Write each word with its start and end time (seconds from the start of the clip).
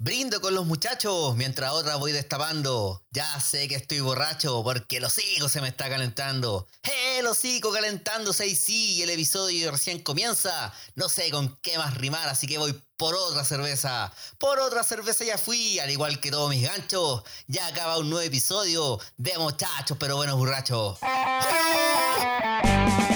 Brindo 0.00 0.40
con 0.40 0.54
los 0.54 0.64
muchachos 0.64 1.34
mientras 1.34 1.72
otra 1.72 1.96
voy 1.96 2.12
destapando. 2.12 3.02
Ya 3.10 3.40
sé 3.40 3.66
que 3.66 3.74
estoy 3.74 3.98
borracho 3.98 4.62
porque 4.62 4.98
el 4.98 5.04
hocico 5.04 5.48
se 5.48 5.60
me 5.60 5.66
está 5.66 5.88
calentando. 5.88 6.68
¡Eh, 6.84 7.18
el 7.18 7.26
hocico 7.26 7.72
calentándose 7.72 8.46
y 8.46 8.54
sí! 8.54 9.02
El 9.02 9.10
episodio 9.10 9.72
recién 9.72 10.00
comienza. 10.00 10.72
No 10.94 11.08
sé 11.08 11.32
con 11.32 11.58
qué 11.62 11.78
más 11.78 11.96
rimar, 11.96 12.28
así 12.28 12.46
que 12.46 12.58
voy 12.58 12.80
por 12.96 13.16
otra 13.16 13.44
cerveza. 13.44 14.12
Por 14.38 14.60
otra 14.60 14.84
cerveza 14.84 15.24
ya 15.24 15.36
fui, 15.36 15.80
al 15.80 15.90
igual 15.90 16.20
que 16.20 16.30
todos 16.30 16.48
mis 16.48 16.62
ganchos. 16.62 17.24
Ya 17.48 17.66
acaba 17.66 17.98
un 17.98 18.08
nuevo 18.08 18.24
episodio 18.24 19.00
de 19.16 19.36
muchachos, 19.36 19.96
pero 19.98 20.14
buenos 20.14 20.36
borrachos. 20.36 21.00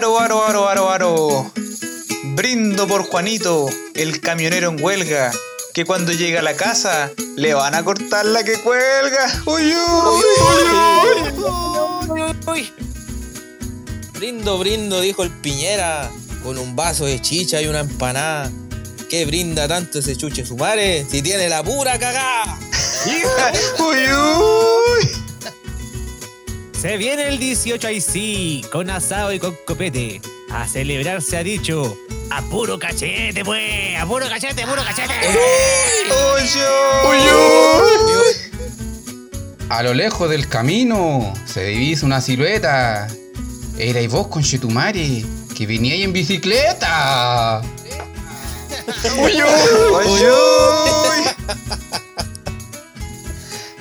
Aro, 0.00 0.18
aro, 0.18 0.46
aro, 0.46 0.66
aro, 0.66 0.90
aro. 0.90 1.52
Brindo 2.34 2.88
por 2.88 3.02
Juanito, 3.02 3.68
el 3.94 4.22
camionero 4.22 4.70
en 4.70 4.82
huelga, 4.82 5.30
que 5.74 5.84
cuando 5.84 6.10
llega 6.12 6.40
a 6.40 6.42
la 6.42 6.56
casa 6.56 7.10
le 7.36 7.52
van 7.52 7.74
a 7.74 7.84
cortar 7.84 8.24
la 8.24 8.42
que 8.42 8.54
cuelga. 8.62 9.42
Uy, 9.44 9.74
uy, 9.74 10.24
uy, 11.36 11.42
uy. 12.08 12.34
Uy. 12.46 12.72
Brindo, 14.14 14.56
brindo, 14.56 15.02
dijo 15.02 15.22
el 15.22 15.30
Piñera, 15.30 16.10
con 16.42 16.56
un 16.56 16.74
vaso 16.74 17.04
de 17.04 17.20
chicha 17.20 17.60
y 17.60 17.66
una 17.66 17.80
empanada. 17.80 18.50
¿Qué 19.10 19.26
brinda 19.26 19.68
tanto 19.68 19.98
ese 19.98 20.16
chuche 20.16 20.46
su 20.46 20.56
madre? 20.56 21.04
Si 21.10 21.20
tiene 21.20 21.46
la 21.50 21.62
pura 21.62 21.98
cagada. 21.98 22.58
Uy, 23.78 23.98
uy. 24.14 25.29
Se 26.80 26.96
viene 26.96 27.28
el 27.28 27.38
18 27.38 27.88
ahí 27.88 28.00
sí, 28.00 28.64
con 28.72 28.88
asado 28.88 29.34
y 29.34 29.38
con 29.38 29.54
copete. 29.66 30.22
A 30.50 30.66
celebrar 30.66 31.20
se 31.20 31.36
ha 31.36 31.42
dicho. 31.42 31.94
A 32.30 32.40
puro 32.40 32.78
cachete, 32.78 33.44
pues. 33.44 33.98
A 34.00 34.06
puro 34.06 34.26
cachete, 34.26 34.62
a 34.62 34.66
puro 34.66 34.82
cachete. 34.82 35.12
Uy, 35.28 36.42
uy, 37.04 37.18
uy. 38.16 38.34
A 39.68 39.82
lo 39.82 39.92
lejos 39.92 40.30
del 40.30 40.48
camino 40.48 41.34
se 41.44 41.64
divisa 41.64 42.06
una 42.06 42.22
silueta. 42.22 43.08
Era 43.76 44.00
y 44.00 44.06
vos 44.06 44.28
con 44.28 44.42
Chetumare, 44.42 45.22
que 45.54 45.66
veníais 45.66 46.02
en 46.02 46.14
bicicleta. 46.14 47.60
Uy, 49.18 49.32
uy, 49.32 49.42
uy, 50.06 50.22
uy. 50.24 51.30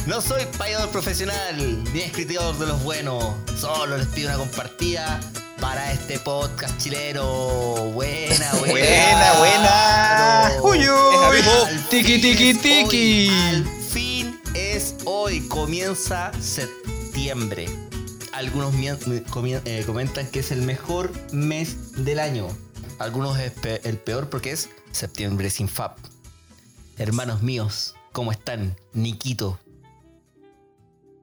No 0.10 0.22
soy 0.22 0.44
payador 0.58 0.90
profesional 0.90 1.84
ni 1.94 2.00
escritor 2.00 2.58
de 2.58 2.66
los 2.66 2.82
buenos. 2.82 3.24
Solo 3.56 3.96
les 3.96 4.08
pido 4.08 4.30
una 4.30 4.40
compartida 4.40 5.20
para 5.62 5.92
este 5.94 6.18
podcast 6.18 6.76
chileno. 6.82 7.92
Buena, 7.94 8.52
buena. 8.60 8.74
Buena, 8.74 9.34
buena. 9.38 10.52
Uy, 10.64 10.80
uy. 10.90 11.80
Tiki, 11.92 12.20
tiki, 12.20 12.56
tiki. 12.56 13.30
Al 13.30 13.64
fin 13.88 14.42
es 14.56 14.96
hoy. 15.06 15.48
Comienza 15.48 16.32
septiembre. 16.42 17.68
Algunos 18.34 18.74
eh, 18.80 19.84
comentan 19.86 20.26
que 20.32 20.40
es 20.40 20.52
el 20.52 20.64
mejor 20.64 21.12
mes 21.32 22.04
del 22.04 22.18
año. 22.20 22.48
Algunos 22.98 23.38
es 23.38 23.52
pe- 23.52 23.88
el 23.88 23.98
peor 24.00 24.28
porque 24.32 24.54
es 24.54 24.70
septiembre 24.92 25.52
sin 25.52 25.70
FAP. 25.70 26.00
Hermanos 26.98 27.44
míos, 27.44 27.94
¿cómo 28.12 28.32
están? 28.32 28.76
Niquito. 28.94 29.60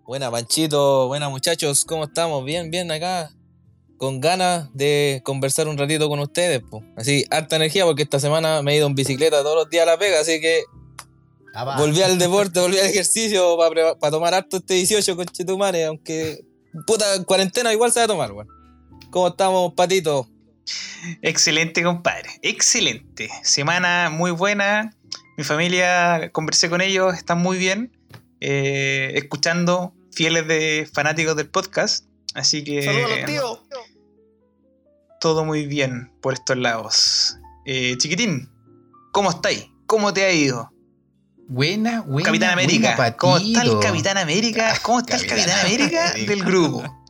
Buena, 0.07 0.31
Panchito, 0.31 1.09
buena, 1.09 1.29
muchachos, 1.29 1.85
¿cómo 1.85 2.05
estamos? 2.05 2.45
Bien, 2.45 2.71
bien 2.71 2.91
acá. 2.91 3.31
Con 3.99 4.21
ganas 4.21 4.69
de 4.75 5.23
conversar 5.25 5.69
un 5.69 5.79
ratito 5.79 6.09
con 6.09 6.21
ustedes, 6.21 6.61
po. 6.63 6.85
Así, 6.97 7.25
harta 7.31 7.57
energía 7.57 7.85
porque 7.85 8.03
esta 8.03 8.21
semana 8.21 8.63
me 8.63 8.75
he 8.75 8.77
ido 8.77 8.87
en 8.87 8.95
bicicleta 8.95 9.43
todos 9.43 9.57
los 9.57 9.71
días 9.71 9.85
a 9.85 9.93
la 9.93 9.99
pega, 9.99 10.21
así 10.21 10.41
que 10.41 10.63
Ah, 11.55 11.77
volví 11.79 12.03
al 12.03 12.19
deporte, 12.19 12.61
volví 12.61 12.79
al 12.79 12.85
ejercicio 12.87 13.57
para 13.99 14.11
tomar 14.11 14.35
harto 14.35 14.59
este 14.59 14.75
18 14.75 15.17
con 15.17 15.25
Chetumare, 15.25 15.87
aunque 15.87 16.45
puta 16.87 17.15
en 17.15 17.25
cuarentena 17.25 17.73
igual 17.73 17.91
se 17.91 18.01
va 18.01 18.05
a 18.05 18.09
tomar, 18.09 18.33
weón. 18.33 18.49
¿Cómo 19.11 19.29
estamos, 19.29 19.73
Patito? 19.73 20.29
Excelente, 21.23 21.83
compadre. 21.83 22.29
Excelente. 22.43 23.31
Semana 23.43 24.11
muy 24.11 24.33
buena. 24.33 24.95
Mi 25.39 25.45
familia, 25.45 26.29
conversé 26.33 26.69
con 26.69 26.83
ellos, 26.83 27.15
están 27.15 27.39
muy 27.39 27.57
bien. 27.57 27.91
eh, 28.41 29.13
escuchando, 29.15 29.95
fieles 30.17 30.49
de 30.49 30.89
fanáticos 30.93 31.37
del 31.37 31.49
podcast. 31.49 32.07
Así 32.35 32.65
que 32.65 32.83
Saludos 32.83 33.13
a 33.13 33.17
los 33.17 33.27
tíos. 33.27 33.61
todo 35.21 35.45
muy 35.45 35.67
bien 35.67 36.11
por 36.23 36.33
estos 36.35 36.57
lados. 36.57 37.37
Eh, 37.67 37.97
chiquitín, 37.99 38.51
¿cómo 39.13 39.31
estáis? 39.31 39.67
¿Cómo 39.87 40.13
te 40.13 40.25
ha 40.25 40.33
ido? 40.33 40.73
Buena, 41.49 42.01
buena. 42.01 42.27
Capitán 42.27 42.51
América. 42.51 42.97
buena, 42.97 43.17
¿Cómo 43.17 43.37
está 43.37 43.63
el. 43.63 43.79
Capitán 43.79 44.19
América? 44.19 44.75
¿Cómo 44.83 45.01
está 45.01 45.17
el 45.17 45.27
Capitán 45.27 45.49
Capitán 45.49 45.67
América 45.67 46.11
América. 46.11 46.33
del 46.33 46.45
grupo? 46.45 47.06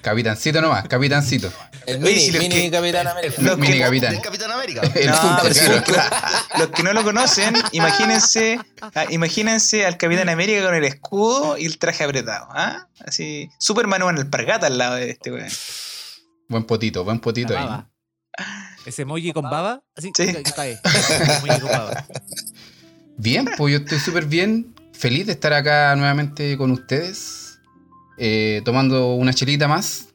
Capitancito 0.00 0.60
nomás, 0.60 0.86
capitancito. 0.88 1.52
El 1.86 2.02
Oye, 2.02 2.14
mini, 2.14 2.20
si 2.20 2.32
los 2.32 2.42
mini 2.42 2.54
que- 2.54 2.70
Capitán 2.70 3.06
América. 3.08 3.34
Los 3.42 3.58
Mini 3.58 3.72
que- 3.74 3.80
capitán. 3.80 4.14
América. 4.52 4.80
El 4.94 5.06
No, 5.10 5.16
super, 5.16 5.36
pero 5.42 5.54
si 5.54 5.60
claro. 5.60 5.74
los, 5.76 5.84
que, 5.84 6.58
los 6.58 6.68
que 6.70 6.82
no 6.82 6.92
lo 6.92 7.02
conocen, 7.04 7.54
imagínense, 7.72 8.58
ah, 8.94 9.04
imagínense 9.10 9.84
al 9.86 9.96
Capitán 9.96 10.28
América 10.28 10.64
con 10.64 10.74
el 10.74 10.84
escudo 10.84 11.58
y 11.58 11.66
el 11.66 11.78
traje 11.78 12.04
apretado. 12.04 12.46
¿ah? 12.50 12.86
Así, 13.06 13.48
Superman 13.58 14.02
en 14.02 14.18
alpargata 14.18 14.66
al 14.66 14.78
lado 14.78 14.94
de 14.96 15.10
este 15.10 15.32
weón. 15.32 15.48
Buen 16.48 16.64
potito, 16.64 17.02
buen 17.04 17.18
potito 17.20 17.56
ahí. 17.58 17.66
Ese 18.86 19.02
emoji 19.02 19.32
con 19.32 19.44
baba. 19.44 19.82
Así, 19.96 20.10
Sí. 20.16 20.22
ahí 20.22 20.42
está 20.44 20.62
ahí. 20.62 20.76
Emoji 21.44 21.60
con 21.60 21.70
baba. 21.70 22.06
Bien, 23.16 23.48
pues 23.56 23.72
yo 23.72 23.78
estoy 23.78 23.98
súper 24.00 24.26
bien. 24.26 24.74
Feliz 24.92 25.26
de 25.26 25.32
estar 25.32 25.52
acá 25.52 25.94
nuevamente 25.96 26.56
con 26.56 26.70
ustedes. 26.72 27.51
Eh, 28.18 28.62
tomando 28.64 29.14
una 29.14 29.32
chelita 29.34 29.68
más. 29.68 30.08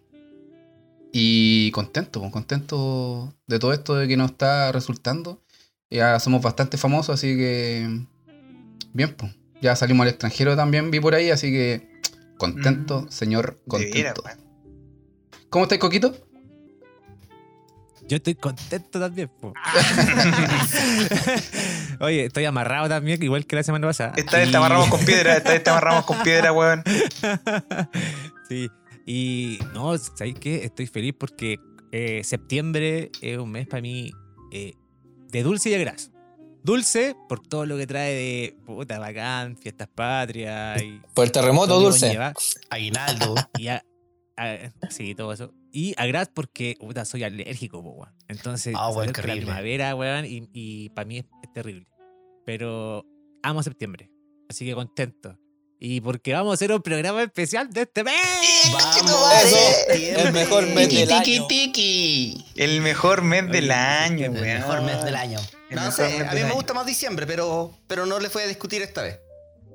Y 1.11 1.71
contento, 1.71 2.19
pues, 2.19 2.31
contento 2.31 3.33
de 3.47 3.59
todo 3.59 3.73
esto 3.73 3.95
de 3.95 4.07
que 4.07 4.17
nos 4.17 4.31
está 4.31 4.71
resultando. 4.71 5.41
Ya 5.89 6.19
somos 6.19 6.41
bastante 6.41 6.77
famosos, 6.77 7.15
así 7.15 7.35
que. 7.35 8.01
Bien, 8.93 9.15
pues. 9.15 9.33
Ya 9.61 9.75
salimos 9.75 10.03
al 10.03 10.09
extranjero 10.09 10.55
también, 10.55 10.91
vi 10.91 10.99
por 10.99 11.15
ahí, 11.15 11.31
así 11.31 11.49
que. 11.51 11.87
Contento, 12.37 13.03
Mm, 13.03 13.09
señor, 13.09 13.59
contento. 13.67 14.23
¿Cómo 15.49 15.63
estáis, 15.65 15.81
Coquito? 15.81 16.13
Yo 18.07 18.17
estoy 18.17 18.35
contento 18.35 18.99
también. 18.99 19.29
po. 19.41 19.53
Oye, 21.99 22.25
estoy 22.25 22.45
amarrado 22.45 22.87
también, 22.89 23.21
igual 23.23 23.45
que 23.45 23.55
la 23.55 23.63
semana 23.63 23.87
pasada. 23.87 24.13
Esta 24.15 24.37
vez 24.37 24.47
Y- 24.49 24.51
te 24.51 24.57
amarramos 24.57 24.87
con 24.89 25.03
piedra, 25.05 25.37
esta 25.37 25.51
vez 25.51 25.63
te 25.63 25.69
amarramos 25.69 26.05
con 26.05 26.21
piedra, 26.23 26.51
weón. 26.53 26.83
sí. 28.49 28.69
Y 29.05 29.59
no, 29.73 29.97
¿sabéis 29.97 30.35
qué? 30.39 30.65
Estoy 30.65 30.87
feliz 30.87 31.13
porque 31.17 31.59
eh, 31.91 32.21
septiembre 32.23 33.11
es 33.21 33.37
un 33.37 33.49
mes 33.51 33.67
para 33.67 33.81
mí 33.81 34.11
eh, 34.51 34.73
de 35.31 35.43
dulce 35.43 35.69
y 35.69 35.71
de 35.73 35.79
graso. 35.79 36.11
Dulce 36.63 37.15
por 37.29 37.39
todo 37.47 37.65
lo 37.65 37.77
que 37.77 37.87
trae 37.87 38.13
de 38.13 38.57
puta 38.65 38.99
bacán, 38.99 39.55
fiestas 39.57 39.87
patrias 39.87 40.81
y. 40.81 41.01
Por 41.13 41.25
el 41.25 41.31
terremoto, 41.31 41.79
dulce. 41.79 42.17
Aguinaldo. 42.69 43.35
Y 43.57 43.69
a- 43.69 43.83
a- 44.35 44.57
sí, 44.89 45.15
todo 45.15 45.31
eso. 45.31 45.53
Y 45.71 45.93
a 45.97 46.05
gras 46.05 46.29
porque 46.33 46.75
puta, 46.79 47.05
soy 47.05 47.23
alérgico, 47.23 47.83
po, 47.83 47.91
weón. 47.91 48.13
Entonces, 48.27 48.73
Ah, 48.77 48.89
weón, 48.89 49.07
la 49.07 49.13
primavera, 49.33 49.95
weón, 49.95 50.25
y, 50.25 50.49
y 50.53 50.89
para 50.89 51.05
mí 51.05 51.19
es, 51.19 51.25
es 51.43 51.53
terrible. 51.53 51.87
Pero 52.45 53.05
amo 53.43 53.61
septiembre. 53.63 54.09
Así 54.49 54.65
que 54.65 54.73
contento. 54.73 55.37
Y 55.79 56.01
porque 56.01 56.33
vamos 56.33 56.51
a 56.51 56.53
hacer 56.55 56.71
un 56.71 56.81
programa 56.81 57.21
especial 57.21 57.69
de 57.71 57.81
este 57.81 58.03
mes. 58.03 58.15
Vamos, 58.73 59.33
Eso, 59.43 60.21
el 60.25 60.33
mejor 60.33 60.65
mes 60.67 60.89
del 60.89 61.11
año. 61.11 61.47
tiki. 61.47 62.45
El 62.55 62.81
mejor 62.81 63.21
mes 63.21 63.47
del 63.51 63.69
año, 63.71 64.25
El 64.25 64.31
weón. 64.31 64.43
mejor 64.45 64.81
mes 64.81 65.03
del 65.03 65.15
año. 65.15 65.39
No 65.69 65.91
sé, 65.91 66.25
a 66.25 66.33
mí 66.33 66.41
me 66.43 66.51
gusta 66.53 66.73
más 66.73 66.85
diciembre, 66.85 67.27
pero, 67.27 67.77
pero 67.87 68.05
no 68.05 68.19
les 68.19 68.31
voy 68.33 68.43
a 68.43 68.47
discutir 68.47 68.81
esta 68.81 69.03
vez. 69.03 69.19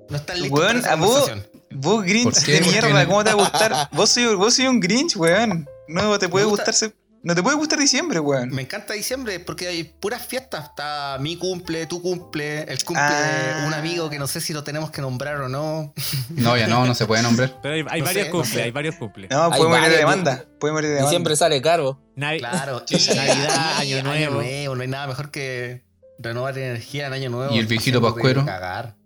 No 0.08 0.16
están 0.16 0.40
listos 0.40 0.58
Weón, 0.58 0.80
para 0.80 0.80
esa 0.80 0.92
a 0.92 0.96
vos, 0.96 1.20
conversación. 1.28 1.46
vos 1.80 2.02
Grinch 2.04 2.24
de 2.24 2.32
¿Por 2.32 2.44
qué 2.44 2.60
mierda? 2.70 3.06
¿cómo 3.06 3.24
te 3.24 3.32
va 3.34 3.40
a 3.40 3.48
gustar? 3.48 3.88
Vos 3.92 4.10
soy, 4.10 4.34
vos 4.34 4.54
soy 4.54 4.66
un 4.66 4.80
Grinch, 4.80 5.16
weón. 5.16 5.68
No 5.88 6.18
te 6.18 6.28
puede 6.28 6.44
gusta- 6.46 6.70
gustar. 6.70 6.92
No 7.24 7.36
te 7.36 7.42
puede 7.44 7.56
gustar 7.56 7.78
diciembre, 7.78 8.18
weón. 8.18 8.48
Me 8.50 8.62
encanta 8.62 8.94
diciembre 8.94 9.38
porque 9.38 9.68
hay 9.68 9.84
puras 9.84 10.26
fiestas. 10.26 10.64
Está 10.70 11.18
mi 11.20 11.36
cumple, 11.36 11.86
tu 11.86 12.02
cumple, 12.02 12.62
el 12.64 12.82
cumple 12.84 13.04
Ah. 13.04 13.58
de 13.60 13.66
un 13.68 13.74
amigo 13.74 14.10
que 14.10 14.18
no 14.18 14.26
sé 14.26 14.40
si 14.40 14.52
lo 14.52 14.64
tenemos 14.64 14.90
que 14.90 15.00
nombrar 15.02 15.36
o 15.40 15.48
no. 15.48 15.94
No, 16.30 16.56
ya 16.56 16.66
no, 16.66 16.84
no 16.84 16.96
se 16.96 17.06
puede 17.06 17.22
nombrar. 17.22 17.58
Pero 17.62 17.74
hay, 17.76 17.84
hay 17.88 18.00
No 18.00 18.06
varios 18.06 18.24
sé, 18.24 18.28
no 18.28 18.32
cumples, 18.32 18.52
sé. 18.54 18.62
hay 18.64 18.70
varios 18.72 18.96
cumples. 18.96 19.30
No, 19.30 19.44
Hay 19.52 19.58
puede 19.58 19.70
morir 19.70 19.88
de 19.90 19.96
demanda. 19.98 20.44
Puede 20.58 20.72
morir 20.72 20.88
de 20.88 20.94
demanda. 20.96 21.10
Diciembre 21.10 21.36
sale 21.36 21.62
caro. 21.62 22.02
Navi- 22.16 22.40
Claro. 22.40 22.84
Navidad, 23.14 23.76
Año 23.78 24.02
Nuevo. 24.02 24.74
No 24.74 24.82
hay 24.82 24.88
nada 24.88 25.06
mejor 25.06 25.30
que 25.30 25.84
renovar 26.18 26.58
energía 26.58 27.06
en 27.06 27.12
año 27.12 27.30
nuevo. 27.30 27.54
Y 27.54 27.58
el 27.60 27.66
viejito 27.66 28.02
pascuero. 28.02 28.44
cagar. 28.44 28.96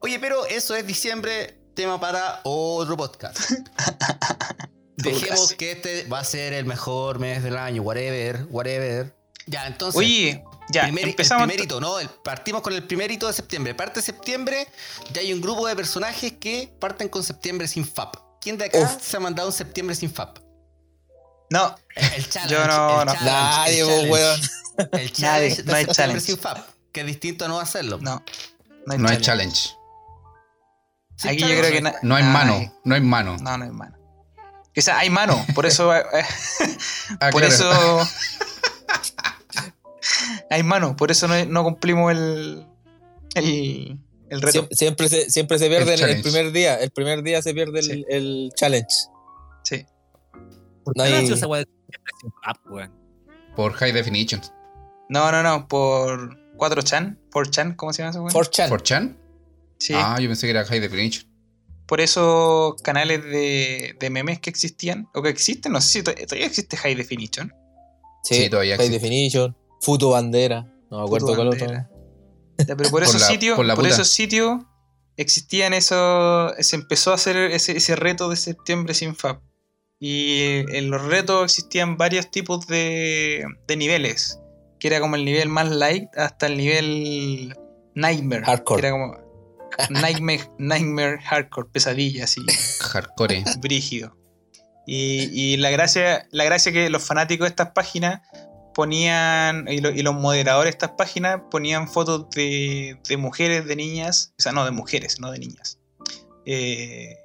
Oye, 0.00 0.18
pero 0.18 0.46
eso 0.46 0.74
es 0.74 0.86
diciembre, 0.86 1.58
tema 1.74 2.00
para 2.00 2.40
otro 2.44 2.96
podcast. 2.96 3.38
Dejemos 4.96 5.52
que 5.54 5.72
este 5.72 6.04
va 6.04 6.20
a 6.20 6.24
ser 6.24 6.52
el 6.54 6.64
mejor 6.64 7.18
mes 7.18 7.42
del 7.42 7.56
año, 7.56 7.82
whatever, 7.82 8.46
whatever. 8.50 9.14
Ya, 9.46 9.66
entonces. 9.66 9.98
Oye, 9.98 10.42
ya, 10.70 10.84
primer- 10.84 11.08
empezamos. 11.08 11.42
El 11.44 11.48
primer 11.50 11.64
hito, 11.66 11.80
¿no? 11.80 11.98
El- 12.00 12.08
partimos 12.08 12.62
con 12.62 12.72
el 12.72 12.82
primer 12.86 13.10
hito 13.10 13.26
de 13.26 13.32
septiembre. 13.32 13.74
Parte 13.74 14.00
de 14.00 14.06
septiembre, 14.06 14.66
ya 15.12 15.20
hay 15.20 15.32
un 15.32 15.40
grupo 15.40 15.66
de 15.66 15.76
personajes 15.76 16.32
que 16.40 16.74
parten 16.80 17.08
con 17.08 17.22
septiembre 17.22 17.68
sin 17.68 17.84
FAP. 17.86 18.16
¿Quién 18.40 18.56
de 18.58 18.64
acá 18.66 18.78
Uf. 18.78 19.00
se 19.02 19.16
ha 19.16 19.20
mandado 19.20 19.48
un 19.48 19.54
septiembre 19.54 19.94
sin 19.94 20.10
FAP? 20.12 20.38
No, 21.50 21.76
El 21.94 22.28
challenge. 22.28 22.54
Yo 22.54 22.66
no, 22.66 23.00
el 23.02 23.06
no. 23.06 23.12
challenge, 23.12 23.24
Nadie, 23.24 23.78
el 23.80 23.84
vos, 23.84 23.92
challenge. 23.94 24.12
weón. 24.12 24.40
El 24.92 25.12
challenge 25.12 25.22
Nadie, 25.22 25.62
de 25.62 25.62
no 25.64 25.74
hay 25.76 25.86
challenge. 25.86 26.20
sin 26.20 26.38
FAP. 26.38 26.58
Que 26.92 27.00
es 27.02 27.06
distinto 27.06 27.44
a 27.44 27.48
no 27.48 27.60
hacerlo. 27.60 27.98
no. 28.00 28.22
No 28.86 28.92
hay 28.92 28.98
No 28.98 29.08
hay 29.08 29.18
challenge. 29.20 29.70
challenge. 29.70 29.76
Aquí 31.28 31.38
challenge. 31.40 31.54
yo 31.54 31.60
creo 31.60 31.72
que 31.92 31.98
No 32.06 32.14
hay 32.16 32.22
mano. 32.24 32.72
No 32.84 32.94
hay 32.94 33.00
mano. 33.00 33.36
No, 33.40 33.56
no 33.58 33.64
hay 33.64 33.70
mano. 33.70 33.95
Sea, 34.82 34.98
hay 34.98 35.10
mano, 35.10 35.44
por 35.54 35.66
eso. 35.66 35.94
eh, 35.94 36.02
Ah, 37.20 37.30
por 37.30 37.40
claro. 37.42 37.46
eso. 37.54 38.08
hay 40.50 40.62
mano, 40.62 40.96
por 40.96 41.10
eso 41.10 41.26
no, 41.28 41.44
no 41.46 41.64
cumplimos 41.64 42.12
el. 42.12 42.66
El, 43.34 43.98
el 44.30 44.42
reto. 44.42 44.68
Siem- 44.68 44.74
Siempre, 44.76 45.08
se, 45.08 45.30
siempre 45.30 45.58
se 45.58 45.68
pierde 45.68 45.94
El 45.94 46.02
el, 46.02 46.10
el 46.16 46.22
primer 46.22 46.52
día. 46.52 46.76
El 46.76 46.90
primer 46.90 47.22
día 47.22 47.42
se 47.42 47.52
pierde 47.54 47.80
el, 47.80 47.84
Sí. 47.84 48.04
el 48.08 48.50
challenge. 48.56 48.88
Sí. 49.62 49.86
No 50.94 51.02
hay-. 51.02 51.28
Por 53.54 53.72
high 53.74 53.92
definition. 53.92 54.40
No, 55.08 55.30
no, 55.32 55.42
no, 55.42 55.68
por 55.68 56.36
4chan, 56.56 57.16
4chan, 57.30 57.76
¿cómo 57.76 57.92
se 57.92 58.02
llama 58.02 58.10
eso? 58.10 58.20
güey? 58.22 58.34
4chan. 58.34 58.68
¿For 58.68 58.82
Chan? 58.82 59.16
Sí. 59.78 59.92
Ah, 59.94 60.18
yo 60.20 60.28
pensé 60.28 60.46
que 60.46 60.50
era 60.50 60.64
high 60.64 60.80
definition. 60.80 61.24
Por 61.86 62.00
esos 62.00 62.74
canales 62.82 63.22
de, 63.24 63.94
de 63.98 64.10
memes 64.10 64.40
que 64.40 64.50
existían, 64.50 65.08
o 65.14 65.22
que 65.22 65.28
existen, 65.28 65.72
no 65.72 65.80
sé 65.80 65.88
si 65.98 66.02
to- 66.02 66.14
todavía 66.14 66.46
existe 66.46 66.76
High 66.76 66.94
Definition. 66.96 67.52
Sí, 68.24 68.34
Sí, 68.42 68.50
todavía 68.50 68.76
High 68.76 68.86
existe. 68.86 69.04
Definition. 69.06 69.56
Futo 69.80 70.10
Bandera. 70.10 70.66
No 70.90 70.98
me 70.98 71.04
acuerdo 71.04 71.34
cuál 71.36 71.48
otro. 71.48 71.66
Ya, 71.68 71.88
pero 72.76 72.76
por 72.76 72.90
Por 72.90 73.02
esos 73.04 73.20
la- 73.20 73.26
sitios, 73.28 73.56
por 73.56 73.86
esos 73.86 74.08
sitios 74.08 74.60
existían 75.16 75.74
esos. 75.74 76.52
Se 76.58 76.74
empezó 76.76 77.12
a 77.12 77.14
hacer 77.14 77.36
ese, 77.36 77.76
ese 77.76 77.94
reto 77.96 78.28
de 78.28 78.36
septiembre 78.36 78.94
sin 78.94 79.14
FAP. 79.14 79.40
Y 80.00 80.64
en 80.76 80.90
los 80.90 81.02
retos 81.04 81.44
existían 81.44 81.96
varios 81.96 82.30
tipos 82.30 82.66
de, 82.66 83.44
de 83.66 83.76
niveles. 83.76 84.40
Que 84.78 84.88
era 84.88 85.00
como 85.00 85.16
el 85.16 85.24
nivel 85.24 85.48
más 85.48 85.70
light 85.70 86.08
hasta 86.16 86.46
el 86.48 86.56
nivel 86.58 87.56
Nightmare. 87.94 88.44
Hardcore. 88.44 88.80
Que 88.82 88.86
era 88.88 88.96
como 88.96 89.16
Nightmare, 89.90 90.50
Nightmare 90.58 91.18
Hardcore, 91.22 91.68
pesadilla 91.72 92.24
así. 92.24 92.40
Hardcore. 92.80 93.44
brígido. 93.60 94.16
Y, 94.86 95.28
y 95.32 95.56
la 95.56 95.70
gracia, 95.70 96.26
la 96.30 96.44
gracia 96.44 96.70
que 96.72 96.88
los 96.90 97.02
fanáticos 97.02 97.46
de 97.46 97.50
estas 97.50 97.70
páginas 97.72 98.20
ponían, 98.74 99.66
y, 99.68 99.80
lo- 99.80 99.90
y 99.90 100.02
los 100.02 100.14
moderadores 100.14 100.72
de 100.72 100.76
estas 100.76 100.90
páginas 100.96 101.40
ponían 101.50 101.88
fotos 101.88 102.30
de, 102.30 102.98
de 103.08 103.16
mujeres, 103.16 103.66
de 103.66 103.74
niñas, 103.74 104.32
o 104.38 104.42
sea, 104.42 104.52
no 104.52 104.64
de 104.64 104.70
mujeres, 104.70 105.18
no 105.20 105.30
de 105.32 105.38
niñas. 105.40 105.78
eh, 106.44 107.16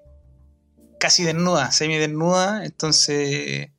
casi 1.00 1.24
desnudas, 1.24 1.76
semi 1.76 1.98
desnudas, 1.98 2.64
entonces 2.66 3.70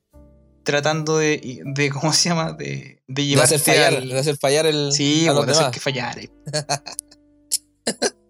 tratando 0.64 1.18
de, 1.18 1.60
de 1.64 1.90
¿cómo 1.90 2.12
se 2.12 2.28
llama? 2.28 2.52
De, 2.52 2.66
de 2.66 3.00
De 3.08 3.26
llevarte 3.26 3.56
hacer 3.56 3.74
fallar, 3.74 3.94
al- 3.94 4.08
de 4.08 4.18
hacer 4.18 4.36
fallar 4.38 4.66
el. 4.66 4.92
Sí, 4.92 5.26
a 5.26 5.32
los 5.32 5.44
de 5.46 5.52
hacer 5.52 5.62
demás. 5.64 5.74
que 5.74 5.80
fallara. 5.80 6.20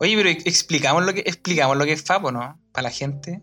Oye, 0.00 0.16
pero 0.16 0.28
explicamos 0.28 1.04
lo 1.04 1.14
que 1.14 1.20
explicamos 1.20 1.76
lo 1.76 1.84
que 1.84 1.92
es 1.92 2.02
FAP, 2.02 2.24
¿o 2.24 2.32
no? 2.32 2.60
Para 2.72 2.84
la 2.84 2.90
gente. 2.90 3.42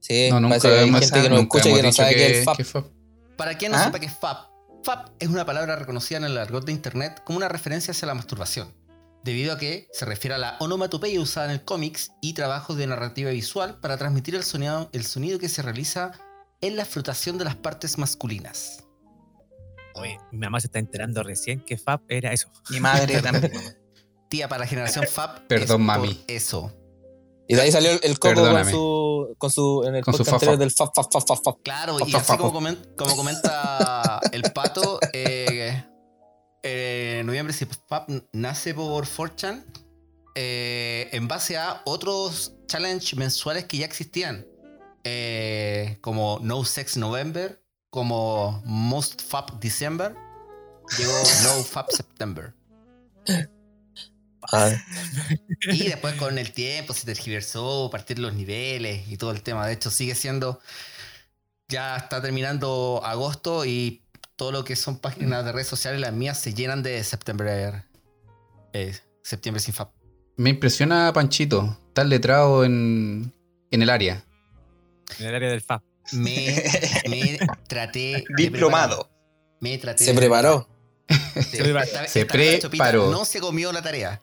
Sí, 0.00 0.28
No, 0.30 0.40
nunca 0.40 0.58
que 0.58 0.68
hay 0.68 0.90
gente 0.90 1.22
que 1.22 1.28
no 1.28 1.36
nunca 1.36 1.58
escucha 1.58 1.70
y 1.70 1.74
que 1.74 1.82
no 1.82 1.92
sabe 1.92 2.14
qué 2.14 2.38
es 2.38 2.44
FAP. 2.44 2.56
que 2.56 2.64
fue- 2.64 2.84
Para 3.36 3.56
quien 3.56 3.72
no 3.72 3.78
¿Ah? 3.78 3.84
sepa 3.84 4.00
qué 4.00 4.06
es 4.06 4.12
FAP, 4.18 4.48
FAP 4.84 5.08
es 5.20 5.28
una 5.28 5.44
palabra 5.46 5.76
reconocida 5.76 6.18
en 6.18 6.24
el 6.24 6.36
argot 6.38 6.64
de 6.64 6.72
internet 6.72 7.22
como 7.24 7.36
una 7.36 7.48
referencia 7.48 7.92
hacia 7.92 8.06
la 8.06 8.14
masturbación, 8.14 8.74
debido 9.22 9.52
a 9.52 9.58
que 9.58 9.86
se 9.92 10.04
refiere 10.04 10.34
a 10.34 10.38
la 10.38 10.56
onomatopeya 10.58 11.20
usada 11.20 11.46
en 11.46 11.52
el 11.52 11.64
cómics 11.64 12.10
y 12.20 12.32
trabajos 12.32 12.76
de 12.76 12.86
narrativa 12.88 13.30
visual 13.30 13.78
para 13.80 13.96
transmitir 13.96 14.34
el 14.34 14.42
sonido, 14.42 14.88
el 14.92 15.04
sonido 15.04 15.38
que 15.38 15.48
se 15.48 15.62
realiza 15.62 16.12
en 16.60 16.76
la 16.76 16.84
frotación 16.84 17.38
de 17.38 17.44
las 17.44 17.54
partes 17.56 17.96
masculinas. 17.98 18.84
Oye, 19.94 20.18
mi 20.32 20.38
mamá 20.38 20.58
se 20.58 20.66
está 20.68 20.78
enterando 20.78 21.22
recién 21.22 21.60
que 21.64 21.76
FAP 21.76 22.02
era 22.08 22.32
eso. 22.32 22.50
Mi 22.70 22.80
madre 22.80 23.20
también. 23.20 23.52
Para 24.48 24.60
la 24.60 24.66
generación 24.66 25.06
FAP. 25.10 25.46
Perdón, 25.46 25.64
es 25.64 25.70
por 25.70 25.78
mami. 25.78 26.24
Eso. 26.26 26.72
Y 27.48 27.54
de 27.54 27.60
ahí 27.60 27.72
salió 27.72 27.90
el, 27.90 28.18
coco 28.18 28.40
con 28.40 28.70
su, 28.70 29.34
con 29.38 29.50
su. 29.50 29.84
En 29.86 29.96
el 29.96 30.04
Con 30.04 30.14
su 30.14 30.24
podcast 30.24 30.58
del 30.58 30.70
FAP, 30.70 30.94
FAP, 30.94 31.12
FAP, 31.12 31.26
FAP, 31.26 31.44
FAP. 31.44 31.62
Claro, 31.62 31.98
Fa, 31.98 32.08
y 32.08 32.12
fa, 32.12 32.18
así 32.18 32.26
fa, 32.28 32.38
como, 32.38 32.52
comenta 33.16 34.20
el 34.32 34.42
pato, 34.52 34.98
eh, 35.12 35.84
eh, 36.62 37.18
en 37.20 37.26
noviembre 37.26 37.52
si 37.52 37.66
FAP 37.66 38.08
nace 38.32 38.72
por 38.72 39.06
4chan 39.06 39.64
eh, 40.34 41.10
en 41.12 41.28
base 41.28 41.58
a 41.58 41.82
otros 41.84 42.54
challenge 42.66 43.16
mensuales 43.16 43.66
que 43.66 43.78
ya 43.78 43.86
existían, 43.86 44.46
eh, 45.04 45.98
como 46.00 46.38
No 46.40 46.64
Sex 46.64 46.96
November, 46.96 47.62
como 47.90 48.62
Most 48.64 49.20
FAP 49.20 49.60
December, 49.60 50.14
llegó 50.96 51.12
No 51.42 51.62
FAP 51.64 51.90
September. 51.90 52.54
Y 55.72 55.84
después 55.84 56.14
con 56.16 56.38
el 56.38 56.52
tiempo 56.52 56.92
se 56.94 57.06
tergiversó, 57.06 57.88
partir 57.90 58.18
los 58.18 58.34
niveles 58.34 59.08
y 59.08 59.16
todo 59.16 59.30
el 59.30 59.42
tema. 59.42 59.66
De 59.66 59.74
hecho, 59.74 59.90
sigue 59.90 60.14
siendo. 60.14 60.60
Ya 61.68 61.96
está 61.96 62.20
terminando 62.20 63.00
agosto 63.04 63.64
y 63.64 64.02
todo 64.36 64.52
lo 64.52 64.64
que 64.64 64.76
son 64.76 64.98
páginas 64.98 65.44
de 65.44 65.52
redes 65.52 65.68
sociales, 65.68 66.00
las 66.00 66.12
mías, 66.12 66.38
se 66.40 66.52
llenan 66.52 66.82
de 66.82 67.02
septiembre. 67.04 67.84
eh, 68.72 68.98
septiembre 69.22 69.60
sin 69.60 69.72
FAP. 69.74 69.92
Me 70.36 70.50
impresiona 70.50 71.12
Panchito, 71.12 71.78
tan 71.92 72.08
letrado 72.08 72.64
en, 72.64 73.32
en 73.70 73.82
el 73.82 73.90
área. 73.90 74.24
En 75.18 75.26
el 75.26 75.34
área 75.34 75.50
del 75.50 75.60
FAP. 75.60 75.82
Me, 76.12 76.62
me 77.08 77.38
traté. 77.68 78.24
Diplomado. 78.36 79.08
Me 79.60 79.78
traté. 79.78 80.04
se 80.04 80.14
preparó. 80.14 80.68
Se 81.36 82.08
Se 82.08 82.26
preparó. 82.26 83.10
No 83.10 83.24
se 83.24 83.40
comió 83.40 83.72
la 83.72 83.82
tarea. 83.82 84.20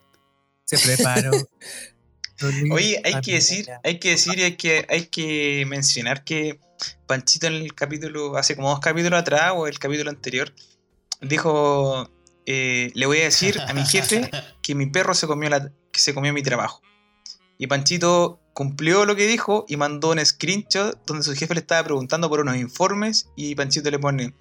Se 0.70 0.78
preparó. 0.78 1.32
Oye, 2.72 3.02
hay 3.04 3.20
que 3.20 3.34
decir, 3.34 3.68
hay 3.82 3.98
que 3.98 4.10
decir 4.10 4.38
y 4.38 4.42
hay 4.42 4.56
que, 4.56 4.86
hay 4.88 5.06
que 5.06 5.64
mencionar 5.66 6.24
que 6.24 6.58
Panchito 7.06 7.48
en 7.48 7.54
el 7.54 7.74
capítulo, 7.74 8.36
hace 8.36 8.56
como 8.56 8.70
dos 8.70 8.80
capítulos 8.80 9.20
atrás, 9.20 9.52
o 9.54 9.66
el 9.66 9.78
capítulo 9.78 10.10
anterior, 10.10 10.54
dijo, 11.20 12.08
eh, 12.46 12.92
le 12.94 13.06
voy 13.06 13.18
a 13.18 13.24
decir 13.24 13.60
a 13.60 13.74
mi 13.74 13.84
jefe 13.84 14.30
que 14.62 14.74
mi 14.74 14.86
perro 14.86 15.12
se 15.12 15.26
comió, 15.26 15.50
la, 15.50 15.70
que 15.92 16.00
se 16.00 16.14
comió 16.14 16.32
mi 16.32 16.42
trabajo. 16.42 16.80
Y 17.58 17.66
Panchito 17.66 18.40
cumplió 18.54 19.04
lo 19.04 19.16
que 19.16 19.26
dijo 19.26 19.66
y 19.68 19.76
mandó 19.76 20.12
un 20.12 20.24
screenshot 20.24 21.04
donde 21.04 21.24
su 21.24 21.34
jefe 21.34 21.52
le 21.54 21.60
estaba 21.60 21.84
preguntando 21.84 22.28
por 22.30 22.40
unos 22.40 22.56
informes 22.56 23.28
y 23.36 23.54
Panchito 23.54 23.90
le 23.90 23.98
pone 23.98 24.34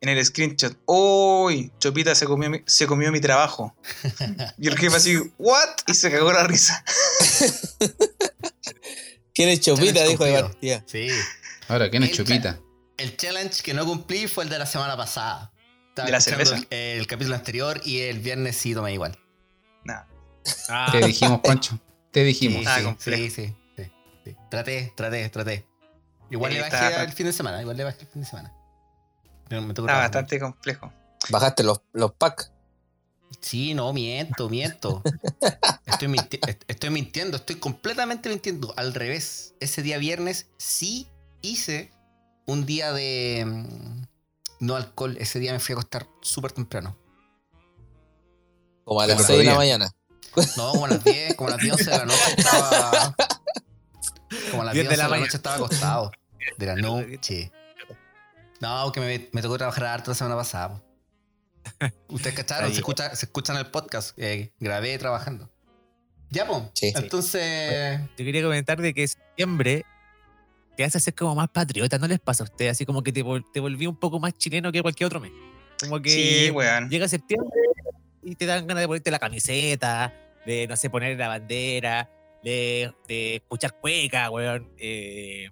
en 0.00 0.08
el 0.10 0.24
screenshot, 0.24 0.76
¡Uy! 0.86 1.72
Chopita 1.78 2.14
se 2.14 2.26
comió, 2.26 2.50
mi, 2.50 2.62
se 2.66 2.86
comió 2.86 3.10
mi 3.12 3.20
trabajo. 3.20 3.74
Y 4.58 4.68
el 4.68 4.78
jefe 4.78 4.96
así, 4.96 5.16
¿what? 5.38 5.68
Y 5.86 5.94
se 5.94 6.10
cagó 6.10 6.32
la 6.32 6.44
risa. 6.44 6.82
¿Quién 9.34 9.48
es 9.50 9.60
Chopita? 9.60 10.04
Dijo 10.04 10.24
de 10.24 10.42
partida. 10.42 10.82
Sí. 10.86 11.08
Ahora, 11.68 11.90
¿quién 11.90 12.02
es 12.04 12.10
El 12.10 12.16
Chupita? 12.16 12.60
El 12.96 13.16
challenge 13.16 13.62
que 13.62 13.74
no 13.74 13.84
cumplí 13.84 14.28
fue 14.28 14.44
el 14.44 14.50
de 14.50 14.58
la 14.58 14.66
semana 14.66 14.96
pasada. 14.96 15.52
Estaba 15.88 16.06
¿De 16.06 16.12
la 16.12 16.20
cerveza? 16.20 16.56
El, 16.70 17.00
el 17.00 17.06
capítulo 17.06 17.34
anterior 17.34 17.80
y 17.84 18.00
el 18.00 18.20
viernes 18.20 18.56
sí 18.56 18.72
tomé 18.72 18.94
igual. 18.94 19.18
Nah. 19.84 20.02
Ah, 20.68 20.88
Te 20.92 21.06
dijimos, 21.06 21.40
Pancho. 21.42 21.78
Te 22.10 22.24
dijimos. 22.24 22.60
Sí, 22.62 22.66
Ah, 22.66 22.96
sí, 22.98 23.12
sí, 23.12 23.30
sí, 23.30 23.54
sí, 23.76 23.90
sí. 24.24 24.36
Traté, 24.50 24.92
traté, 24.96 25.28
traté. 25.28 25.66
Igual 26.30 26.54
le 26.54 26.60
bajé 26.60 27.02
el 27.02 27.12
fin 27.12 27.26
de 27.26 27.32
semana, 27.32 27.60
igual 27.60 27.76
le 27.76 27.84
bajé 27.84 28.02
el 28.02 28.08
fin 28.08 28.22
de 28.22 28.28
semana. 28.28 28.52
Pero 29.48 29.62
me 29.62 29.74
tocó 29.74 29.88
Está 29.88 29.98
bastante 30.00 30.40
complejo. 30.40 30.92
Bajaste 31.30 31.62
los, 31.62 31.80
los 31.92 32.12
packs. 32.12 32.52
Sí, 33.40 33.74
no, 33.74 33.92
miento, 33.92 34.48
miento. 34.48 35.02
Estoy, 35.86 36.08
minti- 36.08 36.40
estoy 36.68 36.90
mintiendo, 36.90 37.36
estoy 37.36 37.56
completamente 37.56 38.28
mintiendo. 38.28 38.74
Al 38.76 38.92
revés, 38.94 39.54
ese 39.60 39.82
día 39.82 39.98
viernes 39.98 40.48
sí 40.58 41.08
hice 41.42 41.92
un 42.46 42.66
día 42.66 42.92
de 42.92 43.44
mm, 43.46 44.02
no 44.60 44.76
alcohol. 44.76 45.16
Ese 45.18 45.38
día 45.38 45.52
me 45.52 45.60
fui 45.60 45.72
a 45.72 45.76
acostar 45.76 46.06
súper 46.22 46.52
temprano. 46.52 46.96
Como 48.84 49.00
a 49.00 49.06
las 49.06 49.24
6 49.24 49.38
de 49.38 49.44
la 49.44 49.54
mañana. 49.54 49.90
No, 50.56 50.72
como 50.72 50.84
a 50.86 50.88
las 50.88 51.04
10, 51.04 51.34
como 51.34 51.48
a 51.48 51.52
las 51.52 51.60
10 51.60 51.72
11 51.72 51.84
de 51.90 51.98
la 51.98 52.04
noche 52.04 52.34
estaba. 52.36 53.16
Como 54.50 54.62
a 54.62 54.64
las 54.66 54.74
10 54.74 54.88
10 54.88 54.90
de 54.90 54.96
de 54.96 55.02
la 55.02 55.08
la, 55.08 55.18
noche 55.18 55.36
estaba 55.36 55.56
acostado. 55.56 56.10
De 56.58 56.66
la 56.66 56.74
noche. 56.76 57.52
No, 58.60 58.80
porque 58.84 59.00
me, 59.00 59.28
me 59.32 59.42
tocó 59.42 59.58
trabajar 59.58 59.84
harto 59.86 60.10
la 60.10 60.14
semana 60.14 60.36
pasada. 60.36 60.68
po. 60.78 60.82
Ustedes 62.08 62.36
cacharon, 62.36 62.70
se, 62.70 62.76
escucha, 62.78 63.14
se 63.14 63.26
escuchan 63.26 63.56
el 63.56 63.66
podcast. 63.66 64.16
eh, 64.18 64.52
grabé 64.60 64.96
trabajando. 64.98 65.50
Ya, 66.30 66.46
pues. 66.46 66.62
Sí. 66.74 66.92
Entonces. 66.96 68.00
Yo 68.16 68.24
quería 68.24 68.42
comentar 68.42 68.80
de 68.80 68.92
que 68.94 69.06
septiembre 69.06 69.84
te 70.76 70.84
hace 70.84 71.00
ser 71.00 71.14
como 71.14 71.34
más 71.34 71.48
patriota, 71.48 71.98
¿no 71.98 72.06
les 72.06 72.20
pasa 72.20 72.44
a 72.44 72.46
ustedes? 72.46 72.72
Así 72.72 72.84
como 72.86 73.02
que 73.02 73.12
te, 73.12 73.24
vol- 73.24 73.44
te 73.52 73.60
volví 73.60 73.86
un 73.86 73.96
poco 73.96 74.18
más 74.20 74.34
chileno 74.36 74.70
que 74.72 74.82
cualquier 74.82 75.06
otro 75.06 75.20
mes. 75.20 75.32
Como 75.80 76.00
que 76.02 76.10
Sí, 76.10 76.50
weón. 76.50 76.88
llega 76.90 77.08
septiembre 77.08 77.50
y 78.22 78.34
te 78.34 78.44
dan 78.46 78.66
ganas 78.66 78.82
de 78.82 78.86
ponerte 78.88 79.10
la 79.10 79.18
camiseta, 79.18 80.12
de, 80.44 80.66
no 80.66 80.76
sé, 80.76 80.90
poner 80.90 81.18
la 81.18 81.28
bandera, 81.28 82.10
de, 82.42 82.92
de 83.08 83.36
escuchar 83.36 83.74
cueca, 83.80 84.28
weón. 84.30 84.70
eh, 84.78 85.50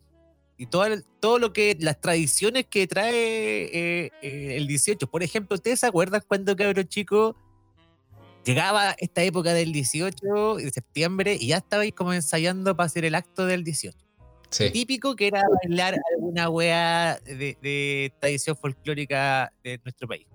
y 0.56 0.66
todo, 0.66 0.84
el- 0.86 1.04
todo 1.20 1.38
lo 1.38 1.52
que, 1.52 1.76
las 1.80 2.00
tradiciones 2.00 2.66
que 2.66 2.86
trae 2.86 3.14
eh, 3.14 4.12
eh, 4.22 4.56
el 4.56 4.66
18. 4.66 5.06
Por 5.08 5.22
ejemplo, 5.22 5.54
¿ustedes 5.56 5.80
se 5.80 5.86
acuerdan 5.86 6.22
cuando 6.26 6.54
cabros 6.56 6.86
chicos 6.86 7.34
llegaba 8.44 8.94
esta 8.98 9.22
época 9.22 9.52
del 9.54 9.72
18 9.72 10.56
de 10.56 10.70
septiembre 10.70 11.36
y 11.40 11.48
ya 11.48 11.56
estabais 11.58 11.92
como 11.94 12.12
ensayando 12.12 12.76
para 12.76 12.86
hacer 12.86 13.04
el 13.04 13.14
acto 13.14 13.46
del 13.46 13.64
18? 13.64 13.96
Sí. 14.50 14.70
Típico 14.70 15.16
que 15.16 15.26
era 15.26 15.42
bailar 15.64 15.98
alguna 16.14 16.48
wea 16.48 17.18
de, 17.24 17.56
de 17.60 18.12
tradición 18.20 18.56
folclórica 18.56 19.52
de 19.64 19.80
nuestro 19.82 20.06
país. 20.06 20.26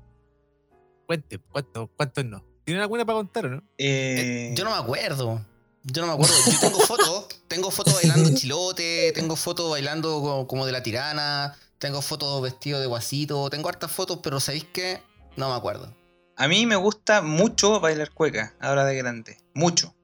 Cuenten, 1.05 1.41
¿cuántos 1.51 1.89
cuántos 1.95 2.25
no? 2.25 2.43
¿Tienen 2.65 2.81
alguna 2.83 3.05
para 3.05 3.17
contar 3.17 3.45
o 3.45 3.49
no? 3.49 3.57
eh, 3.77 4.51
Eh, 4.51 4.53
yo 4.57 4.63
no 4.65 4.71
me 4.71 4.77
acuerdo. 4.77 5.43
Yo 5.91 6.01
no 6.01 6.07
me 6.07 6.13
acuerdo. 6.13 6.35
Yo 6.51 6.59
tengo 6.59 6.79
fotos. 6.79 7.27
Tengo 7.47 7.71
fotos 7.71 7.93
bailando 7.95 8.29
chilote. 8.35 9.11
Tengo 9.13 9.35
fotos 9.35 9.69
bailando 9.71 10.21
co- 10.21 10.47
como 10.47 10.65
de 10.65 10.71
la 10.71 10.83
tirana. 10.83 11.55
Tengo 11.79 12.01
fotos 12.01 12.41
vestido 12.41 12.79
de 12.79 12.85
guasito. 12.87 13.49
Tengo 13.49 13.69
hartas 13.69 13.91
fotos, 13.91 14.19
pero 14.21 14.39
¿sabéis 14.39 14.65
qué? 14.73 15.01
No 15.35 15.49
me 15.49 15.55
acuerdo. 15.55 15.95
A 16.35 16.47
mí 16.47 16.65
me 16.65 16.75
gusta 16.75 17.21
mucho 17.21 17.79
bailar 17.79 18.11
cueca, 18.11 18.53
ahora 18.59 18.85
de 18.85 18.95
grande. 18.95 19.37
Mucho. 19.53 19.95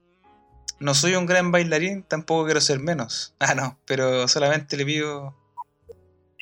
No 0.80 0.94
soy 0.94 1.16
un 1.16 1.26
gran 1.26 1.52
bailarín, 1.52 2.04
tampoco 2.04 2.46
quiero 2.46 2.62
ser 2.62 2.80
menos. 2.80 3.34
Ah, 3.40 3.56
no, 3.56 3.80
pero 3.86 4.28
solamente 4.28 4.76
le 4.78 4.86
pido 4.86 5.36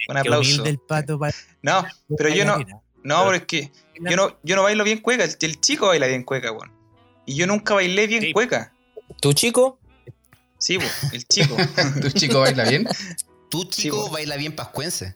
un 0.10 0.18
aplauso. 0.18 0.64
el 0.66 0.80
pato 0.80 1.18
para 1.20 1.34
No, 1.62 1.86
pero 2.18 2.30
yo 2.30 2.44
no, 2.46 2.58
no, 3.04 3.24
pero 3.26 3.34
es 3.36 3.46
que 3.46 3.72
yo 4.02 4.16
no, 4.18 4.38
yo 4.44 4.56
no 4.56 4.64
bailo 4.64 4.84
bien 4.84 5.00
cueca, 5.00 5.24
el, 5.24 5.36
el 5.40 5.62
chico 5.62 5.88
baila 5.88 6.08
bien 6.08 6.24
cueca, 6.24 6.52
weón. 6.52 6.72
Y 7.26 7.36
yo 7.36 7.48
nunca 7.48 7.74
bailé 7.76 8.08
bien 8.08 8.22
Sí. 8.22 8.34
cueca. 8.34 8.73
¿Tu 9.20 9.34
chico? 9.34 9.80
Sí, 10.58 10.78
po, 10.78 10.86
el 11.12 11.28
chico. 11.28 11.56
¿Tu 12.02 12.10
chico 12.12 12.40
baila 12.40 12.64
bien? 12.64 12.88
Tú, 13.50 13.66
chico, 13.66 14.10
baila 14.10 14.38
bien 14.38 14.56
pascuense. 14.56 15.16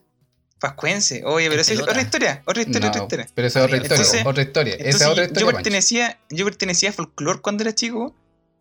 Pascuense. 0.60 1.24
Oye, 1.26 1.50
pero 1.50 1.62
esa 1.62 1.74
es 1.74 1.80
otra 1.82 2.02
historia, 2.02 2.42
otra 2.46 2.64
historia, 2.64 2.90
otra 2.90 3.02
historia. 3.02 3.28
pero 3.34 3.48
esa 3.48 3.60
es 3.60 3.66
otra 3.66 3.78
historia. 3.78 3.96
Entonces- 3.96 4.26
otra 4.26 4.44
historia. 4.44 4.74
Esa 4.76 4.82
es 4.82 4.86
Entonces, 4.96 5.08
otra 5.08 5.24
yo 5.24 5.28
historia. 5.28 5.46
Pancho. 5.46 5.58
pertenecía, 5.58 6.20
yo 6.30 6.46
pertenecía 6.46 6.90
a 6.90 6.94
folclore 6.94 7.40
cuando 7.42 7.64
era 7.64 7.74
chico. 7.74 8.16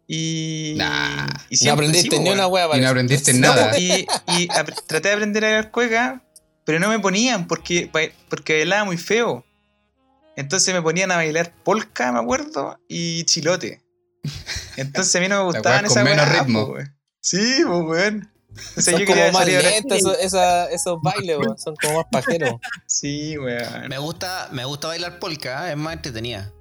Y. 0.06 0.74
Nah. 0.76 1.26
y 1.50 1.64
No 1.64 1.72
aprendiste 1.72 2.16
sí, 2.16 2.22
ni 2.22 2.30
una 2.30 2.46
wea 2.46 2.68
Y 2.76 2.80
no 2.80 2.88
aprendiste 2.88 3.32
No, 3.34 3.40
nada. 3.48 3.78
Y, 3.78 4.06
traté 4.86 5.08
de 5.08 5.14
aprender 5.14 5.44
a 5.44 5.48
bailar 5.48 5.70
cueca, 5.72 6.22
pero 6.64 6.78
no 6.78 6.88
me 6.88 6.98
ponían 7.00 7.46
porque, 7.48 7.90
porque 8.28 8.58
bailaba 8.58 8.84
muy 8.84 8.98
feo. 8.98 9.44
Entonces 10.36 10.72
me 10.74 10.82
ponían 10.82 11.10
a 11.10 11.16
bailar 11.16 11.52
polka, 11.64 12.12
me 12.12 12.20
acuerdo, 12.20 12.78
y 12.88 13.24
chilote. 13.24 13.80
Entonces 14.76 15.14
a 15.16 15.20
mí 15.20 15.28
no 15.28 15.38
me 15.38 15.44
gustaban 15.52 15.84
esas 15.84 15.96
con 16.02 16.04
menos 16.04 16.28
ritmo. 16.28 16.66
po. 16.68 16.76
Sí, 17.20 17.62
pues, 17.66 17.80
weón. 17.84 18.32
O 18.76 18.80
sea, 18.80 18.92
Son 18.94 19.00
yo 19.02 19.06
como 19.06 19.32
más 19.32 19.46
lentos 19.46 19.98
esos, 19.98 20.16
esos 20.70 20.98
bailes, 21.02 21.36
weón. 21.38 21.58
Son 21.58 21.74
como 21.76 21.96
más 21.98 22.06
pajeros. 22.10 22.54
Sí, 22.86 23.36
weón. 23.38 23.88
Me 23.88 23.98
gusta, 23.98 24.48
me 24.52 24.64
gusta 24.64 24.88
bailar 24.88 25.18
polka, 25.18 25.70
es 25.70 25.76
más 25.76 25.94
entretenida. 25.94 26.52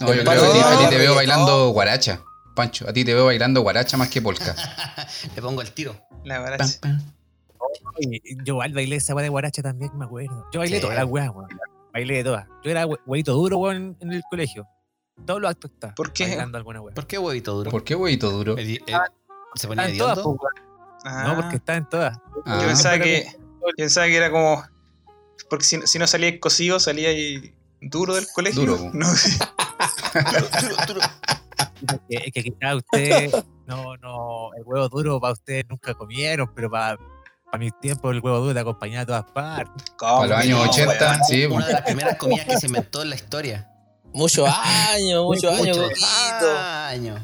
No, 0.00 0.12
yo 0.14 0.24
creo 0.24 0.52
que 0.52 0.60
a 0.60 0.78
ti- 0.78 0.86
te 0.90 0.98
veo 0.98 1.14
bailando 1.14 1.70
guaracha. 1.70 2.20
Pancho, 2.54 2.88
a 2.88 2.92
ti 2.92 3.04
te 3.04 3.14
veo 3.14 3.24
bailando 3.26 3.62
guaracha 3.62 3.96
más 3.96 4.08
que 4.08 4.20
polka. 4.20 4.54
Le 5.36 5.40
pongo 5.42 5.62
el 5.62 5.72
tiro. 5.72 5.96
La 6.24 6.36
Pam, 6.36 6.44
verdad. 6.44 6.66
pam. 6.80 7.02
Oye, 7.96 8.20
Yo 8.44 8.54
igual 8.54 8.72
bailé 8.74 8.96
esa 8.96 9.14
wea 9.14 9.22
de 9.22 9.28
guaracha 9.28 9.62
también, 9.62 9.90
me 9.96 10.04
acuerdo. 10.04 10.46
Yo 10.52 10.60
bailé 10.60 10.76
Sí. 10.76 10.82
todas 10.82 10.96
las 10.96 11.06
weas, 11.06 11.30
weón. 11.30 11.48
Bailé 11.92 12.16
de 12.16 12.24
todas. 12.24 12.46
Yo 12.64 12.70
era 12.70 12.86
hue- 12.86 13.00
huevito 13.06 13.32
duro, 13.34 13.58
weón, 13.58 13.96
en 14.00 14.12
el 14.12 14.22
colegio. 14.30 14.66
Todos 15.26 15.40
los 15.40 15.50
actos 15.50 15.70
estaba. 15.70 15.94
¿Por 15.94 16.12
qué? 16.12 16.26
Bailando 16.28 16.58
alguna 16.58 16.80
wea. 16.80 16.94
¿Por 16.94 17.06
qué 17.06 17.18
huevito 17.18 17.54
duro? 17.54 17.70
¿Por 17.70 17.84
qué 17.84 17.94
huevito 17.94 18.30
duro? 18.30 18.56
Eh, 18.58 18.80
eh, 18.86 18.92
¿Se 19.54 19.68
ponía 19.68 19.88
en 19.88 19.98
todas, 19.98 20.18
hediondo? 20.18 20.36
pues, 20.40 20.52
weón. 20.54 20.68
Ah, 21.04 21.24
No, 21.28 21.36
porque 21.36 21.56
estaban 21.56 21.82
en 21.82 21.88
todas. 21.88 22.18
Ah, 22.46 22.58
yo 22.60 22.66
pensaba 22.68 22.98
que, 22.98 23.26
yo 23.32 23.66
pensaba 23.76 24.06
que 24.06 24.16
era 24.16 24.30
como. 24.30 24.64
Porque 25.50 25.64
si, 25.64 25.80
si 25.86 25.98
no 25.98 26.06
salía 26.06 26.38
cosido, 26.40 26.80
salía 26.80 27.08
ahí 27.10 27.54
duro 27.80 28.14
del 28.14 28.26
colegio. 28.34 28.60
Duro, 28.62 28.76
po. 28.78 28.90
No, 28.94 29.06
Duro, 29.10 30.76
duro. 30.86 31.00
Que, 32.08 32.30
que 32.30 32.42
quizás 32.44 32.76
ustedes, 32.76 33.32
no, 33.66 33.96
no, 33.96 34.50
el 34.56 34.62
huevo 34.64 34.88
duro 34.88 35.20
para 35.20 35.32
ustedes 35.32 35.64
nunca 35.68 35.94
comieron, 35.94 36.52
pero 36.54 36.70
para, 36.70 36.96
para 37.46 37.58
mis 37.58 37.72
tiempos 37.80 38.12
el 38.14 38.20
huevo 38.20 38.38
duro 38.38 38.54
te 38.54 38.60
acompañaba 38.60 39.02
a 39.02 39.06
todas 39.06 39.24
partes. 39.32 39.84
¿cómo? 39.96 40.18
Para 40.20 40.26
los 40.28 40.38
años 40.38 40.58
No, 40.64 40.70
80, 40.70 41.04
weón. 41.10 41.24
sí. 41.26 41.44
Una 41.46 41.66
de 41.66 41.72
las 41.72 41.82
primeras 41.82 42.16
comidas 42.16 42.46
que 42.46 42.56
se 42.58 42.66
inventó 42.68 43.02
en 43.02 43.10
la 43.10 43.16
historia. 43.16 43.68
Muchos 44.14 44.48
años, 44.92 45.24
muchos 45.24 45.52
años, 45.52 45.76
Muchos 45.76 45.88
coquito. 45.88 46.58
años. 46.58 47.20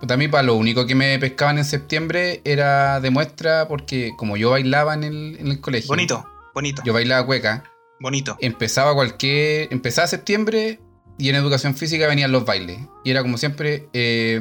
Puta, 0.00 0.14
a 0.14 0.16
mí 0.16 0.28
para 0.28 0.42
lo 0.44 0.54
único 0.54 0.86
que 0.86 0.94
me 0.94 1.18
pescaban 1.18 1.58
en 1.58 1.64
septiembre 1.64 2.40
era 2.44 3.00
de 3.00 3.10
muestra 3.10 3.68
porque 3.68 4.12
como 4.16 4.36
yo 4.38 4.50
bailaba 4.50 4.94
en 4.94 5.04
el, 5.04 5.36
en 5.38 5.48
el 5.48 5.60
colegio. 5.60 5.88
Bonito, 5.88 6.26
bonito, 6.54 6.82
Yo 6.84 6.92
bailaba 6.94 7.26
cueca. 7.26 7.64
bonito. 8.00 8.36
Empezaba 8.40 8.94
cualquier... 8.94 9.68
Empezaba 9.72 10.06
septiembre 10.08 10.80
y 11.18 11.28
en 11.28 11.34
educación 11.36 11.74
física 11.74 12.06
venían 12.06 12.32
los 12.32 12.46
bailes. 12.46 12.78
Y 13.04 13.10
era 13.10 13.20
como 13.20 13.36
siempre... 13.36 13.88
Eh, 13.92 14.40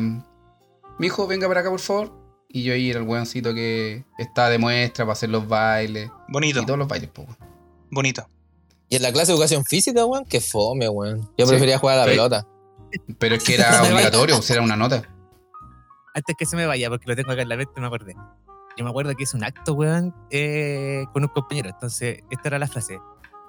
mi 0.98 1.08
hijo, 1.08 1.28
venga 1.28 1.48
para 1.50 1.60
acá 1.60 1.70
por 1.70 1.80
favor. 1.82 2.14
Y 2.48 2.64
yo 2.64 2.74
ahí 2.74 2.90
era 2.90 3.00
el 3.02 3.06
weoncito 3.06 3.54
que 3.54 4.06
estaba 4.18 4.50
de 4.50 4.58
muestra 4.60 5.04
para 5.06 5.14
hacer 5.14 5.30
los 5.30 5.46
bailes. 5.48 6.10
Bonito, 6.30 6.62
Y 6.62 6.66
todos 6.66 6.80
los 6.80 6.88
bailes, 6.88 7.10
pues. 7.14 7.28
bonito. 7.92 8.26
Y 8.90 8.96
en 8.96 9.02
la 9.04 9.12
clase 9.12 9.28
de 9.32 9.34
educación 9.36 9.64
física, 9.66 10.04
weón, 10.06 10.26
que 10.26 10.42
fome, 10.42 10.90
weón. 10.90 11.22
Yo 11.38 11.46
Sí. 11.46 11.52
prefería 11.52 11.78
jugar 11.78 11.96
a 11.98 12.00
la 12.00 12.06
Sí. 12.06 12.10
pelota. 12.12 12.48
Pero 13.20 13.36
es 13.36 13.44
que 13.44 13.54
era 13.56 13.84
obligatorio, 13.84 14.38
o 14.38 14.42
sea, 14.42 14.56
era 14.56 14.64
una 14.64 14.76
nota. 14.76 15.04
Antes 16.16 16.36
que 16.38 16.46
se 16.46 16.56
me 16.56 16.66
vaya, 16.66 16.90
porque 16.90 17.06
lo 17.08 17.16
tengo 17.16 17.32
acá 17.32 17.44
en 17.44 17.50
la 17.50 17.56
mente, 17.56 17.80
me 17.80 17.88
acordé. 17.88 18.16
Yo 18.78 18.84
me 18.84 18.90
acuerdo 18.90 19.14
que 19.16 19.24
hice 19.24 19.38
un 19.38 19.44
acto, 19.44 19.74
weón, 19.74 20.16
eh, 20.32 21.04
con 21.14 21.22
un 21.24 21.30
compañero. 21.30 21.70
Entonces, 21.70 22.20
esta 22.32 22.48
era 22.50 22.60
la 22.60 22.68
frase. 22.68 22.98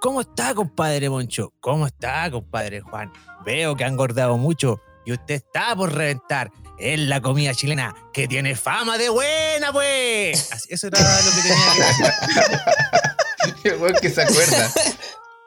¿Cómo 0.00 0.20
está, 0.20 0.54
compadre 0.54 1.08
Moncho? 1.08 1.52
¿Cómo 1.60 1.86
está, 1.86 2.30
compadre 2.30 2.80
Juan? 2.80 3.12
Veo 3.44 3.76
que 3.76 3.84
ha 3.84 3.88
engordado 3.88 4.36
mucho 4.38 4.80
y 5.06 5.12
usted 5.12 5.34
está 5.36 5.74
por 5.76 5.92
reventar. 5.94 6.50
Es 6.78 6.98
la 7.00 7.20
comida 7.20 7.54
chilena 7.54 7.94
que 8.12 8.26
tiene 8.26 8.56
fama 8.56 8.96
de 8.98 9.08
buena, 9.10 9.72
pues. 9.72 10.50
Así- 10.52 10.68
Eso 10.72 10.86
era 10.88 10.98
lo 11.00 11.30
que 11.30 11.42
tenía 11.42 11.56
que 11.74 11.80
decir. 13.62 13.72
El 13.74 13.80
weón 13.80 13.94
que 14.00 14.10
se 14.10 14.22
acuerda. 14.22 14.70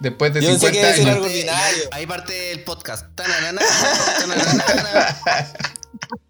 Después 0.04 0.34
de 0.34 0.42
Yo 0.42 0.50
pensé 0.50 0.68
que 0.72 0.74
50 0.74 0.80
iba 0.80 0.88
a 0.88 0.92
decir 0.92 1.06
años. 1.06 1.16
algo 1.16 1.26
ordinario. 1.28 1.84
Ahí 1.92 2.06
parte 2.06 2.52
el 2.52 2.64
podcast. 2.66 3.06
Tananana, 3.16 3.62
tananana. 4.20 5.18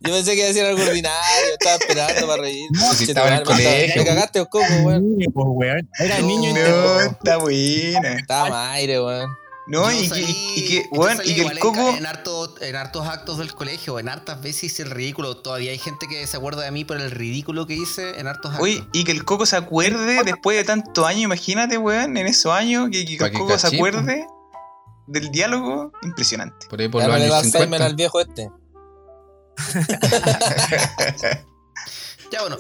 Yo 0.01 0.13
pensé 0.13 0.31
que 0.31 0.37
iba 0.37 0.45
a 0.45 0.47
decir 0.49 0.63
algo 0.63 0.83
ordinario. 0.83 1.53
Estaba 1.59 1.75
esperando 1.77 2.27
para 2.27 2.41
reír. 2.43 2.69
si 2.95 3.03
estaba 3.05 3.27
en 3.29 3.33
el 3.33 3.43
colegio. 3.43 4.03
Me 4.03 4.07
cagaste, 4.07 4.39
o 4.41 4.47
coco, 4.47 4.65
weón. 4.83 5.17
Niño, 5.17 5.31
pues, 5.33 5.47
weón. 5.49 5.89
Era 5.99 6.19
No, 6.19 6.27
niño 6.27 6.51
No, 6.53 6.57
entero. 6.59 7.01
está 7.01 7.37
buena. 7.37 8.13
Estaba 8.13 8.49
más 8.49 8.75
aire, 8.75 9.01
weón. 9.01 9.29
No, 9.65 9.89
y, 9.89 10.01
que- 10.01 10.09
salí- 10.09 10.53
y 10.57 10.67
que, 10.67 10.89
salí 11.15 11.31
y 11.31 11.35
que 11.35 11.41
el 11.43 11.59
coco. 11.59 11.89
En, 11.95 12.05
harto- 12.05 12.53
en 12.61 12.75
hartos 12.75 13.07
actos 13.07 13.37
del 13.37 13.53
colegio, 13.53 13.97
en 13.97 14.09
hartas 14.09 14.41
veces 14.41 14.65
hice 14.65 14.83
el 14.83 14.91
ridículo. 14.91 15.37
Todavía 15.37 15.71
hay 15.71 15.77
gente 15.77 16.05
que 16.09 16.27
se 16.27 16.35
acuerda 16.35 16.63
de 16.63 16.71
mí 16.71 16.83
por 16.83 16.97
el 16.99 17.09
ridículo 17.11 17.65
que 17.65 17.73
hice 17.75 18.19
en 18.19 18.27
hartos 18.27 18.51
actos. 18.51 18.63
Oye, 18.63 18.85
y 18.91 19.05
que 19.05 19.13
el 19.13 19.23
coco 19.23 19.45
se 19.45 19.55
acuerde 19.55 20.21
después 20.25 20.57
de 20.57 20.65
tantos 20.65 21.05
años, 21.05 21.21
imagínate, 21.23 21.77
weón, 21.77 22.17
en 22.17 22.27
esos 22.27 22.51
años, 22.51 22.89
que, 22.91 23.01
el 23.01 23.17
que 23.17 23.31
coco 23.31 23.57
se 23.57 23.67
acuerde 23.67 24.27
del 25.07 25.31
diálogo, 25.31 25.93
impresionante. 26.01 26.67
Por 26.67 26.81
ahí 26.81 26.89
por 26.89 27.01
Ya 27.01 27.07
los 27.07 27.15
años 27.17 27.31
Alzheimer 27.33 27.79
50. 27.81 27.85
al 27.85 27.95
viejo 27.95 28.19
este. 28.19 28.49
Ya 32.31 32.41
bueno, 32.41 32.57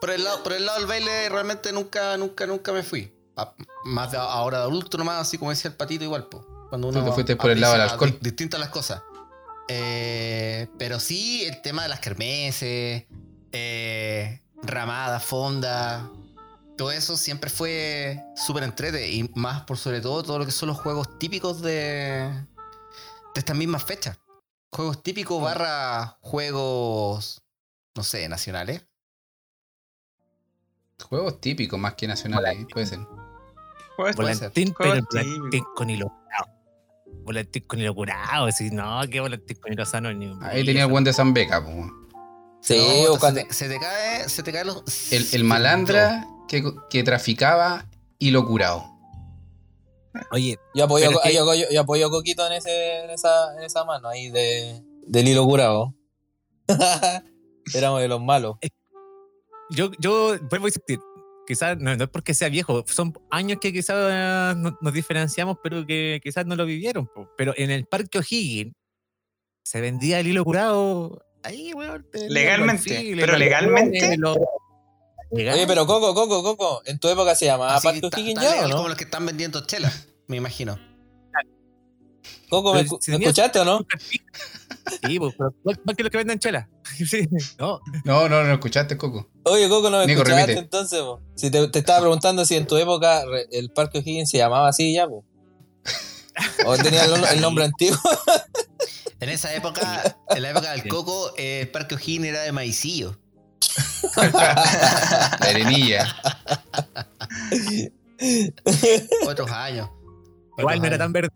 por 0.00 0.10
el 0.10 0.22
lado, 0.22 0.42
por 0.44 0.52
el 0.52 0.64
lado 0.64 0.78
del 0.78 0.86
baile 0.86 1.28
realmente 1.28 1.72
nunca, 1.72 2.16
nunca, 2.16 2.46
nunca 2.46 2.72
me 2.72 2.84
fui. 2.84 3.12
A- 3.36 3.54
más 3.84 4.10
de 4.12 4.16
ahora 4.18 4.58
de 4.58 4.64
adulto 4.64 4.96
nomás, 4.98 5.20
así 5.20 5.36
como 5.38 5.50
decía 5.50 5.70
el 5.70 5.76
patito 5.76 6.04
igual, 6.04 6.26
po. 6.28 6.44
Cuando 6.68 6.88
uno 6.88 7.00
Tú 7.00 7.06
te 7.06 7.12
fuiste 7.12 7.36
por 7.36 7.50
el 7.50 7.60
lado 7.60 7.74
del 7.74 7.82
alcohol. 7.82 8.10
di- 8.12 8.18
distintas 8.20 8.58
las 8.58 8.70
cosas. 8.70 9.02
Eh, 9.68 10.68
pero 10.78 10.98
sí, 11.00 11.44
el 11.44 11.60
tema 11.62 11.82
de 11.82 11.88
las 11.88 12.00
kermeses, 12.00 13.04
eh, 13.52 14.42
ramadas, 14.62 15.24
fondas. 15.24 16.02
todo 16.76 16.90
eso 16.92 17.16
siempre 17.16 17.48
fue 17.50 18.22
súper 18.36 18.62
entrete 18.64 19.10
y 19.10 19.30
más 19.34 19.62
por 19.62 19.78
sobre 19.78 20.00
todo 20.02 20.22
todo 20.22 20.38
lo 20.38 20.44
que 20.46 20.52
son 20.52 20.68
los 20.68 20.78
juegos 20.78 21.18
típicos 21.18 21.62
de, 21.62 22.28
de 22.30 23.38
estas 23.38 23.56
mismas 23.56 23.82
fechas. 23.84 24.18
Juegos 24.72 25.02
típicos 25.02 25.42
barra 25.42 26.18
juegos, 26.20 27.42
no 27.94 28.02
sé, 28.02 28.28
nacionales. 28.28 28.84
Juegos 31.02 31.40
típicos 31.40 31.78
más 31.78 31.94
que 31.94 32.06
nacionales, 32.08 32.66
puede 32.72 32.86
ser. 32.86 32.98
Puede 33.96 34.12
ser. 34.12 34.50
Volantín, 34.50 34.74
pero 34.78 34.90
Juegos 34.90 35.08
volantín 35.14 35.64
con 35.74 35.90
hilo 35.90 36.06
curado. 36.08 36.46
Volantín 37.24 37.64
con 37.66 37.78
hilo 37.80 37.94
curado. 37.94 38.46
Así, 38.46 38.70
no, 38.70 39.00
que 39.10 39.20
volantín 39.20 39.56
con 39.60 39.72
hilo 39.72 39.86
sano 39.86 40.12
ni 40.12 40.26
un 40.26 40.42
Ahí 40.44 40.64
tenía 40.64 40.84
el 40.84 40.90
buen 40.90 41.04
de 41.04 41.12
San 41.12 41.32
Beca, 41.34 41.64
po. 41.64 41.70
Sí, 42.60 42.76
No, 43.04 43.10
o 43.12 43.14
se 43.14 43.20
cuando. 43.20 43.40
te- 43.42 43.52
se, 43.54 43.68
te 43.68 43.78
cae, 43.78 44.28
se 44.28 44.42
te 44.42 44.52
cae 44.52 44.64
los. 44.64 45.12
El, 45.12 45.26
el 45.32 45.44
malandra 45.44 46.26
que, 46.48 46.64
que 46.90 47.02
traficaba 47.04 47.86
hilo 48.18 48.44
curado. 48.46 48.84
Oye, 50.32 50.58
Yo 50.74 50.84
apoyo, 50.84 51.10
que- 51.22 51.34
yo, 51.34 51.54
yo- 51.54 51.66
yo 51.70 51.80
apoyo 51.82 52.06
a 52.06 52.10
Coquito 52.10 52.46
en, 52.46 52.54
ese, 52.54 53.04
en, 53.04 53.10
esa, 53.10 53.54
en 53.56 53.62
esa 53.64 53.84
mano 53.84 54.08
ahí 54.08 54.30
de, 54.30 54.82
del 55.06 55.28
hilo 55.28 55.44
curado. 55.44 55.94
Éramos 57.74 58.00
de 58.00 58.08
los 58.08 58.20
malos. 58.22 58.56
yo, 59.70 59.90
yo 59.98 60.36
vuelvo 60.50 60.66
a 60.66 60.68
insistir. 60.68 60.98
Quizás 61.46 61.78
no, 61.78 61.96
no 61.96 62.04
es 62.04 62.10
porque 62.10 62.34
sea 62.34 62.48
viejo, 62.48 62.84
son 62.88 63.12
años 63.30 63.58
que 63.60 63.72
quizás 63.72 64.56
no- 64.56 64.76
nos 64.80 64.92
diferenciamos, 64.92 65.58
pero 65.62 65.86
que 65.86 66.20
quizás 66.22 66.44
no 66.46 66.56
lo 66.56 66.64
vivieron. 66.66 67.06
po. 67.06 67.30
Pero 67.36 67.54
en 67.56 67.70
el 67.70 67.86
Parque 67.86 68.18
O'Higgins 68.18 68.74
se 69.64 69.80
vendía 69.80 70.20
el 70.20 70.26
hilo 70.28 70.44
curado 70.44 71.24
ahí, 71.42 71.72
weón. 71.72 72.06
Legalmente, 72.28 73.14
pero 73.16 73.36
legalmente. 73.36 74.16
los-. 74.18 74.36
Oye, 75.30 75.66
pero 75.66 75.86
Coco, 75.86 76.14
Coco, 76.14 76.42
Coco, 76.42 76.82
en 76.86 76.98
tu 76.98 77.08
época 77.08 77.34
se 77.34 77.46
llamaba 77.46 77.80
Parque 77.80 78.00
O'Higgins 78.06 78.40
ya, 78.42 78.48
¿o 78.48 78.52
legal 78.54 78.70
no? 78.70 78.76
como 78.76 78.88
los 78.88 78.96
que 78.96 79.04
están 79.04 79.26
vendiendo 79.26 79.64
chela, 79.66 79.92
me 80.28 80.36
imagino. 80.36 80.78
Coco, 82.48 82.74
¿me, 82.74 82.86
si 83.00 83.12
escuchaste 83.12 83.58
o 83.60 83.64
no? 83.64 83.86
Sí, 85.06 85.18
pues, 85.18 85.34
pero 85.36 85.52
más 85.84 85.96
que 85.96 86.02
los 86.02 86.10
que 86.10 86.18
venden 86.18 86.38
chela. 86.38 86.68
Sí, 87.06 87.28
no, 87.58 87.80
No, 88.04 88.28
no, 88.28 88.44
no 88.44 88.52
escuchaste, 88.52 88.96
Coco. 88.96 89.28
Oye, 89.42 89.68
Coco, 89.68 89.90
no 89.90 89.98
me 89.98 90.06
Nico, 90.06 90.22
escuchaste 90.22 90.52
entonces, 90.58 91.00
po. 91.00 91.20
Si 91.34 91.50
te, 91.50 91.66
te 91.68 91.78
estaba 91.80 92.00
preguntando 92.00 92.44
si 92.44 92.54
en 92.56 92.66
tu 92.66 92.76
época 92.76 93.22
el 93.50 93.70
Parque 93.70 93.98
O'Higgins 93.98 94.30
se 94.30 94.38
llamaba 94.38 94.68
así 94.68 94.94
ya, 94.94 95.06
po. 95.06 95.24
O 96.66 96.76
tenía 96.76 97.04
el, 97.04 97.24
el 97.24 97.40
nombre 97.40 97.64
antiguo. 97.64 97.98
En 99.18 99.30
esa 99.30 99.54
época, 99.54 100.18
en 100.28 100.42
la 100.42 100.50
época 100.50 100.72
del 100.72 100.86
coco, 100.88 101.32
eh, 101.38 101.60
el 101.62 101.68
Parque 101.70 101.94
O'Higgins 101.94 102.26
era 102.26 102.42
de 102.42 102.52
maicillo. 102.52 103.18
La 104.14 104.52
arenilla. 105.40 106.14
Otros 109.26 109.50
años. 109.50 109.88
igual 110.58 110.80
no 110.80 110.86
era 110.86 110.98
tan 110.98 111.12
verde. 111.14 111.30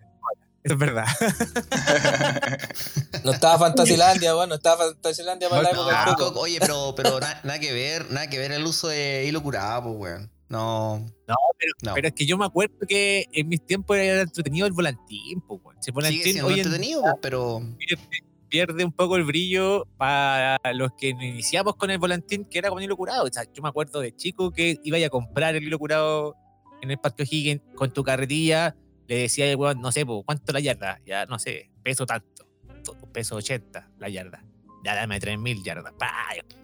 Eso 0.70 0.74
es 0.74 0.78
verdad. 0.78 1.06
No 3.24 3.32
estaba 3.32 3.58
Fantasilandia, 3.58 4.34
bueno, 4.34 4.50
no 4.50 4.54
estaba 4.54 4.86
Fantasilandia 4.86 5.48
para 5.48 5.62
la 5.62 5.72
No, 5.72 5.82
época 5.82 6.04
No, 6.04 6.06
del 6.06 6.14
Coco, 6.16 6.40
oye, 6.40 6.58
pero, 6.60 6.94
pero 6.96 7.20
na- 7.20 7.40
nada 7.44 7.58
que 7.58 7.72
ver, 7.72 8.10
nada 8.10 8.28
que 8.30 8.38
ver 8.38 8.52
el 8.52 8.64
uso 8.64 8.88
de 8.88 9.24
hilo 9.26 9.42
curado, 9.42 9.82
pues, 9.98 10.14
weón. 10.14 10.30
No. 10.48 10.98
No, 11.28 11.34
pero, 11.58 11.72
No. 11.82 11.94
pero 11.94 12.08
es 12.08 12.14
que 12.14 12.24
yo 12.24 12.38
me 12.38 12.46
acuerdo 12.46 12.74
que 12.88 13.26
en 13.32 13.48
mis 13.48 13.64
tiempos 13.66 13.96
era 13.96 14.22
entretenido 14.22 14.66
el 14.66 14.72
volantín, 14.72 15.40
pues, 15.42 15.60
weón. 15.62 15.76
Si 15.82 15.90
el 15.90 15.92
Sigue 15.92 15.92
volantín 15.92 16.22
siendo 16.22 16.46
hoy 16.46 16.52
en 16.54 16.58
entretenido, 16.60 17.02
pues, 17.02 17.14
pero. 17.20 17.62
pierde 18.48 18.84
un 18.84 18.92
poco 18.92 19.16
el 19.16 19.24
brillo 19.24 19.86
para 19.98 20.58
los 20.72 20.92
que 20.98 21.08
iniciamos 21.10 21.76
con 21.76 21.90
el 21.90 21.98
volantín, 21.98 22.44
que 22.46 22.58
era 22.58 22.70
con 22.70 22.82
hilo 22.82 22.96
curado. 22.96 23.24
O 23.24 23.28
sea, 23.32 23.44
yo 23.52 23.62
me 23.62 23.68
acuerdo 23.68 24.00
de 24.00 24.14
chico 24.16 24.50
que 24.50 24.78
iba 24.84 24.96
a 25.04 25.10
comprar 25.10 25.54
el 25.56 25.64
hilo 25.64 25.78
curado 25.78 26.34
en 26.80 26.90
el 26.90 26.98
Parque 26.98 27.24
O'Higgins 27.24 27.60
con 27.76 27.92
tu 27.92 28.02
carretilla, 28.02 28.74
le 29.10 29.22
decía 29.22 29.50
al 29.50 29.56
weón, 29.56 29.80
no 29.80 29.90
sé, 29.92 30.06
pues, 30.06 30.22
¿cuánto 30.24 30.52
la 30.52 30.60
yarda? 30.60 31.00
Ya, 31.04 31.26
no 31.26 31.38
sé, 31.38 31.70
peso 31.82 32.06
tanto, 32.06 32.46
to- 32.84 32.94
peso 33.12 33.36
80 33.36 33.90
la 33.98 34.08
yarda. 34.08 34.44
Ya 34.84 34.94
dame 34.94 35.18
3000 35.20 35.62
yardas, 35.64 35.92
pa, 35.98 36.10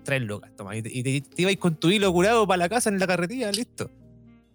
3 0.04 0.22
lucas, 0.22 0.50
toma. 0.56 0.74
Y 0.76 0.80
te, 0.82 0.90
te- 0.90 1.20
te 1.20 1.42
ibas 1.42 1.56
con 1.56 1.74
tu 1.76 1.90
hilo 1.90 2.10
curado 2.12 2.46
para 2.46 2.58
la 2.58 2.68
casa 2.68 2.88
en 2.88 2.98
la 2.98 3.06
carretilla, 3.06 3.50
listo. 3.52 3.90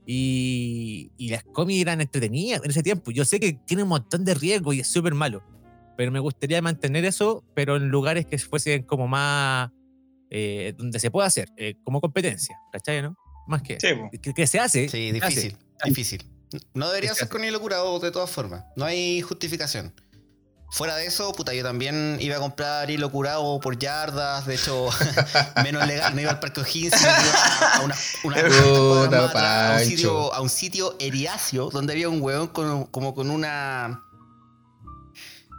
Y, 0.05 1.11
y 1.17 1.29
las 1.29 1.43
cómics 1.43 1.81
eran 1.81 2.01
entretenidas 2.01 2.61
en 2.63 2.71
ese 2.71 2.81
tiempo. 2.81 3.11
Yo 3.11 3.23
sé 3.25 3.39
que 3.39 3.53
tiene 3.53 3.83
un 3.83 3.89
montón 3.89 4.25
de 4.25 4.33
riesgo 4.33 4.73
y 4.73 4.79
es 4.79 4.87
súper 4.87 5.13
malo, 5.13 5.43
pero 5.95 6.11
me 6.11 6.19
gustaría 6.19 6.61
mantener 6.61 7.05
eso, 7.05 7.43
pero 7.53 7.75
en 7.75 7.89
lugares 7.89 8.25
que 8.25 8.37
fuesen 8.39 8.83
como 8.83 9.07
más. 9.07 9.69
eh, 10.29 10.73
donde 10.77 10.97
se 10.99 11.11
pueda 11.11 11.27
hacer, 11.27 11.49
eh, 11.57 11.75
como 11.83 11.99
competencia, 12.01 12.55
¿cachai? 12.71 13.01
¿No? 13.01 13.15
Más 13.47 13.61
que. 13.63 13.77
Sí, 13.81 13.87
po. 13.93 14.09
que, 14.21 14.33
que 14.33 14.47
se 14.47 14.59
hace. 14.59 14.87
Sí, 14.87 15.11
se 15.11 15.17
hace. 15.25 15.57
difícil. 15.85 16.23
No 16.73 16.87
debería 16.89 17.13
ser 17.15 17.29
con 17.29 17.43
hilo 17.43 17.59
curado 17.61 17.99
de 17.99 18.11
todas 18.11 18.29
formas. 18.29 18.63
No 18.75 18.85
hay 18.85 19.21
justificación. 19.21 19.93
Fuera 20.73 20.95
de 20.95 21.05
eso, 21.05 21.33
puta, 21.33 21.53
yo 21.53 21.63
también 21.63 22.17
iba 22.21 22.37
a 22.37 22.39
comprar 22.39 22.89
hilo 22.89 23.11
curado 23.11 23.59
por 23.59 23.77
yardas. 23.77 24.45
De 24.45 24.55
hecho, 24.55 24.87
menos 25.63 25.85
legal. 25.85 26.15
No 26.15 26.21
iba 26.21 26.31
al 26.31 26.39
Parque 26.39 26.61
O'Higgins, 26.61 26.93
iba 27.01 27.75
a 27.75 27.81
una, 27.81 27.95
una 28.23 28.35
Puta, 28.37 28.49
cuadras 28.49 29.21
más 29.21 29.29
atrás, 29.31 29.71
a 29.71 29.83
un 29.83 29.85
sitio, 29.89 30.33
a 30.33 30.41
un 30.41 30.49
sitio 30.49 30.95
eriáceo 30.99 31.69
donde 31.71 31.91
había 31.93 32.07
un 32.07 32.21
hueón 32.21 32.47
con, 32.47 32.85
como 32.85 33.13
con 33.13 33.29
una. 33.31 34.01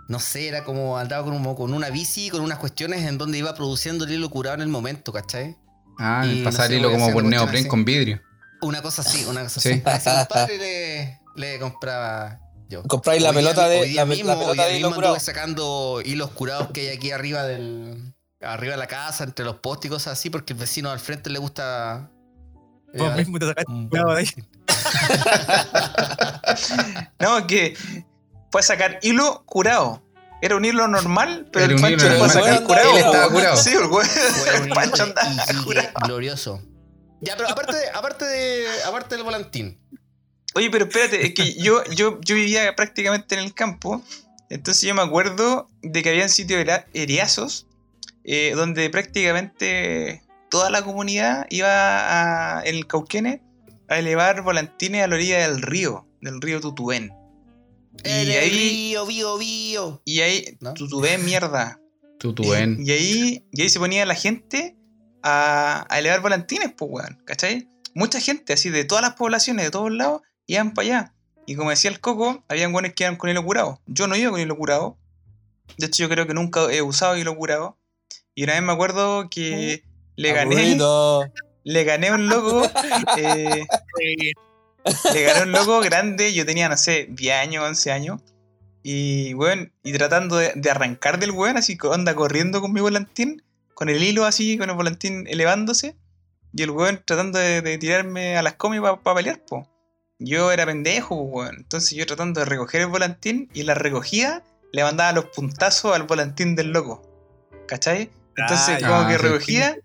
No 0.08 0.18
sé, 0.18 0.48
era 0.48 0.64
como 0.64 0.98
andaba 0.98 1.24
con, 1.24 1.34
un- 1.34 1.54
con 1.54 1.72
una 1.72 1.88
bici, 1.90 2.28
con 2.30 2.40
unas 2.42 2.58
cuestiones 2.58 3.02
en 3.06 3.18
donde 3.18 3.38
iba 3.38 3.54
produciendo 3.54 4.04
el 4.04 4.12
hilo 4.12 4.28
curado 4.30 4.56
en 4.56 4.62
el 4.62 4.68
momento, 4.68 5.12
¿cachai? 5.12 5.56
Ah, 5.98 6.24
Y 6.26 6.42
pasar 6.42 6.68
no 6.70 6.74
sé, 6.74 6.78
hilo 6.78 6.90
como 6.90 7.12
por 7.12 7.24
neopren 7.24 7.68
con 7.68 7.84
vidrio. 7.84 8.20
Una 8.62 8.80
cosa 8.82 9.02
así, 9.02 9.24
una 9.26 9.42
cosa 9.42 9.60
Sí. 9.60 9.82
así. 9.84 9.84
A 9.84 9.96
ese 9.96 10.10
compadre 10.28 10.58
le, 10.58 11.20
le 11.52 11.58
compraba 11.58 12.38
yo. 12.68 12.82
Compráis 12.84 13.22
la 13.22 13.30
Hoy 13.30 13.36
pelota 13.36 13.68
de- 13.68 13.86
la 13.88 13.94
la 13.94 14.04
mismo, 14.06 14.32
hoy 14.32 14.38
pelota 14.38 14.66
de 14.66 14.78
hilo 14.78 14.94
curado. 14.94 15.20
sacando 15.20 16.00
hilos 16.04 16.30
curados 16.30 16.68
que 16.72 16.88
hay 16.90 16.96
aquí 16.96 17.10
arriba 17.10 17.42
del 17.44 18.14
arriba 18.40 18.72
de 18.72 18.78
la 18.78 18.86
casa, 18.88 19.24
entre 19.24 19.44
los 19.44 19.56
postes 19.56 19.86
y 19.86 19.88
cosas 19.90 20.18
así, 20.18 20.30
porque 20.30 20.52
el 20.54 20.58
vecino 20.58 20.90
al 20.90 20.98
frente 21.00 21.30
le 21.30 21.38
gusta. 21.38 22.10
eh, 22.94 22.98
Vos 22.98 23.14
mismo 23.16 23.38
te 23.38 23.46
sacaste 23.46 23.70
un- 23.70 23.88
curado 23.88 24.14
de 24.14 24.20
ahí. 24.20 24.28
No, 27.20 27.46
que 27.46 27.76
puedes 28.50 28.66
sacar 28.66 28.98
hilo 29.02 29.44
curado. 29.46 30.02
Era 30.40 30.56
un 30.56 30.64
hilo 30.64 30.88
normal, 30.88 31.48
pero 31.52 31.66
Era 31.66 31.74
el 31.74 31.80
Pancho 31.80 32.04
hilo 32.06 32.14
lo 32.14 32.18
puede 32.18 32.32
sacar 32.32 32.62
curado. 32.64 32.90
Él 32.90 32.96
estaba 32.98 33.26
po. 33.28 33.34
curado. 33.34 33.56
Sí, 33.56 33.70
el 33.74 33.86
güey. 33.86 34.08
Fue 34.08 34.60
un 34.60 34.66
hilo 34.68 34.80
de 34.80 35.02
andaba 35.02 35.44
Iquique 35.44 35.64
curado. 35.64 35.88
glorioso. 36.04 36.60
Ya, 37.22 37.36
pero 37.36 37.48
aparte, 37.48 37.76
aparte 37.94 38.24
de, 38.24 38.66
aparte 38.84 39.14
del 39.14 39.24
volantín. 39.24 39.78
Oye, 40.54 40.68
pero 40.70 40.84
espérate, 40.84 41.24
es 41.24 41.32
que 41.34 41.54
yo, 41.54 41.82
yo, 41.94 42.20
yo 42.20 42.34
vivía 42.34 42.74
prácticamente 42.76 43.34
en 43.36 43.40
el 43.40 43.54
campo. 43.54 44.02
Entonces 44.50 44.82
yo 44.82 44.94
me 44.94 45.00
acuerdo 45.02 45.68
de 45.82 46.02
que 46.02 46.10
habían 46.10 46.28
sitios 46.28 46.60
era- 46.60 46.86
eriazos 46.92 47.66
eh, 48.24 48.52
donde 48.54 48.90
prácticamente 48.90 50.22
toda 50.50 50.68
la 50.68 50.82
comunidad 50.82 51.46
iba 51.48 52.58
a, 52.58 52.62
en 52.64 52.74
el 52.74 52.86
Cauquene 52.86 53.40
a 53.88 53.98
elevar 53.98 54.42
volantines 54.42 55.02
a 55.02 55.06
la 55.06 55.14
orilla 55.14 55.38
del 55.48 55.62
río, 55.62 56.06
del 56.20 56.40
río 56.42 56.60
Tutuén. 56.60 57.12
Y 58.04 58.08
En 58.08 58.14
el 58.30 58.30
ahí, 58.38 58.50
río, 58.50 59.06
bio, 59.06 59.38
bio. 59.38 60.02
y 60.04 60.20
ahí, 60.20 60.56
¿No? 60.60 60.74
Tutuén, 60.74 61.24
mierda. 61.24 61.78
Y, 62.22 62.82
y 62.88 62.90
ahí, 62.92 63.44
y 63.52 63.62
ahí 63.62 63.68
se 63.68 63.78
ponía 63.78 64.04
la 64.06 64.14
gente 64.14 64.76
a, 65.22 65.86
a 65.88 65.98
elevar 65.98 66.20
volantines, 66.20 66.72
pues, 66.76 66.90
weón, 66.90 67.22
¿cachai? 67.24 67.68
Mucha 67.94 68.20
gente, 68.20 68.52
así 68.52 68.70
de 68.70 68.84
todas 68.84 69.02
las 69.02 69.14
poblaciones, 69.14 69.64
de 69.66 69.70
todos 69.70 69.92
lados, 69.92 70.22
iban 70.46 70.74
para 70.74 70.86
allá. 70.86 71.14
Y 71.46 71.56
como 71.56 71.70
decía 71.70 71.90
el 71.90 72.00
Coco, 72.00 72.44
habían 72.48 72.72
buenos 72.72 72.92
que 72.94 73.04
iban 73.04 73.16
con 73.16 73.30
hilo 73.30 73.44
curado. 73.44 73.80
Yo 73.86 74.06
no 74.06 74.16
iba 74.16 74.30
con 74.30 74.40
hilo 74.40 74.56
curado. 74.56 74.96
De 75.76 75.86
hecho, 75.86 76.04
yo 76.04 76.08
creo 76.08 76.26
que 76.26 76.34
nunca 76.34 76.72
he 76.72 76.82
usado 76.82 77.16
hilo 77.16 77.36
curado. 77.36 77.76
Y 78.34 78.44
una 78.44 78.54
vez 78.54 78.62
me 78.62 78.72
acuerdo 78.72 79.28
que 79.28 79.84
le 80.16 80.32
gané, 80.32 80.56
Aburrido. 80.56 81.32
le 81.64 81.84
gané 81.84 82.08
a 82.08 82.14
un 82.14 82.28
loco. 82.28 82.62
eh, 83.18 83.64
le 85.14 85.22
gané 85.22 85.40
a 85.40 85.42
un 85.42 85.52
loco 85.52 85.80
grande, 85.80 86.32
yo 86.32 86.46
tenía, 86.46 86.68
no 86.68 86.76
sé, 86.76 87.08
10 87.10 87.34
años, 87.36 87.64
11 87.64 87.92
años. 87.92 88.20
Y, 88.82 89.34
weón, 89.34 89.72
y 89.82 89.92
tratando 89.92 90.36
de, 90.36 90.52
de 90.54 90.70
arrancar 90.70 91.18
del 91.18 91.30
weón, 91.32 91.56
así 91.56 91.76
que 91.76 91.88
anda 91.92 92.14
corriendo 92.14 92.60
con 92.60 92.72
mi 92.72 92.80
volantín, 92.80 93.42
con 93.74 93.88
el 93.88 94.02
hilo 94.02 94.24
así, 94.24 94.56
con 94.58 94.70
el 94.70 94.76
volantín 94.76 95.26
elevándose. 95.28 95.96
Y 96.54 96.62
el 96.62 96.70
weón 96.70 97.00
tratando 97.04 97.38
de, 97.38 97.62
de 97.62 97.78
tirarme 97.78 98.36
a 98.36 98.42
las 98.42 98.54
comis 98.54 98.80
para 98.80 99.14
pelear, 99.16 99.40
po. 99.46 99.68
Yo 100.18 100.52
era 100.52 100.66
pendejo, 100.66 101.14
weón. 101.16 101.56
Entonces 101.56 101.92
yo 101.96 102.04
tratando 102.06 102.40
de 102.40 102.46
recoger 102.46 102.82
el 102.82 102.86
volantín 102.88 103.48
y 103.54 103.60
en 103.62 103.66
la 103.66 103.74
recogida 103.74 104.42
le 104.72 104.82
mandaba 104.84 105.12
los 105.12 105.26
puntazos 105.26 105.94
al 105.96 106.02
volantín 106.04 106.54
del 106.54 106.72
loco. 106.72 107.02
¿Cachai? 107.66 108.10
Entonces, 108.36 108.82
Ah, 108.82 108.88
como 108.88 109.06
que 109.08 109.16
sí. 109.18 109.22
recogía 109.22 109.78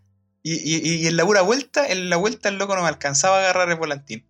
y, 0.43 0.53
y- 0.55 0.95
y 1.03 1.07
en 1.07 1.17
la 1.17 1.25
pura 1.25 1.41
vuelta, 1.41 1.85
en 1.87 2.09
la 2.09 2.15
vuelta 2.17 2.49
el 2.49 2.57
loco 2.57 2.75
no 2.75 2.81
me 2.83 2.87
alcanzaba 2.87 3.37
a 3.37 3.39
agarrar 3.39 3.69
el 3.69 3.75
volantín. 3.77 4.25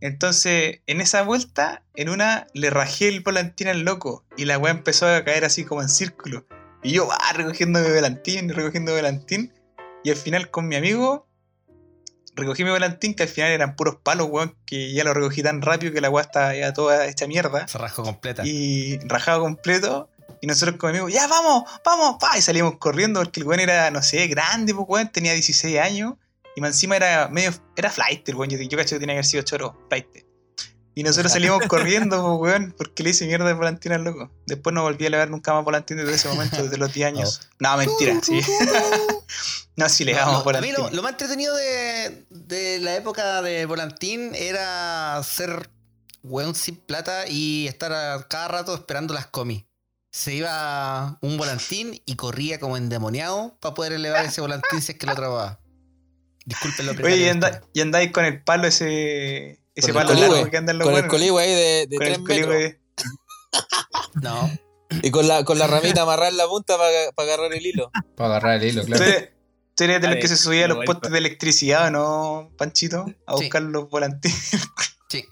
Entonces, 0.00 0.80
en 0.86 1.00
esa 1.00 1.22
vuelta, 1.22 1.84
en 1.94 2.08
una 2.08 2.46
le 2.54 2.70
rajé 2.70 3.08
el 3.08 3.20
volantín 3.20 3.68
al 3.68 3.82
loco 3.82 4.24
y 4.36 4.46
la 4.46 4.58
weá 4.58 4.72
empezó 4.72 5.06
a 5.06 5.22
caer 5.24 5.44
así 5.44 5.64
como 5.64 5.82
en 5.82 5.88
círculo. 5.88 6.46
Y 6.82 6.92
yo, 6.92 7.08
ah, 7.10 7.32
recogiendo 7.34 7.80
mi 7.80 7.90
volantín, 7.90 8.48
recogiendo 8.48 8.92
mi 8.92 8.98
volantín. 8.98 9.52
Y 10.04 10.10
al 10.10 10.16
final 10.16 10.50
con 10.50 10.66
mi 10.66 10.76
amigo 10.76 11.26
recogí 12.34 12.64
mi 12.64 12.70
volantín, 12.70 13.14
que 13.14 13.24
al 13.24 13.28
final 13.28 13.50
eran 13.50 13.76
puros 13.76 13.96
palos, 14.02 14.28
weón, 14.30 14.56
que 14.66 14.92
ya 14.92 15.04
lo 15.04 15.14
recogí 15.14 15.42
tan 15.42 15.62
rápido 15.62 15.92
que 15.92 16.00
la 16.00 16.10
weá 16.10 16.24
estaba 16.24 16.54
ya 16.54 16.72
toda 16.72 17.06
hecha 17.06 17.26
mierda. 17.26 17.68
Se 17.68 17.78
rascó 17.78 18.02
completa. 18.02 18.42
Y 18.44 18.98
rajado 19.06 19.40
completo. 19.40 20.08
Y 20.40 20.46
nosotros 20.46 20.76
con 20.76 20.90
mi 20.90 20.98
amigo, 20.98 21.08
ya 21.08 21.26
vamos, 21.28 21.64
vamos, 21.84 22.16
pa. 22.20 22.36
Y 22.36 22.42
salimos 22.42 22.78
corriendo 22.78 23.20
porque 23.20 23.40
el 23.40 23.46
weón 23.46 23.60
era, 23.60 23.90
no 23.90 24.02
sé, 24.02 24.26
grande, 24.26 24.74
pues 24.74 24.86
weón, 24.88 25.12
tenía 25.12 25.32
16 25.34 25.78
años. 25.78 26.14
Y 26.56 26.60
más 26.60 26.70
encima 26.70 26.96
era 26.96 27.28
medio, 27.28 27.52
era 27.76 27.90
flight, 27.90 28.28
el 28.28 28.34
weón. 28.34 28.50
Yo, 28.50 28.58
yo 28.58 28.78
cacho 28.78 28.96
que 28.96 29.00
tenía 29.00 29.14
que 29.14 29.18
haber 29.18 29.24
sido 29.24 29.42
choro, 29.42 29.78
flight. 29.88 30.06
Y 30.94 31.02
nosotros 31.04 31.32
salimos 31.32 31.62
corriendo, 31.68 32.34
weón, 32.36 32.74
porque 32.76 33.02
le 33.02 33.10
hice 33.10 33.26
mierda 33.26 33.46
de 33.46 33.54
volantín 33.54 33.92
al 33.92 34.04
loco. 34.04 34.30
Después 34.46 34.74
no 34.74 34.82
volví 34.82 35.06
a 35.06 35.10
leer 35.10 35.30
nunca 35.30 35.54
más 35.54 35.64
volantín 35.64 35.96
desde 35.96 36.14
ese 36.14 36.28
momento, 36.28 36.62
desde 36.62 36.76
los 36.76 36.92
10 36.92 37.06
años. 37.08 37.40
No, 37.58 37.76
mentira, 37.76 38.18
sí. 38.22 38.40
no, 39.76 39.88
sí 39.88 40.04
le 40.04 40.12
No, 40.12 40.18
damos 40.18 40.44
no, 40.44 40.50
a 40.50 40.60
mí 40.60 40.72
volantín. 40.72 40.74
lo, 40.74 40.90
lo 40.90 41.02
más 41.02 41.12
entretenido 41.12 41.54
de, 41.56 42.24
de 42.30 42.78
la 42.80 42.96
época 42.96 43.40
de 43.40 43.64
Volantín 43.66 44.32
era 44.34 45.20
ser 45.22 45.70
weón 46.22 46.54
sin 46.54 46.76
plata 46.76 47.26
y 47.28 47.66
estar 47.68 47.92
a 47.92 48.26
cada 48.28 48.48
rato 48.48 48.74
esperando 48.74 49.14
las 49.14 49.26
comis. 49.26 49.64
Se 50.10 50.34
iba 50.34 51.16
un 51.22 51.38
volantín 51.38 52.02
y 52.04 52.16
corría 52.16 52.60
como 52.60 52.76
endemoniado 52.76 53.56
para 53.60 53.74
poder 53.74 53.92
elevar 53.94 54.26
ese 54.26 54.40
volantín 54.42 54.82
si 54.82 54.92
es 54.92 54.98
que 54.98 55.06
lo 55.06 55.14
trababa. 55.14 55.58
Disculpen 56.44 56.86
lo 56.86 56.92
Oye, 56.92 57.32
y 57.72 57.80
andáis 57.80 58.12
con 58.12 58.24
el 58.24 58.42
palo 58.42 58.66
ese. 58.66 59.61
Ese 59.74 59.92
Con 59.92 60.02
el 60.02 60.06
palo 60.08 60.20
largo 60.20 60.32
coligüe, 60.34 60.50
que 60.50 60.56
andan 60.58 60.78
los 60.78 60.86
Con 60.88 60.96
el 60.96 61.06
coligüe 61.08 61.42
ahí 61.42 61.54
de, 61.54 61.86
de 61.88 61.96
Con 61.96 62.06
3 62.06 62.18
el 62.38 62.48
metros. 62.48 62.72
No. 64.22 64.50
Y 65.02 65.10
con 65.10 65.26
la, 65.26 65.44
con 65.44 65.58
la 65.58 65.66
ramita 65.68 66.02
amarrar 66.02 66.28
en 66.28 66.36
la 66.36 66.46
punta 66.46 66.76
para 66.76 67.08
agarrar 67.16 67.52
el 67.52 67.64
hilo. 67.64 67.90
Para 68.16 68.36
agarrar 68.36 68.62
el 68.62 68.68
hilo, 68.68 68.84
claro. 68.84 69.04
eres, 69.04 69.30
tú 69.74 69.84
eres 69.84 70.00
de 70.02 70.08
los 70.08 70.16
que 70.16 70.28
se 70.28 70.36
subía 70.36 70.66
a 70.66 70.68
los 70.68 70.84
postes 70.84 71.10
de 71.10 71.18
electricidad, 71.18 71.90
¿no, 71.90 72.50
Panchito? 72.58 73.06
A 73.26 73.36
Sí. 73.36 73.44
buscar 73.44 73.62
los 73.62 73.88
volantines. 73.88 74.50
Sí. 75.08 75.26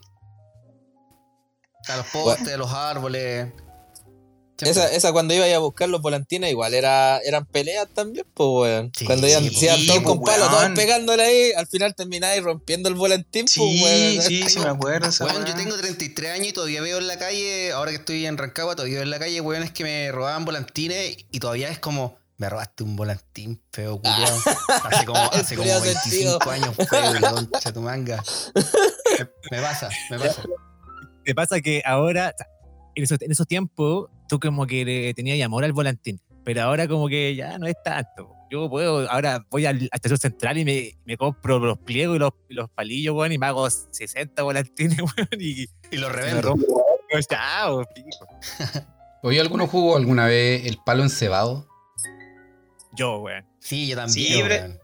A 1.89 1.97
los 1.97 2.07
postes, 2.07 2.53
a 2.53 2.57
los 2.59 2.71
árboles. 2.73 3.51
Esa, 4.69 4.93
esa 4.93 5.13
cuando 5.13 5.35
iba 5.35 5.45
a 5.47 5.59
buscar 5.59 5.89
los 5.89 6.01
volantines, 6.03 6.51
igual 6.51 6.75
era, 6.75 7.19
eran 7.25 7.47
peleas 7.47 7.89
también, 7.95 8.27
pues, 8.35 8.49
weón. 8.51 8.93
Sí, 8.97 9.05
cuando 9.07 9.27
iban, 9.29 9.45
sí, 9.45 9.55
se 9.55 9.65
iban 9.67 9.87
todos 9.87 10.03
pues, 10.03 10.07
con 10.07 10.23
palos, 10.25 10.49
todos 10.49 10.61
weón. 10.63 10.75
pegándole 10.75 11.23
ahí, 11.23 11.53
al 11.53 11.67
final 11.67 11.95
termináis 11.95 12.43
rompiendo 12.43 12.89
el 12.89 12.95
volantín, 12.95 13.45
pues, 13.45 13.53
Sí, 13.53 13.81
weón. 13.83 14.23
sí, 14.23 14.43
sí, 14.49 14.59
me 14.61 14.69
acuerdo. 14.71 15.09
esa 15.09 15.25
Weón, 15.25 15.45
yo 15.47 15.55
tengo 15.55 15.77
33 15.77 16.33
años 16.33 16.49
y 16.49 16.53
todavía 16.53 16.81
veo 16.83 16.99
en 16.99 17.07
la 17.07 17.19
calle, 17.19 17.73
ahora 17.73 17.91
que 17.91 17.97
estoy 17.99 18.27
en 18.27 18.37
Rancagua, 18.39 18.75
todavía 18.77 18.97
veo 18.97 19.03
en 19.05 19.11
la 19.11 19.19
calle 19.19 19.41
weones 19.41 19.71
que 19.73 19.85
me 19.85 20.11
robaban 20.13 20.45
volantines 20.45 21.17
y 21.31 21.39
todavía 21.41 21.69
es 21.71 21.79
como, 21.79 22.19
me 22.37 22.49
robaste 22.49 22.85
un 22.85 22.97
volantín 22.97 23.63
feo, 23.73 23.99
culiao. 24.01 24.39
Hace 24.85 25.05
como, 25.05 25.19
El 25.33 25.41
hace 25.41 25.57
como 25.57 25.65
culiao 25.69 25.81
25 25.83 26.11
sentido. 26.11 26.51
años 26.51 26.75
feo, 26.89 27.17
y 27.17 27.19
la 27.21 27.31
concha 27.33 27.61
de 27.69 27.73
tu 27.73 27.81
manga. 27.83 28.23
Me, 29.19 29.57
me 29.59 29.63
pasa, 29.63 29.91
me 30.11 30.19
pasa. 30.19 30.43
Te 31.25 31.35
pasa 31.35 31.61
que 31.61 31.83
ahora, 31.85 32.35
esos, 32.95 33.21
en 33.21 33.31
esos 33.31 33.47
tiempos, 33.47 34.09
tú 34.31 34.41
como 34.41 34.67
que 34.67 34.85
le 34.85 35.13
tenías 35.15 35.45
amor 35.45 35.65
al 35.65 35.73
volantín, 35.73 36.21
pero 36.45 36.63
ahora 36.63 36.89
como 36.89 37.09
que 37.09 37.35
ya 37.35 37.59
no 37.59 37.67
es 37.67 37.75
tanto. 37.85 38.33
Yo 38.51 38.69
puedo, 38.71 39.09
ahora 39.11 39.45
voy 39.51 39.67
al, 39.67 39.89
a 39.93 39.97
Estación 39.97 40.19
Central 40.19 40.59
y 40.59 40.65
me, 40.65 40.99
me 41.05 41.17
compro 41.17 41.59
los 41.59 41.79
pliegos 41.79 42.17
y 42.17 42.19
los, 42.19 42.31
los 42.49 42.69
palillos, 42.71 43.15
weón, 43.15 43.33
y 43.33 43.39
me 43.39 43.47
hago 43.47 43.69
60 43.71 44.43
volantines, 44.43 44.99
weón, 45.17 45.29
y, 45.39 45.67
Y 45.91 45.97
lo 45.99 46.09
me 46.09 46.15
revendo. 46.15 46.43
rompo. 46.43 46.85
Chao, 47.29 47.85
pico. 47.95 48.27
¿Oye, 49.23 49.41
alguno 49.41 49.67
jugó 49.67 49.97
alguna 49.97 50.27
vez 50.27 50.65
el 50.67 50.79
palo 50.85 51.03
encebado? 51.03 51.69
Yo, 52.93 53.19
weón. 53.19 53.47
Sí, 53.61 53.89
yo 53.89 53.97
también. 53.97 54.27
Sí, 54.27 54.43
weón. 54.43 54.79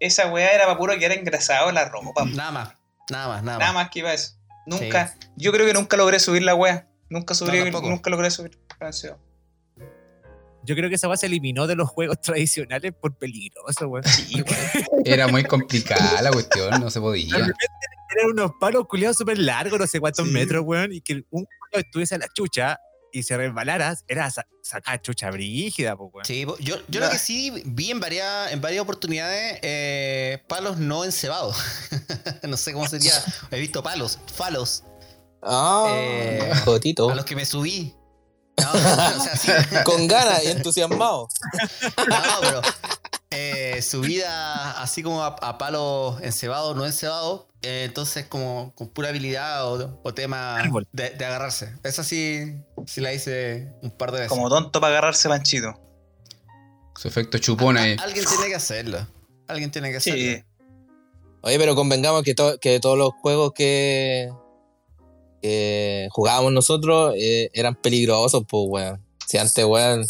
Esa 0.00 0.26
weá 0.32 0.52
era 0.52 0.64
para 0.66 0.76
puro 0.78 0.98
quedar 0.98 1.12
engrasado 1.12 1.68
en 1.68 1.76
la 1.76 1.88
ropa. 1.88 2.24
Nada 2.26 2.50
más, 2.50 2.74
nada 3.10 3.28
más, 3.28 3.42
nada, 3.42 3.58
Nada 3.58 3.72
más. 3.72 3.84
más 3.84 3.90
que 3.90 4.00
iba 4.00 4.12
eso. 4.12 4.34
Nunca, 4.66 5.14
yo 5.36 5.52
creo 5.52 5.66
que 5.66 5.72
nunca 5.74 5.96
logré 5.96 6.18
subir 6.18 6.42
la 6.42 6.54
weá. 6.54 6.88
Nunca 7.14 7.32
subí, 7.32 7.70
No, 7.70 7.80
nunca 7.82 8.10
logré 8.10 8.28
subir. 8.30 8.58
Franceo. 8.76 9.18
Yo 10.64 10.74
creo 10.74 10.88
que 10.88 10.96
esa 10.96 11.06
weá 11.08 11.16
se 11.16 11.26
eliminó 11.26 11.66
de 11.68 11.76
los 11.76 11.88
juegos 11.88 12.20
tradicionales 12.22 12.92
por 12.92 13.16
peligroso, 13.16 13.86
weón. 13.86 14.02
Sí. 14.04 14.42
Era 15.04 15.28
muy 15.28 15.44
complicada 15.44 16.20
la 16.22 16.32
cuestión, 16.32 16.80
no 16.80 16.90
se 16.90 17.00
podía. 17.00 17.36
Eran 17.36 18.30
unos 18.32 18.52
palos 18.58 18.86
culiados 18.88 19.16
súper 19.16 19.38
largos, 19.38 19.78
no 19.78 19.86
sé 19.86 20.00
cuántos 20.00 20.26
Sí. 20.26 20.32
metros, 20.32 20.64
weón, 20.66 20.92
y 20.92 21.00
que 21.00 21.14
un 21.30 21.44
culo 21.44 21.82
estuviese 21.84 22.16
a 22.16 22.18
la 22.18 22.26
chucha 22.34 22.80
y 23.12 23.22
se 23.22 23.36
resbalaras, 23.36 24.04
era 24.08 24.28
sa- 24.30 24.46
sacar 24.60 25.00
chucha 25.00 25.30
brígida, 25.30 25.96
pues, 25.96 26.10
weón. 26.12 26.24
Sí, 26.24 26.44
yo, 26.60 26.76
yo 26.88 27.00
lo 27.00 27.10
que 27.10 27.18
sí 27.18 27.52
vi 27.66 27.92
en 27.92 28.00
varias, 28.00 28.50
en 28.50 28.60
varias 28.60 28.82
oportunidades, 28.82 29.60
eh, 29.62 30.42
palos 30.48 30.78
no 30.78 31.04
encebados. 31.04 31.56
no 32.42 32.56
sé 32.56 32.72
cómo 32.72 32.88
sería. 32.88 33.12
He 33.52 33.60
visto 33.60 33.82
palos, 33.84 34.18
falos, 34.34 34.82
Ah, 35.44 35.86
Eh, 35.90 36.52
jotito. 36.64 37.10
a 37.10 37.14
los 37.14 37.24
que 37.24 37.36
me 37.36 37.44
subí. 37.44 37.94
No, 38.62 38.70
o 38.72 39.20
sea, 39.20 39.36
sí. 39.36 39.50
Con 39.84 40.06
ganas 40.06 40.44
y 40.44 40.48
entusiasmado. 40.48 41.28
No, 42.08 42.16
pero 42.40 42.62
eh, 43.30 43.82
subida 43.82 44.80
así 44.80 45.02
como 45.02 45.22
a, 45.22 45.28
a 45.28 45.58
palos 45.58 46.20
encebados, 46.22 46.76
no 46.76 46.86
encebados, 46.86 47.46
eh, 47.62 47.82
entonces 47.84 48.26
como 48.26 48.72
con 48.76 48.88
pura 48.90 49.08
habilidad 49.08 49.66
o, 49.66 50.00
o 50.04 50.14
tema 50.14 50.62
de, 50.92 51.10
de 51.10 51.24
agarrarse. 51.24 51.74
Esa 51.82 52.04
sí, 52.04 52.54
sí 52.86 53.00
la 53.00 53.12
hice 53.12 53.72
un 53.82 53.90
par 53.90 54.12
de 54.12 54.18
veces. 54.18 54.28
Como 54.30 54.48
tonto 54.48 54.80
para 54.80 54.92
agarrarse 54.92 55.28
Panchito. 55.28 55.74
Su 56.96 57.08
efecto 57.08 57.38
chupón 57.38 57.76
ahí. 57.76 57.96
Alguien 58.00 58.24
tiene 58.24 58.46
que 58.46 58.54
hacerlo. 58.54 59.04
Alguien 59.48 59.70
tiene 59.72 59.90
que 59.90 59.96
hacerlo. 59.96 60.18
Sí. 60.20 60.44
Oye, 61.42 61.58
pero 61.58 61.74
convengamos 61.74 62.22
que, 62.22 62.34
to- 62.36 62.58
que 62.60 62.78
todos 62.78 62.96
los 62.96 63.10
juegos 63.20 63.52
que, 63.52 64.30
que 65.48 66.08
jugábamos 66.10 66.52
nosotros 66.52 67.14
eh, 67.18 67.50
eran 67.52 67.74
peligrosos, 67.74 68.44
pues, 68.48 68.64
weón. 68.66 69.04
Si 69.26 69.36
antes, 69.36 69.62
weón, 69.64 70.06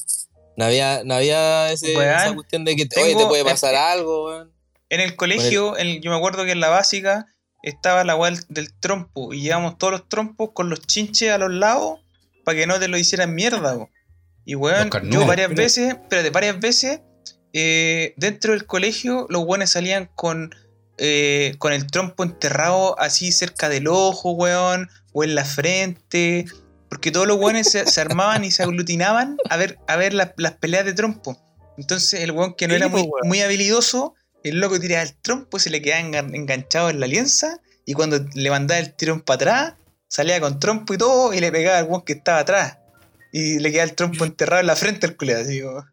no 0.56 0.64
había, 0.64 1.02
no 1.04 1.14
había 1.14 1.72
ese, 1.72 1.96
Weón, 1.96 2.14
esa 2.14 2.34
cuestión 2.34 2.64
de 2.64 2.76
que 2.76 2.88
oye, 3.00 3.16
te 3.16 3.26
puede 3.26 3.44
pasar 3.44 3.74
algo, 3.74 4.26
weón. 4.26 4.52
En 4.90 5.00
el 5.00 5.16
colegio, 5.16 5.76
en 5.76 5.88
el- 5.88 6.00
yo 6.00 6.10
me 6.12 6.16
acuerdo 6.16 6.44
que 6.44 6.52
en 6.52 6.60
la 6.60 6.68
básica 6.68 7.26
estaba 7.64 8.04
la 8.04 8.14
weá 8.14 8.30
del, 8.30 8.40
del 8.48 8.72
trompo 8.78 9.32
y 9.34 9.40
llevamos 9.40 9.76
todos 9.78 9.92
los 9.92 10.08
trompos 10.08 10.50
con 10.54 10.70
los 10.70 10.80
chinches 10.86 11.30
a 11.32 11.38
los 11.38 11.50
lados 11.50 11.98
para 12.44 12.58
que 12.58 12.66
no 12.68 12.78
te 12.78 12.86
lo 12.88 12.96
hicieran 12.96 13.34
mierda. 13.34 13.74
po. 13.76 13.88
Y 14.44 14.54
weón, 14.54 14.90
carnudos. 14.90 15.22
yo 15.22 15.26
varias 15.26 15.48
Pero- 15.48 15.62
veces, 15.62 15.88
espérate, 15.94 16.30
varias 16.30 16.60
veces, 16.60 17.00
eh, 17.52 18.14
dentro 18.16 18.52
del 18.52 18.66
colegio 18.66 19.26
los 19.30 19.42
weones 19.44 19.70
salían 19.70 20.08
con, 20.14 20.54
eh, 20.98 21.54
con 21.58 21.72
el 21.72 21.86
trompo 21.90 22.22
enterrado 22.22 22.96
así 23.00 23.32
cerca 23.32 23.68
del 23.68 23.88
ojo, 23.88 24.30
weón, 24.32 24.88
o 25.14 25.24
en 25.24 25.34
la 25.34 25.46
frente. 25.46 26.44
Porque 26.90 27.10
todos 27.10 27.26
los 27.26 27.38
weones 27.38 27.70
se, 27.70 27.86
se 27.86 28.00
armaban 28.02 28.44
y 28.44 28.50
se 28.50 28.62
aglutinaban 28.62 29.38
a 29.48 29.56
ver, 29.56 29.78
a 29.88 29.96
ver 29.96 30.12
las, 30.12 30.32
las 30.36 30.52
peleas 30.52 30.84
de 30.84 30.92
trompo. 30.92 31.40
Entonces 31.78 32.20
el 32.20 32.30
weón 32.32 32.54
que 32.54 32.68
no 32.68 32.74
era 32.74 32.88
muy, 32.88 33.00
weón. 33.02 33.26
muy 33.26 33.40
habilidoso, 33.40 34.14
el 34.44 34.60
loco 34.60 34.78
tiraba 34.78 35.02
el 35.02 35.14
trompo 35.16 35.56
y 35.56 35.60
se 35.60 35.70
le 35.70 35.80
quedaba 35.80 36.02
engan- 36.02 36.34
enganchado 36.36 36.90
en 36.90 37.00
la 37.00 37.06
alianza. 37.06 37.58
Y 37.86 37.94
cuando 37.94 38.18
le 38.34 38.50
mandaba 38.50 38.78
el 38.78 38.94
tirón 38.94 39.22
para 39.22 39.34
atrás, 39.36 39.74
salía 40.08 40.40
con 40.40 40.60
trompo 40.60 40.94
y 40.94 40.98
todo 40.98 41.32
y 41.34 41.40
le 41.40 41.50
pegaba 41.50 41.78
al 41.78 41.86
weón 41.86 42.02
que 42.02 42.12
estaba 42.12 42.38
atrás. 42.40 42.78
Y 43.32 43.58
le 43.58 43.72
quedaba 43.72 43.88
el 43.90 43.96
trompo 43.96 44.24
enterrado 44.24 44.60
en 44.60 44.66
la 44.68 44.76
frente 44.76 45.06
al 45.06 45.16
culiado, 45.16 45.42
así 45.42 45.60
como. 45.62 45.84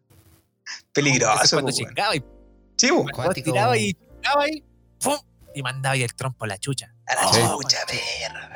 Peligroso, 0.92 1.56
cuando 1.56 1.72
chingaba 1.72 2.14
y 2.14 2.22
Sí, 2.76 2.88
tiraba 3.42 3.76
y 3.78 3.94
chingaba 3.94 4.48
y 4.48 4.64
¡pum! 5.00 5.16
y 5.54 5.62
mandaba 5.62 5.94
ahí 5.94 6.02
el 6.02 6.14
trompo 6.14 6.44
a 6.44 6.48
la 6.48 6.58
chucha. 6.58 6.94
A 7.06 7.14
la 7.14 7.32
Sí. 7.32 7.40
chucha, 7.40 7.78
perra. 7.86 8.51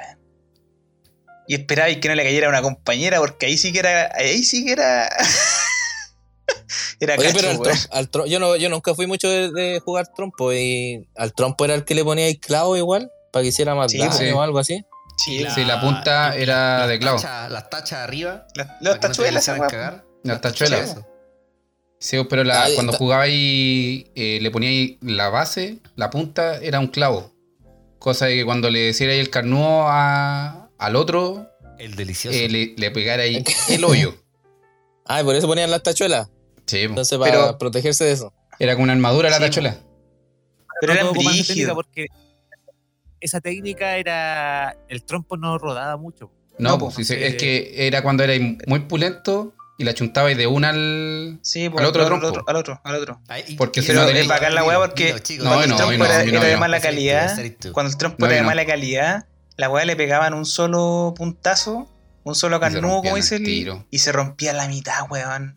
Y 1.48 1.54
esperabais 1.54 1.98
que 1.98 2.08
no 2.08 2.14
le 2.14 2.24
cayera 2.24 2.46
a 2.46 2.50
una 2.50 2.62
compañera, 2.62 3.18
porque 3.18 3.46
ahí 3.46 3.56
sí 3.56 3.72
que 3.72 3.78
era. 3.80 4.10
Ahí 4.16 4.42
sí 4.44 4.64
que 4.64 4.72
era. 4.72 5.08
era 7.00 7.14
Oye, 7.14 7.22
cacho, 7.28 7.36
pero 7.36 7.50
al 7.50 7.56
weón. 7.58 7.72
trom- 7.76 7.88
al 7.92 8.10
trom- 8.10 8.26
yo, 8.26 8.38
no, 8.40 8.56
yo 8.56 8.68
nunca 8.68 8.94
fui 8.94 9.06
mucho 9.06 9.28
de, 9.28 9.50
de 9.52 9.80
jugar 9.80 10.08
trompo 10.14 10.52
y 10.52 11.08
al 11.16 11.32
trompo 11.34 11.64
era 11.64 11.74
el 11.74 11.84
que 11.84 11.94
le 11.94 12.04
ponía 12.04 12.26
ahí 12.26 12.36
clavo 12.38 12.76
igual 12.76 13.10
para 13.32 13.42
que 13.42 13.48
hiciera 13.48 13.74
más 13.74 13.92
Sí, 13.92 13.98
daño 13.98 14.12
sí. 14.12 14.30
o 14.30 14.42
algo 14.42 14.58
así. 14.58 14.84
Sí, 15.24 15.38
La- 15.40 15.54
Sí, 15.54 15.64
la 15.64 15.80
punta 15.80 16.36
era 16.36 16.86
de 16.86 16.98
clavo. 16.98 17.18
Tacha- 17.18 17.48
las 17.48 17.70
tachas 17.70 18.00
arriba. 18.00 18.46
las, 18.54 18.68
no 18.80 18.98
tachuelas, 18.98 19.48
weá, 19.48 19.66
cagar. 19.66 20.04
Las 20.22 20.40
tachuelas. 20.40 20.96
Sí, 21.98 22.18
pero 22.28 22.44
la- 22.44 22.64
Ah, 22.64 22.70
y 22.70 22.74
cuando 22.74 22.92
jugaba 22.92 23.22
ahí, 23.22 24.10
eh, 24.14 24.38
le 24.42 24.50
ponía 24.50 24.68
ahí 24.68 24.98
la 25.00 25.28
base, 25.30 25.78
la 25.94 26.10
punta 26.10 26.58
era 26.58 26.78
un 26.80 26.88
clavo. 26.88 27.32
Cosa 27.98 28.26
de 28.26 28.34
que 28.36 28.44
cuando 28.44 28.68
le 28.70 28.88
hiciera 28.90 29.12
ahí 29.14 29.18
el 29.20 29.30
carnudo 29.30 29.84
a- 29.88 30.65
al 30.78 30.96
otro, 30.96 31.48
El 31.78 31.94
delicioso. 31.94 32.36
eh, 32.36 32.48
le, 32.48 32.74
le 32.76 32.90
pegara 32.90 33.22
ahí 33.24 33.42
el 33.68 33.84
hoyo. 33.84 34.14
Ah, 35.04 35.20
y 35.20 35.24
por 35.24 35.34
eso 35.34 35.46
ponían 35.46 35.70
las 35.70 35.82
tachuelas. 35.82 36.28
Sí. 36.66 36.80
Entonces 36.80 37.16
para 37.18 37.30
Pero- 37.32 37.58
protegerse 37.58 38.04
de 38.04 38.12
eso. 38.12 38.32
era 38.58 38.74
con 38.74 38.84
una 38.84 38.92
armadura 38.92 39.30
la 39.30 39.36
Sí, 39.36 39.42
tachuela. 39.44 39.76
Pero 40.80 40.96
todo 40.98 41.10
ocupando 41.12 41.42
técnica 41.44 41.74
porque 41.74 42.06
esa 43.20 43.40
técnica 43.40 43.96
era. 43.96 44.76
El 44.88 45.02
trompo 45.04 45.36
no 45.36 45.56
rodaba 45.58 45.96
mucho. 45.96 46.30
No, 46.58 46.70
No, 46.70 46.78
pues 46.78 46.98
es 47.10 47.34
que 47.36 47.86
era 47.86 48.02
cuando 48.02 48.24
era 48.24 48.34
muy 48.66 48.80
pulento 48.80 49.54
y 49.78 49.84
la 49.84 49.94
chuntabais 49.94 50.36
de 50.36 50.46
una 50.46 50.70
al. 50.70 51.38
Sí, 51.42 51.68
pues, 51.68 51.82
Al 51.82 51.88
otro 51.88 52.02
al 52.02 52.08
trompo. 52.08 52.26
otro, 52.26 52.44
al 52.46 52.56
otro, 52.56 52.80
al 52.84 52.94
otro. 52.96 53.20
Ay, 53.28 53.54
Porque 53.56 53.80
es 53.80 53.88
tenés- 53.88 54.26
bacán 54.26 54.54
la 54.54 54.64
weá 54.64 54.78
porque 54.78 55.14
No, 55.38 55.44
Cuando 55.44 55.64
el 55.64 55.76
trompo 55.76 56.04
era, 56.04 56.22
era 56.24 56.44
de 56.44 56.56
mala 56.56 56.80
calidad, 56.80 57.38
cuando 57.72 57.90
el 57.92 57.96
trompo 57.98 58.26
era 58.26 58.36
de 58.36 58.42
mala 58.42 58.66
calidad, 58.66 59.26
la 59.56 59.68
weá 59.70 59.84
le 59.84 59.96
pegaban 59.96 60.34
un 60.34 60.44
solo 60.46 61.14
puntazo, 61.16 61.88
un 62.24 62.34
solo 62.34 62.58
carnudo, 62.60 63.02
como 63.02 63.16
dice 63.16 63.36
el 63.36 63.44
tiro. 63.44 63.86
y 63.90 63.98
se 63.98 64.12
rompía 64.12 64.52
la 64.52 64.68
mitad, 64.68 65.10
weón. 65.10 65.56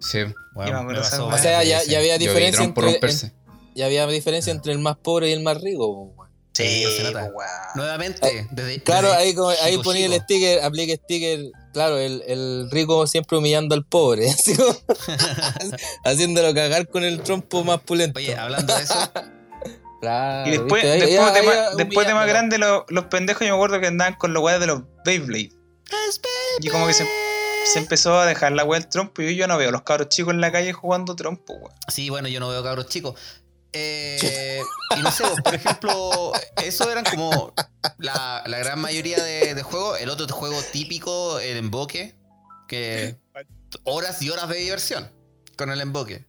Sí. 0.00 0.20
Bueno, 0.54 0.82
me 0.84 0.94
me 0.94 0.98
pasó. 1.00 1.26
O 1.26 1.38
sea, 1.38 1.62
ya, 1.62 1.78
había 1.98 2.18
diferencia 2.18 2.64
entre, 2.64 2.98
en- 3.02 3.32
ya 3.74 3.86
había 3.86 4.06
diferencia 4.06 4.50
entre 4.52 4.72
el 4.72 4.78
más 4.78 4.96
pobre 4.96 5.28
y 5.30 5.32
el 5.32 5.40
más 5.42 5.60
rico. 5.60 5.86
weón. 6.16 6.30
Sí, 6.52 6.84
se 6.96 7.04
nota. 7.04 7.24
weón. 7.32 7.50
Nuevamente, 7.76 8.48
desde, 8.50 8.82
Claro, 8.82 9.08
desde 9.08 9.22
ahí, 9.22 9.34
como- 9.34 9.48
ahí 9.50 9.70
chico, 9.72 9.82
ponía 9.84 10.06
el 10.06 10.14
sticker, 10.20 10.62
aplica 10.62 10.94
sticker, 10.94 11.40
claro, 11.72 11.96
el, 11.98 12.22
el 12.26 12.68
rico 12.70 13.06
siempre 13.06 13.38
humillando 13.38 13.74
al 13.74 13.84
pobre, 13.84 14.28
así 14.30 14.54
como- 14.56 14.76
haciéndolo 16.04 16.52
cagar 16.54 16.88
con 16.88 17.04
el 17.04 17.22
trompo 17.22 17.64
más 17.64 17.80
pulento. 17.80 18.18
Oye, 18.18 18.36
hablando 18.36 18.74
de 18.76 18.82
eso, 18.82 18.94
Claro, 20.00 20.48
Y 20.48 20.52
después, 20.52 20.82
después, 20.82 21.34
de 21.34 21.42
más, 21.42 21.56
ahí 21.68 21.76
después 21.76 22.06
de 22.06 22.14
más 22.14 22.22
humillándolo. 22.24 22.26
grande, 22.26 22.58
lo- 22.58 22.86
los 22.88 23.04
pendejos, 23.06 23.42
yo 23.46 23.52
me 23.52 23.56
acuerdo 23.56 23.80
que 23.80 23.86
andaban 23.86 24.14
con 24.14 24.32
los 24.32 24.42
weas 24.42 24.58
de 24.60 24.66
los 24.66 24.82
Beyblade. 25.04 25.52
Y 26.60 26.68
como 26.68 26.86
que 26.86 26.94
se, 26.94 27.06
se 27.72 27.78
empezó 27.78 28.18
a 28.18 28.24
dejar 28.26 28.52
la 28.52 28.64
wea 28.64 28.80
del 28.80 28.88
trompo. 28.88 29.22
Y 29.22 29.36
yo 29.36 29.46
no 29.46 29.58
veo 29.58 29.70
los 29.70 29.82
cabros 29.82 30.08
chicos 30.08 30.32
en 30.32 30.40
la 30.40 30.50
calle 30.52 30.72
jugando 30.72 31.16
trompo, 31.16 31.52
weón. 31.54 31.72
Sí, 31.88 32.08
bueno, 32.10 32.28
yo 32.28 32.40
no 32.40 32.48
veo 32.48 32.62
cabros 32.62 32.86
chicos. 32.88 33.14
Eh, 33.72 34.60
y 34.96 35.00
no 35.02 35.12
sé, 35.12 35.24
por 35.44 35.54
ejemplo, 35.54 36.32
eso 36.64 36.90
eran 36.90 37.04
como 37.04 37.52
la, 37.98 38.42
la 38.46 38.58
gran 38.58 38.80
mayoría 38.80 39.22
de, 39.22 39.54
de 39.54 39.62
juegos. 39.62 40.00
El 40.00 40.10
otro 40.10 40.26
juego 40.28 40.60
típico, 40.72 41.38
el 41.40 41.56
emboque, 41.56 42.14
que 42.68 43.16
horas 43.84 44.20
y 44.22 44.30
horas 44.30 44.48
de 44.48 44.56
diversión 44.56 45.10
con 45.56 45.70
el 45.70 45.80
emboque. 45.80 46.24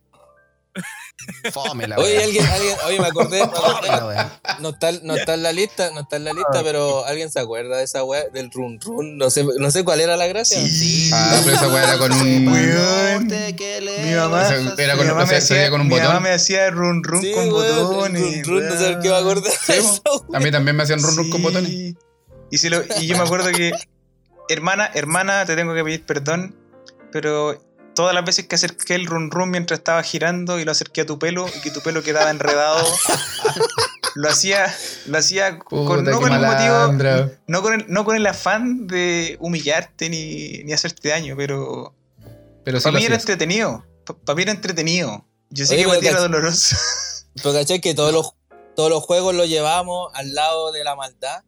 Fome 1.51 1.87
la 1.87 1.97
Oye, 1.97 2.23
alguien, 2.23 2.45
alguien, 2.45 2.75
oye, 2.87 2.99
me 2.99 3.07
acordé, 3.07 3.37
me 3.39 3.43
acordé, 3.45 3.75
Fome 3.75 3.87
la 3.87 4.05
wea. 4.07 4.41
no 4.59 4.69
está, 4.69 4.91
no 5.03 5.15
está 5.15 5.33
en 5.35 5.43
la 5.43 5.51
lista, 5.51 5.91
no 5.93 6.01
está 6.01 6.15
en 6.15 6.23
la 6.23 6.33
lista, 6.33 6.63
pero 6.63 7.05
alguien 7.05 7.29
se 7.29 7.39
acuerda 7.39 7.77
de 7.77 7.83
esa 7.83 8.03
weá 8.03 8.23
del 8.33 8.49
run 8.51 8.79
run, 8.81 9.17
no 9.17 9.29
sé, 9.29 9.45
no 9.59 9.69
sé 9.69 9.83
cuál 9.83 10.01
era 10.01 10.17
la 10.17 10.27
gracia. 10.27 10.57
Sí. 10.59 11.11
Ah, 11.13 11.39
pero 11.43 11.55
esa 11.57 11.67
weá 11.69 11.83
era 11.83 11.97
con 11.97 12.11
un. 12.11 12.47
Weón. 12.47 13.27
Mi 13.27 14.15
mamá- 14.15 14.41
Esa 14.43 14.73
era 14.83 14.95
con- 14.95 15.05
mi 15.05 15.11
mamá, 15.11 15.23
o 15.23 15.27
sea, 15.27 15.33
me, 15.33 15.35
hacía, 15.37 15.69
con 15.69 15.81
un 15.81 15.87
mi 15.87 15.95
mamá 15.95 16.07
botón. 16.07 16.23
me 16.23 16.29
hacía 16.31 16.69
run 16.71 17.03
run 17.03 17.21
Sí, 17.21 17.31
con 17.33 17.51
weón, 17.53 17.85
botones. 17.85 18.47
run 18.47 18.61
run, 18.61 18.67
no 18.69 18.77
sé 18.77 18.97
qué 19.01 19.09
me 19.09 19.15
acordé 19.15 19.49
de 19.49 19.55
Sí, 19.55 19.73
esa 19.73 20.01
A 20.33 20.39
mí 20.39 20.51
también 20.51 20.75
me 20.75 20.83
hacían 20.83 21.01
run 21.01 21.15
run 21.17 21.29
con 21.29 21.41
botones. 21.43 21.69
Y, 21.71 22.57
si 22.57 22.69
lo- 22.69 22.83
y 22.99 23.07
yo 23.07 23.17
me 23.17 23.23
acuerdo 23.23 23.51
que, 23.51 23.71
hermana, 24.49 24.89
hermana, 24.93 25.45
te 25.45 25.55
tengo 25.55 25.73
que 25.73 25.83
pedir 25.83 26.05
perdón, 26.05 26.55
pero 27.11 27.61
todas 28.01 28.15
las 28.15 28.25
veces 28.25 28.47
que 28.47 28.55
acerqué 28.55 28.95
el 28.95 29.05
run 29.05 29.29
run 29.29 29.51
mientras 29.51 29.79
estaba 29.79 30.01
girando 30.03 30.59
y 30.59 30.65
lo 30.65 30.71
acerqué 30.71 31.01
a 31.01 31.05
tu 31.05 31.19
pelo 31.19 31.45
y 31.47 31.61
que 31.61 31.69
tu 31.71 31.81
pelo 31.81 32.01
quedaba 32.01 32.31
enredado, 32.31 32.83
lo 34.15 34.29
hacía, 34.29 34.73
lo 35.05 35.17
hacía 35.17 35.59
con, 35.59 36.03
no 36.03 36.19
con 36.19 36.33
el 36.33 36.39
motivo, 36.41 37.31
no 37.47 37.61
con 37.61 37.73
el, 37.73 37.85
no 37.87 38.03
con 38.05 38.15
el 38.15 38.25
afán 38.25 38.87
de 38.87 39.37
humillarte 39.39 40.09
ni, 40.09 40.63
ni 40.63 40.73
hacerte 40.73 41.09
daño, 41.09 41.35
pero 41.37 41.93
Pero 42.63 42.79
sí 42.79 42.83
para 42.85 42.97
mí 42.97 43.05
era 43.05 43.15
entretenido. 43.15 43.85
Para 44.25 44.35
mí 44.35 44.41
era 44.43 44.51
entretenido. 44.51 45.25
Yo 45.49 45.65
sé 45.65 45.75
Oye, 45.75 45.83
que 45.83 45.89
pero 45.89 45.99
para 45.99 45.99
ti 46.01 46.07
era 46.07 46.21
doloroso. 46.21 46.75
Pero 47.35 47.53
caché 47.53 47.79
que 47.79 47.93
todos 47.93 48.11
los, 48.11 48.33
todos 48.75 48.89
los 48.89 49.03
juegos 49.03 49.33
los 49.33 49.47
llevamos 49.47 50.11
al 50.15 50.33
lado 50.33 50.71
de 50.73 50.83
la 50.83 50.95
maldad. 50.97 51.43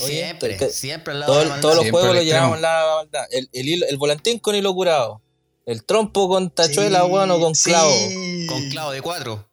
Oye, 0.00 0.14
Siempre, 0.24 0.70
siempre 0.70 1.12
al 1.14 1.20
lado 1.20 1.32
Todo- 1.32 1.38
de 1.40 1.44
la 1.46 1.50
maldad. 1.52 1.62
todos 1.62 1.74
los 1.76 1.82
Siempre 1.84 2.00
juegos 2.00 2.16
los 2.16 2.24
llevamos 2.26 2.56
al 2.56 2.62
lado 2.62 2.82
de 2.82 2.88
la 2.90 2.96
maldad. 2.96 3.24
El, 3.30 3.48
el, 3.54 3.66
hilo- 3.68 3.86
el 3.88 3.96
volantín 3.96 4.38
con 4.38 4.54
hilo 4.54 4.74
curado. 4.74 5.22
El 5.68 5.84
trompo 5.84 6.28
con 6.28 6.50
tachuela, 6.50 7.02
Sí, 7.02 7.08
bueno, 7.10 7.38
con 7.38 7.54
sí. 7.54 7.70
clavo. 7.70 7.92
Con 8.48 8.70
clavo 8.70 8.90
de 8.92 9.02
cuatro. 9.02 9.48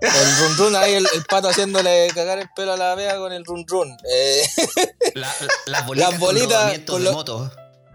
El 0.00 0.10
run 0.38 0.56
run 0.58 0.76
ahí, 0.76 0.92
el, 0.94 1.06
el 1.12 1.24
pato 1.24 1.48
haciéndole 1.48 2.06
cagar 2.14 2.38
el 2.38 2.48
pelo 2.54 2.74
a 2.74 2.76
la 2.76 2.94
vea 2.94 3.16
con 3.18 3.32
el 3.32 3.44
run 3.44 3.64
run. 3.66 3.96
Eh, 4.08 4.42
La- 5.14 5.26
la- 5.26 5.48
las 5.66 5.86
bolitas, 5.86 6.10
Las 6.12 6.20
con 6.20 6.28
bolitas 6.28 6.78
con 6.86 6.98
de 7.02 7.04
lo- 7.10 7.12
moto. 7.12 7.52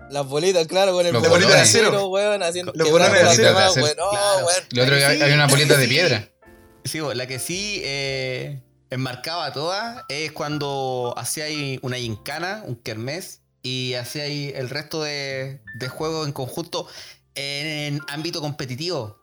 las 0.09 0.25
bolitas, 0.27 0.67
claro, 0.67 0.91
con 0.91 1.05
el 1.05 1.13
Los 1.13 1.27
bolita 1.29 1.55
de 1.55 1.61
acero, 1.61 2.07
weón, 2.09 2.43
haciendo 2.43 2.73
Los 2.75 2.91
las 2.91 3.37
de 3.37 3.43
demás, 3.43 3.71
acero. 3.71 3.83
weón. 3.85 3.95
No, 3.97 4.09
Claro. 4.09 4.45
weón. 4.45 4.63
Y 4.69 4.79
otro, 4.81 4.95
que 4.97 5.05
hay, 5.05 5.17
sí, 5.17 5.23
hay 5.23 5.31
una 5.31 5.47
bolita 5.47 5.77
de 5.77 5.87
piedra. 5.87 6.29
Sí, 6.83 6.99
la 7.13 7.27
que 7.27 7.39
sí 7.39 7.81
eh, 7.85 8.61
enmarcaba 8.89 9.53
todas 9.53 10.03
es 10.09 10.33
cuando 10.33 11.13
hacía 11.15 11.45
ahí 11.45 11.79
una 11.81 11.95
gincana, 11.95 12.63
un 12.67 12.75
kermés, 12.75 13.39
y 13.61 13.93
hacía 13.93 14.23
ahí 14.23 14.51
el 14.53 14.69
resto 14.69 15.01
de, 15.03 15.61
de 15.79 15.87
juegos 15.87 16.27
en 16.27 16.33
conjunto 16.33 16.85
en, 17.35 18.01
ámbito 18.07 18.41
competitivo. 18.41 19.17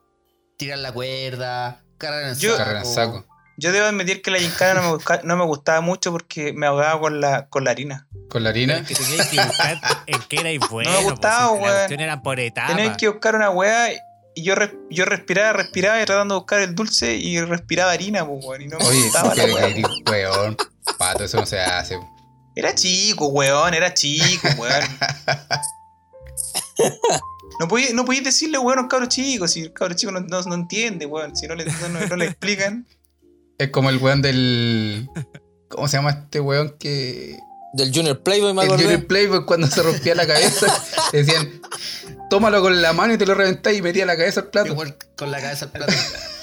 Tirar 0.56 0.78
la 0.78 0.92
cuerda, 0.92 1.82
cargar 1.98 2.30
en 2.30 2.34
Yo- 2.36 2.50
saco. 2.52 2.58
Carrera 2.64 2.80
en 2.80 2.86
saco. 2.86 3.26
Yo 3.56 3.72
debo 3.72 3.86
admitir 3.86 4.22
que 4.22 4.30
la 4.30 4.38
gincana 4.38 4.80
no 4.80 4.96
me, 4.96 5.02
no 5.24 5.36
me 5.36 5.44
gustaba 5.44 5.82
mucho 5.82 6.12
porque 6.12 6.54
me 6.54 6.66
ahogaba 6.66 6.98
con 6.98 7.20
la, 7.20 7.46
con 7.48 7.64
la 7.64 7.72
harina. 7.72 8.06
Con 8.30 8.42
la 8.42 8.50
harina. 8.50 8.82
Que 8.86 8.94
teníais 8.94 9.28
que 9.28 9.44
buscar 9.44 9.78
en 10.06 10.22
qué 10.30 10.36
erais 10.40 10.60
bueno. 10.70 10.90
pues, 10.90 11.04
gustaba, 11.04 11.48
si 11.50 11.56
La 11.56 11.60
weón. 11.62 11.74
cuestión 11.76 12.00
eran 12.00 12.22
por 12.22 12.40
etapas. 12.40 12.74
Tenías 12.76 12.96
que 12.96 13.08
buscar 13.08 13.34
una 13.36 13.50
weá 13.50 13.92
y 14.34 14.42
yo, 14.42 14.54
res- 14.54 14.72
yo 14.88 15.04
respiraba, 15.04 15.52
respiraba 15.52 16.00
y 16.00 16.06
tratando 16.06 16.36
de 16.36 16.40
buscar 16.40 16.60
el 16.62 16.74
dulce 16.74 17.16
y 17.16 17.38
respiraba 17.42 17.92
harina, 17.92 18.26
pues, 18.26 18.42
weón. 18.46 18.62
Y 18.62 18.68
no 18.68 18.78
me 18.78 18.84
Oye, 18.86 19.02
gustaba 19.02 19.34
la 19.34 19.44
weá. 19.44 19.68
weón. 20.10 20.56
Pato, 20.96 21.24
eso 21.24 21.36
no 21.38 21.44
se 21.46 21.60
hace. 21.60 21.98
Era 22.56 22.74
chico, 22.74 23.26
weón, 23.26 23.74
era 23.74 23.92
chico, 23.92 24.48
weón. 24.56 24.84
No 27.60 27.68
podías 27.68 27.92
no 27.92 28.04
decirle, 28.04 28.56
weón, 28.56 28.78
a 28.78 28.82
un 28.82 28.88
cabro 28.88 29.04
chico, 29.06 29.46
si 29.46 29.60
el 29.60 29.72
cabro 29.74 29.94
chico 29.94 30.10
no, 30.12 30.20
no, 30.20 30.40
no 30.42 30.54
entiende, 30.54 31.04
weón. 31.04 31.36
Si 31.36 31.46
no 31.46 31.54
le, 31.54 31.66
no, 31.66 31.88
no- 31.90 32.06
no 32.06 32.16
le 32.16 32.24
explican. 32.24 32.86
Es 33.58 33.68
como 33.68 33.90
el 33.90 33.98
weón 33.98 34.22
del. 34.22 35.06
¿Cómo 35.68 35.86
se 35.86 35.98
llama 35.98 36.08
este 36.10 36.40
weón 36.40 36.74
que. 36.78 37.38
Del 37.74 37.94
Junior 37.94 38.22
Playboy 38.22 38.54
me 38.54 38.62
El 38.62 38.68
acordé. 38.68 38.84
Junior 38.84 39.06
Playboy 39.06 39.44
cuando 39.44 39.66
se 39.66 39.82
rompía 39.82 40.14
la 40.14 40.26
cabeza. 40.26 40.66
decían, 41.12 41.60
tómalo 42.30 42.62
con 42.62 42.80
la 42.80 42.94
mano 42.94 43.12
y 43.12 43.18
te 43.18 43.26
lo 43.26 43.34
reventás 43.34 43.74
y 43.74 43.82
metía 43.82 44.06
la 44.06 44.16
cabeza 44.16 44.40
al 44.40 44.48
plato. 44.48 44.72
Igual 44.72 44.96
con 45.18 45.30
la 45.30 45.42
cabeza 45.42 45.66
al 45.66 45.72
plato. 45.72 45.92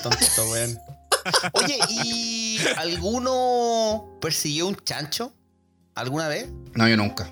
Tonto, 0.03 0.51
weón. 0.51 0.77
Oye, 1.53 1.79
¿y 1.89 2.59
alguno 2.77 4.17
persiguió 4.21 4.67
un 4.67 4.75
chancho? 4.85 5.33
¿Alguna 5.95 6.27
vez? 6.27 6.47
No, 6.75 6.87
yo 6.87 6.95
nunca. 6.95 7.27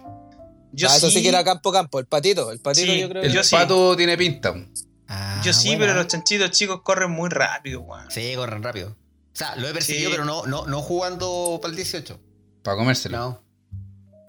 Yo 0.75 0.87
Ah, 0.87 0.91
sí, 0.91 0.97
eso 0.97 1.09
sí 1.09 1.21
que 1.23 1.29
era 1.29 1.43
campo 1.43 1.71
campo. 1.71 1.99
El 1.99 2.05
patito, 2.05 2.51
el 2.51 2.59
patito 2.59 2.91
Sí, 2.91 2.99
yo 2.99 3.09
creo 3.09 3.23
El 3.23 3.43
sí. 3.43 3.55
pato 3.55 3.95
tiene 3.95 4.17
pinta. 4.17 4.53
Ah, 5.07 5.41
yo 5.43 5.53
sí, 5.53 5.69
buena. 5.69 5.79
pero 5.85 5.93
los 5.95 6.07
chanchitos 6.07 6.51
chicos 6.51 6.81
corren 6.81 7.11
muy 7.11 7.29
rápido, 7.29 7.81
weón. 7.81 8.09
Sí, 8.09 8.33
corren 8.35 8.61
rápido. 8.63 8.89
O 8.89 8.95
sea, 9.37 9.55
lo 9.55 9.67
he 9.67 9.73
perseguido, 9.73 10.09
Sí. 10.09 10.13
pero 10.13 10.25
no, 10.25 10.45
no, 10.45 10.65
no 10.65 10.81
jugando 10.81 11.59
para 11.61 11.69
el 11.71 11.75
18. 11.75 12.19
Para 12.63 12.77
comérselo. 12.77 13.17
No. 13.17 13.41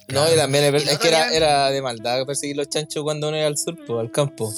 No, 0.09 0.33
y 0.33 0.37
también 0.37 0.73
es, 0.75 0.87
es 0.87 0.99
que 0.99 1.09
era, 1.09 1.33
era 1.33 1.71
de 1.71 1.83
maldad 1.83 2.25
perseguir 2.27 2.57
los 2.57 2.69
chanchos 2.69 3.03
cuando 3.03 3.29
uno 3.29 3.37
iba 3.39 3.47
al 3.47 3.59
sur, 3.59 3.77
pues, 3.87 3.99
al 3.99 4.11
campo. 4.13 4.53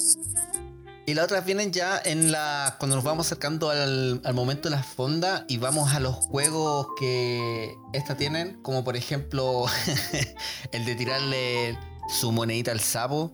Y 1.09 1.15
las 1.15 1.25
otras 1.25 1.43
vienen 1.43 1.73
ya 1.73 1.99
en 2.05 2.31
la. 2.31 2.75
cuando 2.77 2.95
nos 2.95 3.03
vamos 3.03 3.25
acercando 3.25 3.71
al, 3.71 4.21
al 4.23 4.33
momento 4.35 4.69
de 4.69 4.75
la 4.75 4.83
fonda 4.83 5.43
y 5.47 5.57
vamos 5.57 5.91
a 5.91 5.99
los 5.99 6.13
juegos 6.13 6.85
que 6.99 7.73
estas 7.93 8.15
tienen, 8.15 8.61
como 8.61 8.83
por 8.83 8.95
ejemplo 8.95 9.65
el 10.71 10.85
de 10.85 10.93
tirarle 10.93 11.79
su 12.09 12.31
monedita 12.31 12.71
al 12.71 12.79
sapo. 12.79 13.33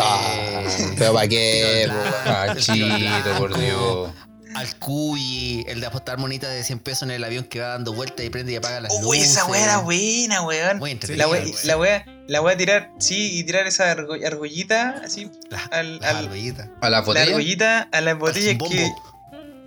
Ah, 0.00 0.62
Eh, 0.64 0.94
pero 0.98 1.12
para 1.12 1.28
qué, 1.28 1.88
blanco, 2.66 3.38
por 3.38 3.56
Dios. 3.56 4.10
Al 4.54 4.78
cuy, 4.78 5.64
el 5.68 5.80
de 5.80 5.86
apostar 5.86 6.18
monitas 6.18 6.50
de 6.50 6.62
100 6.62 6.78
pesos 6.80 7.02
en 7.04 7.10
el 7.12 7.24
avión 7.24 7.44
que 7.44 7.60
va 7.60 7.68
dando 7.68 7.92
vueltas 7.92 8.24
y 8.24 8.30
prende 8.30 8.52
y 8.52 8.56
apaga 8.56 8.80
las 8.80 8.92
Uy, 8.92 9.18
luces. 9.18 9.32
esa 9.32 9.44
weá 9.46 9.62
era 9.64 9.78
buena, 9.78 10.42
weón. 10.42 10.78
Muy 10.78 10.98
La 11.08 11.28
weón. 11.28 11.50
la 11.64 11.76
weá, 11.78 12.04
la 12.28 12.40
weá 12.42 12.56
tirar, 12.56 12.90
sí, 12.98 13.38
y 13.38 13.44
tirar 13.44 13.66
esa 13.66 13.90
argo- 13.90 14.14
argollita, 14.26 15.00
así, 15.04 15.30
La- 15.50 15.58
al, 15.70 15.98
la 16.00 16.08
al- 16.10 16.16
argollita. 16.26 16.70
A 16.80 16.90
la 16.90 16.90
la 16.90 17.00
botella. 17.00 17.26
argollita 17.26 17.88
a 17.92 18.00
las 18.00 18.18
botellas 18.18 18.56
que, 18.68 18.90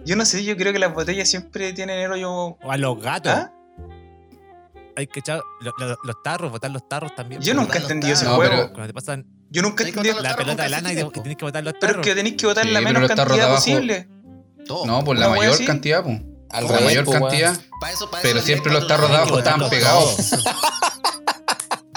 yo 0.06 0.16
no 0.16 0.26
sé, 0.26 0.44
yo 0.44 0.56
creo 0.58 0.72
que 0.74 0.80
las 0.80 0.94
botellas 0.94 1.28
siempre 1.30 1.74
tienen 1.74 2.00
el 2.00 2.12
hoyo, 2.12 2.32
O 2.32 2.72
a 2.72 2.78
los 2.78 3.02
gatos. 3.02 3.32
¿ah? 3.34 3.52
Hay 4.98 5.08
que 5.08 5.20
echar 5.20 5.42
lo- 5.62 5.74
lo- 5.78 5.98
los 6.04 6.24
tarros, 6.24 6.52
botar 6.52 6.72
los 6.72 6.88
tarros 6.88 7.14
también. 7.16 7.42
Yo 7.42 7.54
nunca 7.54 7.80
entendido 7.80 8.14
ese. 8.14 8.24
No, 8.24 8.36
juego. 8.36 8.52
pero- 8.52 8.72
Cuando 8.74 8.88
te 8.88 8.94
pasan 8.94 9.26
Yo 9.52 9.62
nunca 9.62 9.84
he 9.84 9.88
Hay 9.88 9.92
que 9.92 10.00
entendido, 10.00 10.16
botar 10.18 10.32
la 10.32 10.38
pelota 10.38 10.64
de 10.64 10.70
lana 10.70 10.90
que 10.90 11.04
tienes 11.22 11.38
que 11.38 11.46
botar 11.46 11.64
los 11.64 11.74
pero 11.74 11.88
tarros. 11.94 12.06
es 12.08 12.12
que 12.12 12.16
tenéis 12.16 12.36
que 12.38 12.46
botar 12.48 12.64
Sí, 12.66 12.72
la 12.72 12.80
pero 12.80 12.94
menos 13.00 13.08
cantidad 13.10 13.40
abajo- 13.46 13.56
posible. 13.56 14.08
Todo. 14.68 14.86
No, 14.86 15.04
por 15.04 15.18
la 15.18 15.28
Una 15.28 15.34
wea 15.34 15.42
mayor 15.42 15.56
así. 15.56 15.66
cantidad, 15.66 16.04
pues. 16.04 16.20
Al 16.52 16.66
Por 16.68 16.76
la 16.76 16.82
mayor 16.82 17.06
po, 17.06 17.12
weón. 17.12 17.24
cantidad. 17.24 17.60
Pa' 17.82 17.92
eso- 17.92 18.10
pa' 18.10 18.20
Pero 18.22 18.38
eso 18.40 18.46
siempre 18.46 18.72
los 18.72 18.88
tarros 18.88 19.10
de 19.10 19.16
abajo 19.18 19.34
la- 19.34 19.38
estaban 19.40 19.70
pegados. 19.70 20.16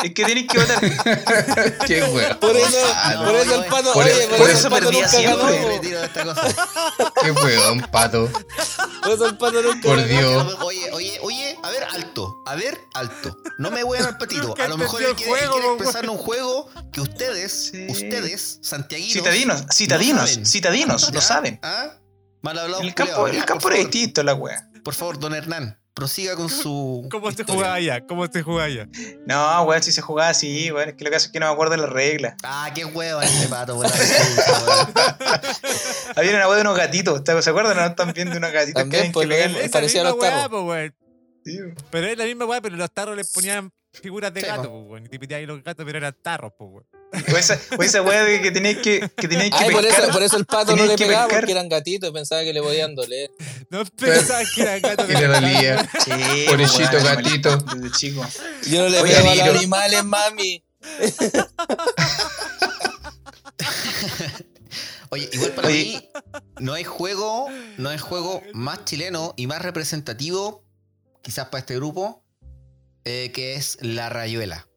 Es 0.03 0.15
que 0.15 0.25
tenéis 0.25 0.47
que 0.47 0.59
botar. 0.61 0.81
Qué 1.89 2.03
weón. 2.05 2.39
Por 2.39 2.57
eso, 2.57 2.77
No, 3.17 3.25
por 3.25 3.35
eso 3.35 3.55
el 3.57 3.65
pato, 3.69 3.93
por 3.93 4.05
oye, 4.05 4.13
eso- 4.13 4.29
por, 4.29 4.39
por 4.39 4.49
eso 4.51 4.59
eso 4.59 4.67
el 4.69 4.73
pato 4.73 4.85
perdía 4.87 5.03
nunca 5.03 5.19
siempre. 5.19 5.59
ganó. 5.59 5.81
De 5.83 6.05
esta 6.05 6.25
cosa. 6.25 7.13
Qué 7.25 7.31
weón, 7.33 7.81
pato. 7.91 8.31
Por 9.03 9.13
eso 9.13 9.27
el 9.27 9.37
pato 9.39 9.61
nunca 9.63 9.89
Por. 9.89 10.05
Dios. 10.07 10.57
Oye, 10.63 10.91
oye, 10.93 11.19
oye, 11.23 11.59
a 11.65 11.71
ver, 11.71 11.83
alto. 11.93 12.37
A 12.47 12.55
ver, 12.55 12.79
alto. 12.95 13.37
No 13.59 13.73
me 13.73 13.83
voy 13.83 13.99
al 13.99 14.17
patito. 14.19 14.55
A 14.57 14.69
lo 14.69 14.77
mejor 14.77 14.99
quiere, 15.17 15.21
él 15.21 15.49
juego, 15.49 15.75
expresar 15.75 16.09
un 16.09 16.17
juego 16.17 16.69
que 16.93 17.01
ustedes, 17.01 17.71
Sí. 17.73 17.87
ustedes, 17.91 18.61
santiaguinos. 18.63 19.13
Citadinos, 19.15 19.63
no 19.63 19.73
citadinos, 19.73 20.39
citadinos, 20.45 21.13
lo 21.13 21.21
saben. 21.21 21.59
¿Ah? 21.65 21.91
Mal 22.43 22.59
hablado. 22.59 22.83
El 22.83 22.95
campo, 22.95 23.27
el 23.29 23.45
campo 23.45 23.69
era 23.71 23.79
distinto, 23.79 24.23
la 24.23 24.35
wea. 24.35 24.69
Por 24.85 24.95
favor, 24.95 25.19
don 25.19 25.35
Hernán, 25.35 25.79
prosiga 25.95 26.37
con 26.37 26.49
su. 26.49 27.07
¿Cómo 27.11 27.31
se 27.33 27.45
jugaba 27.45 27.75
allá? 27.75 28.07
¿Cómo 28.07 28.27
se 28.27 28.43
jugaba 28.43 28.65
allá? 28.65 28.89
No, 29.27 29.63
weón, 29.65 29.83
si 29.83 29.93
se 29.93 30.01
jugaba 30.01 30.31
así, 30.31 30.71
weón. 30.71 30.91
Es 30.91 30.95
que 30.95 31.05
lo 31.05 31.11
que 31.11 31.17
hace 31.17 31.27
es 31.27 31.33
que 31.33 31.41
no 31.41 31.47
me 31.47 31.53
acuerdo 31.53 31.73
de 31.73 31.79
las 31.83 31.91
reglas. 31.91 32.35
Ah, 32.45 32.71
qué 32.75 32.85
huevo 32.85 33.21
este 33.21 33.49
pato, 33.49 33.77
weón. 33.77 33.93
Había 36.17 36.31
una 36.37 36.49
wea 36.49 36.57
de 36.57 36.61
unos 36.63 36.77
gatitos, 36.77 37.23
¿te- 37.25 37.43
¿se 37.43 37.51
acuerdan? 37.51 37.77
No 37.77 37.85
están 37.87 38.13
viendo 38.13 38.37
unos 38.37 38.53
gatitos 38.53 38.83
que 38.85 38.91
También, 38.91 39.13
pues, 39.13 39.27
que 39.29 39.35
pegarle. 39.35 39.59
lo- 39.59 39.65
Esa 39.65 39.73
parecía 39.73 40.03
misma 40.03 40.11
los 40.17 40.21
weá, 40.23 40.31
tarros. 40.31 40.49
po, 40.51 40.63
weón. 40.65 40.95
Sí, 41.45 41.61
weón. 41.61 41.75
Pero 41.91 42.07
es 42.07 42.19
la 42.19 42.25
misma 42.25 42.45
weá, 42.47 42.61
pero 42.61 42.77
los 42.77 42.91
tarros 42.93 43.17
les 43.17 43.31
ponían 43.33 43.71
figuras 43.93 44.33
de 44.33 44.41
Sí, 44.41 44.47
gato, 44.47 44.69
po, 44.71 44.81
weón. 44.83 45.09
Y 45.11 45.19
te 45.19 45.35
ahí 45.35 45.47
los 45.47 45.63
gatos, 45.63 45.85
pero 45.85 45.99
eran 45.99 46.17
tarros, 46.23 46.53
po, 46.59 46.65
weón. 46.67 46.87
O 47.33 47.37
esa, 47.39 47.59
o 47.79 47.83
esa 47.83 48.03
wea 48.03 48.23
de 48.25 48.43
que 48.43 48.51
teníais 48.51 48.79
que, 48.79 49.01
que, 49.17 49.29
teníais 49.29 49.51
que 49.51 49.65
Ay, 49.65 49.71
por 49.71 49.83
pescar. 49.83 50.05
eso, 50.05 50.13
por 50.13 50.23
eso 50.23 50.37
el 50.37 50.45
pato 50.45 50.77
no 50.77 50.85
le 50.85 50.95
que 50.95 51.07
pegaba 51.07 51.25
pescar. 51.27 51.41
porque 51.41 51.53
eran 51.53 51.69
gatitos 51.69 52.11
y 52.11 52.13
pensaba 52.13 52.43
que 52.43 52.53
le 52.53 52.61
podían 52.63 52.95
doler. 52.95 53.31
No 53.71 53.85
pensaban 53.85 54.45
que 54.55 54.63
eran 54.63 54.81
gatos 54.83 55.09
Y 55.09 55.13
le 55.15 55.27
dolía. 55.27 55.91
Sí, 56.05 56.45
Pobrecito 56.49 56.91
weón, 56.93 57.05
gatito. 57.05 57.57
Desde 57.57 57.97
chico. 57.97 58.27
Yo 58.69 58.83
no 58.83 58.89
le 58.91 59.01
Oye, 59.01 59.15
pego 59.15 59.31
a 59.31 59.35
los 59.47 59.57
animales, 59.57 60.05
mami. 60.05 60.63
Oye, 65.11 65.29
igual 65.33 65.53
para 65.53 65.69
Oye. 65.69 65.85
mí 65.85 66.09
no 66.61 66.75
hay 66.75 66.85
juego, 66.85 67.47
no 67.79 67.89
hay 67.89 67.99
juego 67.99 68.43
más 68.53 68.85
chileno 68.85 69.33
y 69.37 69.47
más 69.47 69.63
representativo, 69.63 70.63
quizás 71.23 71.47
para 71.49 71.61
este 71.61 71.77
grupo, 71.77 72.23
eh, 73.05 73.31
que 73.33 73.55
es 73.55 73.79
la 73.81 74.11
rayuela. 74.11 74.69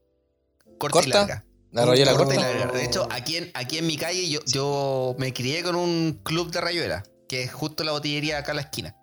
Corta, 0.77 0.99
y 0.99 1.03
¿Corta? 1.03 1.19
larga. 1.19 1.45
La 1.71 1.85
rayuela 1.85 2.13
Corta 2.13 2.33
y 2.33 2.37
corta. 2.37 2.53
larga. 2.53 2.73
De 2.77 2.83
hecho, 2.85 3.07
aquí 3.11 3.37
en, 3.37 3.51
aquí 3.53 3.77
en 3.77 3.87
mi 3.87 3.97
calle 3.97 4.27
yo, 4.29 4.39
yo 4.45 5.15
me 5.17 5.33
crié 5.33 5.63
con 5.63 5.75
un 5.75 6.19
club 6.23 6.51
de 6.51 6.59
rayuela, 6.61 7.03
que 7.29 7.43
es 7.43 7.53
justo 7.53 7.83
la 7.83 7.91
botillería 7.93 8.37
acá 8.39 8.51
a 8.51 8.55
la 8.55 8.61
esquina. 8.61 8.95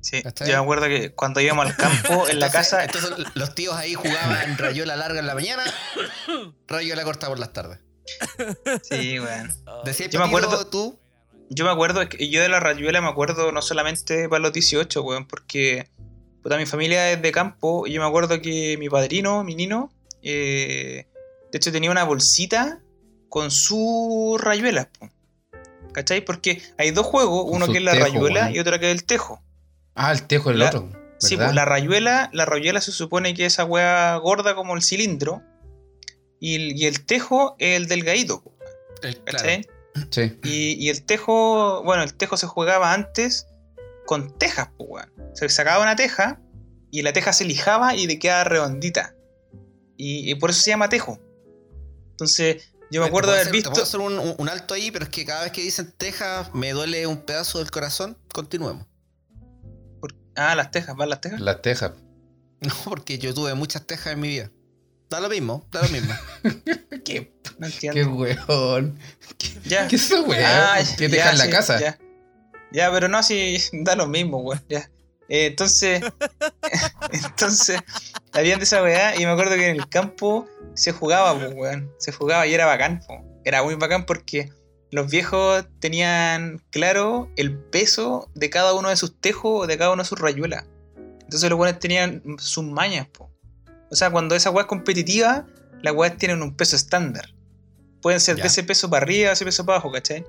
Sí, 0.00 0.22
yo 0.22 0.46
me 0.46 0.54
acuerdo 0.54 0.86
que 0.86 1.12
cuando 1.14 1.40
íbamos 1.40 1.66
al 1.66 1.76
campo, 1.76 2.28
en 2.28 2.38
la 2.40 2.50
casa, 2.50 2.84
Entonces 2.84 3.10
los 3.34 3.54
tíos 3.54 3.74
ahí 3.76 3.94
jugaban 3.94 4.56
rayuela 4.56 4.96
larga 4.96 5.18
en 5.18 5.26
la 5.26 5.34
mañana, 5.34 5.64
rayuela 6.68 7.02
corta 7.04 7.26
por 7.28 7.38
las 7.38 7.52
tardes. 7.52 7.80
sí, 8.88 9.18
weón. 9.20 9.52
Decías, 9.84 10.10
Yo 10.10 10.20
me 10.20 10.26
acuerdo- 10.26 10.66
tú, 10.68 10.98
Yo 11.50 11.64
me 11.64 11.70
acuerdo, 11.70 12.02
yo 12.04 12.40
de 12.42 12.48
la 12.48 12.60
rayuela 12.60 13.00
me 13.00 13.08
acuerdo 13.08 13.52
no 13.52 13.60
solamente 13.60 14.28
para 14.28 14.40
los 14.40 14.52
18, 14.52 15.02
weón, 15.02 15.26
porque 15.26 15.90
puta, 16.42 16.56
mi 16.56 16.64
familia 16.66 17.10
es 17.10 17.20
de 17.20 17.32
campo 17.32 17.86
y 17.86 17.92
yo 17.92 18.00
me 18.00 18.06
acuerdo 18.06 18.40
que 18.40 18.76
mi 18.78 18.88
padrino, 18.88 19.42
mi 19.44 19.54
nino, 19.56 19.90
eh, 20.22 21.07
de 21.52 21.56
hecho 21.58 21.72
tenía 21.72 21.90
una 21.90 22.04
bolsita 22.04 22.80
con 23.28 23.50
sus 23.50 24.40
rayuelas. 24.40 24.88
¿cachai? 25.92 26.24
Porque 26.24 26.62
hay 26.76 26.90
dos 26.92 27.06
juegos, 27.06 27.46
Con 27.46 27.56
uno 27.62 27.66
que 27.72 27.78
es 27.78 27.84
la 27.84 27.92
tejo, 27.92 28.04
rayuela 28.04 28.50
y 28.52 28.58
otro 28.60 28.78
que 28.78 28.90
es 28.90 28.94
el 28.94 29.04
tejo. 29.04 29.42
Ah, 29.94 30.12
el 30.12 30.22
tejo 30.26 30.50
el 30.50 30.58
La- 30.60 30.68
otro. 30.68 30.90
Sí, 31.20 31.36
pues 31.36 31.52
la 31.52 31.64
rayuela, 31.64 32.30
la 32.32 32.44
rayuela 32.44 32.80
se 32.80 32.92
supone 32.92 33.34
que 33.34 33.44
es 33.44 33.54
esa 33.54 33.64
weá 33.64 34.14
gorda 34.18 34.54
como 34.54 34.76
el 34.76 34.82
cilindro 34.82 35.42
y 36.38 36.54
el, 36.54 36.80
y 36.80 36.86
el 36.86 37.04
tejo 37.04 37.56
es 37.58 37.76
el 37.76 37.88
delgadito, 37.88 38.44
el- 39.02 39.16
claro, 39.24 39.38
¿cachai? 39.38 39.66
Sí. 40.12 40.38
Y, 40.44 40.72
y 40.74 40.90
el 40.90 41.02
tejo, 41.02 41.82
bueno, 41.82 42.04
el 42.04 42.14
tejo 42.14 42.36
se 42.36 42.46
jugaba 42.46 42.92
antes 42.92 43.48
con 44.06 44.38
tejas, 44.38 44.68
pues, 44.76 44.88
weón. 44.88 45.12
Se 45.34 45.48
sacaba 45.48 45.82
una 45.82 45.96
teja 45.96 46.40
y 46.92 47.02
la 47.02 47.12
teja 47.12 47.32
se 47.32 47.44
lijaba 47.44 47.96
y 47.96 48.06
le 48.06 48.20
quedaba 48.20 48.44
redondita. 48.44 49.16
Y, 49.96 50.30
y 50.30 50.34
por 50.36 50.50
eso 50.50 50.60
se 50.62 50.70
llama 50.70 50.88
tejo. 50.88 51.18
Entonces, 52.18 52.64
yo 52.90 53.00
me 53.00 53.06
¿Te 53.06 53.08
acuerdo 53.10 53.30
de 53.32 53.36
puedo 53.38 53.40
haber 53.40 53.40
hacer- 53.42 53.52
¿Te 53.52 53.70
puedo 53.70 53.82
visto. 53.82 53.82
hacer 53.82 54.00
un, 54.00 54.34
un- 54.38 54.48
alto 54.48 54.74
ahí? 54.74 54.90
Pero 54.90 55.04
es 55.04 55.10
que 55.10 55.24
cada 55.24 55.42
vez 55.44 55.52
que 55.52 55.60
dicen 55.62 55.92
Texas 55.96 56.52
me 56.54 56.72
duele 56.72 57.06
un 57.06 57.18
pedazo 57.18 57.58
del 57.58 57.70
corazón. 57.70 58.16
Continuemos. 58.32 58.86
Ah, 60.36 60.54
las 60.54 60.70
tejas, 60.70 60.94
van 60.96 61.08
las 61.10 61.20
tejas. 61.20 61.40
Las 61.40 61.62
tejas. 61.62 61.92
No, 62.60 62.74
porque 62.86 63.18
yo 63.20 63.32
tuve 63.34 63.54
muchas 63.54 63.86
tejas 63.86 64.14
en 64.14 64.20
mi 64.20 64.26
vida. 64.28 64.50
Da 65.08 65.20
lo 65.20 65.28
mismo, 65.28 65.64
da 65.70 65.80
lo 65.82 65.88
mismo. 65.90 66.12
¿Qué, 67.04 67.32
No 67.58 67.68
qué 67.68 67.88
entiendo. 67.88 68.14
weón? 68.16 68.98
Ya. 69.64 69.86
¿Qué 69.86 69.94
es 69.94 70.06
eso, 70.10 70.24
weá? 70.24 70.74
Ah, 70.74 70.80
¿Qué 70.96 71.08
ya, 71.08 71.14
dejas 71.14 71.32
en 71.34 71.38
la 71.38 71.44
sí, 71.44 71.50
casa? 71.52 71.80
Ya. 71.80 71.98
Ya, 72.72 72.90
pero 72.90 73.06
no, 73.08 73.22
si 73.22 73.58
da 73.84 73.94
lo 73.94 74.08
mismo, 74.08 74.38
weón. 74.40 74.60
Ya. 74.68 74.90
Eh, 75.28 75.46
entonces, 75.46 76.02
entonces, 77.12 77.80
habían 78.32 78.58
de 78.58 78.64
esa 78.64 78.82
weá 78.82 79.14
y 79.16 79.24
me 79.24 79.30
acuerdo 79.32 79.56
que 79.56 79.68
en 79.68 79.76
el 79.76 79.88
campo 79.88 80.46
se 80.74 80.92
jugaba, 80.92 81.34
pues, 81.38 81.52
weón. 81.54 81.90
Se 81.98 82.12
jugaba 82.12 82.46
y 82.46 82.54
era 82.54 82.66
bacán. 82.66 83.00
Era 83.44 83.62
muy 83.62 83.74
bacán 83.74 84.06
porque 84.06 84.50
los 84.90 85.10
viejos 85.10 85.64
tenían 85.80 86.62
claro 86.70 87.30
el 87.36 87.56
peso 87.56 88.30
de 88.34 88.50
cada 88.50 88.74
uno 88.74 88.88
de 88.88 88.96
sus 88.96 89.20
tejos 89.20 89.64
o 89.64 89.66
de 89.66 89.76
cada 89.78 89.92
uno 89.92 90.02
de 90.02 90.08
sus 90.08 90.18
rayuelas. 90.18 90.64
Entonces 91.20 91.50
los 91.50 91.58
weones 91.58 91.78
tenían 91.78 92.22
sus 92.38 92.64
mañas, 92.64 93.06
po. 93.08 93.30
O 93.90 93.96
sea, 93.96 94.10
cuando 94.10 94.34
esa 94.34 94.50
weá 94.50 94.62
es 94.62 94.68
competitiva, 94.68 95.46
las 95.82 95.94
weas 95.94 96.16
tienen 96.16 96.42
un 96.42 96.56
peso 96.56 96.74
estándar. 96.76 97.34
Pueden 98.00 98.20
ser 98.20 98.36
Ya. 98.36 98.42
de 98.42 98.48
ese 98.48 98.62
peso 98.62 98.88
para 98.88 99.02
arriba, 99.02 99.32
ese 99.32 99.44
peso 99.44 99.64
para 99.66 99.76
abajo, 99.76 99.92
¿cachai? 99.92 100.24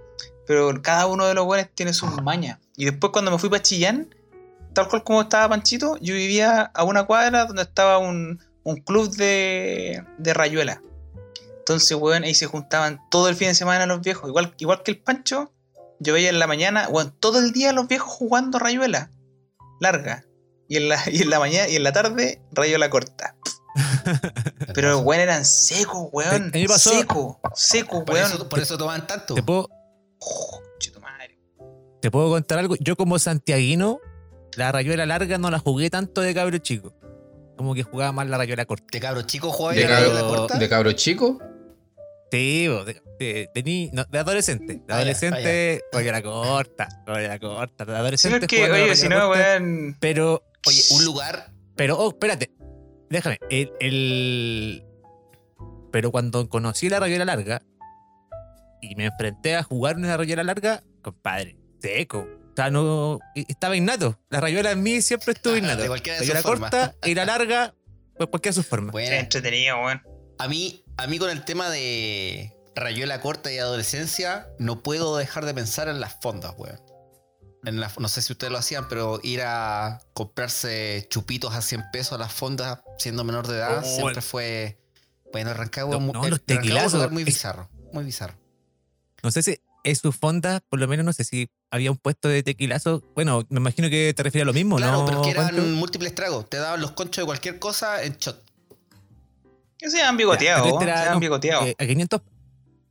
Pero 0.47 0.81
cada 0.81 1.05
uno 1.07 1.25
de 1.27 1.33
los 1.35 1.45
weones 1.45 1.69
tiene 1.73 1.93
sus 1.93 2.21
mañas. 2.21 2.59
Y 2.75 2.85
después 2.85 3.11
cuando 3.13 3.31
me 3.31 3.37
fui 3.37 3.49
para 3.49 3.61
Chillán, 3.61 4.13
tal 4.81 4.89
cual 4.89 5.03
como 5.03 5.21
estaba 5.21 5.49
Panchito, 5.49 5.97
yo 5.97 6.13
vivía 6.15 6.61
a 6.73 6.83
una 6.83 7.03
cuadra 7.05 7.45
donde 7.45 7.63
estaba 7.63 7.97
un, 7.97 8.39
un 8.63 8.75
club 8.77 9.09
de, 9.15 10.03
de 10.17 10.33
rayuela. 10.33 10.81
Entonces, 11.59 11.95
weón, 11.97 12.23
ahí 12.23 12.33
se 12.33 12.47
juntaban 12.47 12.99
todo 13.11 13.29
el 13.29 13.35
fin 13.35 13.49
de 13.49 13.55
semana 13.55 13.85
los 13.85 14.01
viejos. 14.01 14.27
Igual, 14.29 14.53
igual 14.57 14.81
que 14.83 14.91
el 14.91 14.99
Pancho, 14.99 15.51
yo 15.99 16.13
veía 16.13 16.29
en 16.29 16.39
la 16.39 16.47
mañana, 16.47 16.87
weón, 16.89 17.13
todo 17.19 17.39
el 17.39 17.51
día 17.51 17.73
los 17.73 17.87
viejos 17.87 18.11
jugando 18.11 18.57
rayuela. 18.57 19.11
Larga. 19.79 20.25
Y 20.67 20.77
en 20.77 20.89
la, 20.89 20.99
y 21.11 21.21
en 21.21 21.29
la 21.29 21.39
mañana 21.39 21.67
y 21.67 21.75
en 21.75 21.83
la 21.83 21.91
tarde, 21.91 22.41
rayuela 22.51 22.89
corta. 22.89 23.35
Pero 24.73 24.89
los 24.89 25.01
weón 25.03 25.21
eran 25.21 25.45
secos, 25.45 26.09
weón. 26.11 26.51
Me 26.53 26.65
pasó- 26.67 26.89
Seco, 26.91 27.39
seco, 27.53 28.03
Por 28.05 28.15
weón. 28.15 28.31
eso, 28.31 28.49
por 28.49 28.59
eso 28.59 28.77
toman 28.77 29.05
tanto. 29.05 29.35
¿Te 29.35 29.43
puedo, 29.43 29.69
Oh, 30.21 30.61
chito 30.79 30.99
madre. 30.99 31.39
¿Te 32.01 32.11
puedo 32.11 32.29
contar 32.29 32.59
algo? 32.59 32.75
Yo 32.79 32.95
como 32.97 33.17
santiaguino, 33.19 33.99
la 34.57 34.71
rayuela 34.71 35.05
larga 35.05 35.37
no 35.37 35.49
la 35.51 35.59
jugué 35.59 35.89
tanto 35.89 36.21
de 36.21 36.33
cabro 36.33 36.57
chico. 36.57 36.93
Como 37.57 37.73
que 37.75 37.83
jugaba 37.83 38.11
más 38.11 38.27
la 38.27 38.37
rayuela 38.37 38.65
corta. 38.65 38.85
¿De 38.91 38.99
cabro 38.99 39.21
chico 39.23 39.51
jugaba 39.51 39.75
De 39.75 39.83
la 39.85 39.99
rayuela 39.99 40.19
cabro- 40.21 40.35
corta? 40.37 40.57
¿De 40.57 40.69
cabro 40.69 40.91
chico? 40.93 41.39
Sí, 42.31 42.67
de, 42.67 43.01
de- 43.19 43.49
de 43.53 43.63
ni- 43.63 43.89
no, 43.91 44.05
de 44.05 44.19
adolescente. 44.19 44.75
De 44.75 44.83
Ah, 44.93 44.97
adolescente, 44.97 45.81
rayuela 45.91 46.21
corta, 46.21 46.87
rayuela 47.05 47.39
corta. 47.39 47.85
De 47.85 47.95
adolescente 47.95 48.47
la 48.67 48.73
oye, 48.75 48.95
si 48.95 49.07
rayuela 49.07 49.21
no, 49.23 49.27
corta. 49.29 49.41
weón. 49.57 49.97
Pero, 49.99 50.43
Oye, 50.67 50.81
un 50.91 51.05
lugar. 51.05 51.51
pero, 51.75 51.97
oh, 51.97 52.09
espérate. 52.09 52.51
Déjame. 53.09 53.39
El, 53.49 53.71
el- 53.79 54.83
Pero 55.91 56.11
cuando 56.11 56.47
conocí 56.49 56.87
la 56.87 56.99
rayuela 56.99 57.25
larga 57.25 57.61
y 58.81 58.95
me 58.95 59.05
enfrenté 59.05 59.55
a 59.55 59.63
jugar 59.63 59.95
una 59.97 60.15
rayuela 60.15 60.43
larga, 60.43 60.83
compadre, 61.01 61.57
seco. 61.81 62.27
Sea, 62.55 62.69
no. 62.69 63.19
Estaba 63.35 63.75
innato. 63.75 64.19
La 64.29 64.41
rayuela 64.41 64.71
en 64.71 64.83
mí 64.83 65.01
siempre 65.01 65.33
estuvo 65.33 65.53
Ah, 65.53 65.57
innato. 65.57 65.81
de 65.81 65.87
cualquiera 65.87 66.15
de 66.17 66.21
rayuela 66.21 66.41
sus 66.41 66.49
formas. 66.49 66.71
corta 66.71 66.95
y 67.07 67.15
la 67.15 67.25
larga, 67.25 67.73
pues 68.17 68.29
cualquiera 68.29 68.53
de 68.53 68.61
sus 68.61 68.65
formas. 68.67 68.91
Buena. 68.91 69.09
Qué 69.11 69.19
entretenido, 69.19 69.77
weón. 69.77 70.01
A 70.37 70.47
mí, 70.47 70.83
a 70.97 71.07
mí 71.07 71.19
con 71.19 71.29
el 71.29 71.43
tema 71.45 71.69
de 71.69 72.55
rayuela 72.75 73.21
corta 73.21 73.51
y 73.51 73.57
adolescencia, 73.57 74.47
no 74.59 74.83
puedo 74.83 75.17
dejar 75.17 75.45
de 75.45 75.53
pensar 75.53 75.87
en 75.87 75.99
las 75.99 76.17
fondas, 76.21 76.53
weón. 76.57 76.79
En 77.65 77.79
las- 77.81 77.99
no 77.99 78.07
sé 78.07 78.21
si 78.21 78.31
ustedes 78.33 78.51
lo 78.53 78.59
hacían, 78.59 78.87
pero 78.87 79.19
ir 79.21 79.41
a 79.43 79.99
comprarse 80.13 81.05
chupitos 81.09 81.53
a 81.55 81.61
100 81.61 81.83
pesos 81.91 82.13
a 82.13 82.17
las 82.17 82.31
fondas 82.33 82.79
siendo 82.97 83.23
menor 83.25 83.47
de 83.47 83.57
edad 83.57 83.79
Oh, 83.79 83.83
siempre 83.85 84.21
fue. 84.21 84.79
Bueno, 85.33 85.53
Rancagua, 85.53 85.95
No, 85.95 85.99
mu- 85.99 86.13
no, 86.13 86.25
eh, 86.25 86.29
los 86.29 86.39
Rancagua 86.39 86.53
es 86.55 86.57
un 86.57 86.63
tequilazos. 86.63 86.93
lugar 86.93 87.11
muy 87.11 87.23
bizarro. 87.25 87.69
Muy 87.91 88.03
bizarro. 88.05 88.35
No 89.21 89.29
sé 89.31 89.43
si 89.43 89.59
es 89.83 89.99
su 89.99 90.11
fonda, 90.11 90.61
por 90.69 90.79
lo 90.79 90.87
menos 90.87 91.05
no 91.05 91.13
sé 91.13 91.23
si 91.23 91.49
había 91.71 91.91
un 91.91 91.97
puesto 91.97 92.27
de 92.27 92.43
tequilazo. 92.43 93.03
Bueno, 93.15 93.45
me 93.49 93.59
imagino 93.59 93.89
que 93.89 94.13
te 94.15 94.23
refieres 94.23 94.43
a 94.43 94.47
lo 94.47 94.53
mismo, 94.53 94.77
Claro, 94.77 94.99
¿no? 94.99 95.05
pero 95.05 95.21
es 95.21 95.25
que 95.27 95.31
eran 95.31 95.73
múltiples 95.73 96.13
tragos. 96.15 96.49
Te 96.49 96.57
daban 96.57 96.81
los 96.81 96.91
conchos 96.91 97.21
de 97.23 97.25
cualquier 97.25 97.59
cosa 97.59 98.03
en 98.03 98.17
shot. 98.17 98.43
Que 99.77 99.89
se 99.89 100.01
han 100.01 100.17
bigoteado, 100.17 100.57
Ya, 100.59 100.63
pero 100.63 100.79
este 100.79 100.83
era, 100.91 101.01
se 101.03 101.07
han 101.07 101.13
no, 101.15 101.19
bigoteado. 101.19 101.65
eh, 101.65 101.75
a 101.79 101.85
500 101.85 102.21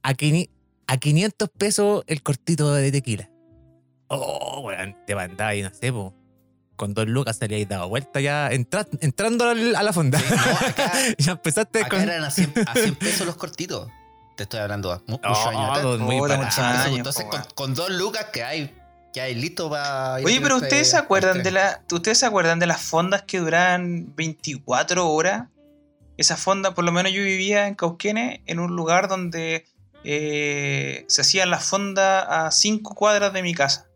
a, 0.02 0.14
quini- 0.14 0.50
a 0.86 0.96
500 0.96 1.50
pesos 1.50 2.04
el 2.06 2.22
cortito 2.22 2.72
de 2.72 2.90
tequila. 2.90 3.28
Oh, 4.08 4.60
weón, 4.64 4.96
te 5.06 5.14
mandaba 5.14 5.54
y 5.54 5.62
no 5.62 5.70
sé, 5.74 5.92
po. 5.92 6.14
Con 6.76 6.94
dos 6.94 7.06
lucas 7.08 7.36
salía 7.36 7.58
y 7.58 7.64
dado 7.66 7.88
vuelta 7.88 8.20
ya 8.20 8.48
entra- 8.50 8.86
entrando 9.00 9.44
al- 9.50 9.76
a 9.76 9.82
la 9.82 9.92
fonda. 9.92 10.18
Sí, 10.18 10.26
no, 10.34 10.68
acá- 10.68 10.92
ya 11.18 11.32
empezaste 11.32 11.80
Acá 11.80 11.88
con. 11.90 12.00
eran 12.00 12.24
a 12.24 12.30
100, 12.30 12.54
a 12.66 12.72
100 12.74 12.94
pesos 12.94 13.26
los 13.26 13.36
cortitos. 13.36 13.88
Te 14.38 14.44
estoy 14.44 14.60
hablando 14.60 15.02
muchos 15.08 15.36
Oh, 15.36 15.48
años 15.48 15.70
atrás. 15.78 15.98
muy 15.98 16.16
muchos 16.16 16.30
Entonces, 16.36 16.58
años, 16.60 16.96
entonces, 16.96 17.24
po, 17.24 17.38
con, 17.56 17.74
dos 17.74 17.90
lucas 17.90 18.26
que 18.32 18.44
hay 18.44 18.72
que 19.12 19.20
hay 19.20 19.34
listo 19.34 19.68
para. 19.68 20.14
Oye, 20.24 20.40
pero 20.40 20.54
este- 20.56 20.66
ustedes 20.68 20.90
se 20.90 20.96
acuerdan 20.96 21.38
este- 21.38 21.48
de 21.48 21.50
la, 21.50 21.82
ustedes 21.90 22.18
se 22.18 22.26
acuerdan 22.26 22.60
de 22.60 22.66
las 22.68 22.80
fondas 22.80 23.22
que 23.22 23.38
duraban 23.40 24.14
24 24.14 25.10
horas. 25.10 25.48
Esas 26.16 26.38
fondas, 26.38 26.74
por 26.74 26.84
lo 26.84 26.92
menos 26.92 27.10
yo 27.12 27.20
vivía 27.24 27.66
en 27.66 27.74
Cauquenes, 27.74 28.40
en 28.46 28.60
un 28.60 28.76
lugar 28.76 29.08
donde 29.08 29.66
eh, 30.04 31.04
se 31.08 31.22
hacían 31.22 31.50
las 31.50 31.64
fondas 31.64 32.24
a 32.28 32.52
5 32.52 32.94
cuadras 32.94 33.32
de 33.32 33.42
mi 33.42 33.52
casa, 33.54 33.86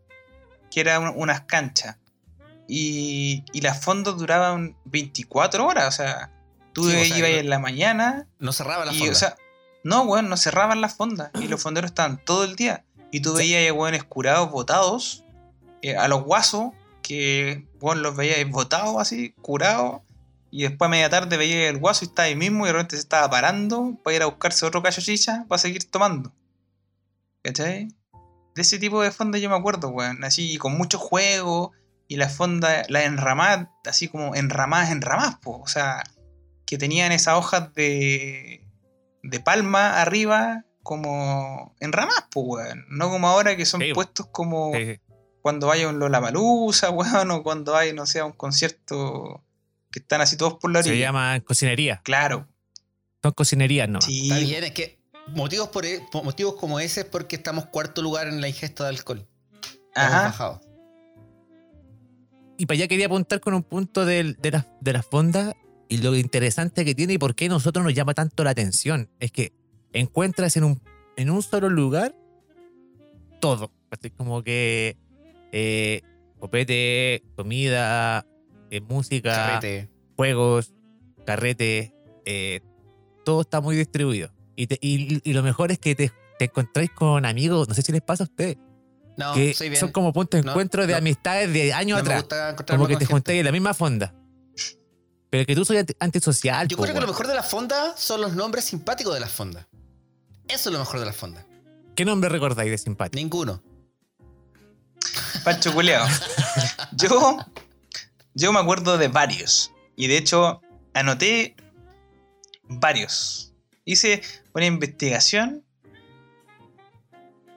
que 0.69 0.81
eran 0.81 1.03
un- 1.03 1.13
unas 1.15 1.41
canchas. 1.45 1.95
Y, 2.67 3.45
y 3.53 3.61
las 3.61 3.79
fondas 3.81 4.17
duraban 4.17 4.75
24 4.83 5.65
horas, 5.65 5.87
o 5.87 5.91
sea, 6.03 6.29
tú 6.73 6.89
Sí, 6.89 6.97
o 6.97 7.05
sea, 7.05 7.17
ibas 7.17 7.29
en 7.31 7.49
la 7.49 7.59
mañana 7.59 8.27
No 8.39 8.51
cerraba 8.51 8.83
la 8.83 8.91
y, 8.93 8.97
fonda. 8.99 9.11
o 9.13 9.15
sea, 9.15 9.35
no, 9.83 10.03
weón, 10.03 10.29
no 10.29 10.37
cerraban 10.37 10.81
las 10.81 10.95
fondas. 10.95 11.31
Y 11.39 11.47
los 11.47 11.61
fonderos 11.63 11.91
estaban 11.91 12.23
todo 12.23 12.43
el 12.43 12.55
día. 12.55 12.85
Y 13.11 13.19
tú 13.19 13.33
veías 13.33 13.69
a 13.69 13.73
weones 13.73 14.03
curados, 14.03 14.49
botados, 14.49 15.23
eh, 15.81 15.95
a 15.95 16.07
los 16.07 16.23
guasos, 16.23 16.71
que 17.01 17.67
weón 17.79 18.01
los 18.01 18.15
veías 18.15 18.49
botados 18.49 18.99
así, 18.99 19.33
curados. 19.41 20.01
Y 20.49 20.63
después 20.63 20.87
a 20.87 20.89
media 20.89 21.09
tarde 21.09 21.37
veías 21.37 21.69
el 21.69 21.79
guaso 21.79 22.05
y 22.05 22.07
estaba 22.07 22.27
ahí 22.27 22.35
mismo 22.35 22.65
y 22.65 22.67
de 22.67 22.73
repente 22.73 22.95
se 22.95 23.01
estaba 23.01 23.29
parando 23.29 23.97
para 24.03 24.15
ir 24.15 24.21
a 24.21 24.27
buscarse 24.27 24.65
otro 24.65 24.81
cacho 24.81 25.01
chicha 25.01 25.45
para 25.47 25.59
seguir 25.59 25.83
tomando. 25.89 26.31
¿Cachai? 27.43 27.87
De 28.55 28.61
ese 28.61 28.77
tipo 28.77 29.01
de 29.01 29.11
fondas 29.11 29.41
yo 29.41 29.49
me 29.49 29.55
acuerdo, 29.55 29.89
weón. 29.89 30.23
Así, 30.23 30.57
con 30.57 30.77
mucho 30.77 30.97
juego. 30.97 31.71
Y 32.07 32.17
las 32.17 32.35
fondas, 32.35 32.89
las 32.89 33.05
enramadas, 33.05 33.69
así 33.85 34.07
como 34.07 34.35
enramadas, 34.35 34.91
enramadas, 34.91 35.37
po. 35.39 35.59
O 35.59 35.67
sea, 35.67 36.03
que 36.65 36.77
tenían 36.77 37.11
esas 37.11 37.35
hojas 37.35 37.73
de, 37.73 38.62
de 39.23 39.39
palma 39.39 40.01
arriba 40.01 40.65
como 40.83 41.75
enramadas, 41.79 42.25
pues, 42.31 42.45
weón. 42.47 42.85
No 42.89 43.09
como 43.09 43.27
ahora 43.27 43.55
que 43.55 43.65
son 43.65 43.81
Sí, 43.81 43.93
puestos 43.93 44.27
como 44.27 44.71
Sí, 44.75 44.85
sí. 44.95 44.99
cuando 45.41 45.67
vaya 45.67 45.87
un 45.89 45.97
Lollapalooza, 45.99 46.89
weón, 47.25 47.31
o 47.31 47.41
cuando 47.43 47.75
hay, 47.75 47.93
no 47.93 48.05
sé, 48.05 48.21
un 48.21 48.33
concierto 48.33 49.43
que 49.91 49.99
están 49.99 50.21
así 50.21 50.35
todos 50.37 50.55
por 50.55 50.71
la 50.71 50.79
orilla. 50.79 50.93
Se 50.93 50.99
llama 50.99 51.39
cocinería. 51.41 52.01
Claro, 52.03 52.47
Son 53.21 53.31
cocinerías, 53.31 53.87
¿no? 53.89 54.01
sí. 54.01 54.29
Está 54.29 54.39
bien, 54.43 54.63
es 54.65 54.71
que 54.71 54.99
motivos, 55.27 55.69
por, 55.69 55.85
e- 55.85 56.01
motivos 56.23 56.55
como 56.55 56.79
ese 56.79 57.01
es 57.01 57.05
porque 57.05 57.35
estamos 57.37 57.65
cuarto 57.67 58.01
lugar 58.01 58.27
en 58.27 58.41
la 58.41 58.47
ingesta 58.49 58.83
de 58.83 58.89
alcohol. 58.89 59.27
Ajá. 59.95 60.23
bajado. 60.23 60.61
Y 62.57 62.65
para 62.65 62.75
allá 62.77 62.87
quería 62.87 63.05
apuntar 63.07 63.39
con 63.39 63.53
un 63.53 63.63
punto 63.63 64.05
del- 64.05 64.35
de, 64.41 64.51
las 64.51 64.65
de 64.81 64.93
las 64.93 65.05
fondas 65.05 65.53
y 65.89 65.97
lo 65.97 66.15
interesante 66.15 66.85
que 66.85 66.95
tiene 66.95 67.13
y 67.13 67.17
por 67.17 67.35
qué 67.35 67.45
a 67.45 67.49
nosotros 67.49 67.83
nos 67.83 67.93
llama 67.93 68.13
tanto 68.13 68.43
la 68.43 68.49
atención. 68.51 69.09
Es 69.19 69.31
que 69.31 69.53
encuentras 69.93 70.55
en 70.57 70.63
un, 70.63 70.81
en 71.17 71.29
un 71.29 71.41
solo 71.43 71.69
lugar 71.69 72.15
todo. 73.39 73.71
Así 73.91 74.09
como 74.09 74.41
que 74.43 74.97
eh, 75.51 76.01
copete, 76.39 77.23
comida, 77.35 78.25
eh, 78.71 78.81
música, 78.81 79.31
Carrete. 79.59 79.89
juegos, 80.15 80.73
carrete, 81.25 81.93
eh, 82.25 82.61
todo 83.25 83.41
está 83.41 83.61
muy 83.61 83.75
distribuido. 83.75 84.31
Y, 84.55 84.67
te- 84.67 84.79
y, 84.81 85.21
y 85.29 85.33
lo 85.33 85.43
mejor 85.43 85.71
es 85.71 85.79
que 85.79 85.95
te, 85.95 86.11
te 86.39 86.45
encontráis 86.45 86.89
con 86.91 87.25
amigos, 87.25 87.67
no 87.67 87.73
sé 87.75 87.81
si 87.83 87.91
les 87.91 88.01
pasa 88.01 88.23
a 88.23 88.25
ustedes, 88.25 88.57
No, 89.17 89.33
que 89.35 89.53
soy 89.53 89.69
bien. 89.69 89.79
son 89.79 89.91
como 89.91 90.11
puntos 90.13 90.39
de 90.41 90.45
No, 90.45 90.51
encuentro 90.53 90.85
de 90.87 90.93
no. 90.93 90.97
amistades 90.97 91.51
de 91.53 91.71
años 91.73 91.99
atrás. 91.99 92.25
Como 92.67 92.87
que 92.87 92.97
te 92.97 93.05
juntáis 93.05 93.39
en 93.39 93.45
la 93.45 93.51
misma 93.51 93.73
fonda. 93.75 94.13
Pero 95.33 95.47
que 95.47 95.55
tú 95.55 95.65
soy 95.65 95.77
anti- 95.77 95.95
antisocial. 95.99 96.67
Yo 96.67 96.77
po, 96.77 96.83
creo 96.83 96.93
que 96.93 97.01
lo 97.01 97.07
mejor 97.07 97.25
de 97.25 97.33
la 97.33 97.41
fonda 97.41 97.97
son 97.97 98.21
los 98.21 98.35
nombres 98.35 98.65
simpáticos 98.65 99.15
de 99.15 99.19
las 99.19 99.31
fondas. 99.31 99.65
Eso 100.47 100.69
es 100.69 100.73
lo 100.73 100.77
mejor 100.77 100.99
de 100.99 101.07
la 101.07 101.11
fonda. 101.13 101.43
¿Qué 101.95 102.05
nombre 102.05 102.29
recordáis 102.29 102.69
de 102.69 102.77
simpático? 102.77 103.15
Ninguno. 103.19 103.63
Pancho 105.43 105.73
culeado. 105.73 106.05
Yo, 106.91 107.39
yo 108.35 108.53
me 108.53 108.59
acuerdo 108.59 108.99
de 108.99 109.07
varios. 109.07 109.71
Y 109.95 110.05
de 110.05 110.17
hecho, 110.17 110.61
anoté 110.93 111.55
varios. 112.69 113.53
Hice 113.85 114.21
una 114.53 114.67
investigación. 114.67 115.65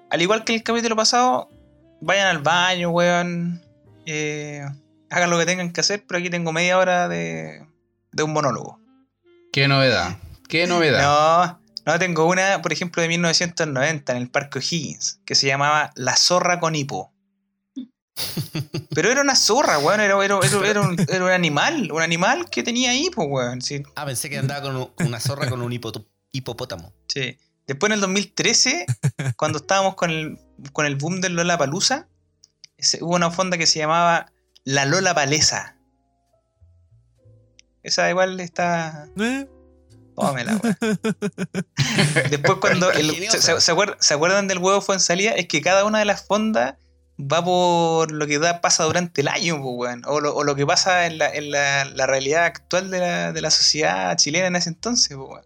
Al 0.09 0.22
igual 0.22 0.45
que 0.45 0.53
en 0.55 0.61
el 0.61 0.64
capítulo 0.64 0.97
pasado, 0.97 1.51
vayan 2.01 2.29
al 2.29 2.39
baño, 2.43 2.89
weón. 2.89 3.61
eh, 4.07 4.64
hagan 5.11 5.30
lo 5.30 5.38
que 5.38 5.46
tengan 5.46 5.72
que 5.72 5.80
hacer, 5.80 6.04
pero 6.07 6.18
aquí 6.18 6.30
tengo 6.30 6.52
media 6.52 6.78
hora 6.78 7.09
de, 7.09 7.66
de 8.12 8.22
un 8.22 8.32
monólogo. 8.32 8.80
Qué 9.52 9.68
novedad. 9.68 10.18
Qué 10.48 10.66
novedad. 10.66 11.02
No, 11.02 11.61
no, 11.92 11.98
tengo 11.98 12.26
una, 12.26 12.61
por 12.62 12.72
ejemplo, 12.72 13.02
de 13.02 13.09
1990 13.09 14.12
en 14.12 14.18
el 14.18 14.30
Parque 14.30 14.59
O'Higgins, 14.59 15.20
que 15.24 15.34
se 15.34 15.46
llamaba 15.46 15.92
La 15.94 16.16
Zorra 16.16 16.61
con 16.61 16.74
Hipo. 16.74 17.12
Pero 18.94 19.11
era 19.11 19.20
una 19.20 19.36
zorra, 19.36 19.78
weón, 19.78 20.00
era, 20.00 20.14
era- 20.24 20.38
era- 20.42 20.68
era 20.68 20.80
un, 20.80 20.96
era 21.09 21.24
un 21.24 21.30
animal, 21.30 21.90
un 21.92 22.00
animal 22.02 22.48
que 22.48 22.62
tenía 22.62 22.94
hipo, 22.94 23.24
weón. 23.24 23.61
Sí, 23.61 23.82
Ah, 23.94 24.07
pensé 24.07 24.30
que 24.30 24.38
andaba 24.38 24.62
con, 24.62 24.76
un- 24.76 24.86
con 24.86 25.07
una 25.07 25.20
zorra 25.20 25.48
con 25.50 25.61
un 25.62 25.72
hipopótamo. 26.32 26.92
sí. 27.09 27.38
Después 27.66 27.90
en 27.90 27.94
el 27.94 28.00
2013, 28.00 28.86
cuando 29.36 29.59
estábamos 29.59 29.96
con 29.96 30.11
el, 30.12 30.38
con 30.72 30.86
el 30.86 30.94
boom 30.94 31.20
del 31.20 31.34
Lola 31.34 31.59
Palusa, 31.59 32.07
hubo 33.00 33.16
una 33.16 33.32
fonda 33.32 33.59
que 33.59 33.66
se 33.66 33.80
llamaba 33.80 34.30
La 34.67 34.85
Lola 34.85 35.14
Palesa. 35.14 35.77
Esa 37.83 38.11
igual 38.11 38.41
está. 38.41 39.07
¿Eh? 39.19 39.47
Tómela, 40.17 40.57
weón. 40.62 40.77
Después 42.31 42.59
cuando... 42.61 42.91
el- 42.91 43.31
se, 43.31 43.41
se 43.61 43.73
acuer- 43.73 43.97
se 44.01 44.14
acuerdan 44.14 44.49
del 44.49 44.59
huevo 44.59 44.81
fue 44.81 44.97
en 44.97 45.01
salida? 45.01 45.31
Es 45.33 45.47
que 45.47 45.61
cada 45.62 45.85
una 45.85 46.01
de 46.01 46.05
las 46.05 46.27
fondas 46.27 46.75
va 47.21 47.45
por 47.45 48.11
lo 48.11 48.27
que 48.27 48.39
da, 48.41 48.61
pasa 48.61 48.83
durante 48.85 49.21
el 49.21 49.29
año, 49.29 49.62
po, 49.62 49.71
weón. 49.71 50.03
O 50.07 50.19
lo, 50.21 50.35
o 50.35 50.43
lo 50.43 50.57
que 50.57 50.67
pasa 50.67 51.07
en, 51.07 51.19
la, 51.19 51.29
en 51.33 51.53
la- 51.53 51.85
la 51.85 52.07
realidad 52.07 52.45
actual 52.47 52.91
de 52.91 52.99
la, 52.99 53.33
de 53.33 53.41
la 53.41 53.51
sociedad 53.53 54.17
chilena 54.17 54.49
en 54.49 54.57
ese 54.57 54.71
entonces, 54.71 55.17
po, 55.17 55.27
weón. 55.27 55.45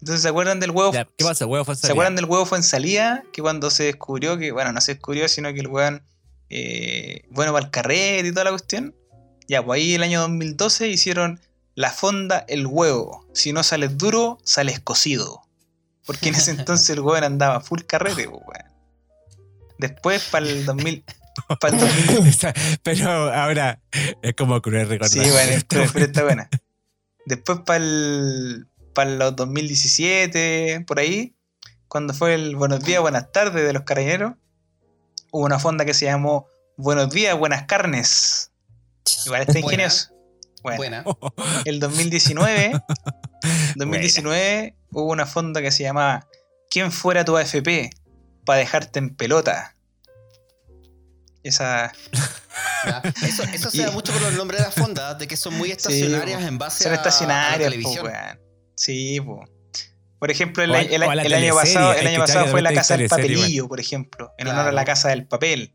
Entonces, 0.00 0.22
¿se 0.22 0.28
acuerdan 0.28 0.58
del 0.58 0.72
huevo? 0.72 0.92
Ya, 0.92 1.04
¿Qué 1.16 1.24
pasa, 1.24 1.46
huevo? 1.46 1.64
Fue 1.64 1.76
¿Se 1.76 1.90
acuerdan 1.92 2.16
del 2.16 2.24
huevo 2.24 2.46
fue 2.46 2.58
en 2.58 2.64
salida? 2.64 3.22
Que 3.32 3.42
cuando 3.42 3.70
se 3.70 3.84
descubrió 3.84 4.36
que, 4.38 4.50
bueno, 4.50 4.72
no 4.72 4.80
se 4.80 4.94
descubrió, 4.94 5.28
sino 5.28 5.52
que 5.54 5.60
el 5.60 5.68
weón, 5.68 6.02
eh, 6.50 7.22
bueno, 7.30 7.52
para 7.52 7.66
el 7.66 7.70
carrete 7.70 8.28
y 8.28 8.32
toda 8.32 8.44
la 8.44 8.50
cuestión. 8.50 8.94
Ya, 9.48 9.64
pues 9.64 9.78
ahí 9.78 9.94
el 9.94 10.02
año 10.02 10.20
2012 10.20 10.88
hicieron 10.88 11.40
la 11.74 11.90
fonda 11.90 12.44
El 12.48 12.66
Huevo. 12.66 13.26
Si 13.32 13.52
no 13.52 13.62
sales 13.62 13.96
duro, 13.96 14.38
sales 14.44 14.80
cocido. 14.80 15.42
Porque 16.04 16.28
en 16.28 16.34
ese 16.34 16.50
entonces 16.58 16.90
el 16.90 17.00
weón 17.00 17.24
andaba 17.24 17.60
full 17.60 17.82
carrete, 17.82 18.28
pues, 18.28 18.42
weón. 18.46 18.76
Después, 19.78 20.24
para 20.30 20.46
el 20.46 20.64
2000. 20.64 21.04
Para 21.60 21.76
el 21.76 22.08
2000 22.08 22.54
Pero 22.82 23.32
ahora 23.32 23.80
es 24.22 24.34
como 24.34 24.60
cruel 24.62 24.88
recordar. 24.88 25.10
Sí, 25.24 25.30
bueno, 25.30 25.52
esto, 25.52 25.76
pero, 25.76 25.90
pero 25.92 26.04
está 26.06 26.24
buena. 26.24 26.48
Después 27.26 27.60
para 27.66 27.84
el 27.84 28.66
para 28.96 29.10
los 29.10 29.36
2017, 29.36 30.84
por 30.86 30.98
ahí, 30.98 31.36
cuando 31.86 32.14
fue 32.14 32.32
el 32.34 32.56
Buenos 32.56 32.82
días, 32.82 33.02
buenas 33.02 33.30
tardes 33.30 33.66
de 33.66 33.74
los 33.74 33.82
carabineros, 33.82 34.32
hubo 35.30 35.44
una 35.44 35.58
fonda 35.58 35.84
que 35.84 35.94
se 35.94 36.06
llamó 36.06 36.46
Buenos 36.76 37.10
días, 37.10 37.36
buenas 37.38 37.64
carnes. 37.64 38.50
Igual 39.24 39.42
está 39.42 39.58
ingenioso. 39.58 40.10
Bueno, 40.62 40.78
Buena. 40.78 41.04
el 41.64 41.80
2019, 41.80 42.72
2019 43.76 44.74
hubo 44.92 45.12
una 45.12 45.26
fonda 45.26 45.62
que 45.62 45.70
se 45.70 45.84
llamaba 45.84 46.26
¿Quién 46.70 46.92
fuera 46.92 47.24
tu 47.24 47.36
AFP? 47.36 47.90
Para 48.44 48.58
dejarte 48.58 48.98
en 48.98 49.14
pelota. 49.14 49.76
Esa 51.42 51.92
¿ya? 52.84 53.02
Eso, 53.22 53.44
eso 53.44 53.70
se 53.70 53.82
da 53.84 53.92
mucho 53.92 54.12
por 54.12 54.20
los 54.22 54.34
nombres 54.34 54.60
de 54.60 54.66
las 54.66 54.74
fondas, 54.74 55.18
de 55.18 55.28
que 55.28 55.36
son 55.36 55.54
muy 55.54 55.70
estacionarias 55.70 56.42
en 56.42 56.58
base 56.58 56.84
Son 56.84 56.92
a, 56.92 56.96
a 57.00 57.50
la 57.50 57.52
po, 57.56 57.62
televisión. 57.62 58.06
weón. 58.06 58.40
Sí, 58.74 59.20
po. 59.20 59.44
Por 60.18 60.30
ejemplo, 60.30 60.62
el, 60.64 60.74
el- 60.74 61.00
la 61.00 61.12
el 61.22 61.34
año 61.34 61.54
pasado, 61.54 61.92
el 61.92 62.06
año 62.06 62.24
fue 62.50 62.62
la 62.62 62.72
casa 62.72 62.96
del 62.96 63.08
papelillo, 63.08 63.68
por 63.68 63.80
ejemplo, 63.80 64.32
en 64.38 64.48
honor 64.48 64.68
a 64.68 64.72
la 64.72 64.84
casa 64.84 65.08
del 65.10 65.26
papel. 65.26 65.74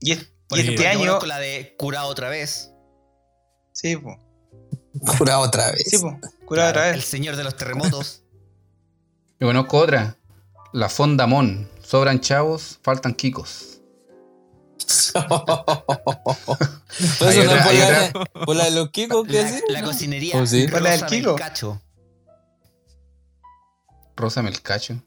Y, 0.00 0.12
es- 0.12 0.22
y 0.22 0.26
Por 0.48 0.58
este 0.60 0.88
año. 0.88 1.18
la 1.26 1.38
de 1.38 1.74
curado 1.78 2.08
otra 2.08 2.28
vez. 2.30 2.72
Sí, 3.72 3.96
po. 3.96 4.16
Curado 5.18 5.40
otra 5.40 5.70
vez. 5.72 5.84
Sí, 5.86 5.98
po. 5.98 6.18
Curado 6.46 6.70
otra 6.70 6.88
El 6.90 6.96
vez. 6.96 7.04
señor 7.04 7.36
de 7.36 7.44
los 7.44 7.56
terremotos. 7.56 8.22
Yo 9.40 9.46
conozco 9.46 9.78
otra. 9.78 10.16
La 10.72 10.88
Fonda 10.88 11.26
Mon. 11.26 11.68
Sobran 11.82 12.20
chavos, 12.20 12.78
faltan 12.82 13.14
kikos. 13.14 13.80
Pues 17.18 17.22
Hay 17.22 17.38
eso 17.38 17.54
no 17.54 17.62
por 17.62 17.74
la, 17.74 18.44
por 18.46 18.56
la 18.56 18.64
de 18.64 18.70
los 18.72 18.90
Kikos, 18.90 19.26
¿qué 19.26 19.42
La, 19.68 19.80
la 19.80 19.82
cocinería. 19.82 20.36
¿Oh, 20.36 20.46
sí? 20.46 20.66
¿Cuál 20.68 20.86
es 20.86 20.94
el 20.94 21.00
Rosa 21.00 21.06
kilo? 21.14 21.36
Rosa 24.20 24.42
Melcacho. 24.42 25.02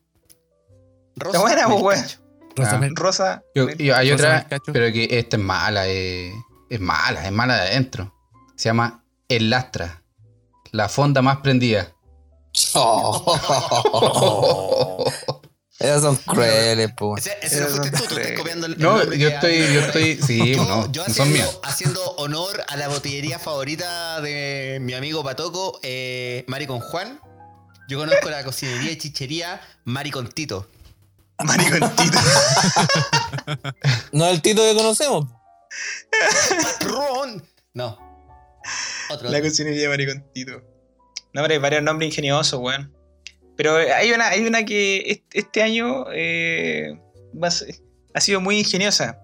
Rosa 1.15 1.39
buena, 1.39 1.67
weón. 1.67 1.95
Melcacho. 1.95 2.19
Rosa 2.55 2.75
Ah. 2.75 2.79
Mel- 2.79 2.95
Rosa. 2.95 3.43
Yo- 3.55 3.67
hay 3.95 4.11
Rosa 4.11 4.15
otra, 4.15 4.33
Melcacho. 4.39 4.73
pero 4.73 4.91
que 4.93 5.07
esta 5.19 5.37
es 5.37 5.43
mala, 5.43 5.87
eh, 5.87 6.31
es 6.69 6.79
mala, 6.79 7.25
es 7.25 7.31
mala 7.31 7.55
de 7.55 7.61
adentro. 7.69 8.13
Se 8.55 8.69
llama 8.69 9.03
El 9.27 9.49
Lastra. 9.49 10.03
La 10.71 10.89
fonda 10.89 11.21
más 11.21 11.37
prendida. 11.37 11.93
Oh. 12.75 15.03
Esas 15.79 16.01
son 16.03 16.15
crueles, 16.17 16.91
po. 16.93 17.17
Ese, 17.17 17.31
ese 17.41 17.61
no 17.61 17.67
fuiste 17.67 17.91
tú, 17.91 18.03
tú 18.07 18.15
estás 18.17 18.37
copiando 18.37 18.67
el. 18.67 18.73
el 18.73 18.79
No, 18.79 19.03
yo 19.13 19.27
estoy, 19.27 19.57
yo 19.73 19.81
estoy, 19.81 20.15
sí, 20.21 20.55
Yo, 20.55 20.63
no, 20.65 20.89
yo 20.91 21.05
no 21.05 21.13
son 21.13 21.31
míos. 21.33 21.59
haciendo, 21.63 21.99
haciendo 21.99 22.23
honor 22.23 22.63
a 22.69 22.77
la 22.77 22.87
botillería 22.87 23.37
favorita 23.39 24.21
de 24.21 24.77
mi 24.81 24.93
amigo 24.93 25.23
Patoco, 25.23 25.79
eh, 25.83 26.45
Mari 26.47 26.67
con 26.67 26.79
Juan. 26.79 27.19
Yo 27.89 27.97
conozco 27.99 28.29
la 28.29 28.43
cocinería 28.43 28.91
y 28.91 28.97
chichería 28.97 29.61
Mari 29.85 30.11
con 30.11 30.29
Tito. 30.29 30.67
Maricontito. 31.43 32.17
No 34.11 34.25
es 34.27 34.33
el 34.33 34.41
Tito 34.41 34.61
que 34.61 34.75
conocemos. 34.75 35.27
¡Patrón! 36.63 37.43
No. 37.73 37.97
Otro. 39.09 39.29
La 39.29 39.41
cocinería 39.41 39.89
Maricontito. 39.89 40.61
No, 41.33 41.41
hombre, 41.41 41.55
hay 41.55 41.59
varios 41.61 41.83
nombres 41.83 42.09
ingeniosos, 42.09 42.59
weón. 42.61 42.95
Pero 43.57 43.75
hay 43.75 44.11
una, 44.11 44.27
hay 44.29 44.45
una 44.45 44.63
que 44.65 44.99
est- 45.11 45.25
este 45.33 45.61
año 45.61 46.05
eh, 46.13 46.99
va 47.41 47.47
a 47.49 47.51
ser- 47.51 47.75
ha 48.13 48.21
sido 48.21 48.39
muy 48.39 48.59
ingeniosa. 48.59 49.19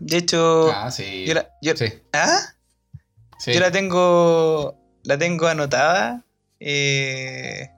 De 0.00 0.18
hecho, 0.18 0.70
Ah, 0.72 0.90
sí. 0.90 1.24
yo 1.26 1.34
la, 1.34 1.48
yo- 1.62 1.76
Sí, 1.76 1.86
¿Ah? 2.12 2.40
sí. 3.38 3.52
Yo 3.52 3.60
la 3.60 3.70
tengo. 3.70 4.78
La 5.04 5.16
tengo 5.18 5.46
anotada. 5.46 6.23
Eh, 6.66 7.68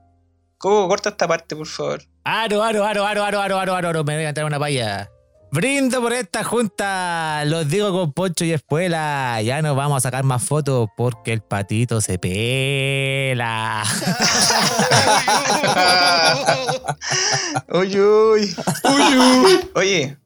¿Cómo 0.59 0.87
corta 0.87 1.09
esta 1.09 1.26
parte, 1.26 1.57
por 1.57 1.66
favor? 1.66 2.05
Aro, 2.22 2.62
aro, 2.62 2.84
aro, 2.84 3.05
aro, 3.05 3.24
aro, 3.24 3.41
aro, 3.41 3.59
aro, 3.59 3.74
aro, 3.74 4.05
me 4.05 4.14
voy 4.14 4.24
a 4.24 4.28
entrar 4.28 4.47
una 4.47 4.61
paya. 4.61 5.11
Brindo 5.51 6.01
por 6.01 6.12
esta 6.12 6.45
junta, 6.45 7.45
los 7.47 7.68
digo 7.68 7.91
con 7.91 8.12
Poncho 8.12 8.45
y 8.45 8.53
Espuela. 8.53 9.43
Ya 9.43 9.61
no 9.61 9.74
vamos 9.74 9.97
a 9.97 10.01
sacar 10.01 10.22
más 10.22 10.45
fotos 10.45 10.89
porque 10.97 11.32
el 11.32 11.41
patito 11.41 12.01
se 12.01 12.20
pela. 12.20 13.82
uy, 17.72 17.99
uy, 17.99 18.55
uy, 18.84 19.18
uy. 19.18 19.70
Oye, 19.74 20.16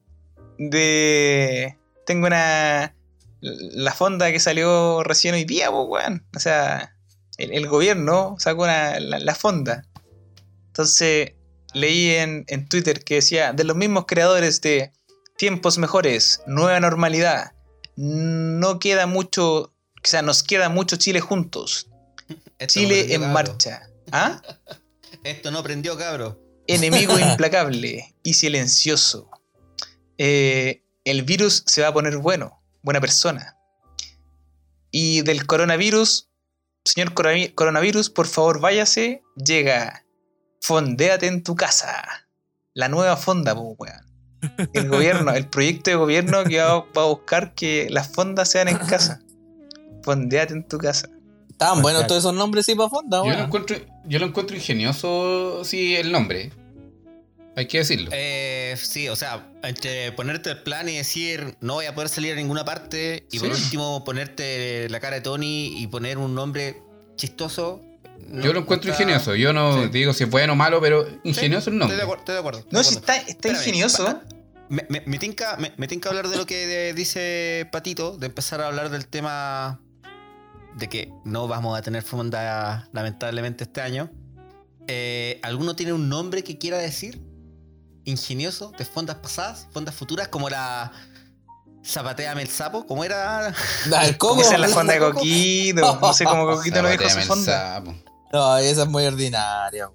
de. 0.58 1.78
Tengo 2.04 2.26
una. 2.26 2.94
La 3.40 3.92
fonda 3.92 4.30
que 4.30 4.40
salió 4.40 5.02
recién 5.02 5.34
hoy 5.34 5.44
día, 5.44 5.70
pues, 5.70 5.86
weón. 5.88 6.26
O 6.36 6.40
sea, 6.40 6.94
el, 7.42 7.52
el 7.52 7.66
gobierno 7.68 8.36
sacó 8.38 8.62
una- 8.62 8.98
la, 9.00 9.18
la 9.18 9.34
fonda. 9.34 9.86
Entonces, 10.68 11.32
leí 11.74 12.10
en, 12.10 12.44
en 12.48 12.68
Twitter 12.68 13.02
que 13.04 13.16
decía: 13.16 13.52
de 13.52 13.64
los 13.64 13.76
mismos 13.76 14.04
creadores 14.06 14.60
de 14.60 14.92
Tiempos 15.36 15.78
Mejores, 15.78 16.40
Nueva 16.46 16.78
Normalidad, 16.80 17.52
no 17.96 18.78
queda 18.78 19.06
mucho. 19.06 19.72
O 20.02 20.06
sea, 20.06 20.22
nos 20.22 20.42
queda 20.42 20.68
mucho 20.68 20.96
Chile 20.96 21.20
juntos. 21.20 21.88
Esto 22.58 22.80
Chile 22.80 23.12
en 23.14 23.20
cabro. 23.20 23.34
marcha. 23.34 23.82
¿Ah? 24.12 24.40
Esto 25.24 25.50
no 25.50 25.62
prendió, 25.62 25.98
cabro. 25.98 26.40
enemigo 26.66 27.18
implacable 27.18 28.14
y 28.22 28.34
silencioso. 28.34 29.28
Eh, 30.16 30.82
el 31.04 31.22
virus 31.24 31.64
se 31.66 31.82
va 31.82 31.88
a 31.88 31.92
poner 31.92 32.16
bueno, 32.18 32.62
buena 32.82 33.00
persona. 33.00 33.56
Y 34.90 35.20
del 35.22 35.46
coronavirus, 35.46 36.29
señor 36.84 37.12
coronavi- 37.14 37.54
coronavirus, 37.54 38.10
por 38.10 38.26
favor 38.26 38.60
váyase, 38.60 39.22
llega, 39.36 40.04
fondéate 40.60 41.26
en 41.26 41.42
tu 41.42 41.54
casa. 41.54 42.02
La 42.74 42.88
nueva 42.88 43.16
fonda, 43.16 43.54
po, 43.54 43.74
weón. 43.78 44.06
El 44.72 44.88
gobierno, 44.88 45.32
el 45.32 45.48
proyecto 45.48 45.90
de 45.90 45.96
gobierno 45.96 46.44
que 46.44 46.58
va, 46.60 46.78
va 46.96 47.02
a 47.02 47.06
buscar 47.06 47.54
que 47.54 47.88
las 47.90 48.08
fondas 48.08 48.48
sean 48.50 48.68
en 48.68 48.78
casa. 48.78 49.20
Fondéate 50.02 50.54
en 50.54 50.66
tu 50.66 50.78
casa. 50.78 51.08
Estaban 51.50 51.82
buenos 51.82 52.06
todos 52.06 52.20
esos 52.22 52.34
nombres 52.34 52.64
sí 52.64 52.74
para 52.74 52.88
fonda, 52.88 53.18
Yo 53.18 53.24
lo, 53.24 53.30
weón. 53.30 53.40
encuentro, 53.46 53.76
yo 54.06 54.18
lo 54.18 54.26
encuentro 54.26 54.56
ingenioso, 54.56 55.62
sí, 55.64 55.94
el 55.96 56.10
nombre. 56.10 56.52
Hay 57.56 57.66
que 57.66 57.78
decirlo. 57.78 58.10
Eh, 58.12 58.76
sí, 58.80 59.08
o 59.08 59.16
sea, 59.16 59.52
entre 59.62 60.12
ponerte 60.12 60.50
el 60.50 60.62
plan 60.62 60.88
y 60.88 60.96
decir 60.96 61.56
no 61.60 61.74
voy 61.74 61.86
a 61.86 61.94
poder 61.94 62.08
salir 62.08 62.32
a 62.32 62.36
ninguna 62.36 62.64
parte, 62.64 63.26
y 63.32 63.38
por 63.38 63.54
Sí. 63.54 63.62
último 63.64 64.04
ponerte 64.04 64.88
la 64.88 65.00
cara 65.00 65.16
de 65.16 65.22
Tony 65.22 65.74
y 65.82 65.86
poner 65.88 66.18
un 66.18 66.34
nombre 66.34 66.82
chistoso. 67.16 67.82
no- 68.28 68.42
yo 68.44 68.52
lo 68.52 68.60
encuentro 68.60 68.90
está- 68.90 69.02
ingenioso. 69.02 69.34
Yo 69.34 69.52
no 69.54 69.82
Sí. 69.84 69.88
digo 69.88 70.12
si 70.12 70.24
es 70.24 70.30
bueno 70.30 70.52
o 70.52 70.56
malo, 70.56 70.80
pero 70.80 71.04
Sí, 71.06 71.10
ingenioso 71.24 71.70
el 71.70 71.76
Estoy 71.76 71.78
nombre. 71.78 71.96
de 71.96 72.02
acuerdo. 72.02 72.20
Estoy 72.20 72.32
de 72.34 72.38
acuerdo, 72.38 72.64
No, 72.70 72.82
si 72.84 72.94
está, 72.96 73.16
está 73.16 73.30
Espérame, 73.30 73.58
ingenioso. 73.58 74.20
Me, 74.68 74.86
me- 74.88 75.02
me 75.06 75.18
tinca, 75.18 75.56
me, 75.56 75.72
me 75.78 75.88
tinca 75.88 76.10
hablar 76.10 76.28
de 76.28 76.36
lo 76.36 76.46
que 76.46 76.66
de- 76.66 76.92
dice 76.94 77.66
Patito, 77.72 78.16
de 78.18 78.26
empezar 78.26 78.60
a 78.60 78.66
hablar 78.68 78.90
del 78.90 79.06
tema 79.08 79.80
de 80.76 80.88
que 80.88 81.10
no 81.24 81.48
vamos 81.48 81.76
a 81.76 81.82
tener 81.82 82.02
fonda 82.02 82.88
lamentablemente 82.92 83.64
este 83.64 83.80
año. 83.80 84.10
Eh, 84.86 85.40
¿Alguno 85.42 85.74
tiene 85.74 85.92
un 85.92 86.08
nombre 86.08 86.44
que 86.44 86.56
quiera 86.58 86.78
decir? 86.78 87.20
Ingenioso, 88.04 88.72
de 88.78 88.84
fondas 88.84 89.16
pasadas, 89.16 89.68
fondas 89.72 89.94
futuras, 89.94 90.28
como 90.28 90.48
la 90.48 90.90
Zapateame 91.84 92.42
el 92.42 92.48
sapo, 92.48 92.86
¿cómo 92.86 93.04
era? 93.04 93.54
El 94.02 94.18
Coco. 94.18 94.40
Esa 94.40 94.54
es 94.54 94.60
la 94.60 94.68
fonda 94.68 94.92
de 94.94 95.00
Coquito. 95.12 95.98
No 96.00 96.12
sé 96.12 96.24
cómo 96.24 96.46
Coquito 96.46 96.82
no 96.82 96.88
dijo 96.88 97.08
su 97.08 97.20
fonda. 97.20 97.82
No, 98.32 98.56
esa 98.58 98.82
es 98.82 98.88
muy 98.88 99.04
ordinaria. 99.06 99.90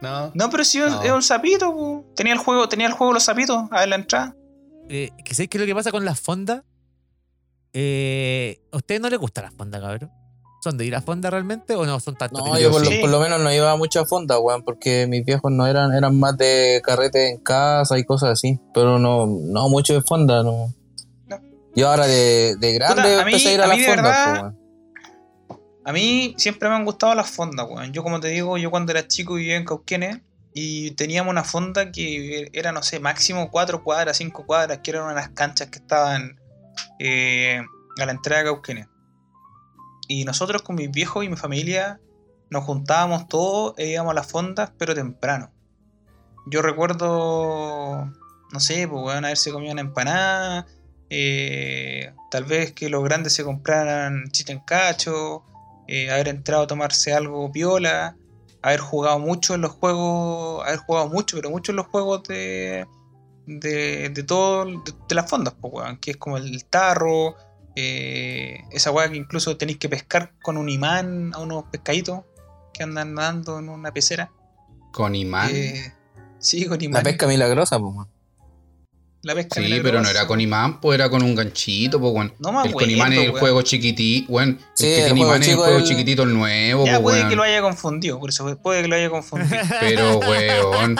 No. 0.00 0.30
No, 0.34 0.50
pero 0.50 0.64
sí, 0.64 0.78
No. 0.78 1.02
es 1.02 1.10
un 1.10 1.22
sapito. 1.22 1.72
po. 1.72 2.04
Tenía 2.14 2.32
el 2.34 2.38
juego, 2.38 2.68
tenía 2.68 2.86
el 2.86 2.92
juego 2.92 3.12
los 3.12 3.22
sapitos 3.24 3.64
a 3.70 3.86
la 3.86 3.96
entrada. 3.96 4.36
Eh, 4.88 5.10
que 5.24 5.34
¿Sabéis 5.34 5.50
qué 5.50 5.58
es 5.58 5.60
lo 5.62 5.66
que 5.66 5.74
pasa 5.74 5.90
con 5.90 6.04
las 6.04 6.20
fondas? 6.20 6.62
Eh, 7.72 8.60
¿A 8.72 8.76
ustedes 8.76 9.00
no 9.00 9.08
les 9.10 9.18
gusta 9.18 9.42
las 9.42 9.54
fondas, 9.54 9.80
cabrón? 9.80 10.10
¿Son 10.62 10.76
de 10.76 10.84
ir 10.84 10.96
a 10.96 11.00
fonda 11.02 11.30
realmente 11.30 11.74
o 11.76 11.86
no 11.86 12.00
son 12.00 12.16
tanto? 12.16 12.38
No, 12.44 12.58
yo 12.58 12.70
por, 12.70 12.84
sí. 12.84 12.94
lo, 12.96 13.00
por 13.02 13.10
lo 13.10 13.20
menos 13.20 13.40
no 13.40 13.52
iba 13.52 13.70
a 13.70 13.76
mucha 13.76 14.04
fonda, 14.04 14.38
weón, 14.38 14.62
porque 14.62 15.06
mis 15.06 15.24
viejos 15.24 15.52
no 15.52 15.66
eran, 15.66 15.92
eran 15.92 16.18
más 16.18 16.36
de 16.36 16.80
carrete 16.84 17.30
en 17.30 17.38
casa 17.38 17.98
y 17.98 18.04
cosas 18.04 18.30
así. 18.30 18.58
Pero 18.74 18.98
no, 18.98 19.26
no 19.26 19.68
mucho 19.68 19.94
de 19.94 20.02
fonda, 20.02 20.42
no. 20.42 20.72
No. 21.28 21.40
Yo 21.76 21.88
ahora 21.88 22.06
de, 22.06 22.56
de 22.58 22.72
grande 22.72 23.02
Puta, 23.02 23.22
a 23.22 23.24
mí- 23.24 23.32
empecé 23.32 23.48
a 23.50 23.52
ir 23.52 23.60
a, 23.60 23.64
a 23.64 23.66
las 23.68 23.86
fondas, 23.86 24.32
verdad-. 24.32 24.54
A 25.84 25.92
mí 25.92 26.34
siempre 26.36 26.68
me 26.68 26.74
han 26.74 26.84
gustado 26.84 27.14
las 27.14 27.30
fondas, 27.30 27.66
weón. 27.70 27.92
Yo, 27.92 28.02
como 28.02 28.18
te 28.18 28.28
digo, 28.28 28.58
yo 28.58 28.70
cuando 28.70 28.90
era 28.90 29.06
chico 29.06 29.34
vivía 29.34 29.56
en 29.56 29.64
Cauquenes 29.64 30.18
y 30.52 30.92
teníamos 30.92 31.30
una 31.30 31.44
fonda 31.44 31.92
que 31.92 32.48
era, 32.52 32.72
no 32.72 32.82
sé, 32.82 32.98
máximo 32.98 33.50
4 33.52 33.84
cuadras, 33.84 34.16
5 34.16 34.46
cuadras, 34.46 34.78
que 34.82 34.90
eran 34.90 35.04
unas 35.12 35.28
canchas 35.28 35.68
que 35.68 35.78
estaban 35.78 36.40
eh, 36.98 37.60
a 38.00 38.04
la 38.06 38.10
entrada 38.12 38.42
de 38.42 38.46
Cauquenes. 38.48 38.86
Y 40.08 40.24
nosotros 40.24 40.62
con 40.62 40.76
mis 40.76 40.90
viejos 40.90 41.24
y 41.24 41.28
mi 41.28 41.36
familia 41.36 42.00
nos 42.50 42.64
juntábamos 42.64 43.28
todos 43.28 43.74
e 43.76 43.88
íbamos 43.88 44.12
a 44.12 44.14
las 44.14 44.26
fondas, 44.26 44.72
pero 44.78 44.94
temprano. 44.94 45.52
Yo 46.46 46.62
recuerdo, 46.62 48.06
no 48.52 48.60
sé, 48.60 48.86
pues 48.86 49.02
weón, 49.02 49.24
haberse 49.24 49.50
comido 49.50 49.72
una 49.72 49.80
empanada, 49.80 50.66
eh, 51.10 52.12
tal 52.30 52.44
vez 52.44 52.72
que 52.72 52.88
los 52.88 53.02
grandes 53.02 53.32
se 53.32 53.44
compraran 53.44 54.24
chicken 54.30 54.60
cacho, 54.60 55.44
eh, 55.88 56.10
haber 56.10 56.28
entrado 56.28 56.64
a 56.64 56.66
tomarse 56.66 57.12
algo 57.12 57.50
piola, 57.50 58.16
haber 58.62 58.80
jugado 58.80 59.18
mucho 59.18 59.54
en 59.54 59.62
los 59.62 59.72
juegos, 59.72 60.64
haber 60.66 60.78
jugado 60.78 61.08
mucho, 61.08 61.36
pero 61.36 61.50
mucho 61.50 61.72
en 61.72 61.76
los 61.76 61.86
juegos 61.86 62.22
de 62.24 62.86
de, 63.46 64.10
de 64.10 64.22
todo, 64.22 64.64
de, 64.64 65.14
las 65.14 65.30
fondas, 65.30 65.54
pues, 65.60 65.98
que 66.00 66.12
es 66.12 66.16
como 66.16 66.36
el 66.36 66.64
tarro, 66.66 67.36
eh, 67.76 68.64
esa 68.72 68.90
weá 68.90 69.08
que 69.10 69.16
incluso 69.16 69.56
tenéis 69.56 69.78
que 69.78 69.88
pescar 69.88 70.32
con 70.42 70.56
un 70.56 70.68
imán 70.68 71.32
a 71.34 71.38
unos 71.38 71.64
pescaditos 71.64 72.22
que 72.72 72.82
andan 72.82 73.14
nadando 73.14 73.58
en 73.58 73.68
una 73.68 73.92
pecera. 73.92 74.30
Con 74.92 75.14
imán. 75.14 75.50
Eh, 75.52 75.92
sí, 76.38 76.66
con 76.66 76.78
La 76.78 76.84
imán. 76.84 77.02
pesca 77.02 77.26
milagrosa, 77.26 77.76
weón. 77.76 78.08
La 79.26 79.34
pesca 79.34 79.60
sí, 79.60 79.80
pero 79.82 80.00
no 80.00 80.08
era 80.08 80.24
con 80.28 80.40
imán, 80.40 80.80
pues 80.80 80.94
era 81.00 81.10
con 81.10 81.20
un 81.20 81.34
ganchito, 81.34 81.98
pues, 81.98 82.12
weón. 82.14 82.32
No 82.38 82.52
me 82.52 82.68
El 82.68 82.72
con 82.74 82.88
imán 82.88 83.12
es 83.12 83.24
el 83.24 83.30
juego 83.32 83.60
chiquitito, 83.62 84.32
weón. 84.32 84.60
Sí, 84.74 84.86
el 84.86 84.92
que 84.94 84.98
el 85.00 85.04
tiene 85.14 85.20
imán 85.20 85.42
es 85.42 85.48
el 85.48 85.56
juego 85.56 85.76
el- 85.78 85.84
chiquitito, 85.84 86.22
el 86.22 86.32
nuevo, 86.32 86.86
Ya 86.86 86.92
pues, 86.92 87.02
puede 87.02 87.16
weón. 87.18 87.28
que 87.30 87.34
lo 87.36 87.42
haya 87.42 87.60
confundido, 87.60 88.20
por 88.20 88.30
eso 88.30 88.56
puede 88.62 88.82
que 88.82 88.88
lo 88.88 88.94
haya 88.94 89.10
confundido. 89.10 89.56
Pero, 89.80 90.18
weón. 90.20 90.96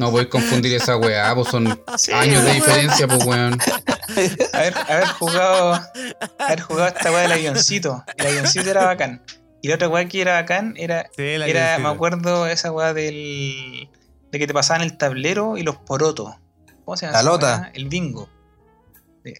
No 0.00 0.10
podéis 0.10 0.28
confundir 0.28 0.74
esa 0.74 0.96
weá, 0.96 1.34
pues 1.36 1.48
son 1.48 1.80
Sí, 1.96 2.10
años 2.12 2.42
de 2.44 2.52
diferencia, 2.54 3.06
pues, 3.06 3.24
weón. 3.24 3.58
haber, 4.52 4.74
haber 4.88 5.06
jugado 5.18 5.80
haber 6.40 6.60
jugado 6.62 6.88
esta 6.88 7.10
weá 7.12 7.22
del 7.22 7.32
avioncito. 7.32 8.02
El 8.16 8.26
avioncito 8.26 8.68
era 8.70 8.84
bacán. 8.86 9.22
Y 9.62 9.68
la 9.68 9.76
otra 9.76 9.88
weá 9.88 10.06
que 10.08 10.20
era 10.20 10.34
bacán 10.34 10.74
era, 10.76 11.08
Sí, 11.16 11.36
la 11.36 11.46
era 11.46 11.78
me 11.78 11.88
acuerdo 11.88 12.46
esa 12.48 12.72
weá 12.72 12.92
del 12.92 13.88
de 14.32 14.38
que 14.38 14.46
te 14.46 14.52
pasaban 14.52 14.82
el 14.82 14.96
tablero 14.98 15.56
y 15.56 15.62
los 15.62 15.76
porotos. 15.76 16.34
¿Cómo 16.88 16.96
se 16.96 17.04
llama? 17.04 17.18
La 17.18 17.22
lota. 17.22 17.70
El 17.74 17.86
bingo. 17.86 18.30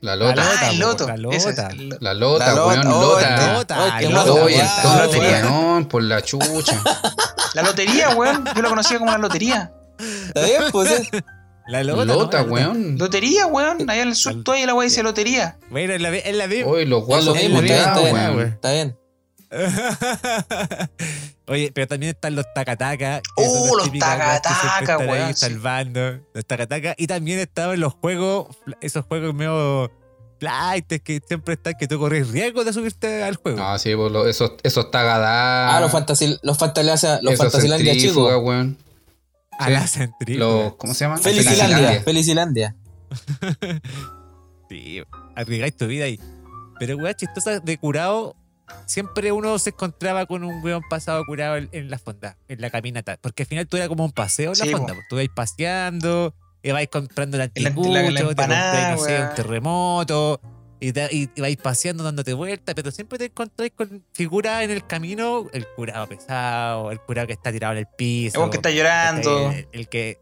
La 0.02 0.14
La 0.14 0.16
lota. 0.16 0.34
lota, 0.34 0.58
ah, 0.60 0.70
el 0.70 0.78
loto. 0.78 1.06
la 1.08 1.16
lota. 1.16 1.70
lo- 1.72 1.96
La 1.98 2.12
lota, 2.12 2.46
La 2.46 2.52
lota, 2.52 2.66
weón, 2.66 2.84
lota. 2.84 3.52
lota, 3.54 3.98
el 4.00 5.86
por 5.88 6.02
la 6.02 6.20
chucha. 6.20 6.82
La 7.54 7.62
lotería, 7.62 8.10
weón. 8.10 8.44
Yo 8.54 8.60
la 8.60 8.68
conocía 8.68 8.98
como 8.98 9.10
la 9.12 9.16
lotería. 9.16 9.72
Está 10.26 10.44
bien, 10.44 10.62
pues. 10.72 10.90
eh. 10.90 11.08
La 11.68 11.82
lota, 11.84 12.04
Lota, 12.04 12.42
¿no? 12.42 12.52
weón. 12.52 12.98
Lotería, 12.98 13.46
weón. 13.46 13.88
Allá 13.88 14.02
en 14.02 14.08
el 14.08 14.14
sur 14.16 14.44
todavía 14.44 14.66
la 14.66 14.74
weá 14.74 14.84
dice 14.84 15.02
lotería. 15.02 15.56
Bueno, 15.70 15.94
es 15.94 16.02
la, 16.02 16.14
es 16.14 16.36
la 16.36 16.46
misma. 16.48 16.70
Oye, 16.70 16.84
los 16.84 17.00
lo 17.00 17.06
guasos 17.06 17.34
mismo, 17.34 17.60
está 17.62 17.98
bien. 18.02 18.40
Está 18.40 18.72
bien. 18.72 18.98
Oye, 21.48 21.70
pero 21.72 21.86
también 21.88 22.10
están 22.14 22.34
los 22.36 22.44
tacataca. 22.54 23.22
¡Uh, 23.36 23.76
los 23.76 23.90
tacataca, 23.98 24.98
weón, 24.98 25.10
ahí 25.28 25.34
sí. 25.34 25.40
salvando. 25.40 26.20
Los 26.34 26.44
tacataca. 26.46 26.94
Y 26.98 27.06
también 27.06 27.38
estaban 27.38 27.80
los 27.80 27.94
juegos, 27.94 28.48
esos 28.80 29.04
juegos 29.06 29.34
medio 29.34 29.90
flights 30.38 31.00
que 31.02 31.20
siempre 31.26 31.54
están 31.54 31.74
que 31.78 31.88
tú 31.88 31.98
corres 31.98 32.28
riesgo 32.28 32.64
de 32.64 32.72
subirte 32.72 33.24
al 33.24 33.36
juego. 33.36 33.58
No, 33.58 33.78
sí, 33.78 33.94
pues, 33.96 34.12
lo- 34.12 34.28
esos, 34.28 34.52
esos 34.62 34.90
tagadas. 34.90 35.74
Ah, 35.74 35.80
los 35.80 35.90
fantasy, 35.90 36.38
los 36.42 36.58
Fantasia, 36.58 37.18
los 37.22 37.36
Fantasilandia 37.36 37.94
chicos. 37.94 38.42
weón. 38.42 38.78
a 39.58 39.66
sí. 39.66 39.72
la 39.72 39.86
centrífuga. 39.86 40.46
Los, 40.46 40.74
¿Cómo 40.76 40.94
se 40.94 41.04
llaman? 41.04 41.18
Felicilandia, 41.20 42.02
Felicilandia. 42.02 42.76
Sí, 44.68 45.02
arriesgáis 45.34 45.76
tu 45.76 45.86
vida 45.86 46.04
ahí. 46.04 46.20
Pero 46.78 46.96
weá 46.98 47.14
chistosa 47.14 47.58
de 47.60 47.78
curado, 47.78 48.36
siempre 48.86 49.32
uno 49.32 49.58
se 49.58 49.70
encontraba 49.70 50.26
con 50.26 50.44
un 50.44 50.62
weón 50.62 50.82
pasado 50.88 51.24
curado 51.26 51.56
en, 51.56 51.68
en 51.72 51.90
la 51.90 51.98
fonda, 51.98 52.36
en 52.48 52.60
la 52.60 52.70
caminata. 52.70 53.18
Porque 53.20 53.42
al 53.44 53.46
final 53.48 53.66
tú 53.66 53.76
era 53.76 53.88
como 53.88 54.04
un 54.04 54.12
paseo 54.12 54.52
en 54.52 54.58
la 54.58 54.64
fonda. 54.78 54.88
po. 54.94 54.94
pues. 54.94 55.08
Tú 55.08 55.16
ibais 55.16 55.30
paseando, 55.34 56.34
ibais 56.62 56.88
comprando 56.88 57.36
el 57.36 57.38
la- 57.38 57.44
anticucho, 57.44 57.90
la- 57.92 58.14
te 58.14 58.24
compráis, 58.24 58.98
no 58.98 59.04
sé, 59.04 59.22
un 59.22 59.34
terremoto. 59.34 60.40
Y, 60.80 60.92
te- 60.92 61.08
y 61.12 61.28
ibais 61.34 61.56
paseando, 61.56 62.04
dándote 62.04 62.32
vueltas, 62.34 62.72
pero 62.76 62.92
siempre 62.92 63.18
te 63.18 63.24
encontráis 63.24 63.72
con 63.74 64.04
figuras 64.12 64.62
en 64.62 64.70
el 64.70 64.86
camino, 64.86 65.48
el 65.52 65.66
curado 65.74 66.06
pesado, 66.06 66.92
el 66.92 67.00
curado 67.00 67.26
que 67.26 67.32
está 67.32 67.50
tirado 67.50 67.72
en 67.72 67.78
el 67.80 67.86
piso. 67.96 68.44
El 68.44 68.50
que 68.50 68.56
está 68.58 68.70
llorando. 68.70 69.50
El, 69.50 69.68
el 69.72 69.88
que 69.88 70.20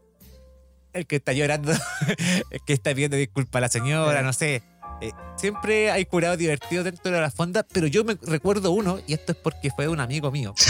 el 0.93 1.05
que 1.05 1.17
está 1.17 1.31
llorando, 1.33 1.73
el 2.49 2.59
que 2.65 2.73
está 2.73 2.91
pidiendo 2.95 3.17
disculpas 3.17 3.59
a 3.59 3.61
la 3.61 3.69
señora, 3.69 4.23
no 4.23 4.33
sé. 4.33 4.63
Eh, 5.01 5.11
siempre 5.35 5.91
hay 5.91 6.05
curados 6.05 6.37
divertidos 6.37 6.85
dentro 6.85 7.11
de 7.11 7.21
la 7.21 7.29
fonda, 7.31 7.63
pero 7.63 7.87
yo 7.87 8.03
me 8.03 8.17
recuerdo 8.23 8.71
uno, 8.71 8.99
y 9.05 9.13
esto 9.13 9.31
es 9.33 9.37
porque 9.37 9.69
fue 9.71 9.87
un 9.87 9.99
amigo 9.99 10.31
mío. 10.31 10.53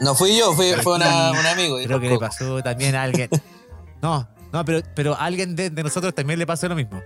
No 0.00 0.16
fui 0.16 0.36
yo, 0.36 0.52
fui, 0.52 0.72
fue 0.82 0.96
una- 0.96 1.30
un 1.30 1.46
amigo. 1.46 1.76
Creo 1.84 2.00
que 2.00 2.08
le 2.08 2.18
pasó 2.18 2.60
también 2.62 2.96
a 2.96 3.04
alguien. 3.04 3.28
No, 4.02 4.28
no, 4.52 4.64
pero, 4.64 4.80
pero 4.96 5.14
a 5.14 5.18
alguien 5.26 5.54
de, 5.54 5.70
de 5.70 5.82
nosotros 5.84 6.12
también 6.12 6.40
le 6.40 6.44
pasó 6.46 6.68
lo 6.68 6.74
mismo. 6.74 7.00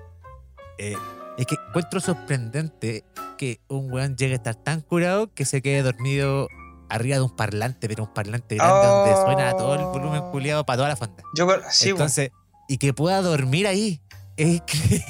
Eh, 0.79 0.97
es 1.37 1.45
que 1.47 1.57
encuentro 1.69 2.01
sorprendente 2.01 3.05
que 3.37 3.61
un 3.69 3.93
weón 3.93 4.17
llegue 4.17 4.33
a 4.33 4.37
estar 4.37 4.55
tan 4.55 4.81
curado 4.81 5.31
que 5.35 5.45
se 5.45 5.61
quede 5.61 5.83
dormido 5.83 6.49
arriba 6.89 7.17
de 7.17 7.23
un 7.23 7.37
parlante, 7.37 7.87
pero 7.87 8.05
un 8.05 8.15
parlante 8.15 8.55
grande 8.55 8.87
donde 8.87 9.15
suena 9.27 9.53
todo 9.59 9.75
el 9.75 9.83
volumen 9.85 10.23
culiado 10.31 10.65
para 10.65 10.79
toda 10.79 10.89
la 10.89 10.97
fonda. 10.97 11.23
Yo, 11.37 11.47
sí. 11.71 11.91
Entonces, 11.91 12.31
y 12.67 12.79
que 12.79 12.95
pueda 12.95 13.21
dormir 13.21 13.67
ahí. 13.67 14.01
Es 14.37 14.61
que 14.63 15.05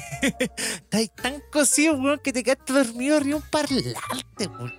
está 0.47 0.97
ahí 0.97 1.09
tan 1.09 1.41
cocido, 1.51 1.95
weón, 1.95 2.19
que 2.19 2.31
te 2.31 2.43
quedaste 2.43 2.73
dormido 2.73 3.17
arriba 3.17 3.37
un 3.37 3.49
parlante, 3.49 4.47
weón. 4.47 4.73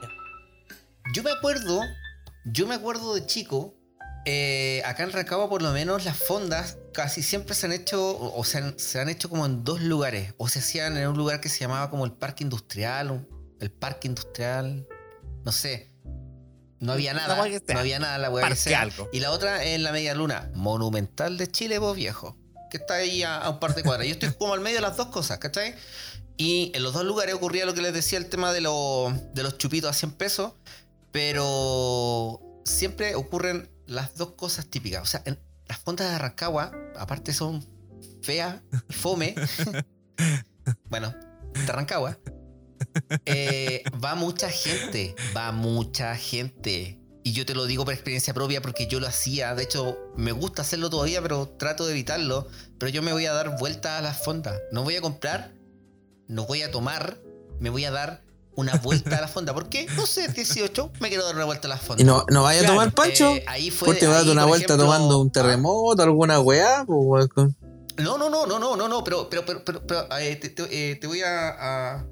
Yo 1.14 1.22
me 1.22 1.30
acuerdo, 1.30 1.80
yo 2.44 2.66
me 2.66 2.74
acuerdo 2.74 3.14
de 3.14 3.26
chico, 3.26 3.74
eh, 4.24 4.82
acá 4.84 5.04
en 5.04 5.12
Rancagua 5.12 5.48
por 5.48 5.62
lo 5.62 5.72
menos 5.72 6.04
las 6.04 6.16
fondas 6.16 6.78
casi 6.92 7.22
siempre 7.22 7.54
se 7.54 7.66
han 7.66 7.72
hecho, 7.72 8.10
o, 8.10 8.38
o 8.38 8.44
se, 8.44 8.58
han, 8.58 8.78
se 8.78 9.00
han 9.00 9.08
hecho 9.08 9.28
como 9.30 9.46
en 9.46 9.64
dos 9.64 9.80
lugares, 9.80 10.34
o 10.36 10.48
se 10.48 10.58
hacían 10.58 10.96
en 10.96 11.08
un 11.08 11.16
lugar 11.16 11.40
que 11.40 11.48
se 11.48 11.60
llamaba 11.60 11.90
como 11.90 12.04
el 12.04 12.12
Parque 12.12 12.44
Industrial, 12.44 13.26
el 13.60 13.70
Parque 13.70 14.08
Industrial, 14.08 14.86
no 15.44 15.52
sé. 15.52 15.92
No 16.80 16.92
había 16.92 17.12
nada, 17.12 17.36
no 17.36 17.78
había 17.78 17.98
nada 17.98 18.18
la 18.18 18.30
weá. 18.30 18.54
Y 19.12 19.18
la 19.20 19.32
otra 19.32 19.64
en 19.64 19.82
la 19.82 19.90
Media 19.90 20.14
Luna, 20.14 20.50
Monumental 20.54 21.36
de 21.36 21.48
Chile, 21.48 21.78
vos 21.78 21.96
viejo, 21.96 22.36
que 22.70 22.78
está 22.78 22.94
ahí 22.94 23.22
a, 23.22 23.48
un 23.48 23.58
par 23.58 23.74
de 23.74 23.82
cuadras. 23.82 24.06
Yo 24.06 24.14
estoy 24.14 24.32
como 24.32 24.54
al 24.54 24.60
medio 24.60 24.76
de 24.76 24.82
las 24.82 24.96
dos 24.96 25.08
cosas, 25.08 25.38
¿cachai? 25.38 25.74
Y 26.36 26.70
en 26.74 26.82
los 26.82 26.92
dos 26.92 27.04
lugares 27.04 27.34
ocurría 27.34 27.66
lo 27.66 27.74
que 27.74 27.82
les 27.82 27.92
decía 27.92 28.18
el 28.18 28.28
tema 28.28 28.52
de, 28.52 28.60
los 28.60 29.58
chupitos 29.58 29.90
a 29.90 29.92
100 29.92 30.12
pesos, 30.12 30.52
pero 31.10 32.40
siempre 32.64 33.14
ocurren 33.16 33.68
las 33.86 34.14
dos 34.14 34.32
cosas 34.32 34.66
típicas. 34.66 35.02
O 35.02 35.06
sea, 35.06 35.22
en 35.24 35.38
las 35.66 35.78
fondas 35.78 36.10
de 36.10 36.18
Rancagua, 36.18 36.72
aparte 36.96 37.32
son 37.32 37.66
feas, 38.22 38.56
fome. 38.90 39.34
bueno, 40.88 41.14
de 41.54 41.72
Rancagua. 41.72 42.18
eh, 43.24 43.82
va 44.02 44.14
mucha 44.14 44.48
gente, 44.48 45.16
va 45.36 45.50
mucha 45.50 46.14
gente. 46.14 46.97
Y 47.28 47.32
yo 47.32 47.44
te 47.44 47.54
lo 47.54 47.66
digo 47.66 47.84
por 47.84 47.92
experiencia 47.92 48.32
propia 48.32 48.62
porque 48.62 48.86
yo 48.86 49.00
lo 49.00 49.06
hacía. 49.06 49.54
De 49.54 49.62
hecho, 49.62 49.98
me 50.16 50.32
gusta 50.32 50.62
hacerlo 50.62 50.88
todavía, 50.88 51.20
pero 51.20 51.46
trato 51.46 51.84
de 51.84 51.92
evitarlo. 51.92 52.46
Pero 52.78 52.88
yo 52.88 53.02
me 53.02 53.12
voy 53.12 53.26
a 53.26 53.34
dar 53.34 53.58
vueltas 53.58 53.98
a 53.98 54.00
las 54.00 54.24
fondas. 54.24 54.58
No 54.72 54.82
voy 54.82 54.96
a 54.96 55.02
comprar, 55.02 55.52
no 56.26 56.46
voy 56.46 56.62
a 56.62 56.70
tomar, 56.70 57.18
me 57.60 57.68
voy 57.68 57.84
a 57.84 57.90
dar 57.90 58.22
una 58.54 58.76
vuelta 58.76 59.18
a 59.18 59.20
la 59.20 59.28
fonda. 59.28 59.52
¿Por 59.52 59.68
qué? 59.68 59.86
No 59.94 60.06
sé, 60.06 60.28
18, 60.28 60.90
me 61.00 61.08
quiero 61.10 61.26
dar 61.26 61.34
una 61.34 61.44
vuelta 61.44 61.68
a 61.68 61.68
la 61.68 61.76
fonda. 61.76 62.00
¿Y 62.00 62.06
no, 62.06 62.24
no 62.30 62.44
vaya 62.44 62.60
a 62.60 62.62
Claro, 62.62 62.74
tomar 62.76 62.94
pancho? 62.94 63.34
Eh, 63.36 63.44
ahí 63.46 63.70
fue. 63.70 63.94
Te 63.96 64.06
vas 64.06 64.16
a 64.16 64.24
dar 64.24 64.30
una 64.32 64.46
vuelta 64.46 64.64
ejemplo, 64.72 64.86
tomando 64.86 65.18
un 65.20 65.28
ah, 65.28 65.32
terremoto, 65.32 66.02
alguna 66.02 66.40
weá, 66.40 66.86
pues. 66.86 67.28
No, 67.98 68.16
no, 68.16 68.30
no, 68.30 68.46
no, 68.46 68.58
no, 68.58 68.74
no, 68.74 68.88
no, 68.88 69.04
pero, 69.04 69.28
pero, 69.28 69.44
pero, 69.44 69.62
pero, 69.66 69.86
pero, 69.86 70.06
eh, 70.18 70.34
te, 70.36 70.48
te- 70.48 70.92
eh, 70.92 70.96
te 70.96 71.06
voy 71.06 71.20
a, 71.20 71.48
a- 71.96 72.06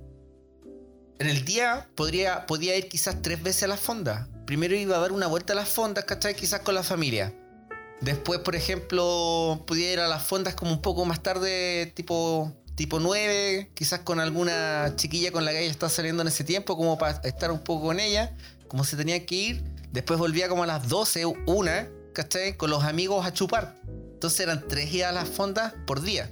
En 1.19 1.27
el 1.27 1.47
día 1.47 1.89
podría, 1.95 2.45
podía 2.45 2.77
ir 2.77 2.87
quizás 2.91 3.23
tres 3.23 3.43
veces 3.43 3.62
a 3.62 3.69
las 3.69 3.81
fondas. 3.81 4.29
Primero 4.47 4.76
iba 4.76 4.97
a 4.97 5.01
dar 5.01 5.11
una 5.11 5.26
vuelta 5.26 5.53
a 5.53 5.57
las 5.57 5.68
fondas, 5.68 6.05
¿cachai? 6.05 6.36
Quizás 6.36 6.61
con 6.61 6.76
la 6.76 6.84
familia. 6.84 7.34
Después, 8.01 8.38
por 8.40 8.55
ejemplo, 8.55 9.64
podía 9.66 9.92
ir 9.92 10.01
a 10.01 10.07
las 10.07 10.22
fondas 10.22 10.55
como 10.55 10.70
un 10.70 10.80
poco 10.80 11.05
más 11.05 11.20
tarde, 11.20 11.92
tipo, 11.97 12.53
tipo 12.76 13.01
9, 13.01 13.72
quizás 13.74 14.01
con 14.01 14.20
alguna 14.20 14.92
chiquilla 14.94 15.32
con 15.32 15.44
la 15.44 15.51
que 15.51 15.62
ella 15.62 15.70
estaba 15.70 15.90
saliendo 15.90 16.22
en 16.22 16.28
ese 16.28 16.44
tiempo, 16.44 16.76
como 16.76 16.97
para 16.97 17.20
estar 17.24 17.51
un 17.51 17.59
poco 17.59 17.86
con 17.86 17.99
ella, 17.99 18.36
como 18.68 18.84
se 18.84 18.97
tenía 18.97 19.26
que 19.26 19.34
ir. 19.34 19.64
Después 19.90 20.18
volvía 20.18 20.49
como 20.49 20.62
a 20.62 20.66
las 20.66 20.88
12, 20.88 21.26
una, 21.47 21.88
¿cachai? 22.12 22.57
Con 22.57 22.70
los 22.70 22.84
amigos 22.84 23.26
a 23.26 23.32
chupar. 23.32 23.74
Entonces 24.12 24.40
eran 24.40 24.68
tres 24.68 24.92
idas 24.92 25.11
a 25.11 25.12
las 25.12 25.28
fondas 25.28 25.74
por 25.86 26.03
día. 26.03 26.30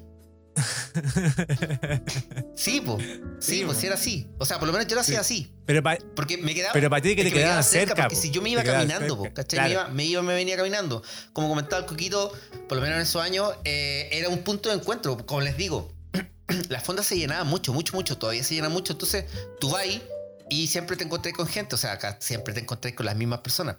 Sí, 2.57 2.80
pues. 2.84 3.05
Sí, 3.40 3.62
pues 3.66 3.78
sí 3.78 3.86
era 3.86 3.96
así. 3.96 4.28
O 4.38 4.44
sea, 4.44 4.59
por 4.59 4.66
lo 4.68 4.72
menos 4.72 4.86
yo 4.88 4.94
lo 4.94 5.00
hacía 5.00 5.20
así. 5.20 5.52
Pero 5.66 5.82
pa- 5.82 5.98
Porque 6.14 6.36
me 6.38 6.55
quedaba. 6.55 6.72
Pero 6.72 6.88
para 6.88 7.02
ti 7.02 7.16
que 7.16 7.24
te 7.24 7.32
quedaba 7.32 7.62
cerca, 7.62 7.94
Porque 7.94 8.14
po. 8.16 8.22
si 8.22 8.30
yo 8.30 8.40
me 8.42 8.50
iba 8.50 8.62
caminando, 8.62 9.16
po, 9.18 9.24
¿cachai? 9.34 9.59
claro. 9.59 9.68
Me, 9.68 9.74
iba, 9.74 9.88
me 9.88 10.05
iba, 10.05 10.22
me 10.22 10.34
venía 10.34 10.57
caminando. 10.57 11.02
Como 11.32 11.48
comentaba 11.48 11.80
el 11.82 11.86
Coquito, 11.86 12.32
por 12.68 12.76
lo 12.76 12.82
menos 12.82 12.96
en 12.96 13.02
esos 13.02 13.22
años, 13.22 13.52
eh, 13.64 14.09
era 14.12 14.28
un 14.28 14.38
punto 14.38 14.68
de 14.68 14.76
encuentro. 14.76 15.16
Como 15.26 15.40
les 15.40 15.57
digo, 15.57 15.92
las 16.68 16.84
fondas 16.84 17.07
se 17.07 17.16
llenaban 17.16 17.46
mucho, 17.46 17.72
mucho, 17.72 17.94
mucho. 17.94 18.16
Todavía 18.16 18.44
se 18.44 18.55
llenan 18.55 18.72
mucho. 18.72 18.92
Entonces, 18.92 19.24
tú 19.61 19.70
vas 19.70 19.82
ahí 19.82 20.02
y 20.48 20.68
siempre 20.68 20.96
te 20.96 21.05
encontré 21.05 21.32
con 21.32 21.46
gente. 21.46 21.74
O 21.74 21.78
sea, 21.78 21.92
acá 21.92 22.18
siempre 22.20 22.55
te 22.55 22.61
encontré 22.61 22.94
con 22.94 23.07
las 23.07 23.16
mismas 23.16 23.40
personas. 23.40 23.76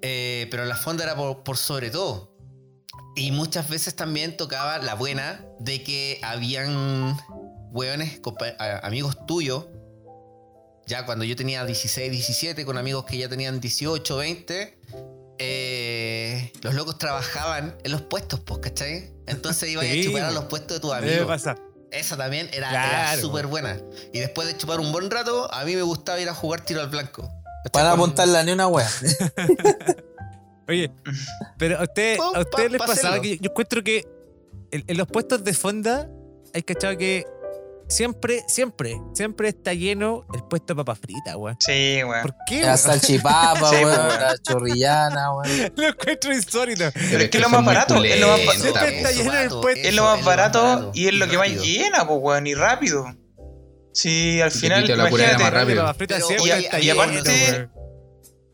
Eh, 0.00 0.46
pero 0.50 0.64
la 0.64 0.76
fonda 0.76 1.04
era 1.04 1.16
por, 1.16 1.42
por 1.42 1.56
sobre 1.56 1.90
todo. 1.90 2.32
Y 3.18 3.32
muchas 3.32 3.68
veces 3.68 3.94
también 3.96 4.36
tocaba 4.36 4.78
la 4.78 4.94
buena 4.94 5.44
de 5.58 5.82
que 5.82 6.20
habían 6.22 7.16
a- 8.58 8.86
amigos 8.86 9.26
tuyos, 9.26 9.66
ya 10.86 11.04
cuando 11.04 11.24
yo 11.24 11.34
tenía 11.36 11.64
16, 11.64 12.10
17, 12.12 12.64
con 12.64 12.78
amigos 12.78 13.04
que 13.04 13.18
ya 13.18 13.28
tenían 13.28 13.60
18, 13.60 14.16
20, 14.16 14.78
eh, 15.40 16.52
los 16.62 16.74
locos 16.74 16.96
trabajaban 16.98 17.76
en 17.84 17.92
los 17.92 18.02
puestos, 18.02 18.40
pues, 18.40 18.60
¿cachai? 18.60 19.12
Entonces 19.26 19.68
iban 19.70 19.84
Sí, 19.86 20.00
a 20.00 20.04
chupar 20.04 20.22
a 20.22 20.30
los 20.30 20.44
puestos 20.44 20.76
de 20.76 20.80
tus 20.80 20.92
amigos. 20.92 21.26
pasar. 21.26 21.58
Esa 21.90 22.16
también 22.16 22.48
era, 22.52 22.70
era 22.70 22.88
Claro. 22.88 23.20
súper 23.20 23.46
buena. 23.46 23.80
Y 24.12 24.18
después 24.20 24.46
de 24.46 24.56
chupar 24.56 24.78
un 24.80 24.92
buen 24.92 25.10
rato, 25.10 25.52
a 25.52 25.64
mí 25.64 25.74
me 25.74 25.82
gustaba 25.82 26.20
ir 26.20 26.28
a 26.28 26.34
jugar 26.34 26.60
tiro 26.64 26.80
al 26.80 26.88
blanco. 26.88 27.28
Para 27.72 27.92
apuntarla 27.92 28.42
ni 28.44 28.52
una 28.52 28.68
weá. 28.68 28.88
Oye, 30.68 30.90
pero 31.58 31.78
a 31.78 31.82
usted, 31.84 32.18
a 32.34 32.40
ustedes 32.40 32.66
pa- 32.66 32.72
les 32.72 32.78
pa 32.78 32.86
pasaba 32.86 33.20
que 33.20 33.38
yo 33.38 33.50
encuentro 33.50 33.82
que 33.82 34.06
en, 34.70 34.84
en 34.86 34.96
los 34.98 35.06
puestos 35.06 35.42
de 35.44 35.54
fonda 35.54 36.08
hay 36.54 36.62
cachado 36.62 36.96
que 36.98 37.24
siempre, 37.88 38.42
siempre, 38.48 39.00
siempre 39.14 39.48
está 39.48 39.72
lleno 39.72 40.26
el 40.34 40.42
puesto 40.44 40.74
de 40.74 40.76
papas 40.76 40.98
fritas, 40.98 41.34
weón. 41.36 41.56
Sí, 41.60 42.02
weón. 42.04 42.20
¿Por 42.22 42.34
qué? 42.46 42.60
La 42.62 42.76
salchipapa, 42.76 43.70
weón, 43.70 43.90
la 44.08 44.34
chorrillana, 44.42 45.32
weón. 45.32 45.72
Lo 45.76 45.88
encuentro 45.88 46.32
insólito. 46.34 46.84
Pero 46.92 47.18
es 47.24 47.30
que 47.30 47.38
lo 47.38 47.48
más 47.48 47.64
barato, 47.64 48.04
es 48.04 48.20
lo 48.20 48.28
más 48.28 48.44
ba- 48.46 48.52
Siempre 48.54 48.96
está 48.98 49.12
lleno 49.12 49.38
el 49.38 49.48
puesto. 49.48 49.88
Es 49.88 49.94
lo 49.94 50.02
más 50.04 50.22
barato 50.24 50.90
y 50.94 51.06
es 51.08 51.14
lo 51.14 51.28
que 51.28 51.38
más 51.38 51.48
llena, 51.48 52.06
pues, 52.06 52.18
weón, 52.22 52.46
y 52.46 52.54
rápido. 52.54 53.06
Sí, 53.94 54.40
al 54.42 54.48
Y 54.48 54.54
final, 54.54 54.86
la 54.86 54.94
imagínate. 55.08 55.42
más 55.42 55.52
rápido. 55.52 55.94
Pero, 55.96 56.18
y 56.44 56.80
lleno, 56.82 57.02
aparte- 57.02 57.52
weón. 57.52 57.77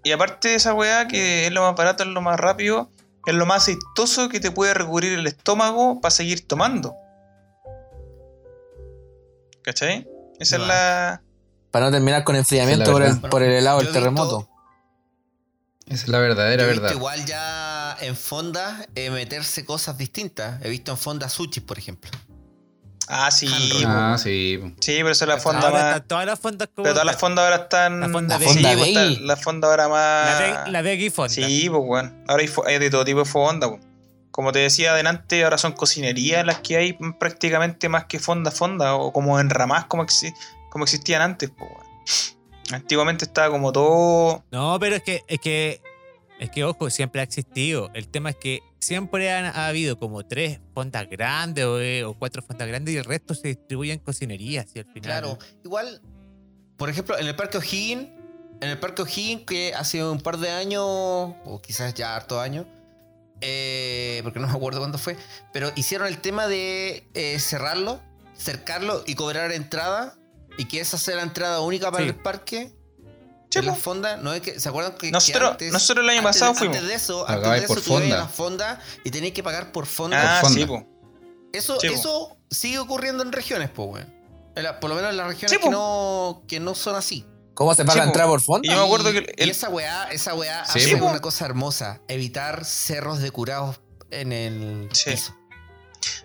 Y 0.04 0.12
aparte 0.12 0.48
de 0.50 0.54
esa 0.56 0.74
weá, 0.74 1.08
que 1.08 1.46
es 1.46 1.52
lo 1.52 1.62
más 1.62 1.74
barato, 1.74 2.02
es 2.02 2.08
lo 2.10 2.20
más 2.20 2.38
rápido, 2.38 2.90
es 3.26 3.34
lo 3.34 3.46
más 3.46 3.62
aceitoso 3.62 4.28
que 4.28 4.38
te 4.38 4.50
puede 4.50 4.74
recubrir 4.74 5.12
el 5.14 5.26
estómago 5.26 6.00
para 6.00 6.10
seguir 6.10 6.46
tomando. 6.46 6.94
¿Cachai? 9.62 10.06
Esa 10.38 10.56
es 10.56 10.62
la. 10.62 11.22
Para 11.70 11.86
no 11.86 11.92
terminar 11.92 12.22
con 12.24 12.36
enfriamiento 12.36 12.84
Sí, 12.86 12.92
por, 12.92 13.02
el, 13.02 13.12
verdad. 13.14 13.30
por 13.30 13.42
el 13.42 13.52
helado 13.52 13.80
Yo 13.80 13.84
del 13.86 13.92
terremoto. 13.94 14.48
Esa 15.86 16.04
es 16.04 16.08
la 16.08 16.18
verdadera 16.18 16.62
Yo 16.62 16.68
he 16.68 16.72
visto 16.72 16.82
verdad. 16.82 16.96
igual 16.96 17.24
ya 17.26 17.96
en 18.00 18.16
fondas 18.16 18.86
eh, 18.94 19.10
meterse 19.10 19.64
cosas 19.64 19.96
distintas. 19.98 20.62
He 20.64 20.68
visto 20.68 20.92
en 20.92 20.98
fondas 20.98 21.32
sushi, 21.32 21.60
por 21.60 21.78
ejemplo. 21.78 22.10
Ah, 23.08 23.30
sí. 23.30 23.48
Ah, 23.86 24.16
sí. 24.18 24.58
Sí, 24.80 24.92
pero 24.96 25.10
eso 25.10 25.24
es 25.24 25.28
la 25.28 25.38
fonda 25.38 25.68
Ahora 25.68 25.90
más. 25.92 26.08
todas 26.08 26.26
las 26.26 26.40
fondas 26.40 26.68
como. 26.74 26.84
Pero 26.84 26.94
todas 26.94 27.06
las 27.06 27.16
fondas 27.16 27.44
ahora 27.44 27.62
están. 27.64 28.00
La 28.00 28.08
fonda 28.08 28.38
pues, 28.38 29.20
la 29.20 29.36
fonda 29.36 29.68
ahora 29.68 29.88
más. 29.88 30.68
La, 30.70 30.80
Veggie 30.82 31.10
Fonda. 31.10 31.28
Sí, 31.30 31.68
pues 31.68 31.82
weón. 31.84 32.24
Ahora 32.28 32.42
hay, 32.66 32.78
de 32.78 32.90
todo 32.90 33.04
tipo 33.04 33.18
de 33.20 33.24
fonda, 33.26 33.68
pues. 33.68 33.82
Como 34.30 34.50
te 34.52 34.58
decía 34.60 34.92
adelante, 34.92 35.44
ahora 35.44 35.58
son 35.58 35.72
cocinerías 35.72 36.44
las 36.44 36.58
que 36.58 36.76
hay 36.76 36.98
prácticamente 37.20 37.88
más 37.88 38.06
que 38.06 38.18
fonda 38.18 38.50
fonda, 38.50 38.94
o 38.96 39.12
como 39.12 39.38
enramadas 39.38 39.84
como, 39.84 40.04
exi- 40.04 40.34
como 40.70 40.84
existían 40.84 41.22
antes, 41.22 41.50
pues 41.56 41.70
weón. 41.70 41.84
Antiguamente 42.72 43.26
estaba 43.26 43.50
como 43.50 43.70
todo. 43.72 44.42
No, 44.50 44.78
pero 44.80 44.96
es 44.96 45.02
que, 45.02 45.22
es 45.28 45.38
que, 45.38 45.80
es 46.40 46.50
que, 46.50 46.64
ojo, 46.64 46.88
siempre 46.90 47.20
ha 47.20 47.24
existido. 47.24 47.90
El 47.94 48.08
tema 48.08 48.30
es 48.30 48.36
que 48.36 48.60
siempre 48.84 49.30
han 49.32 49.46
ha 49.46 49.66
habido 49.66 49.98
como 49.98 50.24
tres 50.26 50.60
fondas 50.74 51.08
grandes 51.08 51.64
o, 51.64 51.80
eh, 51.80 52.04
o 52.04 52.14
cuatro 52.18 52.42
fondas 52.42 52.68
grandes 52.68 52.94
y 52.94 52.98
el 52.98 53.04
resto 53.04 53.34
se 53.34 53.48
distribuye 53.48 53.92
en 53.92 53.98
cocinerías 54.00 54.66
y 54.74 54.78
al 54.80 54.84
final. 54.86 55.02
Claro, 55.02 55.38
igual, 55.64 56.00
por 56.76 56.88
ejemplo, 56.90 57.18
en 57.18 57.26
el 57.26 57.34
Parque 57.36 57.58
O'Higgins, 57.58 58.08
en 58.60 58.68
el 58.70 58.78
Parque 58.78 59.02
O'Higgins, 59.02 59.44
que 59.46 59.74
hace 59.74 60.04
un 60.04 60.20
par 60.20 60.38
de 60.38 60.50
años, 60.50 60.82
o 60.84 61.60
quizás 61.62 61.94
ya 61.94 62.14
harto 62.16 62.40
años, 62.40 62.66
eh, 63.40 64.20
porque 64.22 64.38
no 64.40 64.46
me 64.46 64.52
acuerdo 64.54 64.78
cuándo 64.80 64.98
fue, 64.98 65.16
pero 65.52 65.70
hicieron 65.76 66.06
el 66.06 66.18
tema 66.18 66.46
de 66.46 67.06
eh, 67.14 67.38
cerrarlo, 67.40 68.00
cercarlo 68.36 69.02
y 69.06 69.14
cobrar 69.14 69.52
entrada, 69.52 70.16
y 70.56 70.66
que 70.66 70.80
esa 70.80 70.98
sea 70.98 71.16
la 71.16 71.22
entrada 71.22 71.60
única 71.60 71.90
para 71.90 72.04
Sí. 72.04 72.10
el 72.10 72.16
parque. 72.16 72.72
Sí, 73.54 73.58
en 73.60 73.66
las 73.66 73.76
po. 73.76 73.82
fondas, 73.82 74.22
¿no 74.22 74.32
es 74.34 74.40
que 74.42 74.60
se 74.60 74.68
acuerdan 74.68 74.92
que, 74.92 75.06
que 75.06 75.10
Nosotros, 75.10 75.50
antes- 75.52 75.72
nosotros 75.72 76.04
el 76.04 76.10
año 76.10 76.18
antes- 76.20 76.32
pasado 76.40 76.54
fuimos. 76.54 76.76
Antes 76.76 76.88
de 76.90 76.94
eso, 76.94 77.28
antes 77.28 77.60
de 77.62 77.66
por 77.66 77.78
eso 77.78 77.84
tú 77.84 77.90
ibas 78.00 78.02
a 78.02 78.04
fonda. 78.04 78.18
la 78.18 78.28
fonda 78.28 78.80
y 79.04 79.10
tenías 79.10 79.32
que 79.32 79.42
pagar 79.42 79.72
por 79.72 79.86
fonda. 79.86 80.38
Ah, 80.38 80.40
fonda. 80.42 80.66
sí. 80.66 80.86
Eso, 81.52 81.78
Sí, 81.80 81.88
po. 81.88 81.94
eso 81.94 82.36
sigue 82.50 82.78
ocurriendo 82.78 83.22
en 83.22 83.32
regiones, 83.32 83.70
pues, 83.70 83.88
weón. 83.88 84.14
La- 84.56 84.78
Por 84.80 84.90
lo 84.90 84.96
menos 84.96 85.10
en 85.10 85.16
las 85.16 85.26
regiones 85.26 85.50
Sí, 85.50 85.58
que, 85.58 85.68
no, 85.70 86.42
que 86.46 86.60
no 86.60 86.74
son 86.74 86.94
así. 86.96 87.26
¿Cómo 87.54 87.74
se 87.74 87.84
paga 87.84 87.94
Sí, 87.94 88.00
po. 88.00 88.06
entrar 88.06 88.26
por 88.28 88.40
Y 88.40 88.44
fondo? 88.44 88.68
yo 88.72 88.76
me 88.78 88.84
acuerdo 88.84 89.12
que 89.12 89.32
Y 89.38 89.50
esa 89.50 89.68
weá, 89.68 90.04
esa 90.10 90.34
weá 90.34 90.64
Sí, 90.64 90.78
hace 90.80 90.96
po. 90.96 91.06
una 91.06 91.20
cosa 91.20 91.44
hermosa. 91.46 92.00
Evitar 92.08 92.64
cerros 92.64 93.20
de 93.20 93.30
curados 93.30 93.80
en 94.10 94.32
el 94.32 94.88
Sí. 94.92 95.10
piso. 95.10 95.34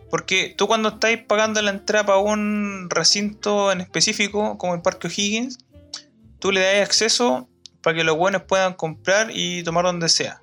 Porque 0.09 0.55
tú 0.57 0.67
cuando 0.67 0.89
estáis 0.89 1.19
pagando 1.27 1.61
la 1.61 1.69
entrada 1.71 2.05
para 2.05 2.17
un 2.17 2.87
recinto 2.89 3.71
en 3.71 3.81
específico, 3.81 4.57
como 4.57 4.73
el 4.73 4.81
Parque 4.81 5.07
O'Higgins, 5.07 5.59
tú 6.39 6.51
le 6.51 6.61
das 6.61 6.87
acceso 6.87 7.49
para 7.81 7.97
que 7.97 8.03
los 8.03 8.17
buenos 8.17 8.43
puedan 8.43 8.73
comprar 8.73 9.29
y 9.33 9.63
tomar 9.63 9.85
donde 9.85 10.09
sea. 10.09 10.41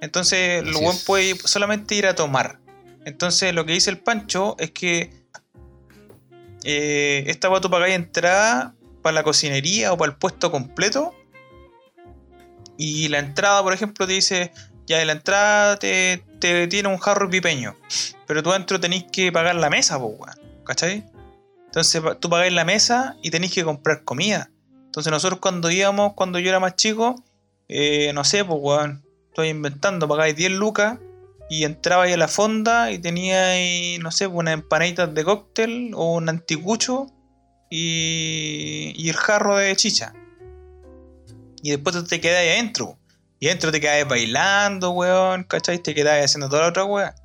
Entonces, 0.00 0.64
buenos 0.64 0.94
es. 0.94 1.04
puede 1.04 1.36
solamente 1.36 1.94
ir 1.94 2.06
a 2.06 2.14
tomar. 2.14 2.60
Entonces, 3.04 3.54
lo 3.54 3.64
que 3.64 3.72
dice 3.72 3.90
el 3.90 3.98
Pancho 3.98 4.56
es 4.58 4.70
que 4.70 5.10
eh, 6.64 7.24
esta 7.26 7.48
va 7.48 7.60
tú 7.60 7.70
pagáis 7.70 7.94
entrada 7.94 8.74
para 9.02 9.14
la 9.14 9.22
cocinería 9.22 9.92
o 9.92 9.98
para 9.98 10.12
el 10.12 10.18
puesto 10.18 10.50
completo. 10.50 11.14
Y 12.76 13.08
la 13.08 13.18
entrada, 13.18 13.62
por 13.62 13.72
ejemplo, 13.72 14.06
te 14.06 14.14
dice, 14.14 14.52
ya 14.86 14.98
de 14.98 15.04
la 15.04 15.12
entrada 15.12 15.78
te, 15.78 16.24
te 16.40 16.66
tiene 16.66 16.88
un 16.88 16.98
jarro 16.98 17.30
pipeño. 17.30 17.76
Pero 18.26 18.42
tú 18.42 18.50
adentro 18.50 18.80
tenéis 18.80 19.04
que 19.12 19.30
pagar 19.30 19.54
la 19.54 19.70
mesa. 19.70 19.98
¿Cachai? 20.64 21.04
Entonces 21.66 22.02
tú 22.20 22.30
pagáis 22.30 22.52
la 22.52 22.64
mesa 22.64 23.16
y 23.22 23.30
tenéis 23.30 23.52
que 23.52 23.64
comprar 23.64 24.04
comida. 24.04 24.50
Entonces 24.94 25.10
nosotros 25.10 25.40
cuando 25.40 25.72
íbamos, 25.72 26.12
cuando 26.12 26.38
yo 26.38 26.50
era 26.50 26.60
más 26.60 26.76
chico, 26.76 27.16
eh, 27.66 28.12
no 28.14 28.22
sé, 28.22 28.44
pues, 28.44 28.60
weón, 28.62 29.04
estoy 29.26 29.48
inventando, 29.48 30.06
pagáis 30.06 30.36
10 30.36 30.52
lucas 30.52 31.00
y 31.50 31.64
entrabais 31.64 32.14
a 32.14 32.16
la 32.16 32.28
fonda 32.28 32.92
y 32.92 33.00
teníais, 33.00 33.98
no 33.98 34.12
sé, 34.12 34.28
pues, 34.28 34.38
unas 34.38 34.54
empanaditas 34.54 35.12
de 35.12 35.24
cóctel 35.24 35.90
o 35.96 36.14
un 36.14 36.28
anticucho 36.28 37.08
y, 37.68 39.08
el 39.08 39.16
jarro 39.16 39.56
de 39.56 39.74
chicha. 39.74 40.14
Y 41.60 41.70
después 41.70 42.04
te 42.06 42.20
quedáis 42.20 42.52
adentro. 42.52 42.96
Y 43.40 43.48
adentro 43.48 43.72
te 43.72 43.80
quedáis 43.80 44.06
bailando, 44.06 44.92
weón, 44.92 45.42
¿cachai? 45.42 45.80
Te 45.80 45.92
quedáis 45.92 46.26
haciendo 46.26 46.48
toda 46.48 46.62
la 46.62 46.68
otra 46.68 46.84
weá. 46.84 47.16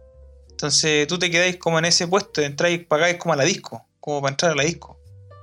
Entonces 0.49 1.05
tú 1.05 1.19
te 1.19 1.29
quedáis 1.29 1.57
como 1.57 1.77
en 1.77 1.85
ese 1.85 2.07
puesto, 2.07 2.41
entráis, 2.41 2.83
pagáis 2.87 3.17
como 3.17 3.33
a 3.33 3.37
la 3.37 3.43
disco, 3.43 3.85
como 3.99 4.21
para 4.23 4.31
entrar 4.31 4.53
a 4.53 4.55
la 4.55 4.63
disco. 4.63 4.98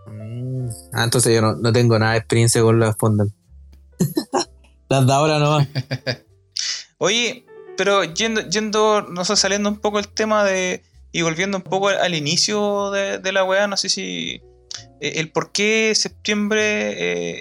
Mm. 0.06 0.68
Ah, 0.92 1.04
entonces 1.04 1.34
yo 1.34 1.40
no, 1.40 1.54
no 1.56 1.72
tengo 1.72 1.98
nada 1.98 2.12
de 2.12 2.18
experiencia 2.18 2.62
con 2.62 2.78
las 2.80 2.96
fondas. 2.96 3.28
las 4.88 5.06
de 5.06 5.12
ahora 5.12 5.38
nomás. 5.38 5.68
Oye, 6.98 7.44
pero 7.76 8.04
yendo, 8.04 8.40
yendo, 8.42 9.02
no 9.02 9.24
sé, 9.24 9.36
saliendo 9.36 9.68
un 9.68 9.78
poco 9.80 9.98
el 9.98 10.08
tema 10.08 10.44
de. 10.44 10.82
y 11.12 11.22
volviendo 11.22 11.58
un 11.58 11.62
poco 11.62 11.88
al, 11.88 11.98
al 11.98 12.14
inicio 12.14 12.90
de, 12.90 13.18
de 13.18 13.32
la 13.32 13.44
weá, 13.44 13.66
no 13.68 13.76
sé 13.76 13.88
si. 13.88 14.40
eh, 15.00 15.12
el 15.16 15.30
por 15.30 15.52
qué 15.52 15.92
septiembre 15.94 16.62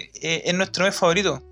eh, 0.02 0.10
eh, 0.22 0.42
es 0.46 0.54
nuestro 0.54 0.84
mes 0.84 0.94
favorito. 0.94 1.42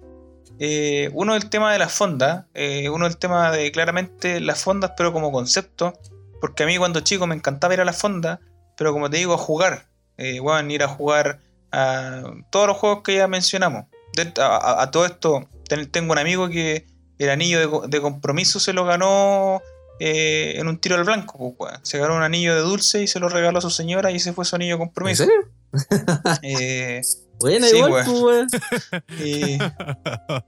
Eh, 0.61 1.11
uno 1.15 1.35
el 1.35 1.51
tema 1.51 1.73
de 1.73 1.79
las 1.81 1.93
fondas, 1.93 2.47
eh, 2.55 2.89
uno 2.89 3.07
el 3.07 3.17
tema 3.17 3.51
de 3.51 3.73
claramente 3.73 4.41
las 4.41 4.63
fondas, 4.63 4.93
pero 4.97 5.13
como 5.13 5.33
concepto, 5.33 5.95
porque 6.41 6.63
a 6.63 6.67
mí 6.67 6.79
cuando 6.79 7.01
chico 7.01 7.27
me 7.27 7.35
encantaba 7.35 7.75
ir 7.75 7.81
a 7.81 7.85
las 7.85 7.97
fondas, 7.99 8.39
pero 8.77 8.93
como 8.93 9.11
te 9.11 9.17
digo, 9.17 9.35
a 9.35 9.39
jugar, 9.39 9.89
eh, 10.19 10.41
weón, 10.41 10.71
ir 10.71 10.83
a 10.83 10.89
jugar 10.89 11.41
a 11.73 12.23
todos 12.51 12.69
los 12.69 12.77
juegos 12.77 13.03
que 13.03 13.17
ya 13.17 13.27
mencionamos. 13.29 13.87
De- 14.17 14.33
a, 14.41 14.47
a- 14.57 14.83
a 14.83 14.91
todo 14.91 15.07
esto, 15.07 15.49
ten- 15.69 15.91
tengo 15.91 16.13
un 16.13 16.19
amigo 16.19 16.49
que 16.49 16.87
el 17.19 17.31
anillo 17.31 17.59
de, 17.61 17.69
co- 17.69 17.87
de 17.89 18.01
compromiso 18.01 18.61
se 18.61 18.73
lo 18.73 18.85
ganó 18.85 19.61
eh, 20.01 20.55
en 20.57 20.67
un 20.69 20.79
tiro 20.79 20.97
al 20.97 21.05
blanco, 21.05 21.55
pues, 21.57 21.73
se 21.83 21.99
ganó 21.99 22.17
un 22.17 22.23
anillo 22.23 22.55
de 22.55 22.61
dulce 22.63 23.03
y 23.03 23.07
se 23.07 23.21
lo 23.21 23.29
regaló 23.29 23.59
a 23.59 23.63
su 23.63 23.71
señora 23.71 24.11
y 24.11 24.17
ese 24.17 24.33
fue 24.33 24.45
su 24.45 24.57
anillo 24.57 24.77
de 24.77 24.83
¿En 24.83 24.89
compromiso. 24.89 25.25
serio? 25.25 25.49
Eh, 26.43 27.01
Bueno, 27.41 27.67
Sí, 27.67 27.77
igual, 27.77 28.07
weón. 28.09 28.47
pues, 28.49 29.03
y 29.21 29.59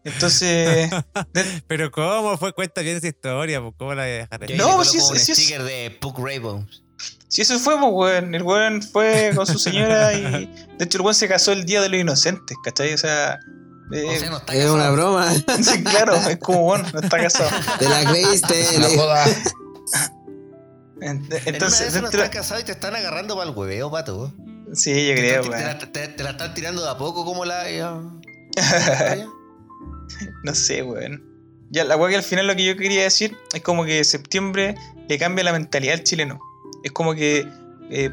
entonces, 0.05 0.91
Pero 1.67 1.91
¿cómo 1.91 2.39
fue? 2.39 2.53
Cuenta 2.53 2.81
bien 2.81 2.97
esa 2.97 3.09
historia, 3.09 3.61
pues, 3.61 3.75
¿cómo 3.77 3.93
la 3.95 4.03
voy 4.03 4.11
a 4.12 4.14
dejar 4.14 4.43
ahí? 4.45 4.49
Yo 4.51 4.57
No, 4.57 4.77
pues, 4.77 4.91
sí, 4.93 5.01
sí 5.01 5.33
es- 5.33 5.39
sticker 5.39 5.62
de 5.64 5.91
Puck 6.01 6.19
Rainbow. 6.19 6.64
Si 7.29 7.43
eso 7.43 7.59
fue, 7.59 7.74
pues, 7.79 7.91
weón, 7.93 8.35
el 8.35 8.43
weón 8.43 8.83
fue 8.83 9.33
con 9.35 9.47
su 9.47 9.59
señora 9.59 10.12
y 10.14 10.47
de 10.79 10.85
hecho 10.85 10.99
el 10.99 11.03
weón 11.03 11.14
se 11.14 11.29
casó 11.29 11.53
el 11.53 11.64
día 11.64 11.81
de 11.81 11.89
los 11.89 12.01
inocentes, 12.01 12.57
¿cachai? 12.64 12.95
O 12.95 12.99
sea, 12.99 13.39
eh, 13.93 14.05
O 14.05 14.18
sea, 14.18 14.31
no 14.31 14.37
está 14.39 14.55
Es 14.55 14.68
una 14.70 14.91
broma. 14.91 15.33
sí, 15.33 15.83
claro, 15.85 16.14
es 16.16 16.39
como, 16.39 16.62
bueno, 16.62 16.87
no 16.93 17.01
está 17.01 17.18
casado. 17.18 17.51
Te 17.79 17.89
la 17.89 18.05
creíste. 18.11 18.79
La 18.79 18.89
En 21.01 21.18
una 21.18 21.29
de 21.29 21.43
Entonces, 21.47 21.89
esas 21.89 22.03
no 22.03 22.09
estás 22.09 22.31
casado 22.31 22.61
y 22.61 22.64
te 22.64 22.72
están 22.72 22.95
agarrando 22.97 23.37
para 23.37 23.51
el 23.51 23.57
hueveo, 23.57 23.91
pato. 23.91 24.33
sí, 24.72 25.07
yo 25.09 25.14
creo, 25.14 25.43
te 25.43 25.49
la, 25.51 25.79
te- 25.79 26.09
te 26.09 26.22
la 26.24 26.31
están 26.31 26.55
tirando 26.55 26.83
de 26.83 26.91
a 26.91 26.97
poco 26.97 27.24
como 27.24 27.45
la... 27.45 27.70
ya- 27.70 28.01
No 30.43 30.55
sé, 30.55 30.83
weón. 30.83 31.22
Ya, 31.70 31.85
la 31.85 31.97
weá 31.97 32.11
que 32.11 32.16
al 32.16 32.22
final 32.22 32.47
lo 32.47 32.55
que 32.55 32.64
yo 32.64 32.77
quería 32.77 33.03
decir 33.03 33.37
es 33.53 33.61
como 33.62 33.85
que 33.85 34.05
septiembre 34.05 34.77
le 35.09 35.18
cambia 35.18 35.45
la 35.45 35.53
mentalidad 35.53 35.95
al 35.95 36.05
chileno. 36.05 36.39
Es 36.87 36.93
como 36.93 37.14
que 37.16 37.49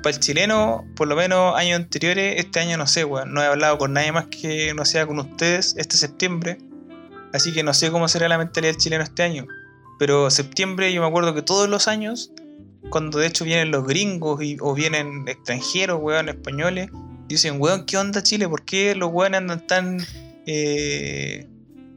para 0.01 0.15
el 0.15 0.19
chileno, 0.19 0.83
por 0.95 1.07
lo 1.07 1.15
menos 1.15 1.55
años 1.55 1.79
anteriores, 1.79 2.35
este 2.39 2.59
año 2.59 2.75
no 2.77 2.87
sé, 2.87 3.05
weón. 3.05 3.33
No 3.33 3.41
he 3.41 3.45
hablado 3.45 3.77
con 3.77 3.93
nadie 3.93 4.11
más 4.11 4.25
que 4.27 4.73
no 4.73 4.83
sea 4.83 5.05
con 5.05 5.19
ustedes 5.19 5.75
este 5.77 5.95
septiembre. 5.97 6.57
Así 7.33 7.53
que 7.53 7.61
no 7.63 7.73
sé 7.73 7.91
cómo 7.91 8.07
será 8.07 8.27
la 8.27 8.37
mentalidad 8.37 8.73
del 8.73 8.81
chileno 8.81 9.03
este 9.03 9.21
año. 9.23 9.45
Pero 9.99 10.29
septiembre 10.31 10.91
yo 10.91 11.01
me 11.01 11.07
acuerdo 11.07 11.33
que 11.35 11.41
todos 11.43 11.69
los 11.69 11.87
años, 11.87 12.31
cuando 12.89 13.19
de 13.19 13.27
hecho 13.27 13.45
vienen 13.45 13.69
los 13.71 13.85
gringos 13.85 14.43
y- 14.43 14.57
o 14.59 14.73
vienen 14.73 15.27
extranjeros, 15.27 15.99
weón, 16.01 16.29
españoles, 16.29 16.89
dicen, 17.27 17.55
weón, 17.59 17.85
¿qué 17.85 17.97
onda 17.97 18.21
Chile? 18.23 18.49
¿Por 18.49 18.65
qué 18.65 18.95
los 18.95 19.11
weones 19.11 19.37
andan 19.39 19.65
tan... 19.67 19.99
eh, 20.45 21.47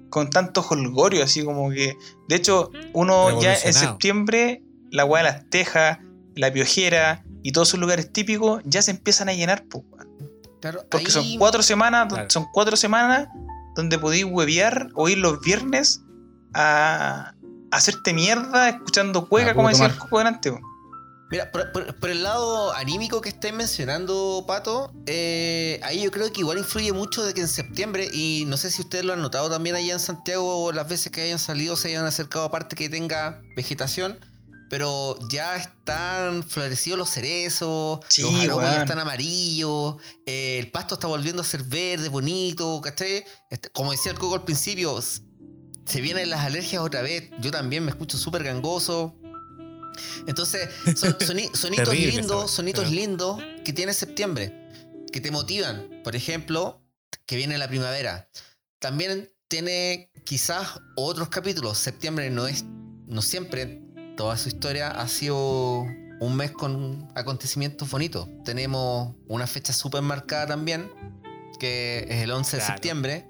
con 0.09 0.31
tanto 0.31 0.61
holgorio, 0.63 1.25
así 1.25 1.43
como 1.45 1.71
que. 1.71 1.97
De 2.29 2.37
hecho, 2.37 2.71
uno 2.93 3.41
ya 3.43 3.53
en 3.55 3.75
septiembre, 3.81 4.63
la 4.91 5.05
weá 5.05 5.23
de 5.25 5.31
las 5.31 5.51
tejas, 5.51 5.99
la 6.37 6.53
piojera 6.53 7.25
y 7.43 7.53
todos 7.53 7.69
esos 7.69 7.81
lugares 7.81 8.13
típicos 8.13 8.63
ya 8.65 8.83
se 8.83 8.93
empiezan 8.93 9.29
a 9.29 9.33
llenar. 9.35 9.65
Claro, 10.61 10.85
Porque 10.91 11.07
ahí- 11.07 11.13
son 11.13 11.39
cuatro 11.39 11.63
semanas, 11.63 12.07
Claro. 12.09 12.31
son 12.31 12.47
cuatro 12.53 12.77
semanas 12.77 13.29
donde 13.75 13.99
podéis 13.99 14.25
huevear 14.25 14.89
o 14.95 15.09
ir 15.09 15.19
los 15.19 15.41
viernes 15.41 16.01
a, 16.55 17.35
a 17.71 17.77
hacerte 17.77 18.13
mierda 18.15 18.69
escuchando 18.71 19.29
cueca, 19.29 19.55
como 19.55 19.69
decía 19.69 19.87
el 19.87 19.97
coco 19.97 20.19
delante, 20.19 20.53
po. 20.53 20.59
Mira, 21.29 21.51
por, 21.51 21.73
por- 21.73 21.99
por 21.99 22.09
el 22.11 22.23
lado 22.23 22.73
anímico 22.73 23.21
que 23.21 23.29
estáis 23.29 23.53
mencionando, 23.53 24.45
Pato, 24.47 24.93
eh, 25.07 25.81
ahí 25.83 26.03
yo 26.05 26.11
creo 26.13 26.33
que 26.33 26.41
igual 26.41 26.57
influye 26.59 26.93
mucho 26.93 27.25
de 27.25 27.35
que 27.35 27.41
en 27.41 27.49
septiembre, 27.49 28.09
y 28.13 28.45
no 28.47 28.57
sé 28.57 28.71
si 28.71 28.81
ustedes 28.83 29.05
lo 29.05 29.13
han 29.13 29.21
notado 29.23 29.51
también 29.51 29.75
allá 29.75 29.93
en 29.95 29.99
Santiago, 29.99 30.71
las 30.73 30.89
veces 30.89 31.11
que 31.11 31.23
hayan 31.23 31.41
salido 31.41 31.77
se 31.77 31.89
hayan 31.89 32.05
acercado 32.07 32.45
a 32.45 32.51
parte 32.53 32.77
que 32.77 32.89
tenga 32.89 33.41
vegetación, 33.57 34.19
pero 34.69 35.19
ya 35.31 35.57
están 35.57 36.43
florecidos 36.43 36.99
los 36.99 37.11
cerezos, 37.11 38.01
Sí, 38.09 38.23
los 38.23 38.47
ya 38.47 38.55
weón. 38.57 38.81
están 38.83 38.99
amarillos, 38.99 39.97
eh, 40.27 40.59
el 40.59 40.71
pasto 40.71 40.95
está 40.95 41.07
volviendo 41.07 41.43
a 41.43 41.45
ser 41.45 41.63
verde, 41.63 42.09
bonito, 42.09 42.81
¿cachai? 42.83 43.25
Este, 43.51 43.69
como 43.71 43.93
decía 43.93 44.13
el 44.13 44.19
Coco 44.19 44.35
al 44.35 44.45
principio, 44.45 45.01
se 45.01 46.01
vienen 46.01 46.31
las 46.31 46.41
alergias 46.45 46.83
otra 46.83 47.03
vez, 47.03 47.31
yo 47.41 47.51
también 47.51 47.85
me 47.85 47.91
escucho 47.91 48.19
súper 48.19 48.43
gangoso. 48.43 49.17
Entonces, 50.27 50.69
son, 50.97 51.15
soni- 51.19 51.55
sonitos 51.55 51.89
Terrible 51.89 52.13
lindos, 52.13 52.39
wea. 52.45 52.49
sonitos 52.49 52.85
Pero- 52.85 52.95
lindos 52.97 53.43
que 53.65 53.73
tiene 53.73 53.95
septiembre, 53.95 54.69
que 55.13 55.21
te 55.21 55.31
motivan. 55.31 56.01
Por 56.05 56.17
ejemplo, 56.17 56.83
que 57.25 57.37
viene 57.37 57.57
la 57.59 57.69
primavera. 57.69 58.29
También 58.79 59.33
tiene 59.49 60.11
quizás 60.25 60.81
otros 60.97 61.29
capítulos. 61.29 61.79
Septiembre 61.79 62.31
no 62.31 62.47
es, 62.47 62.65
no 63.07 63.23
siempre, 63.23 63.81
toda 64.17 64.37
su 64.37 64.49
historia 64.49 64.91
ha 64.91 65.09
sido 65.09 65.85
un 66.21 66.37
mes 66.37 66.51
con 66.53 67.09
acontecimientos 67.15 67.91
bonitos. 67.91 68.29
Tenemos 68.45 69.15
una 69.29 69.47
fecha 69.47 69.73
súper 69.73 70.03
marcada 70.03 70.47
también, 70.47 70.91
que 71.59 72.07
es 72.09 72.23
el 72.23 72.31
11 72.31 72.57
de 72.57 72.63
septiembre. 72.63 73.29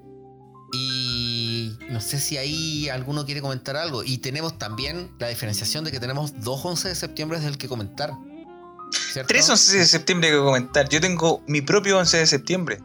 Y 0.73 1.77
no 1.89 2.01
sé 2.01 2.19
si 2.19 2.37
ahí 2.37 2.89
alguno 2.89 3.25
quiere 3.25 3.41
comentar 3.41 3.77
algo. 3.77 4.03
Y 4.03 4.17
tenemos 4.17 4.57
también 4.57 5.11
la 5.19 5.27
diferenciación 5.29 5.83
de 5.85 5.91
que 5.91 5.99
tenemos 5.99 6.41
dos 6.41 6.63
11 6.63 6.89
de 6.89 6.95
septiembre 6.95 7.39
del 7.39 7.57
que 7.57 7.67
comentar. 7.67 8.11
¿Cierto? 9.13 9.27
Tres 9.27 9.49
11 9.49 9.77
de 9.77 9.85
septiembre 9.85 10.29
que 10.29 10.37
comentar. 10.37 10.89
Yo 10.89 10.99
tengo 11.01 11.43
mi 11.47 11.61
propio 11.61 11.97
11 11.99 12.17
de 12.17 12.27
septiembre. 12.27 12.79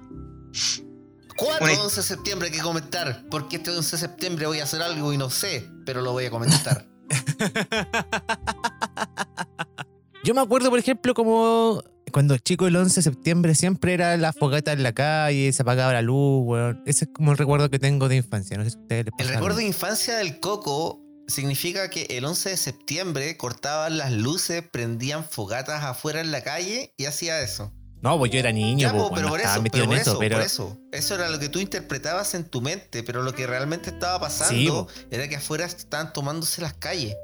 Cuatro 1.36 1.64
Una- 1.64 1.82
11 1.82 1.96
de 1.96 2.02
septiembre 2.06 2.50
que 2.50 2.60
comentar. 2.60 3.24
Porque 3.30 3.56
este 3.56 3.70
11 3.70 3.96
de 3.96 4.00
septiembre 4.00 4.46
voy 4.46 4.60
a 4.60 4.64
hacer 4.64 4.82
algo 4.82 5.12
y 5.12 5.18
no 5.18 5.30
sé, 5.30 5.68
pero 5.84 6.02
lo 6.02 6.12
voy 6.12 6.26
a 6.26 6.30
comentar. 6.30 6.86
Yo 10.24 10.34
me 10.34 10.40
acuerdo, 10.40 10.70
por 10.70 10.78
ejemplo, 10.78 11.14
como 11.14 11.82
cuando 12.12 12.36
chico 12.38 12.66
el 12.66 12.76
11 12.76 12.96
de 12.96 13.02
septiembre 13.02 13.54
siempre 13.54 13.94
era 13.94 14.16
la 14.16 14.32
fogata 14.32 14.72
en 14.72 14.82
la 14.82 14.92
calle, 14.92 15.52
se 15.52 15.62
apagaba 15.62 15.92
la 15.92 16.02
luz, 16.02 16.42
weón. 16.44 16.82
Ese 16.86 17.06
es 17.06 17.10
como 17.12 17.32
el 17.32 17.38
recuerdo 17.38 17.70
que 17.70 17.78
tengo 17.78 18.08
de 18.08 18.16
infancia. 18.16 18.56
No 18.56 18.64
sé 18.64 18.70
si 18.70 18.78
ustedes 18.78 19.06
les 19.06 19.14
El 19.18 19.26
pasa 19.26 19.32
recuerdo 19.32 19.58
de 19.58 19.66
infancia 19.66 20.16
del 20.16 20.38
Coco 20.38 21.00
significa 21.26 21.88
que 21.88 22.06
el 22.10 22.24
11 22.24 22.50
de 22.50 22.56
septiembre 22.56 23.36
cortaban 23.36 23.98
las 23.98 24.12
luces, 24.12 24.62
prendían 24.70 25.24
fogatas 25.24 25.82
afuera 25.82 26.20
en 26.20 26.30
la 26.30 26.42
calle 26.42 26.94
y 26.96 27.06
hacía 27.06 27.40
eso. 27.40 27.72
No, 28.02 28.18
pues 28.18 28.32
yo 28.32 28.40
era 28.40 28.50
niño, 28.50 28.88
Ya, 28.88 28.90
pues, 28.90 29.04
po, 29.04 29.10
pero 29.14 29.22
no 29.22 29.28
por 29.30 29.38
estaba 29.40 29.54
eso, 29.54 29.62
metido 29.62 29.84
pero 29.84 29.86
por 29.86 29.94
en 29.94 30.00
eso, 30.00 30.10
eso, 30.10 30.18
pero 30.18 30.36
por 30.36 30.44
eso. 30.44 30.78
Eso 30.90 31.14
era 31.14 31.30
lo 31.30 31.38
que 31.38 31.48
tú 31.48 31.60
interpretabas 31.60 32.34
en 32.34 32.44
tu 32.44 32.60
mente, 32.60 33.04
pero 33.04 33.22
lo 33.22 33.32
que 33.32 33.46
realmente 33.46 33.90
estaba 33.90 34.18
pasando 34.20 34.88
Sí, 34.92 35.06
era 35.10 35.28
que 35.28 35.36
afuera 35.36 35.64
estaban 35.66 36.12
tomándose 36.12 36.60
las 36.60 36.74
calles. 36.74 37.14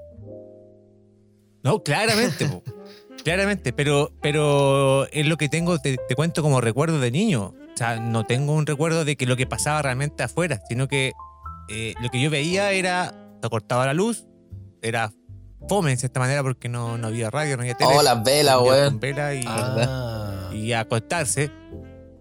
No, 1.65 1.83
claramente, 1.83 2.47
po. 2.49 2.63
claramente, 3.25 3.73
pero, 3.73 4.13
pero 4.23 5.09
es 5.11 5.27
lo 5.27 5.37
que 5.37 5.49
tengo, 5.49 5.79
te, 5.81 5.97
te 6.09 6.15
cuento 6.15 6.43
como 6.43 6.61
recuerdo 6.61 7.01
de 7.01 7.11
niño. 7.11 7.55
O 7.75 7.77
sea, 7.77 7.99
no 7.99 8.25
tengo 8.25 8.53
un 8.53 8.65
recuerdo 8.65 9.05
de 9.05 9.17
que 9.17 9.27
lo 9.27 9.37
que 9.37 9.47
pasaba 9.47 9.83
realmente 9.83 10.23
afuera, 10.23 10.63
sino 10.69 10.87
que 10.87 11.13
eh, 11.69 11.95
lo 12.01 12.09
que 12.09 12.21
yo 12.21 12.31
veía 12.31 12.71
era, 12.71 13.15
se 13.43 13.49
cortaba 13.51 13.85
la 13.85 13.95
luz, 13.95 14.27
era 14.81 15.13
fome 15.69 15.93
en 15.93 15.99
cierta 15.99 16.21
manera 16.21 16.43
porque 16.43 16.69
no, 16.69 16.99
no 16.99 17.07
había 17.09 17.31
radio, 17.31 17.57
no 17.57 17.63
había 17.63 17.75
tele. 17.75 17.91
Oh, 17.97 18.03
las 18.03 18.23
velas, 18.23 18.59
weón. 18.61 18.91
con 18.91 19.01
vela 19.01 19.35
y, 19.35 19.43
Ah. 19.47 20.51
y 20.53 20.73
a 20.73 20.81
acostarse. 20.81 21.51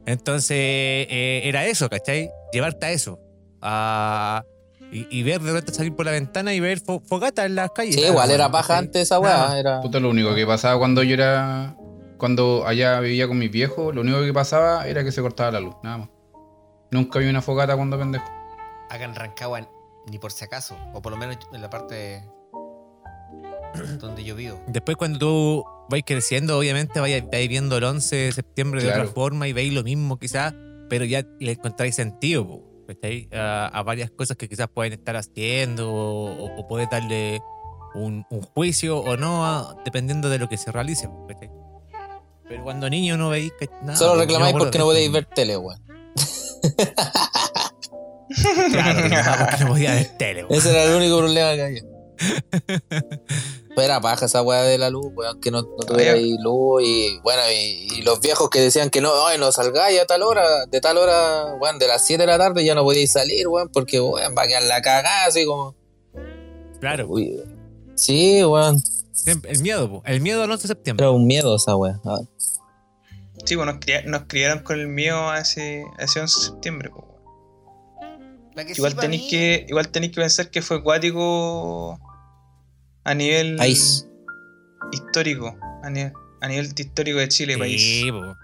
Entonces 0.06 0.58
eh, 0.58 1.42
era 1.44 1.66
eso, 1.66 1.90
¿cachai? 1.90 2.30
Llevarte 2.54 2.86
a 2.86 2.92
eso. 2.92 3.20
A, 3.62 4.44
y, 4.92 5.06
y 5.20 5.24
ver 5.24 5.42
de 5.42 5.52
repente 5.52 5.74
salir 5.74 5.94
por 5.96 6.06
la 6.06 6.12
ventana 6.14 6.54
y 6.54 6.60
ver 6.62 6.80
fo- 6.82 7.02
fogatas 7.06 7.46
en 7.46 7.56
las 7.56 7.72
calles. 7.72 7.96
Sí, 7.96 8.02
Nada 8.02 8.14
igual 8.14 8.32
era 8.32 8.50
paja 8.50 8.78
antes 8.78 9.02
esa 9.04 9.20
weá. 9.20 9.60
Era... 9.60 9.82
Puta, 9.82 10.00
lo 10.00 10.10
único 10.10 10.34
que 10.34 10.46
pasaba 10.48 10.78
cuando 10.80 11.04
yo 11.04 11.14
era. 11.14 11.76
Cuando 12.18 12.66
allá 12.66 13.00
vivía 13.00 13.28
con 13.28 13.38
mis 13.38 13.52
viejos, 13.52 13.94
lo 13.94 14.02
único 14.02 14.22
que 14.24 14.34
pasaba 14.34 14.88
era 14.88 15.04
que 15.04 15.12
se 15.12 15.22
cortaba 15.22 15.52
la 15.52 15.60
luz, 15.60 15.76
nada 15.84 15.98
más. 16.00 16.10
Nunca 16.90 17.20
vi 17.20 17.28
una 17.28 17.42
fogata 17.44 17.76
cuando 17.76 17.98
pendejo. 18.00 18.26
Acá 18.90 19.04
en 19.04 19.14
Rancagua, 19.14 19.70
ni 20.10 20.18
por 20.18 20.32
si 20.32 20.44
acaso, 20.46 20.76
o 20.94 21.02
por 21.02 21.12
lo 21.12 21.18
menos 21.18 21.38
en 21.54 21.62
la 21.62 21.70
parte 21.70 22.24
donde 24.00 24.24
yo 24.24 24.36
vivo. 24.36 24.62
Después 24.68 24.98
cuando 24.98 25.20
tú 25.20 25.66
vais 25.90 26.04
creciendo, 26.06 26.58
obviamente 26.58 27.00
vais, 27.00 27.24
vais 27.32 27.48
viendo 27.50 27.78
el 27.78 27.84
11 27.84 28.16
de 28.16 28.32
septiembre 28.32 28.82
de 28.82 28.88
Claro. 28.88 29.04
otra 29.04 29.14
forma 29.14 29.48
y 29.48 29.54
veis 29.54 29.74
lo 29.74 29.84
mismo 29.84 30.18
quizás, 30.20 30.54
pero 30.90 31.06
ya 31.06 31.24
le 31.40 31.52
encontráis 31.54 31.96
sentido. 31.96 32.64
A, 33.34 33.68
a 33.68 33.84
varias 33.84 34.10
cosas 34.12 34.38
que 34.38 34.48
quizás 34.48 34.70
pueden 34.74 34.94
estar 34.94 35.18
haciendo 35.18 35.92
o, 35.94 36.56
o 36.58 36.68
puedes 36.70 36.90
darle 36.90 37.42
un, 37.96 38.26
un 38.30 38.42
juicio 38.42 39.00
o 39.00 39.18
no, 39.18 39.46
a- 39.46 39.76
dependiendo 39.84 40.30
de 40.30 40.40
lo 40.40 40.48
que 40.48 40.58
se 40.58 40.72
realice. 40.72 41.10
Pero 42.48 42.64
cuando 42.64 42.90
niño 42.90 43.18
no 43.18 43.28
veis 43.28 43.52
que 43.60 43.68
nada. 43.82 43.98
Solo 43.98 44.22
reclamáis 44.22 44.52
acuerdo 44.52 44.68
porque 44.68 44.78
no 44.78 44.86
podéis 44.86 45.08
esto. 45.08 45.14
ver 45.16 45.26
tele, 45.26 45.58
weón. 45.58 45.82
Claro, 48.70 49.46
porque 49.50 49.64
no 49.64 49.68
podía 49.70 49.92
ver 49.94 50.18
tele, 50.18 50.46
po. 50.46 50.54
Ese 50.54 50.70
era 50.72 50.84
el 50.84 50.96
único 50.96 51.18
problema 51.18 51.54
que 51.56 51.62
había. 51.64 51.82
Pero 53.70 53.82
era 53.82 54.02
paja 54.02 54.26
esa 54.26 54.42
weá 54.42 54.64
de 54.64 54.78
la 54.78 54.90
luz, 54.90 55.12
weón, 55.14 55.40
que 55.40 55.52
no, 55.52 55.62
no 55.62 55.86
tuviera 55.86 56.14
ahí 56.14 56.36
luz 56.40 56.82
y 56.84 57.20
bueno, 57.20 57.44
y, 57.52 58.00
y 58.00 58.02
los 58.02 58.20
viejos 58.20 58.50
que 58.50 58.60
decían 58.60 58.90
que 58.90 59.02
no, 59.02 59.28
ay, 59.28 59.38
no 59.38 59.52
salgáis 59.52 60.00
a 60.02 60.06
tal 60.06 60.24
hora, 60.24 60.66
de 60.66 60.82
tal 60.82 60.98
hora, 60.98 61.54
weón, 61.60 61.78
de 61.78 61.88
las 61.88 62.06
7 62.06 62.24
de 62.24 62.28
la 62.28 62.40
tarde 62.40 62.66
ya 62.66 62.74
no 62.74 62.84
podíais 62.84 63.12
salir, 63.12 63.48
weón, 63.48 63.70
porque 63.70 64.00
weón, 64.00 64.36
va 64.36 64.44
a 64.44 64.48
quedar 64.48 64.64
la 64.64 64.82
cagada 64.82 65.26
así 65.26 65.46
como. 65.46 65.76
Claro, 66.80 67.08
Uy, 67.08 67.40
sí, 67.96 68.44
weón, 68.44 68.82
el 69.26 69.62
miedo, 69.62 69.90
po, 69.90 70.04
el 70.06 70.22
miedo 70.22 70.44
al 70.44 70.52
11 70.52 70.64
de 70.64 70.68
septiembre. 70.70 71.06
era 71.06 71.12
un 71.12 71.28
miedo 71.28 71.56
esa 71.56 71.76
weá. 71.76 72.00
Sí, 73.46 73.56
pues 73.56 73.66
nos, 73.66 73.78
nos 74.06 74.22
criaron 74.28 74.64
con 74.64 74.80
el 74.80 74.88
miedo 74.88 75.30
a 75.30 75.40
ese, 75.40 75.86
a 75.98 76.04
ese 76.04 76.20
11 76.22 76.40
de 76.40 76.46
septiembre. 76.46 76.92
sí 78.68 78.74
Igual 78.76 78.96
tenéis 78.96 79.30
que, 79.30 79.66
igual 79.70 79.90
tenéis 79.90 80.14
que 80.14 80.22
pensar 80.22 80.50
que 80.50 80.62
fue 80.62 80.78
acuático 80.78 82.00
a 83.08 83.14
nivel 83.14 83.56
País. 83.56 84.08
histórico. 84.92 85.58
A 85.84 85.90
nivel, 85.90 86.12
a 86.42 86.48
nivel 86.48 86.74
de 86.74 86.84
histórico 86.84 87.20
de 87.20 87.28
Chile, 87.30 87.58
país. 87.58 87.82
Sí, 87.82 88.12
po. 88.12 88.36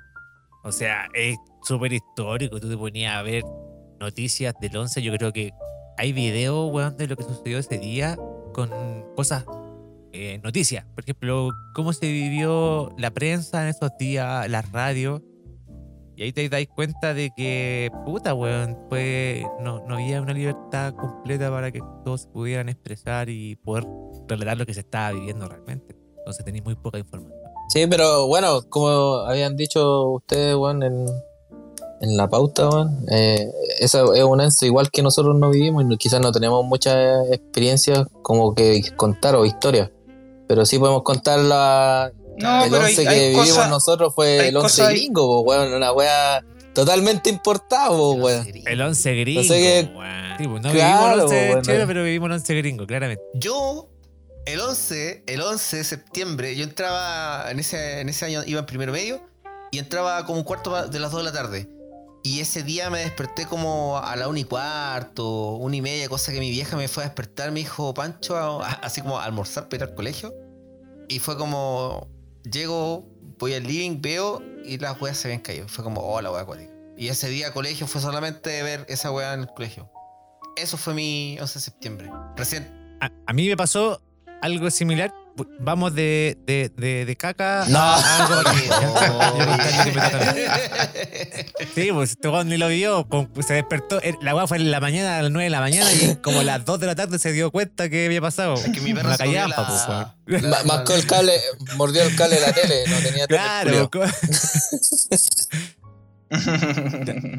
O 0.63 0.71
sea, 0.71 1.09
es 1.13 1.35
súper 1.63 1.91
histórico. 1.91 2.59
Tú 2.59 2.69
te 2.69 2.77
ponías 2.77 3.15
a 3.15 3.21
ver 3.21 3.43
noticias 3.99 4.53
del 4.61 4.75
11. 4.77 5.01
Yo 5.01 5.11
creo 5.17 5.33
que 5.33 5.51
hay 5.97 6.13
videos, 6.13 6.71
weón, 6.71 6.95
de 6.95 7.07
lo 7.07 7.17
que 7.17 7.23
sucedió 7.23 7.59
ese 7.59 7.77
día 7.77 8.17
con 8.53 8.69
cosas, 9.15 9.45
eh, 10.13 10.39
noticias. 10.41 10.85
Por 10.95 11.03
ejemplo, 11.03 11.49
cómo 11.75 11.91
se 11.91 12.09
vivió 12.09 12.93
la 12.97 13.11
prensa 13.11 13.63
en 13.63 13.69
esos 13.69 13.91
días, 13.99 14.49
la 14.49 14.61
radio. 14.61 15.21
Y 16.15 16.23
ahí 16.23 16.31
te 16.31 16.47
dais 16.47 16.67
cuenta 16.67 17.13
de 17.13 17.31
que, 17.35 17.89
puta, 18.05 18.33
weón, 18.33 18.77
pues 18.89 19.43
no, 19.61 19.83
no 19.87 19.95
había 19.95 20.21
una 20.21 20.33
libertad 20.33 20.93
completa 20.93 21.49
para 21.49 21.71
que 21.71 21.79
todos 22.05 22.27
pudieran 22.27 22.69
expresar 22.69 23.29
y 23.29 23.55
poder 23.55 23.85
relatar 24.27 24.57
lo 24.57 24.65
que 24.65 24.73
se 24.73 24.81
estaba 24.81 25.11
viviendo 25.11 25.47
realmente. 25.47 25.95
Entonces 26.17 26.45
tenéis 26.45 26.63
muy 26.63 26.75
poca 26.75 26.99
información. 26.99 27.39
Sí, 27.69 27.87
pero 27.87 28.27
bueno, 28.27 28.61
como 28.69 28.89
habían 29.25 29.55
dicho 29.55 30.09
ustedes, 30.11 30.55
weón, 30.55 30.83
en, 30.83 31.05
en 32.01 32.17
la 32.17 32.29
pauta, 32.29 32.69
weón, 32.69 33.05
eh, 33.09 33.51
esa 33.79 34.03
es 34.13 34.23
un 34.23 34.39
enso 34.39 34.65
igual 34.65 34.91
que 34.91 35.01
nosotros 35.01 35.35
no 35.35 35.49
vivimos 35.49 35.83
y 35.89 35.97
quizás 35.97 36.21
no 36.21 36.31
tenemos 36.31 36.63
muchas 36.63 37.31
experiencias 37.31 38.05
como 38.21 38.53
que 38.53 38.81
contar 38.95 39.35
o 39.35 39.45
historias. 39.45 39.89
Pero 40.47 40.65
sí 40.65 40.77
podemos 40.77 41.01
contar 41.01 41.39
la, 41.39 42.11
No, 42.37 42.63
el 42.65 42.71
pero 42.71 42.83
hay, 42.83 42.91
11 42.91 43.03
que 43.03 43.09
hay 43.09 43.19
vivimos 43.29 43.49
cosas. 43.49 43.69
nosotros 43.69 44.13
fue 44.15 44.47
el 44.49 44.55
11 44.57 44.81
cosas- 44.81 44.89
gringo, 44.89 45.21
po, 45.27 45.39
weón, 45.41 45.73
una 45.73 45.91
weá 45.91 46.43
totalmente 46.73 47.29
importada, 47.29 47.89
po, 47.89 48.13
weón. 48.13 48.47
El 48.65 48.81
11 48.81 49.15
gringo. 49.15 49.43
sé 49.43 49.49
qué- 49.59 49.91
weón. 49.95 50.23
Sí, 50.37 50.47
pues, 50.47 50.63
no 50.63 50.71
Claro, 50.71 50.87
vivimos 50.97 51.13
el 51.13 51.19
11 51.21 51.47
bueno. 51.47 51.61
chelo, 51.61 51.87
pero 51.87 52.03
vivimos 52.03 52.27
el 52.27 52.33
11 52.33 52.55
gringo, 52.55 52.87
claramente. 52.87 53.23
Yo, 53.35 53.87
el 54.45 54.59
11, 54.59 55.23
el 55.27 55.41
11 55.41 55.77
de 55.77 55.83
septiembre, 55.83 56.55
yo 56.55 56.63
entraba, 56.63 57.51
en 57.51 57.59
ese, 57.59 58.01
en 58.01 58.09
ese 58.09 58.25
año 58.25 58.41
iba 58.45 58.59
en 58.59 58.65
primero 58.65 58.91
medio, 58.91 59.21
y 59.71 59.77
entraba 59.79 60.25
como 60.25 60.39
un 60.39 60.43
cuarto 60.43 60.87
de 60.87 60.99
las 60.99 61.11
2 61.11 61.19
de 61.19 61.23
la 61.23 61.31
tarde. 61.33 61.69
Y 62.25 62.39
ese 62.39 62.63
día 62.63 62.89
me 62.89 62.99
desperté 62.99 63.45
como 63.45 63.97
a 63.97 64.15
la 64.15 64.27
una 64.29 64.39
y 64.39 64.43
cuarto, 64.45 65.55
una 65.55 65.75
y 65.75 65.81
media, 65.81 66.07
cosa 66.09 66.31
que 66.31 66.39
mi 66.39 66.49
vieja 66.51 66.77
me 66.77 66.87
fue 66.87 67.03
a 67.03 67.07
despertar, 67.07 67.51
me 67.51 67.59
dijo, 67.59 67.93
Pancho, 67.93 68.37
a- 68.37 68.69
así 68.81 69.01
como 69.01 69.19
a 69.19 69.25
almorzar 69.25 69.65
para 69.67 69.83
ir 69.83 69.89
al 69.89 69.95
colegio. 69.95 70.33
Y 71.09 71.19
fue 71.19 71.37
como, 71.37 72.07
llego, 72.43 73.07
voy 73.39 73.53
al 73.53 73.63
living, 73.63 74.01
veo, 74.01 74.41
y 74.63 74.77
las 74.77 74.99
weas 75.01 75.17
se 75.17 75.27
habían 75.27 75.41
caído. 75.41 75.67
Fue 75.67 75.83
como, 75.83 76.01
oh, 76.01 76.21
la 76.21 76.31
wea 76.31 76.41
acuática. 76.41 76.71
Y 76.97 77.07
ese 77.07 77.29
día 77.29 77.51
colegio 77.51 77.87
fue 77.87 78.01
solamente 78.01 78.61
ver 78.63 78.85
esa 78.87 79.11
wea 79.11 79.33
en 79.33 79.41
el 79.41 79.47
colegio. 79.47 79.89
Eso 80.55 80.77
fue 80.77 80.93
mi 80.93 81.37
11 81.39 81.53
de 81.53 81.59
septiembre. 81.59 82.11
Recién 82.35 82.97
A, 83.01 83.09
a 83.25 83.33
mí 83.33 83.47
me 83.47 83.57
pasó 83.57 84.01
algo 84.43 84.69
similar. 84.69 85.13
Vamos 85.59 85.95
de, 85.95 86.37
de, 86.45 86.69
de, 86.77 87.05
de 87.05 87.15
caca 87.15 87.65
No. 87.67 87.79
a 87.81 88.17
algo. 88.27 88.41
Oh, 89.09 89.35
contarle 89.35 90.45
que. 90.45 91.65
Sí, 91.73 91.89
pues 91.91 92.11
este 92.11 92.27
weón 92.29 92.49
ni 92.49 92.57
lo 92.57 92.67
vio. 92.67 93.07
Se 93.45 93.55
despertó. 93.55 93.99
eh, 94.03 94.15
La 94.21 94.35
weá 94.35 94.45
fue 94.45 94.57
en 94.57 94.69
la 94.69 94.79
mañana, 94.79 95.17
a 95.17 95.21
las 95.23 95.31
9 95.31 95.45
de 95.45 95.49
la 95.49 95.59
mañana, 95.59 95.91
y 95.91 96.17
como 96.17 96.41
a 96.41 96.43
las 96.43 96.63
2 96.65 96.79
de 96.79 96.85
la 96.85 96.93
tarde 96.93 97.17
se 97.17 97.31
dio 97.31 97.49
cuenta 97.49 97.89
que 97.89 98.05
había 98.05 98.21
pasado. 98.21 98.53
Es 98.53 98.69
que 98.69 98.79
mi 98.81 98.93
perro 98.93 99.09
la- 99.09 100.05
pues. 100.27 100.43
Ma- 100.43 100.63
Mascó 100.65 100.93
el 100.93 101.07
cable, 101.07 101.33
mordió 101.77 102.03
el 102.03 102.15
cable 102.15 102.35
de 102.35 102.41
la 102.41 102.53
tele, 102.53 102.83
no 102.87 102.97
tenía. 102.99 103.25
Claro. 103.27 103.89
co- 103.89 104.03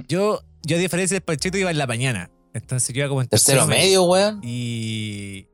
Yo, 0.09 0.43
yo 0.63 0.77
a 0.77 0.81
diferencia 0.81 1.15
del 1.15 1.23
Panchito, 1.23 1.59
iba 1.59 1.71
en 1.71 1.79
la 1.79 1.87
mañana. 1.87 2.31
Entonces 2.55 2.95
yo 2.95 3.01
iba 3.01 3.09
como 3.09 3.23
en 3.23 3.29
Tercero 3.29 3.67
medio, 3.67 4.05
weón. 4.05 4.41
Y 4.45 5.49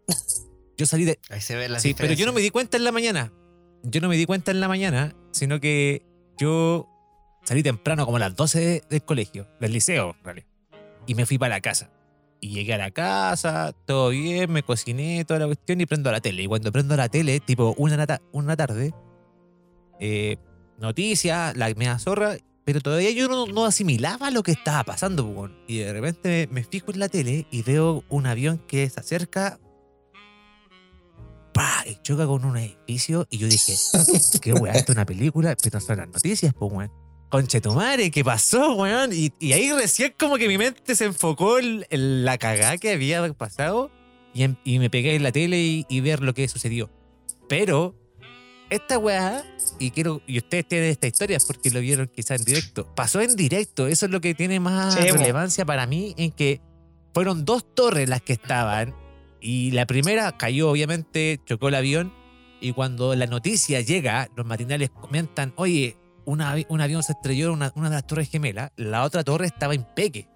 yo 0.80 0.86
salí 0.86 1.04
de, 1.04 1.18
Ahí 1.28 1.40
se 1.42 1.54
ve 1.56 1.68
la 1.68 1.78
Sí, 1.78 1.94
pero 1.94 2.14
yo 2.14 2.24
no 2.26 2.32
me 2.32 2.40
di 2.40 2.48
cuenta 2.50 2.76
en 2.78 2.84
la 2.84 2.90
mañana. 2.92 3.32
Yo 3.82 4.00
no 4.00 4.08
me 4.08 4.16
di 4.16 4.24
cuenta 4.24 4.50
en 4.50 4.60
la 4.60 4.66
mañana, 4.68 5.14
sino 5.30 5.60
que 5.60 6.02
yo 6.38 6.88
salí 7.44 7.62
temprano, 7.62 8.04
como 8.06 8.16
a 8.16 8.20
las 8.20 8.34
12 8.34 8.60
de- 8.60 8.82
del 8.88 9.02
colegio, 9.04 9.46
del 9.60 9.72
liceo, 9.72 10.16
en 10.18 10.24
realidad. 10.24 10.46
Y 11.06 11.14
me 11.14 11.26
fui 11.26 11.36
para 11.38 11.56
la 11.56 11.60
casa. 11.60 11.90
Y 12.40 12.50
llegué 12.54 12.72
a 12.72 12.78
la 12.78 12.90
casa, 12.90 13.72
todo 13.86 14.08
bien, 14.08 14.50
me 14.50 14.62
cociné, 14.62 15.22
toda 15.26 15.40
la 15.40 15.46
cuestión 15.46 15.80
y 15.82 15.86
prendo 15.86 16.10
la 16.10 16.20
tele. 16.22 16.42
Y 16.42 16.46
cuando 16.46 16.72
prendo 16.72 16.96
la 16.96 17.08
tele, 17.10 17.40
tipo 17.40 17.74
una, 17.76 18.20
una 18.32 18.56
tarde, 18.56 18.94
eh, 19.98 20.36
noticias, 20.78 21.54
la 21.56 21.66
media 21.74 21.98
zorra, 21.98 22.36
pero 22.64 22.80
todavía 22.80 23.10
yo 23.10 23.28
no, 23.28 23.46
no 23.46 23.64
asimilaba 23.66 24.30
lo 24.30 24.42
que 24.42 24.52
estaba 24.52 24.84
pasando. 24.84 25.24
weón. 25.26 25.58
Y 25.66 25.78
de 25.78 25.92
repente 25.92 26.48
me, 26.50 26.60
me 26.62 26.64
fijo 26.64 26.92
en 26.92 26.98
la 27.00 27.08
tele 27.08 27.46
y 27.50 27.62
veo 27.62 28.04
un 28.08 28.26
avión 28.26 28.58
que 28.66 28.88
se 28.88 29.00
acerca 29.00 29.58
y 31.86 31.96
choca 32.02 32.26
con 32.26 32.44
un 32.44 32.56
edificio. 32.56 33.26
Y 33.30 33.38
yo 33.38 33.46
dije, 33.48 33.74
¿qué 34.42 34.52
weá? 34.52 34.72
Esto 34.72 34.92
es 34.92 34.96
una 34.96 35.06
película, 35.06 35.56
son 35.80 35.96
las 35.98 36.08
noticias, 36.08 36.52
pues, 36.58 36.72
weón. 36.72 36.92
Conche 37.30 37.60
tu 37.60 37.72
madre, 37.72 38.10
¿qué 38.10 38.24
pasó, 38.24 38.74
weón? 38.74 39.10
Y, 39.12 39.32
y 39.38 39.52
ahí 39.52 39.70
recién 39.72 40.14
como 40.18 40.36
que 40.36 40.48
mi 40.48 40.58
mente 40.58 40.94
se 40.96 41.04
enfocó 41.04 41.58
en, 41.60 41.86
en 41.90 42.24
la 42.24 42.38
cagada 42.38 42.76
que 42.76 42.90
había 42.92 43.32
pasado 43.34 43.90
y, 44.34 44.42
en- 44.42 44.58
y 44.64 44.80
me 44.80 44.90
pegué 44.90 45.14
en 45.14 45.22
la 45.22 45.30
tele 45.30 45.58
y, 45.60 45.86
y 45.88 46.00
ver 46.00 46.22
lo 46.22 46.34
que 46.34 46.48
sucedió. 46.48 46.90
Pero 47.48 47.94
esta 48.68 48.98
weá, 48.98 49.44
y 49.78 49.90
quiero, 49.92 50.22
y 50.26 50.38
ustedes 50.38 50.66
tienen 50.66 50.90
esta 50.90 51.06
historia 51.06 51.38
porque 51.46 51.70
lo 51.70 51.80
vieron 51.80 52.08
quizá 52.08 52.34
en 52.34 52.44
directo. 52.44 52.92
Pasó 52.96 53.20
en 53.20 53.36
directo, 53.36 53.86
eso 53.86 54.06
es 54.06 54.12
lo 54.12 54.20
que 54.20 54.34
tiene 54.34 54.58
más 54.60 54.94
Sí, 54.94 55.00
relevancia 55.00 55.64
para 55.64 55.86
mí, 55.86 56.14
en 56.16 56.32
que 56.32 56.60
fueron 57.14 57.44
dos 57.44 57.64
torres 57.74 58.08
las 58.08 58.22
que 58.22 58.32
estaban, 58.32 58.94
y 59.40 59.70
la 59.72 59.86
primera 59.86 60.36
cayó, 60.36 60.70
obviamente, 60.70 61.40
chocó 61.44 61.68
el 61.68 61.74
avión, 61.74 62.12
y 62.60 62.72
cuando 62.72 63.14
la 63.14 63.26
noticia 63.26 63.80
llega, 63.80 64.28
los 64.36 64.44
matinales 64.46 64.90
comentan, 64.90 65.52
oye, 65.56 65.96
un, 66.26 66.40
avi- 66.40 66.66
un 66.68 66.80
avión 66.80 67.02
se 67.02 67.12
estrelló 67.12 67.46
en 67.46 67.52
una, 67.52 67.72
una 67.74 67.88
de 67.88 67.96
las 67.96 68.06
torres 68.06 68.28
gemelas, 68.30 68.70
la 68.76 69.02
otra 69.04 69.24
torre 69.24 69.46
estaba 69.46 69.74
en 69.74 69.84
peque. 69.84 70.28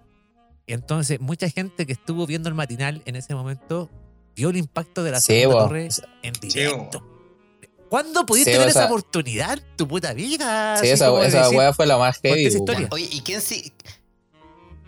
Y 0.67 0.73
entonces, 0.73 1.19
mucha 1.19 1.47
gente 1.49 1.85
que 1.85 1.93
estuvo 1.93 2.25
viendo 2.25 2.49
el 2.49 2.55
matinal 2.55 3.03
en 3.05 3.15
ese 3.15 3.35
momento 3.35 3.89
vio 4.35 4.49
el 4.49 4.57
impacto 4.57 5.03
de 5.03 5.11
la 5.11 5.21
Sí, 5.21 5.33
segunda 5.41 5.55
bo. 5.61 5.67
torre 5.67 5.89
en 6.23 6.33
Sí, 6.35 6.47
directo. 6.47 7.03
¿Cuándo 7.87 8.25
pudiste 8.25 8.51
Sí, 8.53 8.57
ver 8.57 8.67
o 8.67 8.69
esa 8.71 8.85
oportunidad 8.87 9.53
en 9.59 9.77
tu 9.77 9.87
puta 9.87 10.13
vida? 10.13 10.75
Sí, 10.77 10.87
Así 10.87 10.93
esa, 10.95 11.23
esa 11.25 11.43
decir, 11.49 11.59
fue 11.75 11.85
la 11.85 11.97
más 11.99 12.19
heavy. 12.21 12.49
Oye, 12.91 13.07
¿y 13.11 13.21
quién 13.21 13.41
sí? 13.41 13.71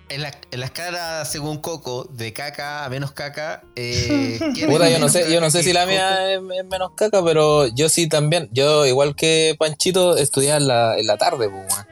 En 0.10 0.22
la, 0.22 0.32
en 0.52 0.60
la 0.62 0.66
escala, 0.68 1.26
según 1.26 1.58
Coco, 1.58 2.06
de 2.06 2.32
caca 2.32 2.86
a 2.86 2.90
menos 2.90 3.12
caca, 3.12 3.64
eh, 3.76 4.40
¿quién 4.56 4.70
Puta, 4.70 4.90
yo 4.90 5.00
no 5.00 5.10
sé, 5.10 5.32
yo 5.32 5.42
no 5.42 5.50
sé 5.52 5.64
si 5.64 5.74
la 5.74 5.86
mía 5.86 6.34
es, 6.34 6.40
es 6.40 6.66
menos 6.66 6.92
caca, 6.96 7.22
pero 7.24 7.68
yo 7.68 7.90
sí 7.90 8.08
también. 8.08 8.48
Yo, 8.54 8.86
igual 8.86 9.16
que 9.16 9.56
Panchito, 9.60 10.16
estudiaba 10.16 10.58
en 10.62 10.68
la, 10.68 10.98
en 10.98 11.08
la 11.08 11.18
tarde, 11.18 11.50
pues. 11.50 11.86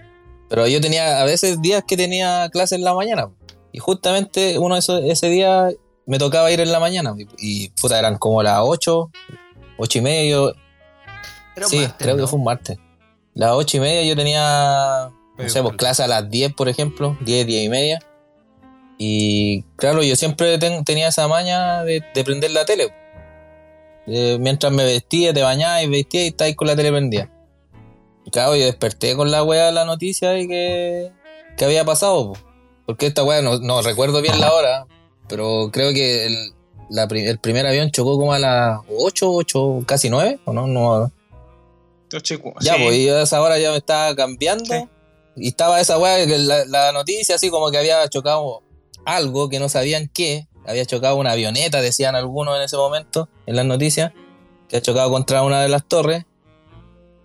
Pero 0.47 0.65
yo 0.67 0.79
tenía, 0.79 1.19
a 1.21 1.25
veces 1.25 1.61
días 1.61 1.83
que 1.85 1.97
tenía 1.97 2.49
clase 2.51 2.75
en 2.75 2.83
la 2.85 2.93
mañana. 2.93 3.29
Y 3.73 3.79
justamente 3.79 4.57
uno 4.59 4.75
de 4.75 4.79
esos, 4.79 5.01
ese 5.03 5.27
día 5.27 5.69
me 6.05 6.17
tocaba 6.17 6.49
ir 6.51 6.61
en 6.61 6.71
la 6.71 6.79
mañana. 6.79 7.13
Y, 7.17 7.27
y, 7.65 7.69
puta, 7.81 7.99
eran 7.99 8.17
como 8.17 8.41
las 8.43 8.59
8, 8.61 9.11
8 9.77 9.97
y 9.97 10.01
media. 10.01 10.31
yo- 10.31 10.53
Era 11.57 11.65
un 11.65 11.69
sí, 11.71 11.77
martes, 11.79 11.95
creo 11.97 12.15
¿no? 12.15 12.23
que 12.23 12.27
fue 12.27 12.39
un 12.39 12.45
martes. 12.45 12.77
Las 13.33 13.51
8 13.51 13.77
y 13.77 13.79
media 13.81 14.03
yo 14.03 14.15
tenía, 14.15 15.09
no 15.37 15.49
sé, 15.49 15.61
pues 15.61 15.75
clase 15.75 16.03
a 16.03 16.07
las 16.07 16.29
10, 16.29 16.53
por 16.53 16.69
ejemplo, 16.69 17.17
10, 17.21 17.45
10 17.45 17.65
y 17.65 17.69
media. 17.69 17.99
Y 18.97 19.63
claro, 19.75 20.03
yo 20.03 20.15
siempre 20.15 20.57
ten- 20.57 20.83
tenía 20.85 21.09
esa 21.09 21.27
maña 21.27 21.83
de, 21.83 22.01
de 22.13 22.23
prender 22.23 22.51
la 22.51 22.65
tele. 22.65 22.93
Eh, 24.07 24.37
mientras 24.39 24.71
me 24.71 24.85
vestía, 24.85 25.33
te 25.33 25.41
bañaba 25.41 25.81
y 25.81 25.89
vestía 25.89 26.23
y 26.23 26.27
estáis 26.27 26.55
con 26.55 26.67
la 26.67 26.75
tele 26.75 26.91
prendida. 26.91 27.29
Y 28.23 28.31
claro, 28.31 28.55
yo 28.55 28.65
desperté 28.65 29.15
con 29.15 29.31
la 29.31 29.43
weá 29.43 29.71
la 29.71 29.85
noticia 29.85 30.37
y 30.39 30.47
que, 30.47 31.11
que 31.57 31.65
había 31.65 31.83
pasado. 31.83 32.33
po. 32.33 32.39
Porque 32.85 33.07
esta 33.07 33.23
weá 33.23 33.41
no, 33.41 33.57
no 33.59 33.81
recuerdo 33.81 34.21
bien 34.21 34.39
la 34.39 34.53
hora, 34.53 34.85
pero 35.27 35.69
creo 35.73 35.91
que 35.93 36.27
el, 36.27 36.53
la 36.89 37.03
el 37.03 37.39
primer 37.39 37.65
avión 37.65 37.91
chocó 37.91 38.17
como 38.17 38.31
a 38.33 38.39
las 38.39 38.79
8, 38.95 39.31
8, 39.31 39.83
casi 39.87 40.09
9, 40.09 40.39
¿o 40.45 40.53
no? 40.53 40.67
no 40.67 41.11
ya, 42.61 42.75
sí. 42.75 42.83
pues 42.83 43.05
yo 43.05 43.17
a 43.17 43.23
esa 43.23 43.41
hora 43.41 43.57
ya 43.59 43.71
me 43.71 43.77
estaba 43.77 44.15
cambiando. 44.15 44.65
Sí. 44.65 44.87
Y 45.35 45.49
estaba 45.49 45.81
esa 45.81 45.97
weá, 45.97 46.25
la, 46.25 46.65
la 46.65 46.91
noticia 46.91 47.35
así 47.35 47.49
como 47.49 47.71
que 47.71 47.77
había 47.77 48.07
chocado 48.09 48.63
algo 49.05 49.49
que 49.49 49.59
no 49.59 49.69
sabían 49.69 50.09
qué. 50.13 50.47
Había 50.65 50.85
chocado 50.85 51.15
una 51.17 51.31
avioneta, 51.31 51.81
decían 51.81 52.15
algunos 52.15 52.55
en 52.57 52.63
ese 52.63 52.75
momento, 52.75 53.29
en 53.45 53.55
las 53.55 53.65
noticias, 53.65 54.13
que 54.67 54.77
ha 54.77 54.81
chocado 54.81 55.11
contra 55.11 55.43
una 55.43 55.61
de 55.61 55.69
las 55.69 55.85
torres. 55.85 56.25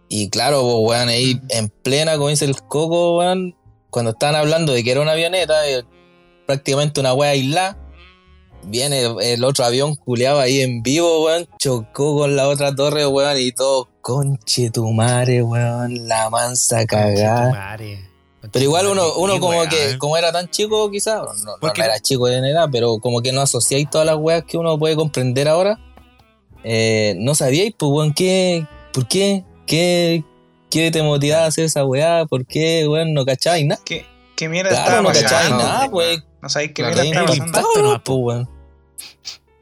Y 0.09 0.29
claro, 0.29 0.63
pues 0.63 0.75
weón, 0.99 1.09
ahí 1.09 1.41
en 1.49 1.69
plena, 1.69 2.17
como 2.17 2.29
dice 2.29 2.45
el 2.45 2.61
coco, 2.63 3.19
weón, 3.19 3.57
cuando 3.89 4.11
estaban 4.11 4.37
hablando 4.37 4.73
de 4.73 4.85
que 4.85 4.91
era 4.91 5.01
una 5.01 5.13
avioneta, 5.13 5.69
eh, 5.69 5.85
prácticamente 6.47 7.01
una 7.01 7.15
weá 7.15 7.31
aislada. 7.31 7.79
Viene 8.63 9.03
el 9.23 9.43
otro 9.45 9.65
avión 9.65 9.97
culeado 9.97 10.39
ahí 10.41 10.61
en 10.61 10.83
vivo, 10.83 11.25
weón. 11.25 11.49
Chocó 11.59 12.19
con 12.19 12.37
la 12.37 12.49
otra 12.49 12.75
torre, 12.75 13.07
weón. 13.07 13.39
Y 13.39 13.53
todo, 13.53 13.89
conche 14.01 14.71
tu 14.71 14.91
madre, 14.93 15.43
weón. 15.43 16.07
La 16.09 16.29
mansa 16.31 16.85
cagada. 16.87 17.77
Pero 18.53 18.65
igual 18.65 18.87
uno, 18.87 19.15
uno 19.17 19.35
Sí, 19.35 19.41
como 19.41 19.63
que, 19.65 19.99
como 19.99 20.17
era 20.17 20.33
tan 20.33 20.49
chico, 20.49 20.91
quizás, 20.91 21.17
no, 21.21 21.35
no, 21.45 21.53
Porque- 21.61 21.83
no 21.83 21.87
era 21.89 22.01
chico 22.01 22.27
en 22.29 22.45
edad, 22.45 22.69
pero 22.73 22.99
como 22.99 23.21
que 23.21 23.33
no 23.33 23.43
asociáis 23.43 23.89
todas 23.91 24.07
las 24.07 24.17
weas 24.17 24.45
que 24.45 24.57
uno 24.57 24.79
puede 24.79 24.97
comprender 24.97 25.47
ahora. 25.47 25.79
Eh, 26.65 27.15
no 27.19 27.35
sabíais, 27.35 27.75
pues, 27.77 27.91
weón, 27.93 28.13
qué, 28.15 28.67
por 28.93 29.07
qué, 29.09 29.45
qué, 29.67 30.25
qué 30.71 30.91
te 30.91 31.03
motivaba 31.03 31.45
a 31.45 31.49
hacer 31.49 31.67
esa 31.67 31.85
weá, 31.85 32.25
por 32.27 32.47
qué, 32.47 32.87
weón, 32.89 33.13
no 33.13 33.25
cachabais 33.25 33.67
nada. 33.67 33.81
¿Qué, 33.85 34.05
qué 34.41 34.49
mierda 34.49 34.71
Claro, 34.71 34.85
estaba 34.85 35.03
no 35.03 35.09
pasando? 35.09 35.29
cachabais 35.29 35.51
pasando, 35.51 36.01
nada. 36.01 36.25
No 36.43 36.49
sabéis 36.49 36.73
qué 36.73 36.83
Claro, 36.83 37.03
mierda 37.03 37.05
estaba 37.09 37.21
el 37.21 37.29
pasando. 37.39 37.47
impacto, 37.47 37.69
pasando. 37.69 37.93
no, 37.93 38.05
pues, 38.05 38.19
weón. 38.19 38.61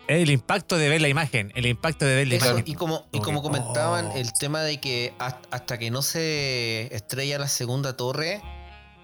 El 0.09 0.31
impacto 0.31 0.79
de 0.79 0.89
ver 0.89 1.01
la 1.03 1.09
imagen, 1.09 1.53
el 1.55 1.67
impacto 1.67 2.07
de 2.07 2.15
ver 2.15 2.29
la 2.29 2.35
Eso, 2.37 2.47
imagen. 2.47 2.65
y 2.67 2.75
como, 2.75 3.07
y 3.13 3.19
Como 3.21 3.43
comentaban, 3.43 4.07
oh. 4.07 4.17
el 4.17 4.33
tema 4.33 4.63
de 4.63 4.81
que 4.81 5.13
hasta, 5.19 5.47
hasta 5.55 5.79
que 5.79 5.91
no 5.91 6.01
se 6.01 6.95
estrella 6.95 7.39
la 7.39 7.47
segunda 7.49 7.95
torre, 7.95 8.41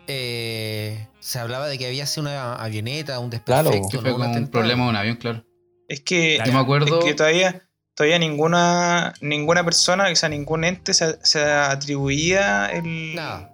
eh, 0.06 1.06
se 1.20 1.38
hablaba 1.38 1.66
de 1.68 1.76
que 1.78 1.86
había 1.86 2.06
sido 2.06 2.22
una 2.22 2.54
avioneta, 2.54 3.18
un 3.18 3.28
Claro. 3.30 3.68
desperfecto, 3.70 3.88
Que 3.90 3.96
¿no? 3.96 4.00
fue 4.02 4.10
Un 4.12 4.14
como 4.16 4.24
un 4.24 4.30
atentado. 4.30 4.50
problema 4.52 4.84
de 4.84 4.90
un 4.90 4.96
avión, 4.96 5.16
claro. 5.16 5.44
Es 5.88 6.00
que, 6.00 6.36
Claro. 6.36 6.50
Yo 6.50 6.56
me 6.56 6.62
acuerdo. 6.62 6.98
es 7.00 7.04
que 7.04 7.14
todavía, 7.14 7.68
todavía 7.94 8.18
ninguna, 8.18 9.12
ninguna 9.20 9.62
persona, 9.62 10.08
o 10.10 10.16
sea, 10.16 10.30
ningún 10.30 10.64
ente 10.64 10.94
se, 10.94 11.18
se 11.22 11.42
atribuía 11.42 12.66
el, 12.66 13.14
Nada. 13.14 13.50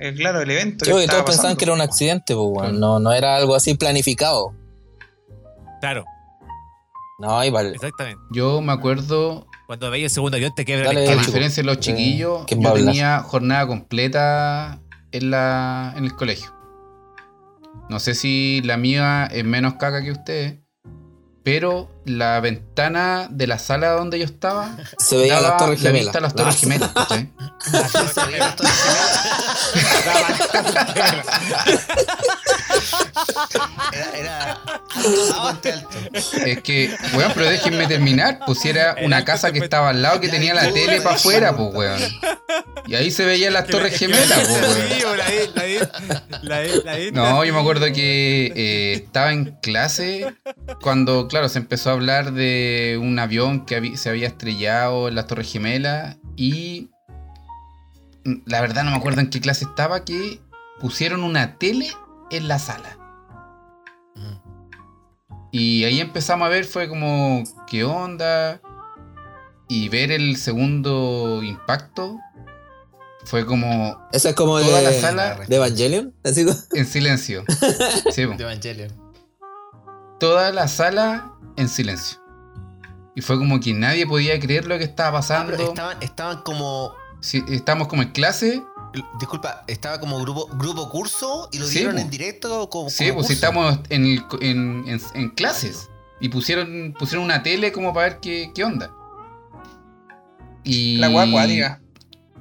El, 0.00 0.14
claro, 0.16 0.40
el 0.42 0.50
evento. 0.50 0.84
Yo, 0.84 0.96
que 0.98 1.04
y 1.04 1.06
todos 1.06 1.22
pensaban 1.24 1.26
pasando. 1.26 1.56
que 1.58 1.64
era 1.64 1.74
un 1.74 1.80
accidente, 1.80 2.34
pues. 2.34 2.52
Claro. 2.58 2.72
No, 2.72 2.98
no 2.98 3.12
era 3.12 3.36
algo 3.36 3.54
así 3.54 3.74
planificado. 3.74 4.52
Claro, 5.80 6.04
No, 7.18 7.28
vale. 7.52 7.70
exactamente. 7.70 8.20
Yo 8.32 8.60
me 8.60 8.72
acuerdo, 8.72 9.46
Cuando 9.66 9.90
veis 9.90 10.04
el 10.04 10.10
segundo 10.10 10.36
avión 10.36 10.52
te 10.54 10.64
quebra 10.64 10.86
Dale, 10.86 11.04
el 11.04 11.18
a 11.18 11.22
diferencia 11.22 11.62
de 11.62 11.66
los 11.66 11.78
chiquillos, 11.78 12.44
¿quién 12.46 12.60
va 12.60 12.70
yo 12.70 12.84
tenía 12.84 13.20
jornada 13.20 13.66
completa 13.66 14.80
en, 15.12 15.30
la, 15.30 15.94
en 15.96 16.04
el 16.04 16.14
colegio. 16.16 16.52
No 17.88 18.00
sé 18.00 18.14
si 18.14 18.60
la 18.64 18.76
mía 18.76 19.26
es 19.32 19.44
menos 19.44 19.74
caca 19.74 20.02
que 20.02 20.10
ustedes, 20.10 20.58
pero 21.50 21.88
la 22.04 22.40
ventana 22.40 23.26
de 23.30 23.46
la 23.46 23.58
sala 23.58 23.92
donde 23.92 24.18
yo 24.18 24.26
estaba 24.26 24.76
Se 24.98 25.16
veían 25.16 25.36
daba 25.42 25.48
las 25.48 25.56
torres 25.56 25.82
la 25.82 25.88
gemelas. 25.88 26.04
vista 26.04 26.18
a 26.18 26.20
las 26.20 26.34
torres 26.34 26.60
gemelas. 26.60 26.90
¿cachai? 26.92 27.32
Veía 27.72 28.38
la 28.38 28.54
torre 28.54 28.68
Era, 33.92 34.16
era 34.16 34.60
bastante 35.04 35.72
alto. 35.72 35.98
Es 36.12 36.62
que, 36.62 36.94
weón, 37.14 37.32
pero 37.34 37.48
déjenme 37.48 37.86
terminar. 37.86 38.40
Pues 38.46 38.60
si 38.60 38.68
era 38.68 38.96
una 39.02 39.24
casa 39.24 39.52
que 39.52 39.58
estaba 39.58 39.90
al 39.90 40.02
lado 40.02 40.20
que 40.20 40.28
tenía 40.28 40.54
la 40.54 40.72
tele 40.72 41.00
para 41.00 41.16
afuera, 41.16 41.56
pues, 41.56 41.74
weón. 41.74 42.00
Y 42.86 42.94
ahí 42.94 43.10
se 43.10 43.24
veían 43.24 43.52
las 43.52 43.66
torres 43.66 43.98
gemelas, 43.98 44.48
pues, 44.48 44.62
weón. 44.62 45.08
No, 47.12 47.44
yo 47.44 47.54
me 47.54 47.60
acuerdo 47.60 47.86
que 47.92 48.52
eh, 48.54 48.92
estaba 48.94 49.32
en 49.32 49.56
clase 49.62 50.26
cuando, 50.80 51.28
claro, 51.28 51.48
se 51.48 51.58
empezó 51.58 51.90
a 51.90 51.94
hablar 51.94 52.32
de 52.32 52.98
un 53.00 53.18
avión 53.18 53.66
que 53.66 53.96
se 53.96 54.08
había 54.08 54.28
estrellado 54.28 55.08
en 55.08 55.14
las 55.14 55.26
Torres 55.26 55.50
Gemelas 55.52 56.16
y 56.36 56.90
la 58.46 58.60
verdad 58.60 58.84
no 58.84 58.90
me 58.90 58.96
acuerdo 58.96 59.20
en 59.20 59.30
qué 59.30 59.40
clase 59.40 59.64
estaba 59.64 60.04
que 60.04 60.40
pusieron 60.80 61.24
una 61.24 61.56
tele 61.56 61.90
en 62.30 62.48
la 62.48 62.58
sala. 62.58 62.96
Y 65.50 65.84
ahí 65.84 66.00
empezamos 66.00 66.46
a 66.46 66.48
ver, 66.50 66.64
fue 66.66 66.88
como, 66.88 67.42
¿qué 67.66 67.84
onda? 67.84 68.60
Y 69.66 69.88
ver 69.88 70.12
el 70.12 70.36
segundo 70.36 71.42
impacto 71.42 72.18
fue 73.24 73.44
como 73.46 73.98
Esa 74.12 74.30
es 74.30 74.34
como 74.34 74.58
de, 74.58 74.64
toda 74.64 74.82
la 74.82 74.92
sala 74.92 75.34
de 75.46 75.56
Evangelion. 75.56 76.14
Así 76.24 76.44
como- 76.44 76.56
en 76.72 76.86
silencio. 76.86 77.44
Sí. 78.12 78.24
De 78.26 78.42
Evangelion. 78.44 78.90
toda 80.20 80.52
la 80.52 80.68
sala 80.68 81.32
en 81.56 81.68
silencio. 81.68 82.18
Y 83.14 83.20
fue 83.22 83.36
como 83.38 83.58
que 83.58 83.72
nadie 83.74 84.06
podía 84.06 84.38
creer 84.38 84.66
lo 84.66 84.78
que 84.78 84.84
estaba 84.84 85.08
Ah, 85.08 85.20
pasando. 85.20 85.54
estaban, 85.54 85.96
estaban 86.02 86.42
como. 86.42 86.92
Sí, 87.20 87.42
estábamos 87.48 87.88
como 87.88 88.02
en 88.02 88.12
clase. 88.12 88.62
Disculpa, 89.20 89.64
estaba 89.66 90.00
como 90.00 90.18
grupo, 90.20 90.48
grupo 90.54 90.88
curso 90.90 91.48
y 91.52 91.58
lo 91.58 91.66
Sí, 91.66 91.78
dieron 91.78 91.98
en 91.98 92.08
directo 92.10 92.68
como. 92.70 92.88
Sí, 92.90 93.04
como 93.08 93.16
pues 93.18 93.26
curso. 93.28 93.32
estamos 93.34 93.78
en, 93.90 94.04
el- 94.06 94.24
en, 94.40 94.84
en- 94.88 95.00
en 95.14 95.30
clases. 95.30 95.88
Y 96.20 96.28
pusieron, 96.30 96.94
pusieron 96.98 97.24
una 97.24 97.42
tele 97.42 97.70
como 97.72 97.92
para 97.94 98.08
ver 98.08 98.20
qué, 98.20 98.50
qué 98.54 98.64
onda. 98.64 98.90
Y. 100.64 100.96
La 100.98 101.10
weá 101.10 101.24
acuática. 101.26 101.80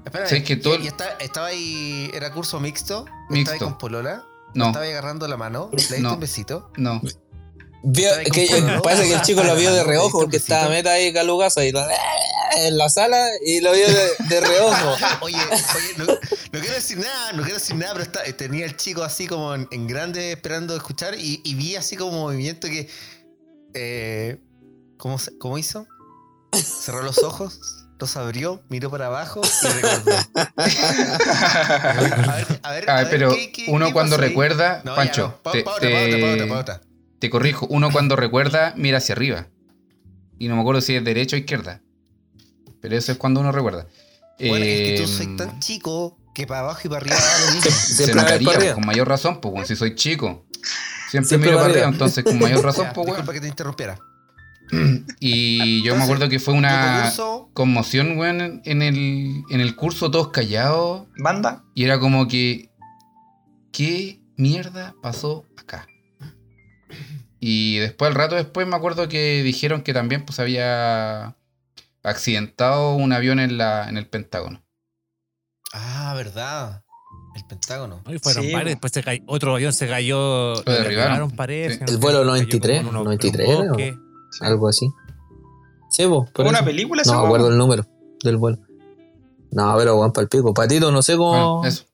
Espérame, 0.05 0.27
¿sabes 0.29 0.43
que 0.43 0.55
todo 0.55 0.79
¿y 0.79 0.87
está- 0.87 1.17
estaba 1.19 1.47
ahí. 1.47 2.09
¿Era 2.13 2.31
curso 2.31 2.59
mixto? 2.59 3.05
Mixto. 3.29 3.35
¿Estaba 3.35 3.53
ahí 3.53 3.59
con 3.59 3.77
Polola? 3.77 4.23
No, 4.53 4.67
¿Estaba 4.67 4.85
ahí 4.85 4.91
agarrando 4.91 5.27
la 5.27 5.37
mano? 5.37 5.69
¿Le 5.71 5.77
diste 5.77 5.99
No. 5.99 6.13
un 6.13 6.19
besito? 6.19 6.71
no. 6.77 7.01
Vio- 7.83 8.09
que, 8.33 8.79
parece 8.83 9.07
que 9.07 9.13
el 9.13 9.21
chico 9.21 9.43
lo 9.43 9.55
vio 9.55 9.71
de 9.71 9.83
reojo 9.85 10.19
porque 10.19 10.37
estaba 10.37 10.67
meta 10.67 10.91
ahí 10.91 11.13
calugaza 11.13 11.63
y 11.63 11.71
en 12.55 12.77
la 12.77 12.89
sala 12.89 13.25
y 13.45 13.59
lo 13.61 13.71
vio 13.73 13.87
de, 13.87 14.09
de 14.29 14.39
reojo. 14.41 14.95
Oye, 15.21 15.35
oye, 15.37 15.93
no, 15.97 16.05
no 16.05 16.59
quiero 16.59 16.73
decir 16.75 16.97
nada, 16.99 17.33
no 17.33 17.41
quiero 17.43 17.57
decir 17.59 17.75
nada, 17.75 17.93
pero 17.93 18.03
está- 18.03 18.23
tenía 18.37 18.65
el 18.65 18.75
chico 18.77 19.03
así 19.03 19.27
como 19.27 19.53
en, 19.55 19.67
en 19.71 19.87
grande 19.87 20.31
esperando 20.31 20.75
escuchar 20.75 21.15
y, 21.15 21.41
y 21.43 21.55
vi 21.55 21.75
así 21.75 21.95
como 21.95 22.11
movimiento 22.13 22.67
que. 22.67 22.89
eh, 23.73 24.39
¿cómo, 24.97 25.17
¿Cómo 25.39 25.57
hizo? 25.57 25.87
Cerró 26.53 27.03
los 27.03 27.19
ojos, 27.19 27.59
los 27.99 28.15
abrió, 28.17 28.63
miró 28.69 28.89
para 28.89 29.07
abajo 29.07 29.41
y 29.63 29.67
recordó. 29.67 30.11
A 30.57 31.93
ver, 31.95 32.59
a 32.63 32.71
ver, 32.71 32.89
A 32.89 32.97
a 32.97 33.01
ver, 33.01 33.09
pero 33.09 33.29
¿qué- 33.33 33.51
qué- 33.51 33.65
uno 33.67 33.87
qué 33.87 33.93
cuando 33.93 34.17
recuerda, 34.17 34.81
No, 34.83 34.95
Pancho, 34.95 35.27
no. 35.27 35.43
Pa- 35.43 35.51
te, 35.51 35.63
te- 35.63 36.65
te 37.19 37.29
corrijo, 37.29 37.65
uno 37.69 37.91
cuando 37.91 38.15
recuerda 38.15 38.73
mira 38.77 38.99
hacia 38.99 39.13
arriba. 39.13 39.47
Y 40.39 40.47
no 40.47 40.55
me 40.55 40.61
acuerdo 40.61 40.81
si 40.81 40.95
es 40.95 41.03
derecha 41.03 41.35
o 41.35 41.39
izquierda. 41.39 41.81
Pero 42.81 42.95
eso 42.97 43.11
es 43.11 43.17
cuando 43.17 43.39
uno 43.41 43.51
recuerda. 43.51 43.87
Bueno, 44.39 44.65
es 44.65 44.89
que 44.89 44.97
tú 45.01 45.07
soy 45.07 45.25
Em, 45.25 45.37
tan 45.37 45.59
chico 45.59 46.17
que 46.35 46.45
para 46.45 46.59
abajo 46.61 46.81
y 46.83 46.89
para 46.89 47.01
arriba 47.01 47.15
lo 47.47 47.53
mismo. 47.55 47.71
se 47.71 48.13
va 48.13 48.21
notaría, 48.21 48.53
pues, 48.53 48.73
con 48.73 48.85
mayor 48.85 49.07
razón, 49.07 49.41
pues, 49.41 49.51
bueno, 49.51 49.67
si 49.67 49.75
soy 49.75 49.95
chico. 49.95 50.45
Siempre, 51.09 51.29
Siempre 51.29 51.49
miro 51.49 51.59
para 51.61 51.71
arriba, 51.71 51.87
entonces 51.87 52.23
con 52.23 52.37
mayor 52.37 52.63
razón, 52.63 52.85
Ya, 52.85 52.93
pues, 52.93 53.05
disculpa 53.07 53.31
weón. 53.31 53.35
que 53.35 53.41
te 53.41 53.47
interrumpiera. 53.47 53.99
Y 55.21 55.81
yo 55.83 55.95
me 55.95 56.03
acuerdo 56.03 56.27
que 56.29 56.39
fue 56.39 56.53
una 56.53 57.03
curso, 57.03 57.49
conmoción, 57.53 58.17
weón, 58.17 58.61
en 58.65 58.81
el, 58.81 59.43
en 59.49 59.61
el 59.61 59.75
curso, 59.75 60.11
todos 60.11 60.29
callados. 60.29 61.07
Banda. 61.17 61.63
Y 61.73 61.85
era 61.85 61.99
como 61.99 62.27
que. 62.27 62.69
¿Qué 63.71 64.19
mierda 64.35 64.93
pasó 65.01 65.45
acá? 65.55 65.87
Y 67.39 67.77
después, 67.77 68.09
al 68.09 68.15
rato 68.15 68.35
después, 68.35 68.67
me 68.67 68.75
acuerdo 68.75 69.07
que 69.07 69.43
dijeron 69.43 69.83
que 69.83 69.93
también 69.93 70.25
pues 70.25 70.39
había 70.39 71.35
accidentado 72.09 72.95
un 72.95 73.11
avión 73.13 73.39
en, 73.39 73.57
la, 73.57 73.87
en 73.89 73.97
el 73.97 74.07
Pentágono. 74.07 74.63
Ah, 75.73 76.13
verdad. 76.15 76.83
El 77.35 77.45
Pentágono. 77.45 78.01
¿no? 78.05 78.13
Y 78.13 78.19
fueron 78.19 78.43
Sí, 78.43 78.51
varios, 78.53 78.63
po. 78.63 78.69
después 78.75 78.93
se 78.93 79.03
cayó, 79.03 79.23
otro 79.27 79.53
avión 79.55 79.73
se 79.73 79.87
cayó, 79.87 80.55
lo 80.55 80.61
derribaron. 80.63 81.31
parece. 81.31 81.75
Sí. 81.75 81.79
no 81.85 81.91
El 81.91 81.97
vuelo 81.97 82.19
cayó 82.19 82.31
93, 82.31 82.77
como 82.77 82.89
en 82.89 82.95
unos- 82.95 83.05
93 83.05 83.47
en 83.49 83.55
un 83.55 83.61
era, 83.61 83.69
bosque. 83.71 83.97
Algo 84.41 84.67
así. 84.67 84.89
Sí, 85.89 86.05
po, 86.07 86.25
por 86.33 86.43
¿Hubo 86.43 86.49
una 86.49 86.59
eso. 86.59 86.65
película 86.65 87.01
No 87.05 87.21
me 87.21 87.25
acuerdo 87.27 87.49
el 87.49 87.57
número 87.57 87.85
del 88.23 88.37
vuelo. 88.37 88.57
No, 89.51 89.75
pero 89.77 89.95
Juan 89.97 90.11
para 90.11 90.23
el 90.23 90.29
pico. 90.29 90.53
Patito, 90.53 90.91
no 90.91 91.01
sé 91.01 91.15
cómo. 91.15 91.59
Bueno, 91.59 91.65
eso. 91.67 91.85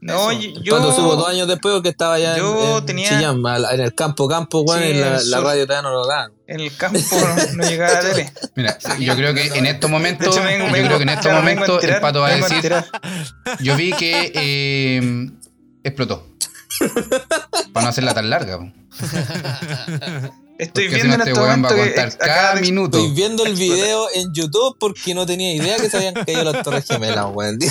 No, 0.00 0.30
Eso. 0.30 0.40
yo. 0.62 0.76
Pato 0.76 0.92
supo 0.94 1.16
dos 1.16 1.28
años 1.28 1.48
después 1.48 1.74
porque 1.74 1.88
estaba 1.88 2.14
allá 2.14 2.32
en- 2.34 2.38
yo 2.38 2.78
en, 2.78 2.86
tenía- 2.86 3.08
Chillán, 3.08 3.44
al- 3.44 3.66
en 3.72 3.80
el 3.80 3.94
campo, 3.94 4.28
campo, 4.28 4.64
Sí, 4.68 4.80
en 4.84 5.00
la, 5.00 5.16
el 5.18 5.30
la 5.30 5.40
radio 5.40 5.66
todavía 5.66 5.82
no 5.82 5.90
lo 5.94 6.06
daban. 6.06 6.32
En 6.46 6.60
el 6.60 6.76
campo 6.76 6.98
no, 7.10 7.36
no 7.62 7.68
llegaba 7.68 7.90
a 7.98 8.02
la 8.02 8.08
tele. 8.10 8.32
Mira, 8.54 8.78
yo 9.00 9.16
creo 9.16 9.34
que 9.34 9.46
en 9.48 9.66
estos 9.66 9.90
momentos, 9.90 10.28
hecho, 10.28 10.44
vengo- 10.44 10.66
yo 10.66 10.72
vengo- 10.72 10.86
creo 10.86 10.98
que 10.98 11.02
en 11.02 11.08
estos 11.08 11.32
momentos 11.32 11.82
el 11.84 12.00
pato 12.00 12.20
va 12.20 12.28
a 12.28 12.36
decir, 12.36 12.72
yo 13.60 13.74
vi 13.76 13.92
que 13.92 14.32
eh, 14.34 15.30
explotó. 15.82 16.26
Para 17.72 17.84
no 17.84 17.90
hacerla 17.90 18.14
tan 18.14 18.30
larga. 18.30 18.58
Estoy 20.58 20.88
Porque 20.88 21.00
si 21.00 21.06
viendo 21.06 21.08
no 21.08 21.14
en 21.14 21.20
este 21.20 21.30
este 21.30 21.40
weón 21.40 21.50
va 21.50 21.56
momento 21.56 21.68
a 21.68 21.76
que 21.76 21.82
contar 21.94 22.06
acaba 22.08 22.26
cada 22.34 22.54
de- 22.56 22.60
minuto. 22.62 22.98
Estoy 22.98 23.14
viendo 23.14 23.46
el 23.46 23.54
video 23.54 24.06
en 24.14 24.32
YouTube 24.34 24.76
porque 24.80 25.14
no 25.14 25.24
tenía 25.26 25.54
idea 25.54 25.76
que 25.76 25.88
se 25.88 25.96
habían 25.96 26.14
caído 26.14 26.44
las 26.44 26.62
torres 26.64 26.84
gemelas, 26.86 27.26
weón. 27.32 27.58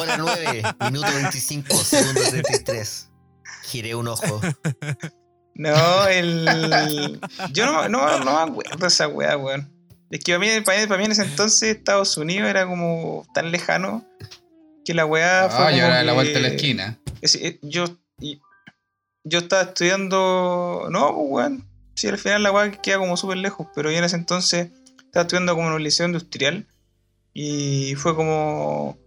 Hora 0.00 0.16
9, 0.18 0.62
minuto 0.90 1.06
25, 1.14 1.76
segundo 1.76 2.20
33. 2.30 3.08
Giré 3.64 3.94
un 3.94 4.08
ojo. 4.08 4.40
No, 5.54 6.06
el. 6.06 7.20
Yo 7.52 7.66
no, 7.66 7.88
no, 7.88 8.18
no 8.20 8.46
me 8.46 8.50
acuerdo 8.52 8.76
de 8.78 8.86
esa 8.86 9.08
weá, 9.08 9.36
weón. 9.36 9.70
Es 10.10 10.20
que 10.20 10.32
para 10.32 10.38
mí, 10.40 10.60
para, 10.64 10.98
mí, 10.98 11.04
en 11.04 11.12
ese 11.12 11.22
entonces 11.24 11.76
Estados 11.76 12.16
Unidos 12.16 12.48
era 12.48 12.66
como 12.66 13.26
tan 13.34 13.50
lejano 13.50 14.06
que 14.84 14.94
la 14.94 15.04
weá 15.06 15.48
fue. 15.50 15.64
Ah, 15.66 15.70
y 15.70 15.74
como 15.74 15.84
ahora 15.86 16.00
a 16.00 16.04
la 16.04 16.12
vuelta 16.12 16.34
de 16.34 16.40
la 16.40 16.48
esquina. 16.48 16.98
es- 17.20 17.34
eh, 17.36 17.58
yo, 17.62 17.84
yo 19.24 19.38
estaba 19.38 19.62
estudiando. 19.62 20.88
No, 20.90 21.14
pues, 21.14 21.26
weón. 21.28 21.68
Sí, 21.94 22.08
al 22.08 22.18
final 22.18 22.42
la 22.42 22.50
weá 22.52 22.70
queda 22.70 22.98
como 22.98 23.16
súper 23.16 23.36
lejos, 23.36 23.66
pero 23.74 23.90
yo 23.90 23.98
en 23.98 24.04
ese 24.04 24.16
entonces 24.16 24.70
estaba 25.04 25.22
estudiando 25.22 25.54
como 25.54 25.68
en 25.68 25.74
un 25.74 25.82
liceo 25.84 26.06
industrial 26.06 26.66
y 27.34 27.94
fue 27.96 28.16
como 28.16 28.98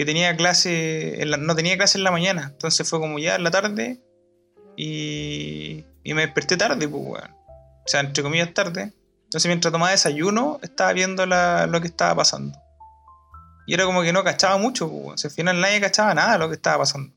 que 0.00 0.06
tenía 0.06 0.34
clase, 0.34 1.22
no 1.26 1.54
tenía 1.54 1.76
clase 1.76 1.98
en 1.98 2.04
la 2.04 2.10
mañana, 2.10 2.52
entonces 2.54 2.88
fue 2.88 2.98
como 2.98 3.18
ya 3.18 3.34
en 3.34 3.44
la 3.44 3.50
tarde 3.50 4.00
y, 4.74 5.84
me 6.06 6.22
desperté 6.22 6.56
tarde, 6.56 6.88
pues, 6.88 7.02
weón. 7.04 7.30
O 7.30 7.84
sea, 7.84 8.00
entre 8.00 8.22
comillas 8.22 8.54
tarde. 8.54 8.94
Entonces 9.24 9.46
mientras 9.46 9.70
tomaba 9.70 9.90
desayuno 9.90 10.58
estaba 10.62 10.94
viendo 10.94 11.26
lo 11.26 11.80
que 11.82 11.88
estaba 11.88 12.14
pasando. 12.14 12.58
Y 13.66 13.74
era 13.74 13.84
como 13.84 14.00
que 14.00 14.14
no 14.14 14.24
cachaba 14.24 14.56
mucho, 14.56 14.88
pues. 14.88 15.06
O 15.06 15.18
sea, 15.18 15.28
al 15.28 15.34
final 15.34 15.60
nadie 15.60 15.82
cachaba 15.82 16.14
nada 16.14 16.32
de 16.32 16.38
lo 16.38 16.48
que 16.48 16.54
estaba 16.54 16.78
pasando. 16.78 17.14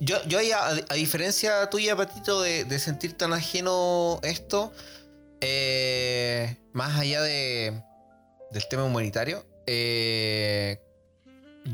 Yo, 0.00 0.22
yo 0.26 0.38
a, 0.38 0.94
diferencia 0.94 1.70
tuya, 1.70 1.96
Patito, 1.96 2.42
de, 2.42 2.66
de 2.66 2.78
sentir 2.78 3.14
tan 3.14 3.32
ajeno 3.32 4.20
esto, 4.22 4.74
eh, 5.40 6.58
más 6.74 6.98
allá 6.98 7.22
de, 7.22 7.82
del 8.50 8.68
tema 8.68 8.84
humanitario, 8.84 9.46
eh, 9.66 10.82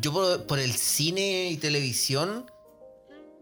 yo 0.01 0.13
por, 0.13 0.47
por 0.47 0.59
el 0.59 0.73
cine 0.73 1.51
y 1.51 1.57
televisión 1.57 2.47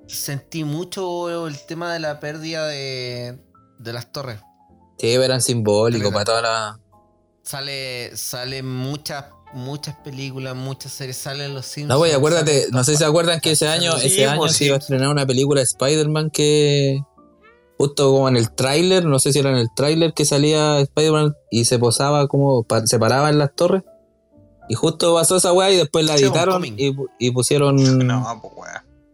sentí 0.07 0.65
mucho 0.65 1.47
el 1.47 1.59
tema 1.67 1.93
de 1.93 2.01
la 2.01 2.19
pérdida 2.21 2.67
de, 2.67 3.39
de 3.79 3.93
las 3.93 4.11
torres. 4.13 4.41
Sí, 4.99 5.09
eran 5.13 5.41
simbólicos 5.41 6.13
para 6.13 6.25
toda 6.25 6.43
la. 6.43 6.81
Sale, 7.43 8.17
sale 8.17 8.63
muchas, 8.63 9.27
muchas 9.55 9.97
películas, 9.97 10.55
muchas 10.55 10.93
series, 10.93 11.17
salen 11.17 11.55
los 11.55 11.67
Simpsons. 11.67 11.89
No, 11.89 11.99
pues 11.99 12.15
acuérdate, 12.15 12.67
no 12.71 12.85
sé 12.85 12.93
si 12.93 12.99
se 12.99 13.05
acuerdan 13.05 13.41
que 13.41 13.53
ese 13.53 13.67
año, 13.67 13.97
sí, 13.99 14.07
ese 14.09 14.27
año 14.27 14.41
pues, 14.41 14.57
se 14.57 14.67
iba 14.67 14.77
a 14.77 14.79
estrenar 14.79 15.09
una 15.09 15.27
película 15.27 15.61
de 15.61 15.65
Spider-Man 15.65 16.31
que 16.31 17.01
justo 17.79 18.13
como 18.13 18.29
en 18.29 18.37
el 18.37 18.55
tráiler, 18.55 19.07
no 19.07 19.19
sé 19.19 19.33
si 19.33 19.39
era 19.39 19.51
en 19.51 19.57
el 19.57 19.69
tráiler 19.75 20.13
que 20.13 20.27
salía 20.27 20.81
Spider-Man 20.81 21.35
y 21.51 21.65
se 21.65 21.79
posaba 21.79 22.29
como, 22.29 22.63
pa- 22.63 22.87
se 22.87 22.99
paraba 22.99 23.31
en 23.31 23.39
las 23.39 23.55
torres. 23.55 23.83
Y 24.71 24.75
justo 24.75 25.17
pasó 25.17 25.35
esa 25.35 25.53
weá 25.53 25.69
y 25.73 25.77
después 25.79 26.07
la 26.07 26.15
editaron 26.15 26.65
y, 26.65 26.97
y 27.19 27.31
pusieron 27.33 27.75
No, 28.07 28.41
pues 28.41 28.55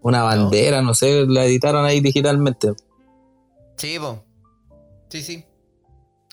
una 0.03 0.23
bandera, 0.23 0.83
no. 0.83 0.93
sé, 0.93 1.25
la 1.27 1.47
editaron 1.47 1.87
ahí 1.87 2.01
digitalmente. 2.01 2.75
Sí, 3.79 3.99
po. 3.99 4.23
Sí, 5.09 5.23
sí. 5.23 5.47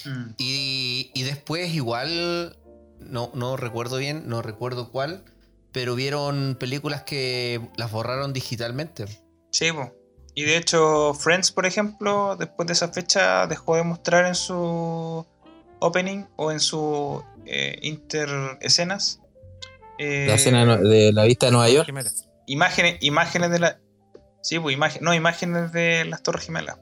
Mm. 0.04 0.32
Y, 0.38 1.12
y 1.14 1.24
después 1.24 1.74
igual, 1.74 2.58
no, 3.00 3.32
no 3.34 3.56
recuerdo 3.56 3.96
bien, 3.96 4.28
no 4.28 4.42
recuerdo 4.42 4.92
cuál, 4.92 5.24
pero 5.72 5.96
vieron 5.96 6.58
películas 6.60 7.04
que 7.04 7.62
las 7.78 7.94
borraron 7.94 8.34
digitalmente. 8.34 9.06
Sí, 9.52 9.72
po. 9.72 9.94
Y 10.36 10.44
de 10.44 10.58
hecho, 10.58 11.14
Friends, 11.14 11.54
por 11.54 11.66
ejemplo, 11.66 12.36
después 12.36 12.68
de 12.68 12.74
esa 12.74 12.90
fecha 12.90 13.48
dejó 13.48 13.78
de 13.78 13.84
mostrar 13.84 14.26
en 14.26 14.36
su 14.36 15.26
opening 15.80 16.26
o 16.36 16.52
en 16.52 16.60
su 16.60 17.24
eh, 17.46 17.78
inter 17.82 18.30
escenas 18.62 19.20
eh, 20.00 20.26
La 20.28 20.36
escena 20.36 20.78
de 20.78 21.12
la 21.14 21.24
vista 21.26 21.46
de 21.48 21.52
Nueva 21.52 21.70
York. 21.70 21.86
Gemelas. 21.86 22.28
imágenes, 22.48 22.98
imágenes 23.02 23.52
de 23.52 23.60
la. 23.60 23.80
Sí, 24.42 24.60
pues 24.60 24.74
imagen, 24.76 25.04
no, 25.04 25.14
imágenes 25.14 25.72
de 25.72 26.04
las 26.06 26.22
Torres 26.24 26.46
Gemelas. 26.46 26.78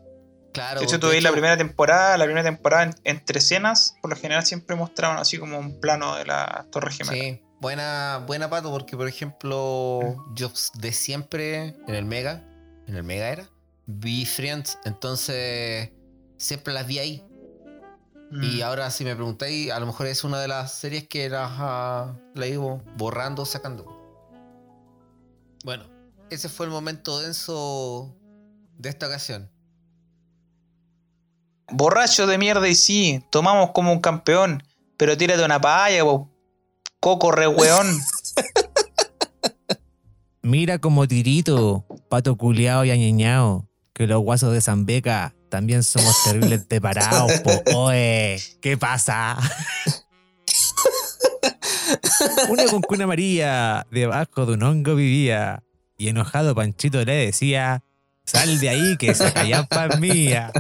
Claro. 0.54 0.80
De 0.80 0.86
hecho, 0.86 1.00
tú 1.00 1.08
veis 1.08 1.24
la 1.24 1.32
primera 1.32 1.56
temporada, 1.58 2.18
la 2.18 2.26
primera 2.26 2.44
temporada 2.44 2.84
en- 2.84 2.96
entre 3.04 3.40
escenas, 3.40 3.96
por 4.02 4.10
lo 4.10 4.16
general 4.18 4.46
siempre 4.46 4.76
mostraban 4.76 5.18
así 5.18 5.38
como 5.38 5.58
un 5.60 5.80
plano 5.80 6.16
de 6.16 6.26
las 6.26 6.70
Torres 6.72 6.98
Gemelas. 6.98 7.20
Sí, 7.20 7.42
buena, 7.62 8.24
buena 8.28 8.50
pato, 8.50 8.72
porque 8.72 8.98
por 8.98 9.08
ejemplo, 9.08 10.02
yo 10.36 10.52
de 10.80 10.92
siempre 10.92 11.76
en 11.88 11.96
el 11.96 12.06
Mega, 12.06 12.44
en 12.88 12.96
el 12.96 13.04
Mega 13.04 13.30
era, 13.30 13.50
vi 13.86 14.26
Friends, 14.26 14.78
entonces 14.84 15.92
siempre 16.38 16.74
las 16.74 16.88
vi 16.88 17.00
ahí. 17.00 17.24
Mm. 18.32 18.44
Y 18.44 18.62
ahora 18.62 18.90
si 18.92 19.04
me 19.04 19.14
preguntáis, 19.14 19.72
a 19.72 19.80
lo 19.80 19.86
mejor 19.86 20.08
es 20.08 20.24
una 20.24 20.40
de 20.40 20.48
las 20.48 20.74
series 20.74 21.08
que 21.08 21.30
las, 21.30 21.50
ah, 21.52 22.16
la 22.34 22.48
iba 22.48 22.82
borrando, 22.98 23.46
sacando. 23.46 23.86
Bueno, 25.66 25.84
ese 26.30 26.48
fue 26.48 26.66
el 26.66 26.72
momento 26.72 27.20
denso 27.20 28.16
de 28.78 28.90
esta 28.90 29.08
ocasión. 29.08 29.52
Borracho 31.74 32.26
de 32.26 32.38
mierda 32.38 32.68
y 32.68 32.76
sí, 32.76 33.24
tomamos 33.30 33.72
como 33.72 33.92
un 33.92 34.00
campeón, 34.00 34.64
pero 34.98 35.18
tírate 35.18 35.44
una 35.44 35.60
palla, 35.60 36.04
po. 36.04 36.30
Coco 37.00 37.32
re 37.32 37.48
weón. 37.48 37.88
Mira 40.42 40.80
como 40.80 41.08
tirito, 41.08 41.86
pato 42.10 42.36
culiao 42.36 42.86
y 42.86 42.92
añeñao, 42.92 43.68
que 43.94 44.08
los 44.08 44.22
guasos 44.22 44.54
de 44.54 44.62
Zambeca 44.62 45.36
también 45.52 45.84
somos 45.84 46.24
terribles 46.24 46.66
separados, 46.68 47.32
po. 47.42 47.52
Oe, 47.76 48.42
¿qué 48.62 48.78
pasa? 48.78 49.38
Una 52.50 52.66
cuncuna 52.68 53.06
María 53.06 53.86
debajo 53.92 54.46
de 54.46 54.54
un 54.54 54.64
hongo 54.64 54.96
vivía 54.96 55.62
y 55.98 56.08
enojado 56.08 56.56
Panchito 56.56 57.04
le 57.04 57.26
decía, 57.26 57.84
sal 58.26 58.62
de 58.62 58.70
ahí 58.70 58.98
que 58.98 59.12
esa 59.12 59.34
callampa 59.34 59.88
es 59.88 60.00
mía. 60.00 60.54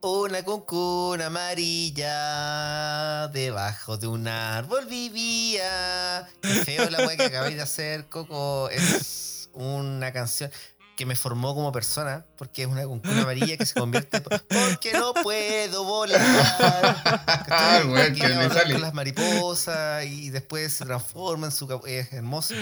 Una 0.00 0.42
cuncuna 0.44 1.26
amarilla 1.26 3.28
debajo 3.28 3.98
de 3.98 4.06
un 4.06 4.28
árbol 4.28 4.86
vivía. 4.86 6.26
Qué 6.40 6.48
feo 6.48 6.88
la 6.88 7.16
que 7.16 7.24
acabáis 7.24 7.56
de 7.56 7.62
hacer, 7.62 8.08
Coco. 8.08 8.70
Es 8.70 9.50
una 9.52 10.10
canción 10.12 10.50
que 10.96 11.06
me 11.06 11.16
formó 11.16 11.54
como 11.54 11.72
persona, 11.72 12.24
porque 12.38 12.62
es 12.62 12.68
una 12.68 12.84
cuncuna 12.84 13.22
amarilla 13.22 13.56
que 13.56 13.66
se 13.66 13.74
convierte 13.74 14.20
por- 14.20 14.40
porque 14.46 14.92
no 14.92 15.12
puedo 15.14 15.84
volar. 15.84 16.20
Ah, 17.50 17.82
weón 17.86 18.14
Que 18.14 18.28
volar 18.28 18.52
sale. 18.52 18.72
con 18.74 18.82
las 18.82 18.94
mariposas 18.94 20.04
y 20.06 20.30
después 20.30 20.72
se 20.72 20.84
transforma 20.84 21.46
en 21.46 21.52
su 21.52 21.80
es 21.86 22.12
hermoso. 22.12 22.54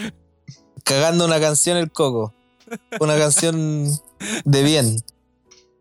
Cagando 0.85 1.25
una 1.27 1.39
canción 1.41 1.77
el 1.77 1.93
coco. 1.93 2.33
Una 3.01 3.17
canción 3.19 3.91
de 4.45 4.63
bien. 4.63 4.97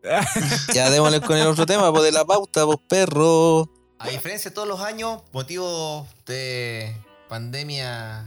Ya 0.74 0.90
démosle 0.90 1.22
con 1.22 1.38
el 1.38 1.46
otro 1.46 1.66
tema, 1.68 1.92
pues 1.92 2.04
de 2.04 2.12
la 2.12 2.26
pauta, 2.26 2.66
pues 2.66 2.80
perro. 2.90 3.70
A 4.00 4.10
diferencia 4.10 4.50
de 4.50 4.56
todos 4.56 4.68
los 4.68 4.82
años, 4.82 5.22
motivo 5.32 6.08
de 6.26 6.96
pandemia 7.30 8.26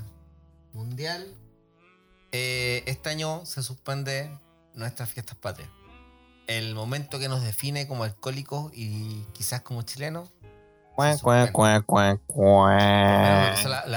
mundial, 0.73 1.27
eh, 2.37 2.83
este 2.87 3.11
año 3.11 3.47
se 3.47 3.63
suspende 3.63 4.29
nuestras 4.75 5.09
fiestas 5.09 5.37
patrias. 5.37 5.71
El 6.49 6.75
momento 6.75 7.21
que 7.21 7.29
nos 7.29 7.43
define 7.45 7.87
como 7.87 8.03
alcohólicos 8.03 8.73
y 8.75 9.25
quizás 9.35 9.63
como 9.63 9.83
chilenos. 9.83 10.31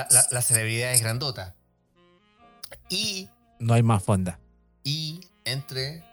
la- 0.10 0.28
la 0.32 0.42
celebridad 0.44 0.92
es 0.94 1.02
grandota. 1.02 1.56
Y, 2.90 3.28
No 3.60 3.74
hay 3.74 3.82
más 3.82 4.04
fonda. 4.04 4.40
y 4.84 5.22
entre 5.44 6.04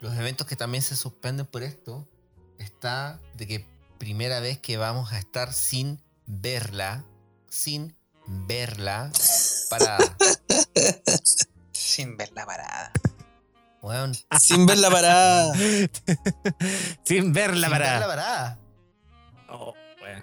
los 0.00 0.14
eventos 0.16 0.46
que 0.46 0.56
también 0.56 0.82
se 0.82 0.96
suspenden 0.96 1.44
por 1.46 1.62
esto, 1.62 2.08
está 2.58 3.20
de 3.34 3.46
que 3.46 3.66
primera 3.98 4.40
vez 4.40 4.58
que 4.58 4.76
vamos 4.78 5.12
a 5.12 5.18
estar 5.18 5.52
sin 5.52 6.00
verla, 6.26 7.04
sin 7.50 7.94
verla, 8.26 9.12
para... 9.68 9.98
Sin 11.94 12.16
ver 12.16 12.32
la 12.34 12.44
parada. 12.44 12.90
Weón, 13.80 14.14
Sin 14.40 14.66
ver 14.66 14.78
la 14.78 14.90
parada. 14.90 15.54
Sin 17.04 17.32
verla 17.32 17.68
sin 17.68 17.70
para. 17.70 17.90
ver 17.92 18.00
la 18.00 18.06
parada. 18.06 18.58
Oh, 19.48 19.74
bueno. 20.00 20.22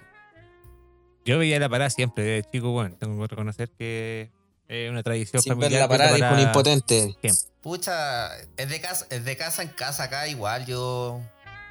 Yo 1.24 1.38
veía 1.38 1.58
la 1.58 1.70
parada 1.70 1.88
siempre 1.88 2.24
de 2.24 2.44
chico, 2.44 2.72
bueno, 2.72 2.94
tengo 2.98 3.22
que 3.22 3.28
reconocer 3.28 3.70
que 3.70 4.30
es 4.68 4.90
una 4.90 5.02
tradición 5.02 5.40
Sin 5.40 5.58
ver 5.58 5.70
familiar. 5.70 5.82
la 5.82 5.88
parada, 5.88 6.12
ver 6.12 6.20
dijo 6.20 6.34
un 6.34 6.40
impotente. 6.40 7.16
Pucha, 7.62 8.36
es 8.56 8.68
de 8.68 8.80
casa, 8.80 9.06
es 9.08 9.24
de 9.24 9.36
casa 9.38 9.62
en 9.62 9.68
casa 9.68 10.04
acá 10.04 10.28
igual. 10.28 10.66
Yo 10.66 11.20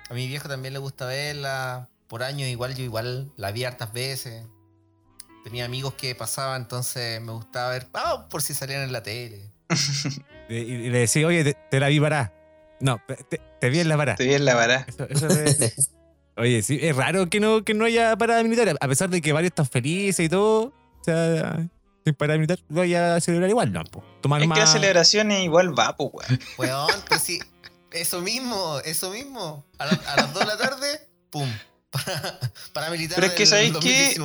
a 0.10 0.14
mi 0.16 0.28
viejo 0.28 0.48
también 0.48 0.74
le 0.74 0.80
gusta 0.80 1.06
verla. 1.06 1.90
Por 2.08 2.24
años 2.24 2.48
igual 2.50 2.74
yo 2.74 2.84
igual 2.84 3.32
la 3.36 3.52
vi 3.52 3.66
hartas 3.66 3.94
veces. 3.94 4.46
Tenía 5.44 5.66
amigos 5.66 5.94
que 5.94 6.16
pasaban, 6.16 6.64
entonces 6.64 7.22
me 7.22 7.34
gustaba 7.34 7.70
ver, 7.72 7.88
ah, 7.94 8.28
por 8.30 8.42
si 8.42 8.54
salían 8.56 8.82
en 8.82 8.92
la 8.94 9.04
tele. 9.04 9.51
Y, 10.50 10.56
y 10.56 10.90
le 10.90 11.00
decía, 11.00 11.26
oye, 11.28 11.44
te, 11.44 11.54
te 11.70 11.80
la 11.80 11.88
vi 11.88 12.00
parada. 12.00 12.34
No, 12.80 13.00
te, 13.30 13.40
te 13.60 13.70
vi 13.70 13.80
en 13.80 13.90
la 13.90 13.98
parada. 13.98 14.16
Te 14.18 14.26
vi 14.26 14.34
en 14.34 14.46
la. 14.46 14.86
Eso, 14.88 15.08
eso 15.10 15.28
decía. 15.28 15.72
Oye, 16.38 16.62
sí, 16.64 16.80
es 16.82 16.96
raro 16.96 17.30
que 17.30 17.40
no, 17.40 17.64
que 17.64 17.74
no 17.74 17.86
haya 17.86 18.16
parada 18.16 18.42
militar, 18.42 18.76
a 18.80 18.88
pesar 18.88 19.10
de 19.10 19.22
que 19.22 19.34
varios 19.34 19.52
están 19.52 19.68
felices 19.68 20.26
y 20.26 20.30
todo. 20.30 20.74
O 21.00 21.04
sea, 21.04 21.58
sin 22.06 22.16
parada 22.16 22.38
militar, 22.40 22.58
lo 22.70 22.80
vaya 22.80 23.16
a 23.16 23.22
celebrar 23.22 23.50
igual, 23.50 23.72
no, 23.72 23.84
po. 23.84 24.04
Tomar 24.22 24.42
Es 24.42 24.48
más. 24.48 24.58
que 24.58 24.66
la 24.66 24.72
celebración 24.72 25.32
es 25.32 25.44
igual 25.44 25.78
va, 25.78 25.96
pues, 25.98 26.10
weón. 26.14 26.40
Weón, 26.58 27.02
pues 27.08 27.22
sí, 27.22 27.40
eso 27.92 28.22
mismo, 28.22 28.80
eso 28.86 29.12
mismo. 29.12 29.66
A, 29.78 29.86
la- 29.86 30.00
a 30.08 30.16
las 30.22 30.34
2 30.34 30.40
de 30.40 30.46
la 30.48 30.58
tarde, 30.58 30.88
pum. 31.30 31.50
Para, 31.92 32.40
paramilitar 32.74 33.16
Pero 33.16 33.28
es 33.28 33.34
que, 33.34 33.46
¿sabéis 33.46 33.74
qué? 33.82 34.16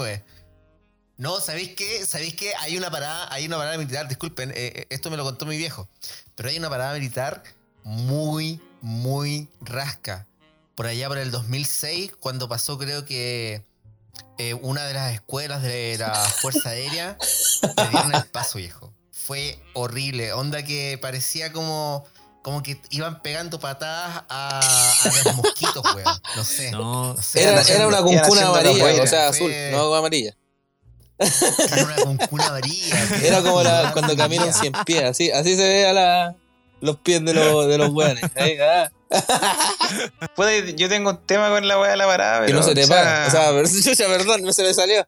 2019. 1.17 1.19
No, 1.19 1.41
¿sabéis 1.41 1.75
qué? 1.77 2.05
¿Sabéis 2.07 2.35
qué? 2.35 2.53
Hay 2.61 2.77
una 2.77 2.91
parada, 2.91 3.29
hay 3.33 3.47
una 3.47 3.57
parada 3.57 3.77
militar, 3.79 4.09
disculpen, 4.09 4.51
eh, 4.51 4.55
eh, 4.75 4.87
esto 4.91 5.11
me 5.11 5.17
lo 5.17 5.25
contó 5.25 5.47
mi 5.47 5.57
viejo. 5.57 5.89
Pero 6.35 6.49
hay 6.49 6.59
una 6.59 6.69
parada 6.69 6.95
militar 6.95 7.43
muy, 7.85 8.61
muy 8.83 9.49
rasca. 9.61 10.27
Por 10.75 10.87
allá 10.87 11.09
por 11.09 11.19
el 11.19 11.31
2006, 11.31 12.13
cuando 12.21 12.49
pasó 12.49 12.77
creo 12.77 13.05
que 13.07 13.65
eh, 14.39 14.55
una 14.55 14.85
de 14.85 14.93
las 14.95 15.15
escuelas 15.15 15.63
de 15.63 15.97
la 15.99 16.15
Fuerza 16.15 16.71
Aérea 16.71 17.17
le 17.63 17.89
dieron 17.89 18.15
el 18.15 18.25
paso, 18.27 18.59
viejo. 18.59 18.93
Fue 19.11 19.59
horrible. 19.73 20.33
Onda 20.35 20.63
que 20.63 20.99
parecía 21.01 21.51
como, 21.53 22.05
como 22.43 22.63
que 22.63 22.79
iban 22.91 23.23
pegando 23.23 23.59
patadas 23.59 24.25
a, 24.29 24.61
a 24.61 25.23
los 25.25 25.35
mosquitos, 25.37 25.83
weón. 25.95 26.21
No 26.37 26.45
sé. 26.45 26.71
No, 26.73 27.15
No 27.15 27.23
sé, 27.23 27.43
Era, 27.43 27.63
era 27.63 27.89
una 27.89 28.03
cuncuna 28.03 28.49
amarilla, 28.49 29.03
o 29.03 29.07
sea, 29.07 29.33
Fue- 29.33 29.69
azul, 29.71 29.79
no 29.79 29.95
amarilla. 29.95 30.37
Era 31.19 31.97
una 33.41 33.43
como 33.43 33.63
la, 33.63 33.93
cuando 33.93 34.17
caminan 34.17 34.53
100 34.53 34.73
pies, 34.85 35.03
así, 35.05 35.31
así 35.31 35.57
se 35.57 35.63
ve 35.63 35.87
a 35.87 35.93
la, 35.93 36.35
los 36.81 36.97
pies 36.99 37.25
de 37.25 37.33
los, 37.35 37.67
de 37.69 37.79
los 37.79 37.91
weones. 37.91 38.23
Ahí, 38.37 38.57
ah, 38.59 38.91
Puede- 40.37 40.75
yo 40.75 40.89
tengo 40.89 41.11
un 41.11 41.19
tema 41.27 41.49
con 41.49 41.67
la 41.67 41.79
weá 41.79 41.93
de 41.93 41.97
la 41.97 42.07
parada, 42.07 42.45
que 42.45 42.53
no 42.53 42.63
se 42.63 42.75
te 42.75 42.83
o 42.85 42.87
sea, 42.87 42.97
para. 42.97 43.27
O 43.29 43.31
sea, 43.31 43.51
pero- 43.53 43.69
chucha, 43.69 44.07
perdón, 44.09 44.43
no 44.43 44.53
se 44.53 44.63
me 44.65 44.75
salió. 44.75 45.07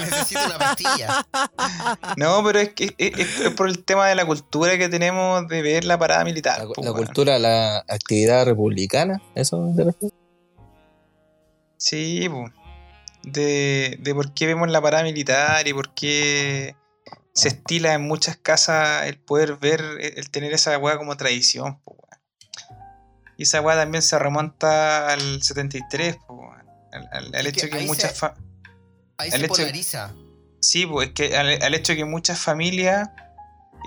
Necesito 0.00 0.40
una 0.46 0.58
pastilla. 0.58 1.26
No, 2.16 2.42
pero 2.44 2.60
es 2.60 2.68
que 2.72 2.94
es, 2.98 3.18
es- 3.18 3.50
por 3.54 3.68
el 3.68 3.84
tema 3.84 4.06
de 4.08 4.14
la 4.14 4.24
cultura 4.26 4.78
que 4.78 4.88
tenemos 4.88 5.46
de 5.48 5.60
ver 5.60 5.84
la 5.84 5.98
parada 5.98 6.24
militar. 6.24 6.60
La, 6.60 6.66
po, 6.66 6.74
la 6.82 6.92
weón. 6.92 7.04
cultura, 7.04 7.38
la 7.38 7.78
actividad 7.88 8.44
republicana, 8.46 9.20
eso 9.34 9.72
te 9.76 9.84
refieres? 9.84 10.12
Sí, 11.76 12.28
po. 12.28 12.44
De, 13.22 13.96
de 14.00 14.14
por 14.14 14.32
qué 14.32 14.46
vemos 14.46 14.70
la 14.70 14.80
parada 14.80 15.02
militar 15.04 15.66
y 15.68 15.72
por 15.74 15.92
qué 15.94 16.76
se 17.34 17.48
estila 17.48 17.94
en 17.94 18.02
muchas 18.02 18.36
casas 18.36 19.06
el 19.06 19.18
poder 19.18 19.56
ver, 19.56 19.80
el 20.00 20.18
el 20.18 20.30
tener 20.30 20.52
esa 20.52 20.76
weá 20.78 20.96
como 20.98 21.16
tradición, 21.16 21.80
po. 21.82 21.96
Y 23.36 23.44
esa 23.44 23.60
weá 23.60 23.76
también 23.76 24.02
se 24.02 24.18
remonta 24.18 25.08
al 25.12 25.42
73, 25.42 26.16
po. 26.26 26.52
Al, 26.92 27.08
al- 27.12 27.34
al 27.34 27.34
Es 27.34 27.42
que 27.42 27.48
hecho 27.60 27.68
que 27.70 27.76
ahí 27.78 27.86
muchas 27.86 28.16
se- 28.16 28.26
Ahí 29.18 29.30
se 29.30 29.46
polariza. 29.48 30.14
Sí, 30.60 30.86
pues 30.86 31.08
es 31.08 31.14
que 31.14 31.36
al, 31.36 31.60
al 31.62 31.74
hecho 31.74 31.92
de 31.92 31.98
que 31.98 32.04
muchas 32.04 32.38
familias 32.40 33.08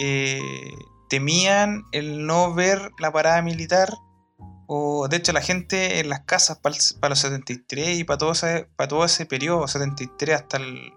eh, 0.02 0.40
temían 1.10 1.84
el 1.92 2.26
no 2.26 2.54
ver 2.54 2.92
la 3.00 3.12
parada 3.12 3.42
militar, 3.42 3.90
o 4.74 5.08
de 5.10 5.18
hecho 5.18 5.34
la 5.34 5.42
gente 5.42 6.00
en 6.00 6.08
las 6.08 6.22
casas 6.22 6.58
para 6.60 7.10
los 7.10 7.20
73 7.20 8.00
y 8.00 8.04
para 8.06 8.18
todo, 8.18 8.32
ese, 8.32 8.70
para 8.78 8.88
todo 8.88 9.04
ese 9.04 9.26
periodo, 9.26 9.68
73 9.68 10.36
hasta 10.36 10.58
el 10.58 10.94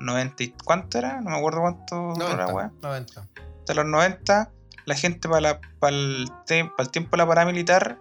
90, 0.00 0.42
y- 0.42 0.54
¿cuánto 0.64 0.98
era? 0.98 1.20
No 1.22 1.30
me 1.30 1.36
acuerdo 1.38 1.60
cuánto 1.62 1.96
90, 2.18 2.46
weá. 2.48 2.70
90. 2.82 3.28
Hasta 3.60 3.74
los 3.74 3.86
90, 3.86 4.50
la 4.84 4.94
gente 4.94 5.28
para, 5.28 5.40
la- 5.40 5.60
para, 5.78 5.96
el, 5.96 6.28
para 6.46 6.72
el 6.80 6.90
tiempo 6.90 7.12
de 7.12 7.16
la 7.18 7.26
parada 7.26 7.46
militar, 7.46 7.98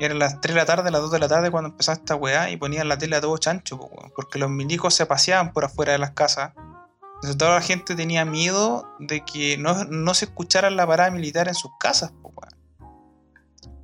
eran 0.00 0.18
las 0.18 0.40
3 0.40 0.54
de 0.54 0.60
la 0.60 0.66
tarde, 0.66 0.90
las 0.90 1.02
2 1.02 1.10
de 1.12 1.18
la 1.18 1.28
tarde 1.28 1.50
cuando 1.50 1.70
empezaba 1.70 1.96
esta 1.96 2.14
weá 2.16 2.48
y 2.50 2.56
ponían 2.56 2.88
la 2.88 2.96
tele 2.98 3.16
a 3.16 3.20
todo 3.20 3.36
chancho, 3.36 3.78
porque 4.16 4.38
los 4.38 4.48
milicos 4.50 4.94
se 4.94 5.04
paseaban 5.06 5.52
por 5.52 5.64
afuera 5.66 5.92
de 5.92 5.98
las 5.98 6.12
casas. 6.12 6.52
Entonces 7.16 7.36
toda 7.36 7.56
la 7.56 7.60
gente 7.60 7.94
tenía 7.94 8.24
miedo 8.24 8.88
de 9.00 9.22
que 9.24 9.58
no, 9.58 9.84
no 9.84 10.14
se 10.14 10.24
escuchara 10.26 10.70
la 10.70 10.86
parada 10.86 11.10
militar 11.10 11.46
en 11.48 11.54
sus 11.54 11.70
casas, 11.78 12.10
po, 12.22 12.32
weón. 12.34 12.53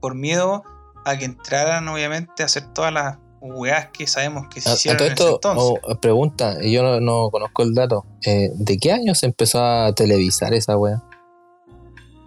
Por 0.00 0.14
miedo 0.14 0.62
a 1.04 1.16
que 1.16 1.24
entraran 1.24 1.88
obviamente 1.88 2.42
a 2.42 2.46
hacer 2.46 2.72
todas 2.72 2.92
las 2.92 3.18
weás 3.40 3.88
que 3.88 4.06
sabemos 4.06 4.48
que 4.48 4.60
se 4.60 4.68
A, 4.68 4.72
a 4.72 4.74
hicieron 4.74 4.98
todo 4.98 5.06
en 5.06 5.12
ese 5.12 5.24
esto, 5.24 5.34
entonces. 5.34 5.80
oh, 5.82 6.00
pregunta, 6.00 6.56
y 6.60 6.72
yo 6.72 6.82
no, 6.82 7.00
no 7.00 7.30
conozco 7.30 7.62
el 7.62 7.74
dato. 7.74 8.04
eh, 8.24 8.50
¿De 8.54 8.78
qué 8.78 8.92
año 8.92 9.14
se 9.14 9.26
empezó 9.26 9.64
a 9.64 9.94
televisar 9.94 10.52
esa 10.54 10.76
wea? 10.76 11.02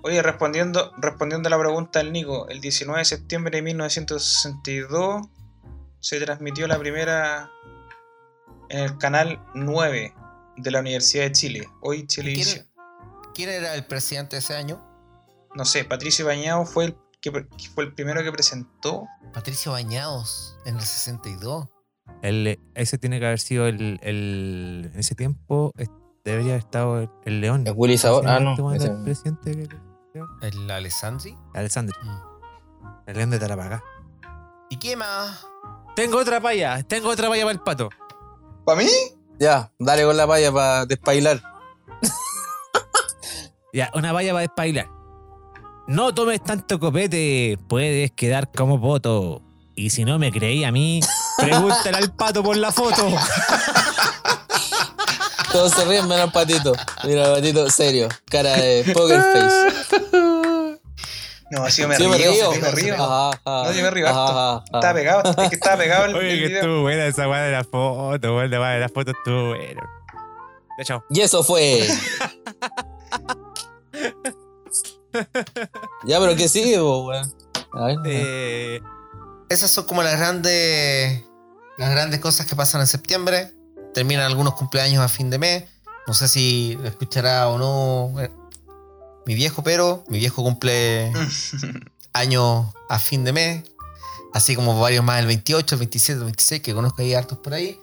Oye, 0.03 0.21
respondiendo, 0.21 0.91
respondiendo 0.97 1.47
a 1.47 1.49
la 1.51 1.59
pregunta 1.59 1.99
del 1.99 2.11
Nico, 2.11 2.47
el 2.49 2.59
19 2.59 2.99
de 2.99 3.05
septiembre 3.05 3.57
de 3.57 3.61
1962 3.61 5.27
se 6.01 6.19
transmitió 6.19 6.67
la 6.67 6.77
primera 6.77 7.49
en 8.69 8.79
el 8.79 8.97
canal 8.97 9.39
9 9.53 10.13
de 10.57 10.71
la 10.71 10.79
Universidad 10.81 11.23
de 11.23 11.31
Chile, 11.31 11.69
hoy 11.81 11.99
¿Y 11.99 12.07
Televisión. 12.07 12.67
¿Quién, 13.33 13.47
quién 13.47 13.49
era 13.49 13.75
el 13.75 13.85
presidente 13.85 14.37
ese 14.37 14.55
año? 14.55 14.83
No 15.55 15.63
sé, 15.63 15.85
Patricio 15.85 16.25
Bañado 16.25 16.65
fue 16.65 16.85
el, 16.85 16.97
que, 17.23 17.31
que 17.31 17.69
fue 17.73 17.85
el 17.85 17.93
primero 17.93 18.21
que 18.21 18.31
presentó. 18.31 19.07
Patricio 19.33 19.71
Bañados 19.71 20.57
en 20.65 20.75
el 20.75 20.81
62. 20.81 21.67
El- 22.21 22.59
ese 22.75 22.97
tiene 22.97 23.19
que 23.19 23.25
haber 23.25 23.39
sido 23.39 23.65
el. 23.67 23.99
el- 24.03 24.91
en 24.93 24.99
ese 24.99 25.15
tiempo 25.15 25.71
debería 26.25 26.51
haber 26.53 26.59
estado 26.65 26.99
el, 26.99 27.09
el 27.25 27.41
León. 27.41 27.65
El 27.65 27.73
Willy 27.75 27.97
Sabor. 27.97 28.27
Ah, 28.27 28.39
no. 28.39 28.73
Ese- 28.73 28.87
el 28.87 29.03
presidente. 29.03 29.69
El 30.41 30.69
Alessandri. 30.69 31.37
Alessandri. 31.53 31.95
Mm. 32.03 32.17
El 33.07 33.17
León 33.17 33.29
de 33.31 33.39
Tarapacá. 33.39 33.83
¿Y 34.69 34.77
qué 34.77 34.95
más? 34.97 35.45
Tengo 35.95 36.17
otra 36.17 36.41
paya. 36.41 36.83
Tengo 36.83 37.09
otra 37.09 37.29
paya 37.29 37.43
para 37.43 37.53
el 37.53 37.61
pato. 37.61 37.89
¿Para 38.65 38.81
mí? 38.81 38.89
Ya, 39.39 39.71
dale 39.79 40.03
con 40.05 40.15
la 40.17 40.27
palla 40.27 40.51
para 40.51 40.85
despailar. 40.85 41.41
Ya, 43.73 43.89
una 43.95 44.11
valla 44.13 44.33
para 44.33 44.41
despailar. 44.41 44.87
No 45.87 46.13
tomes 46.13 46.41
tanto 46.43 46.79
copete, 46.79 47.57
puedes 47.67 48.11
quedar 48.11 48.49
como 48.51 48.79
poto. 48.79 49.41
Y 49.75 49.89
si 49.89 50.05
no 50.05 50.19
me 50.19 50.31
creí 50.31 50.63
a 50.63 50.71
mí, 50.71 51.01
pregúntale 51.37 51.97
al 51.97 52.13
pato 52.15 52.43
por 52.43 52.55
la 52.57 52.71
foto. 52.71 53.07
Todos 55.51 55.71
se 55.71 55.83
ríen 55.85 56.07
menos 56.07 56.31
patito. 56.31 56.73
Mira, 57.03 57.33
patito, 57.33 57.69
serio. 57.69 58.07
Cara 58.29 58.53
de 58.55 58.83
poker 58.93 59.21
face. 59.21 60.79
No, 61.51 61.69
sí, 61.69 61.81
yo 61.83 61.87
me 61.87 61.95
Sí, 61.97 62.03
río. 62.03 62.11
me 62.11 62.17
río. 62.17 62.51
me 62.61 62.71
río. 62.71 62.93
Ajá, 62.95 63.29
ajá. 63.29 63.39
No, 63.43 63.71
yo 63.71 63.83
me 63.83 63.91
río 63.91 64.07
Ajá, 64.07 64.53
harto. 64.53 64.63
Estaba 64.73 64.93
pegado, 64.93 65.43
es 65.43 65.49
que 65.49 65.55
estaba 65.55 65.77
pegado 65.77 66.05
el, 66.05 66.15
Oye, 66.15 66.31
el 66.33 66.39
que 66.39 66.45
video. 66.47 66.59
estuvo 66.61 66.81
buena 66.81 67.05
esa 67.05 67.27
weá 67.29 67.41
de 67.41 67.51
la 67.51 67.63
foto, 67.63 68.35
weón. 68.35 68.49
La 68.49 68.69
de 68.71 68.79
la 68.79 68.89
foto 68.89 69.11
estuvo 69.11 69.49
buena. 69.49 69.81
De 70.77 70.83
hecho, 70.83 71.03
Y 71.11 71.21
eso 71.21 71.43
fue. 71.43 71.87
ya, 76.05 76.19
pero 76.19 76.35
que 76.35 76.47
sigue, 76.49 76.77
po, 76.79 77.05
weón. 77.07 77.31
Eh, 78.05 78.81
Esas 79.49 79.71
son 79.71 79.85
como 79.85 80.03
las 80.03 80.17
grandes. 80.17 81.23
Las 81.77 81.89
grandes 81.91 82.19
cosas 82.19 82.45
que 82.45 82.55
pasan 82.55 82.81
en 82.81 82.87
septiembre. 82.87 83.53
Terminan 83.93 84.25
algunos 84.25 84.53
cumpleaños 84.55 85.03
a 85.03 85.07
fin 85.09 85.29
de 85.29 85.39
mes. 85.39 85.63
No 86.07 86.13
sé 86.13 86.27
si 86.27 86.77
lo 86.81 86.87
escuchará 86.87 87.47
o 87.47 87.57
no 87.57 88.19
eh, 88.21 88.29
mi 89.25 89.35
viejo, 89.35 89.63
pero 89.63 90.03
mi 90.07 90.19
viejo 90.19 90.43
cumple 90.43 91.11
años 92.13 92.65
a 92.89 92.99
fin 92.99 93.23
de 93.23 93.33
mes. 93.33 93.63
Así 94.33 94.55
como 94.55 94.79
varios 94.79 95.03
más 95.03 95.19
el 95.19 95.27
28, 95.27 95.75
el 95.75 95.79
27, 95.79 96.17
el 96.19 96.25
26, 96.25 96.61
que 96.61 96.73
conozco 96.73 97.01
ahí 97.01 97.13
hartos 97.13 97.37
por 97.37 97.53
ahí. 97.53 97.79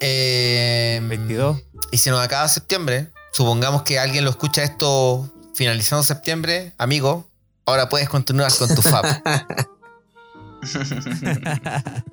Eh, 0.00 1.00
22. 1.04 1.56
Y 1.92 1.98
se 1.98 2.10
nos 2.10 2.20
acaba 2.20 2.48
septiembre. 2.48 3.12
Supongamos 3.32 3.82
que 3.82 3.98
alguien 3.98 4.24
lo 4.24 4.30
escucha 4.30 4.62
esto 4.62 5.28
finalizando 5.54 6.02
septiembre. 6.02 6.72
Amigo, 6.78 7.28
ahora 7.64 7.88
puedes 7.88 8.08
continuar 8.08 8.52
con 8.56 8.74
tu 8.74 8.82
FAP. 8.82 9.06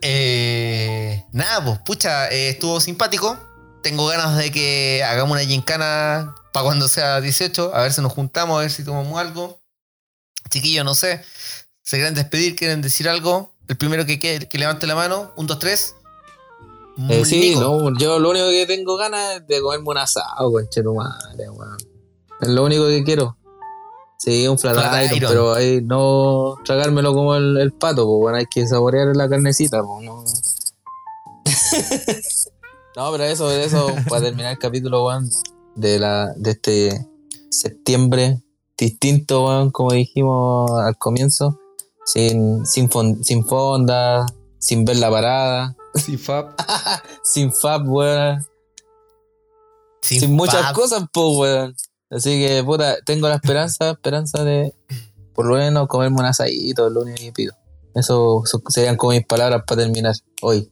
Eh, 0.02 1.24
nada, 1.32 1.64
pues, 1.64 1.80
pucha, 1.86 2.30
eh, 2.30 2.50
estuvo 2.50 2.82
simpático. 2.82 3.40
Tengo 3.82 4.06
ganas 4.08 4.38
de 4.38 4.52
que 4.52 5.02
hagamos 5.08 5.32
una 5.32 5.46
gincana 5.46 6.36
para 6.52 6.66
cuando 6.66 6.90
sea 6.90 7.22
18. 7.22 7.74
A 7.74 7.84
ver 7.84 7.94
si 7.94 8.02
nos 8.02 8.12
juntamos, 8.12 8.58
a 8.58 8.62
ver 8.62 8.72
si 8.72 8.84
tomamos 8.84 9.18
algo. 9.18 9.62
Chiquillos, 10.50 10.84
no 10.84 10.96
sé. 10.96 11.24
¿Se 11.82 11.96
quieren 11.96 12.14
despedir? 12.14 12.58
¿Quieren 12.58 12.82
decir 12.82 13.08
algo? 13.08 13.54
El 13.70 13.78
primero 13.78 14.06
que, 14.06 14.20
que, 14.20 14.50
que 14.50 14.58
levante 14.58 14.86
la 14.86 14.96
mano. 14.96 15.32
Un, 15.38 15.48
dos, 15.48 15.60
tres. 15.60 15.96
Eh, 17.10 17.24
sí, 17.24 17.56
no, 17.56 17.98
yo 17.98 18.20
lo 18.20 18.32
único 18.32 18.50
que 18.50 18.66
tengo 18.68 18.98
ganas 18.98 19.38
es 19.38 19.48
de 19.48 19.62
comerme 19.62 19.88
un 19.88 19.98
asado, 19.98 20.52
conchetumare, 20.52 21.50
weón. 21.50 21.91
Es 22.42 22.48
lo 22.48 22.64
único 22.66 22.86
que 22.88 23.04
quiero. 23.04 23.38
Sí, 24.18 24.48
un 24.48 24.58
flat 24.60 24.76
Flat 24.76 25.04
iron, 25.06 25.18
iron. 25.18 25.30
pero 25.32 25.54
ahí 25.54 25.82
no 25.82 26.56
tragármelo 26.64 27.14
como 27.14 27.36
el, 27.36 27.58
el 27.58 27.72
pato, 27.74 28.06
pues 28.06 28.20
bueno, 28.22 28.38
hay 28.38 28.46
que 28.46 28.68
saborear 28.68 29.16
la 29.16 29.28
carnecita, 29.28 29.82
pues 29.84 30.06
no. 30.06 30.24
no, 32.96 33.12
pero 33.12 33.24
eso, 33.24 33.52
eso, 33.52 33.88
para 34.10 34.22
terminar 34.24 34.52
el 34.54 34.60
capítulo, 34.60 35.06
weón, 35.08 35.30
de 35.76 36.00
la, 36.00 36.34
de 36.36 36.52
este 36.52 37.08
septiembre 37.50 38.42
distinto, 38.78 39.46
weón, 39.48 39.72
como 39.72 39.92
dijimos 39.94 40.70
al 40.80 40.98
comienzo, 40.98 41.60
sin, 42.06 42.66
sin, 42.66 42.90
fon- 42.90 43.24
sin 43.24 43.46
fonda, 43.46 44.26
sin 44.60 44.86
ver 44.86 44.98
la 44.98 45.10
parada, 45.10 45.76
Sí, 45.96 46.18
Fab. 46.18 46.56
sin 47.24 47.52
fab, 47.52 47.88
weón. 47.88 48.46
sin, 50.02 50.32
muchas 50.34 50.62
fab. 50.62 50.76
cosas, 50.76 51.04
pues, 51.12 51.26
weón. 51.38 51.76
Así 52.12 52.46
que, 52.46 52.64
puta, 52.64 52.98
tengo 53.06 53.28
la 53.30 53.36
esperanza, 53.36 53.92
esperanza 53.92 54.44
de 54.44 54.74
por 55.34 55.46
lo 55.48 55.56
menos 55.56 55.88
comerme 55.88 56.20
un 56.20 56.26
asadito, 56.26 56.88
es 56.88 56.94
lo 56.94 57.02
único 57.02 57.18
que 57.18 57.32
pido. 57.32 57.54
Eso, 57.96 58.44
eso 58.46 58.62
serían 58.70 58.98
como 58.98 59.14
mis 59.14 59.26
palabras 59.26 59.64
para 59.66 59.82
terminar 59.84 60.14
hoy. 60.42 60.70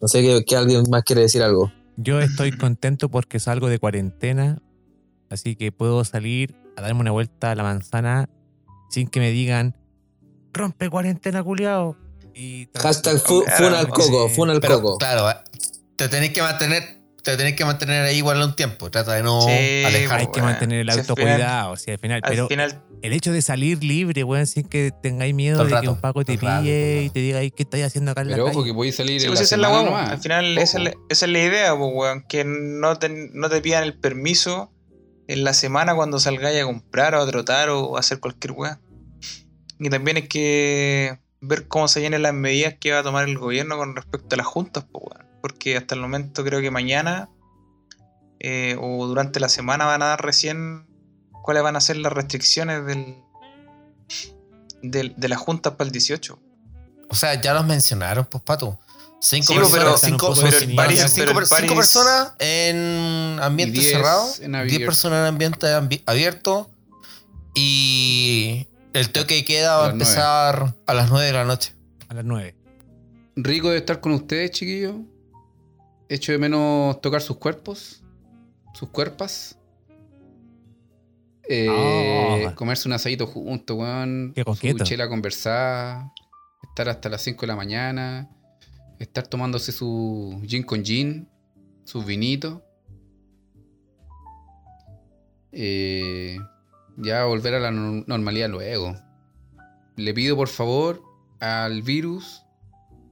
No 0.00 0.08
sé 0.08 0.22
que, 0.22 0.44
que 0.44 0.56
alguien 0.56 0.84
más 0.90 1.02
quiere 1.04 1.22
decir 1.22 1.42
algo. 1.42 1.72
yo 1.96 2.20
estoy 2.20 2.52
contento 2.52 3.08
porque 3.08 3.38
salgo 3.38 3.68
de 3.68 3.78
cuarentena. 3.78 4.60
Así 5.28 5.54
que 5.54 5.70
puedo 5.70 6.04
salir 6.04 6.56
a 6.76 6.82
darme 6.82 7.00
una 7.00 7.12
vuelta 7.12 7.52
a 7.52 7.54
la 7.54 7.62
manzana 7.62 8.28
sin 8.90 9.08
que 9.08 9.20
me 9.20 9.30
digan 9.30 9.76
rompe 10.52 10.90
cuarentena, 10.90 11.44
culiao. 11.44 11.96
Y 12.34 12.68
Hashtag 12.74 13.18
fu, 13.18 13.42
Claro, 13.44 13.64
funa 13.64 13.78
al 13.78 13.88
coco, 13.88 14.28
funa 14.28 14.52
al 14.52 14.60
coco. 14.60 14.98
claro, 14.98 15.30
eh, 15.30 15.34
te 15.96 16.08
tenés 16.08 16.30
que 16.32 16.42
mantener. 16.42 16.99
Te 17.22 17.36
tenés 17.36 17.54
que 17.54 17.64
mantener 17.64 18.02
ahí 18.04 18.16
igual 18.18 18.40
un 18.42 18.56
tiempo. 18.56 18.90
Trata 18.90 19.12
de 19.14 19.22
no 19.22 19.42
Sí, 19.42 19.82
alejar. 19.84 20.20
hay 20.20 20.26
que 20.26 20.40
weón. 20.40 20.44
mantener 20.52 20.80
el 20.80 20.86
Si 20.86 20.92
al 20.92 21.00
autocuidado, 21.00 21.76
si 21.76 21.90
al 21.90 21.98
final. 21.98 22.20
Al 22.24 22.30
Pero 22.30 22.48
final, 22.48 22.82
el 23.02 23.12
hecho 23.12 23.32
de 23.32 23.42
salir 23.42 23.82
libre, 23.84 24.24
weón, 24.24 24.46
sin 24.46 24.64
que 24.66 24.90
tengáis 25.02 25.34
miedo 25.34 25.64
de 25.64 25.80
que 25.80 25.88
un 25.88 26.00
Paco 26.00 26.24
te 26.24 26.36
rato, 26.36 26.62
pille 26.62 27.02
y 27.04 27.10
te 27.10 27.20
diga, 27.20 27.38
"Ay, 27.40 27.50
¿qué 27.50 27.64
estáis 27.64 27.84
haciendo 27.84 28.12
acá 28.12 28.22
en 28.22 28.28
Pero 28.28 28.44
la 28.44 28.50
ojo 28.50 28.60
calle? 28.60 28.70
que 28.70 28.74
podéis 28.74 28.96
salir 28.96 29.20
sí, 29.20 29.26
en 29.26 29.30
pues 29.32 29.40
la 29.40 29.44
esa 29.44 29.54
es 29.56 29.60
la 29.60 29.68
semana 29.68 29.82
weón. 29.90 29.94
nomás. 29.98 30.10
Al 30.12 30.20
final, 30.22 30.58
esa 30.58 30.78
es 30.78 30.84
la, 30.84 30.90
esa 31.08 31.26
es 31.26 31.32
la 31.32 31.38
idea, 31.38 31.76
pues, 31.76 31.90
weón. 31.94 32.24
Que 32.28 32.44
no 32.44 32.96
te, 32.98 33.08
no 33.32 33.48
te 33.50 33.60
pidan 33.60 33.82
el 33.84 33.94
permiso 33.98 34.72
en 35.28 35.44
la 35.44 35.52
semana 35.54 35.94
cuando 35.94 36.18
salgáis 36.18 36.60
a 36.60 36.64
comprar 36.64 37.14
o 37.14 37.20
a 37.22 37.26
trotar 37.26 37.68
o 37.70 37.96
a 37.96 38.00
hacer 38.00 38.18
cualquier 38.20 38.52
weá. 38.52 38.80
Y 39.78 39.88
también 39.90 40.16
hay 40.18 40.26
que 40.28 41.18
ver 41.40 41.68
cómo 41.68 41.88
se 41.88 42.00
vienen 42.00 42.22
las 42.22 42.34
medidas 42.34 42.74
que 42.80 42.92
va 42.92 42.98
a 42.98 43.02
tomar 43.02 43.28
el 43.28 43.38
gobierno 43.38 43.76
con 43.78 43.94
respecto 43.96 44.34
a 44.34 44.38
las 44.38 44.46
juntas, 44.46 44.84
pues, 44.90 45.04
weón. 45.06 45.29
Porque 45.40 45.76
hasta 45.76 45.94
el 45.94 46.00
momento 46.00 46.44
creo 46.44 46.60
que 46.60 46.70
mañana 46.70 47.28
eh, 48.40 48.76
o 48.80 49.06
durante 49.06 49.38
la 49.40 49.48
semana 49.48 49.84
van 49.86 50.02
a 50.02 50.06
dar 50.06 50.22
recién 50.24 50.86
cuáles 51.42 51.62
van 51.62 51.76
a 51.76 51.80
ser 51.80 51.96
las 51.98 52.12
restricciones 52.12 52.84
del, 52.86 53.16
del- 54.82 55.14
de 55.16 55.28
las 55.28 55.38
juntas 55.38 55.74
para 55.74 55.86
el 55.86 55.92
18. 55.92 56.38
O 57.08 57.14
sea, 57.14 57.40
ya 57.40 57.54
los 57.54 57.66
mencionaron, 57.66 58.24
pues, 58.26 58.42
pato. 58.42 58.78
Cinco 59.22 59.48
Sí, 59.48 59.54
personas, 59.58 59.78
pero- 59.78 59.98
cinco, 59.98 60.34
pero 60.34 60.50
pero 61.50 61.74
personas 61.74 62.32
en 62.38 63.38
ambiente 63.42 63.78
diez 63.80 63.92
cerrado, 63.92 64.26
en 64.40 64.52
10 64.52 64.60
abierto. 64.62 64.86
personas 64.86 65.18
en 65.20 65.26
ambiente 65.26 65.66
ambi- 65.66 66.02
abierto 66.06 66.70
y 67.54 68.66
el 68.94 69.10
toque 69.10 69.34
de 69.34 69.44
queda 69.44 69.76
va 69.76 69.84
A 69.86 69.88
a 69.88 69.88
las 69.88 69.94
nueve. 69.96 70.04
empezar 70.04 70.74
a 70.86 70.94
las 70.94 71.10
9 71.10 71.26
de 71.26 71.32
la 71.34 71.44
noche. 71.44 71.74
A 72.08 72.14
las 72.14 72.24
9. 72.24 72.56
Rico 73.36 73.70
de 73.70 73.76
estar 73.78 74.00
con 74.00 74.12
ustedes, 74.12 74.52
chiquillos. 74.52 74.94
Echo 76.12 76.32
de 76.32 76.38
menos 76.38 77.00
tocar 77.00 77.22
sus 77.22 77.36
cuerpos, 77.36 78.02
sus 78.74 78.88
cuerpas. 78.88 79.56
Eh, 81.48 81.68
Ah. 81.70 82.54
Comerse 82.56 82.88
un 82.88 82.94
asadito 82.94 83.26
juntos, 83.28 83.76
weón. 83.76 84.32
Qué 84.34 84.40
Su 84.42 84.44
coqueto. 84.46 84.84
chela 84.84 85.08
conversar. 85.08 86.06
Estar 86.64 86.88
hasta 86.88 87.08
las 87.08 87.22
5 87.22 87.42
de 87.42 87.46
la 87.46 87.56
mañana. 87.56 88.28
Estar 88.98 89.26
tomándose 89.26 89.70
su 89.72 90.40
gin 90.46 90.64
con 90.64 90.84
gin. 90.84 91.28
Sus 91.84 92.04
vinitos. 92.04 92.60
Eh, 95.52 96.38
ya 96.96 97.24
volver 97.24 97.54
a 97.54 97.60
la 97.60 97.70
no- 97.70 98.04
normalidad 98.06 98.48
luego. 98.48 98.96
Le 99.96 100.12
pido 100.14 100.36
por 100.36 100.48
favor 100.48 101.02
al 101.40 101.82
virus, 101.82 102.42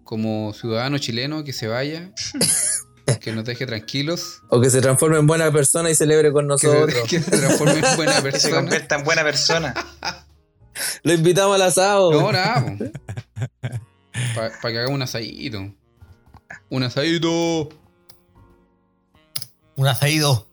como 0.04 0.52
ciudadano 0.52 0.98
chileno, 0.98 1.44
que 1.44 1.52
se 1.52 1.68
vaya. 1.68 2.12
que 3.20 3.32
nos 3.32 3.44
deje 3.44 3.66
tranquilos. 3.66 4.42
O 4.48 4.60
que 4.60 4.70
se 4.70 4.80
transforme 4.80 5.18
en 5.18 5.26
buena 5.26 5.50
persona 5.52 5.90
y 5.90 5.94
celebre 5.94 6.32
con 6.32 6.46
nosotros. 6.46 6.94
que 7.08 7.20
se 7.20 7.30
transforme 7.30 7.74
en 7.80 7.96
buena 7.96 8.12
Que 8.22 8.22
se 8.22 8.22
persona. 8.22 8.56
convierta 8.56 8.94
en 8.96 9.04
buena 9.04 9.22
persona. 9.22 9.74
Lo 11.02 11.12
invitamos 11.12 11.54
al 11.56 11.62
asado. 11.62 12.12
No, 12.12 12.26
Para 14.34 14.50
que 14.60 14.78
haga 14.78 14.88
un 14.88 15.02
asadito. 15.02 15.74
Un 16.70 16.82
asadito. 16.82 17.68
Un 19.76 19.86
asaído 19.86 20.46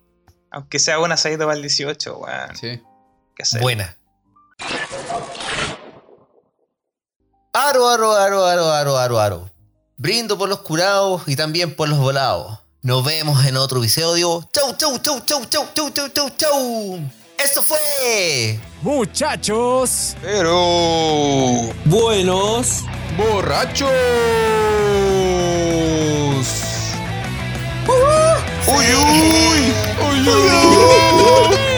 Aunque 0.52 0.78
sea 0.80 1.00
un 1.00 1.12
asadito 1.12 1.46
para 1.46 1.56
el 1.56 1.62
18, 1.62 2.18
weón. 2.18 2.56
Sí. 2.56 2.82
¿Qué 3.36 3.44
hacer? 3.44 3.62
buena. 3.62 3.98
Aro, 7.54 7.88
aro, 7.90 8.12
aro, 8.12 8.46
aro, 8.46 8.66
aro, 8.72 8.98
aro, 8.98 9.20
aro. 9.20 9.50
Brindo 9.98 10.38
por 10.38 10.50
los 10.50 10.60
curados 10.60 11.22
y 11.26 11.38
también 11.38 11.74
por 11.74 11.88
los 11.88 11.98
volados. 11.98 12.60
Nos 12.82 13.06
vemos 13.06 13.46
en 13.46 13.56
otro 13.56 13.80
episodio. 13.80 14.46
Chau, 14.52 14.76
chau, 14.76 14.98
chau, 15.00 15.22
chau, 15.26 15.46
chau, 15.46 15.66
chau, 15.74 15.90
chau, 15.90 16.10
chau, 16.10 16.30
chau. 16.36 17.00
Esto 17.38 17.62
fue 17.62 18.60
Muchachos. 18.82 20.18
Pero. 20.22 21.72
Buenos. 21.86 22.84
¡Borrachos! 23.18 23.90
¡Uy, 28.68 28.86
uy! 28.94 29.74
¡Uy, 30.02 30.30
uy! 30.30 31.75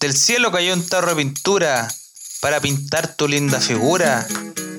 Del 0.00 0.14
cielo 0.14 0.52
cayó 0.52 0.74
un 0.74 0.86
tarro 0.86 1.08
de 1.08 1.16
pintura 1.16 1.88
para 2.40 2.60
pintar 2.60 3.16
tu 3.16 3.26
linda 3.26 3.60
figura. 3.60 4.24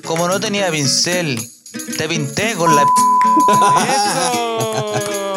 Como 0.05 0.29
no 0.29 0.39
tenía 0.39 0.71
pincel, 0.71 1.45
te 1.97 2.07
pinté 2.07 2.55
con 2.55 2.73
la. 2.73 2.85
¡Eso! 4.93 5.35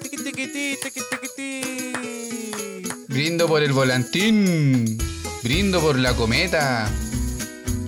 Tiqui, 0.00 0.16
tiqui, 0.16 0.46
ti, 0.52 0.78
tiqui, 0.80 1.00
tiqui, 1.10 1.28
ti. 1.36 2.82
Brindo 3.08 3.48
por 3.48 3.64
el 3.64 3.72
volantín. 3.72 4.96
Brindo 5.42 5.80
por 5.80 5.98
la 5.98 6.14
cometa. 6.14 6.88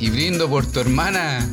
Y 0.01 0.11
brindo 0.11 0.51
por 0.51 0.67
tu 0.67 0.81
hermana. 0.81 1.49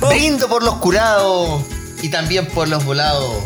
Brindo 0.08 0.46
por 0.46 0.62
los 0.62 0.74
curados 0.74 1.62
y 2.02 2.08
también 2.10 2.46
por 2.46 2.68
los 2.68 2.84
volados. 2.84 3.42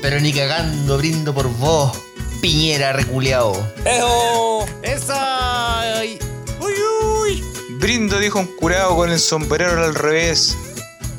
Pero 0.00 0.20
ni 0.20 0.32
cagando 0.32 0.98
brindo 0.98 1.34
por 1.34 1.48
vos, 1.56 1.98
piñera 2.40 2.92
reculeado. 2.92 3.54
¡Ejo! 3.84 4.66
¡Esa! 4.82 5.98
¡Ay! 5.98 6.18
¡Uy, 6.60 6.72
uy! 7.02 7.44
Brindo, 7.80 8.18
dijo 8.18 8.38
un 8.38 8.46
curado 8.46 8.96
con 8.96 9.10
el 9.10 9.18
sombrero 9.18 9.84
al 9.84 9.94
revés. 9.94 10.56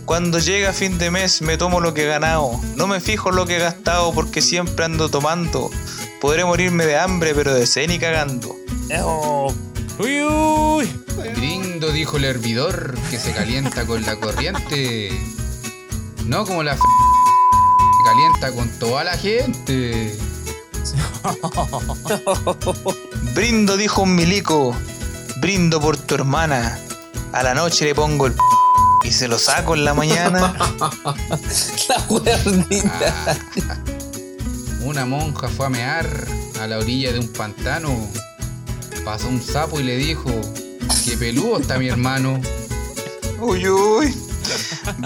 Cuando 0.05 0.39
llega 0.39 0.73
fin 0.73 0.97
de 0.97 1.11
mes 1.11 1.41
me 1.41 1.57
tomo 1.57 1.79
lo 1.79 1.93
que 1.93 2.03
he 2.03 2.07
ganado. 2.07 2.59
No 2.75 2.87
me 2.87 2.99
fijo 2.99 3.29
en 3.29 3.35
lo 3.35 3.45
que 3.45 3.57
he 3.57 3.59
gastado 3.59 4.11
porque 4.13 4.41
siempre 4.41 4.85
ando 4.85 5.09
tomando. 5.09 5.69
Podré 6.19 6.45
morirme 6.45 6.85
de 6.85 6.97
hambre, 6.97 7.35
pero 7.35 7.53
de 7.53 7.67
sed 7.67 7.87
ni 7.87 7.99
cagando. 7.99 8.55
¡Ejo! 8.89 9.53
¡Uy, 9.99 10.23
uy! 10.23 10.89
Brindo, 11.35 11.91
dijo 11.91 12.17
el 12.17 12.25
hervidor, 12.25 12.97
que 13.11 13.19
se 13.19 13.33
calienta 13.33 13.85
con 13.85 14.01
la 14.03 14.15
corriente. 14.15 15.11
No 16.25 16.45
como 16.45 16.63
la 16.63 16.73
f 16.73 16.81
que 16.81 18.03
calienta 18.05 18.51
con 18.53 18.69
toda 18.79 19.03
la 19.03 19.17
gente. 19.17 20.17
Brindo, 23.35 23.77
dijo 23.77 24.03
un 24.03 24.15
milico. 24.15 24.75
Brindo 25.41 25.81
por 25.81 25.97
tu 25.97 26.15
hermana. 26.15 26.79
A 27.33 27.43
la 27.43 27.53
noche 27.53 27.85
le 27.85 27.95
pongo 27.95 28.27
el 28.27 28.35
y 29.03 29.11
se 29.11 29.27
lo 29.27 29.39
saco 29.39 29.75
en 29.75 29.85
la 29.85 29.93
mañana. 29.93 30.53
La 31.89 32.07
cuernita. 32.07 33.15
Ah. 33.27 33.35
Una 34.83 35.05
monja 35.05 35.47
fue 35.47 35.65
a 35.65 35.69
mear 35.69 36.27
a 36.61 36.67
la 36.67 36.77
orilla 36.77 37.11
de 37.11 37.19
un 37.19 37.27
pantano. 37.29 37.95
Pasó 39.03 39.27
un 39.27 39.41
sapo 39.41 39.79
y 39.79 39.83
le 39.83 39.97
dijo, 39.97 40.29
que 41.05 41.17
peludo 41.17 41.59
está 41.59 41.79
mi 41.79 41.87
hermano. 41.87 42.39
Uy, 43.39 43.67
uy. 43.67 44.15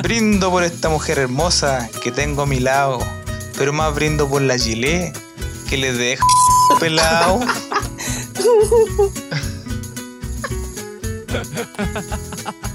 Brindo 0.02 0.49
por 0.52 0.64
esta 0.64 0.90
mujer 0.90 1.20
hermosa 1.20 1.90
que 2.02 2.11
tengo 2.11 2.44
a 2.44 2.45
mi 2.45 2.60
lado. 2.60 2.99
Pero 3.57 3.74
más 3.74 3.94
brindo 3.94 4.28
por 4.28 4.41
la 4.41 4.57
chile 4.57 5.14
que 5.70 5.78
le 5.78 5.94
deja 5.94 6.24
pelado. 6.80 7.40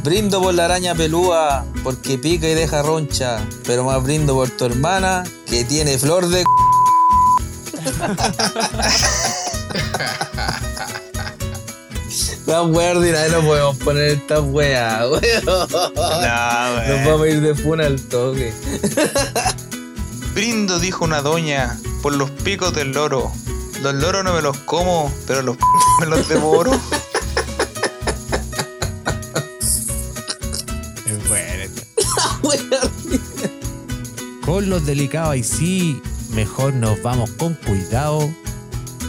Brindo 0.05 0.40
por 0.40 0.55
la 0.55 0.66
araña 0.66 0.95
pelúa 0.95 1.65
porque 1.82 2.19
pica 2.19 2.49
y 2.49 2.55
deja 2.55 2.82
roncha. 2.82 3.39
Pero 3.65 3.85
más 3.85 4.03
brindo 4.03 4.35
por 4.35 4.51
tu 4.51 4.65
hermana 4.65 5.24
que 5.47 5.65
tiene 5.65 5.99
flor 5.99 6.28
de. 6.28 6.45
La 12.49 12.62
wea 12.62 12.93
ordinaria 12.93 13.29
no 13.29 13.43
podemos 13.47 13.77
poner 13.77 14.05
esta 14.12 14.41
wea, 14.41 15.07
weón. 15.11 15.20
No, 15.45 15.66
Nos 15.66 16.89
wey. 16.89 17.05
vamos 17.05 17.23
a 17.23 17.29
ir 17.29 17.41
de 17.43 17.55
funa 17.55 17.85
al 17.85 18.01
toque. 18.01 18.55
Brindo, 20.35 20.79
dijo 20.79 21.05
una 21.05 21.20
doña, 21.20 21.79
por 22.01 22.15
los 22.15 22.31
picos 22.31 22.73
del 22.73 22.93
loro. 22.93 23.31
Los 23.83 23.95
loros 23.97 24.25
no 24.25 24.33
me 24.33 24.41
los 24.41 24.57
como, 24.61 25.12
pero 25.27 25.43
los 25.43 25.59
me 26.01 26.07
los 26.07 26.27
devoro. 26.27 26.73
Es 31.07 31.29
buena 31.29 31.65
esta. 31.65 31.83
Wea 32.43 32.81
Con 34.47 34.70
los 34.70 34.87
delicados 34.87 35.33
ahí 35.33 35.43
sí, 35.45 36.01
mejor 36.31 36.73
nos 36.73 37.03
vamos 37.03 37.29
con 37.33 37.53
cuidado. 37.55 38.27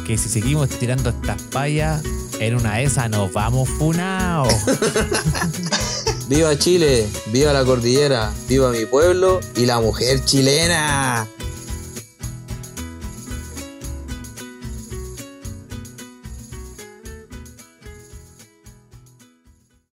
Que 0.06 0.18
si 0.18 0.28
seguimos 0.28 0.68
tirando 0.70 1.10
estas 1.12 1.42
payas, 1.44 2.02
en 2.40 2.56
una 2.56 2.78
de 2.78 2.84
esas 2.84 3.10
nos 3.10 3.32
vamos 3.32 3.70
funados. 3.70 4.54
Viva 6.28 6.58
Chile, 6.60 7.08
viva 7.32 7.52
la 7.54 7.66
cordillera, 7.66 8.32
viva 8.48 8.70
mi 8.70 8.86
pueblo 8.86 9.40
y 9.56 9.66
la 9.66 9.80
mujer 9.80 10.24
chilena. 10.24 11.28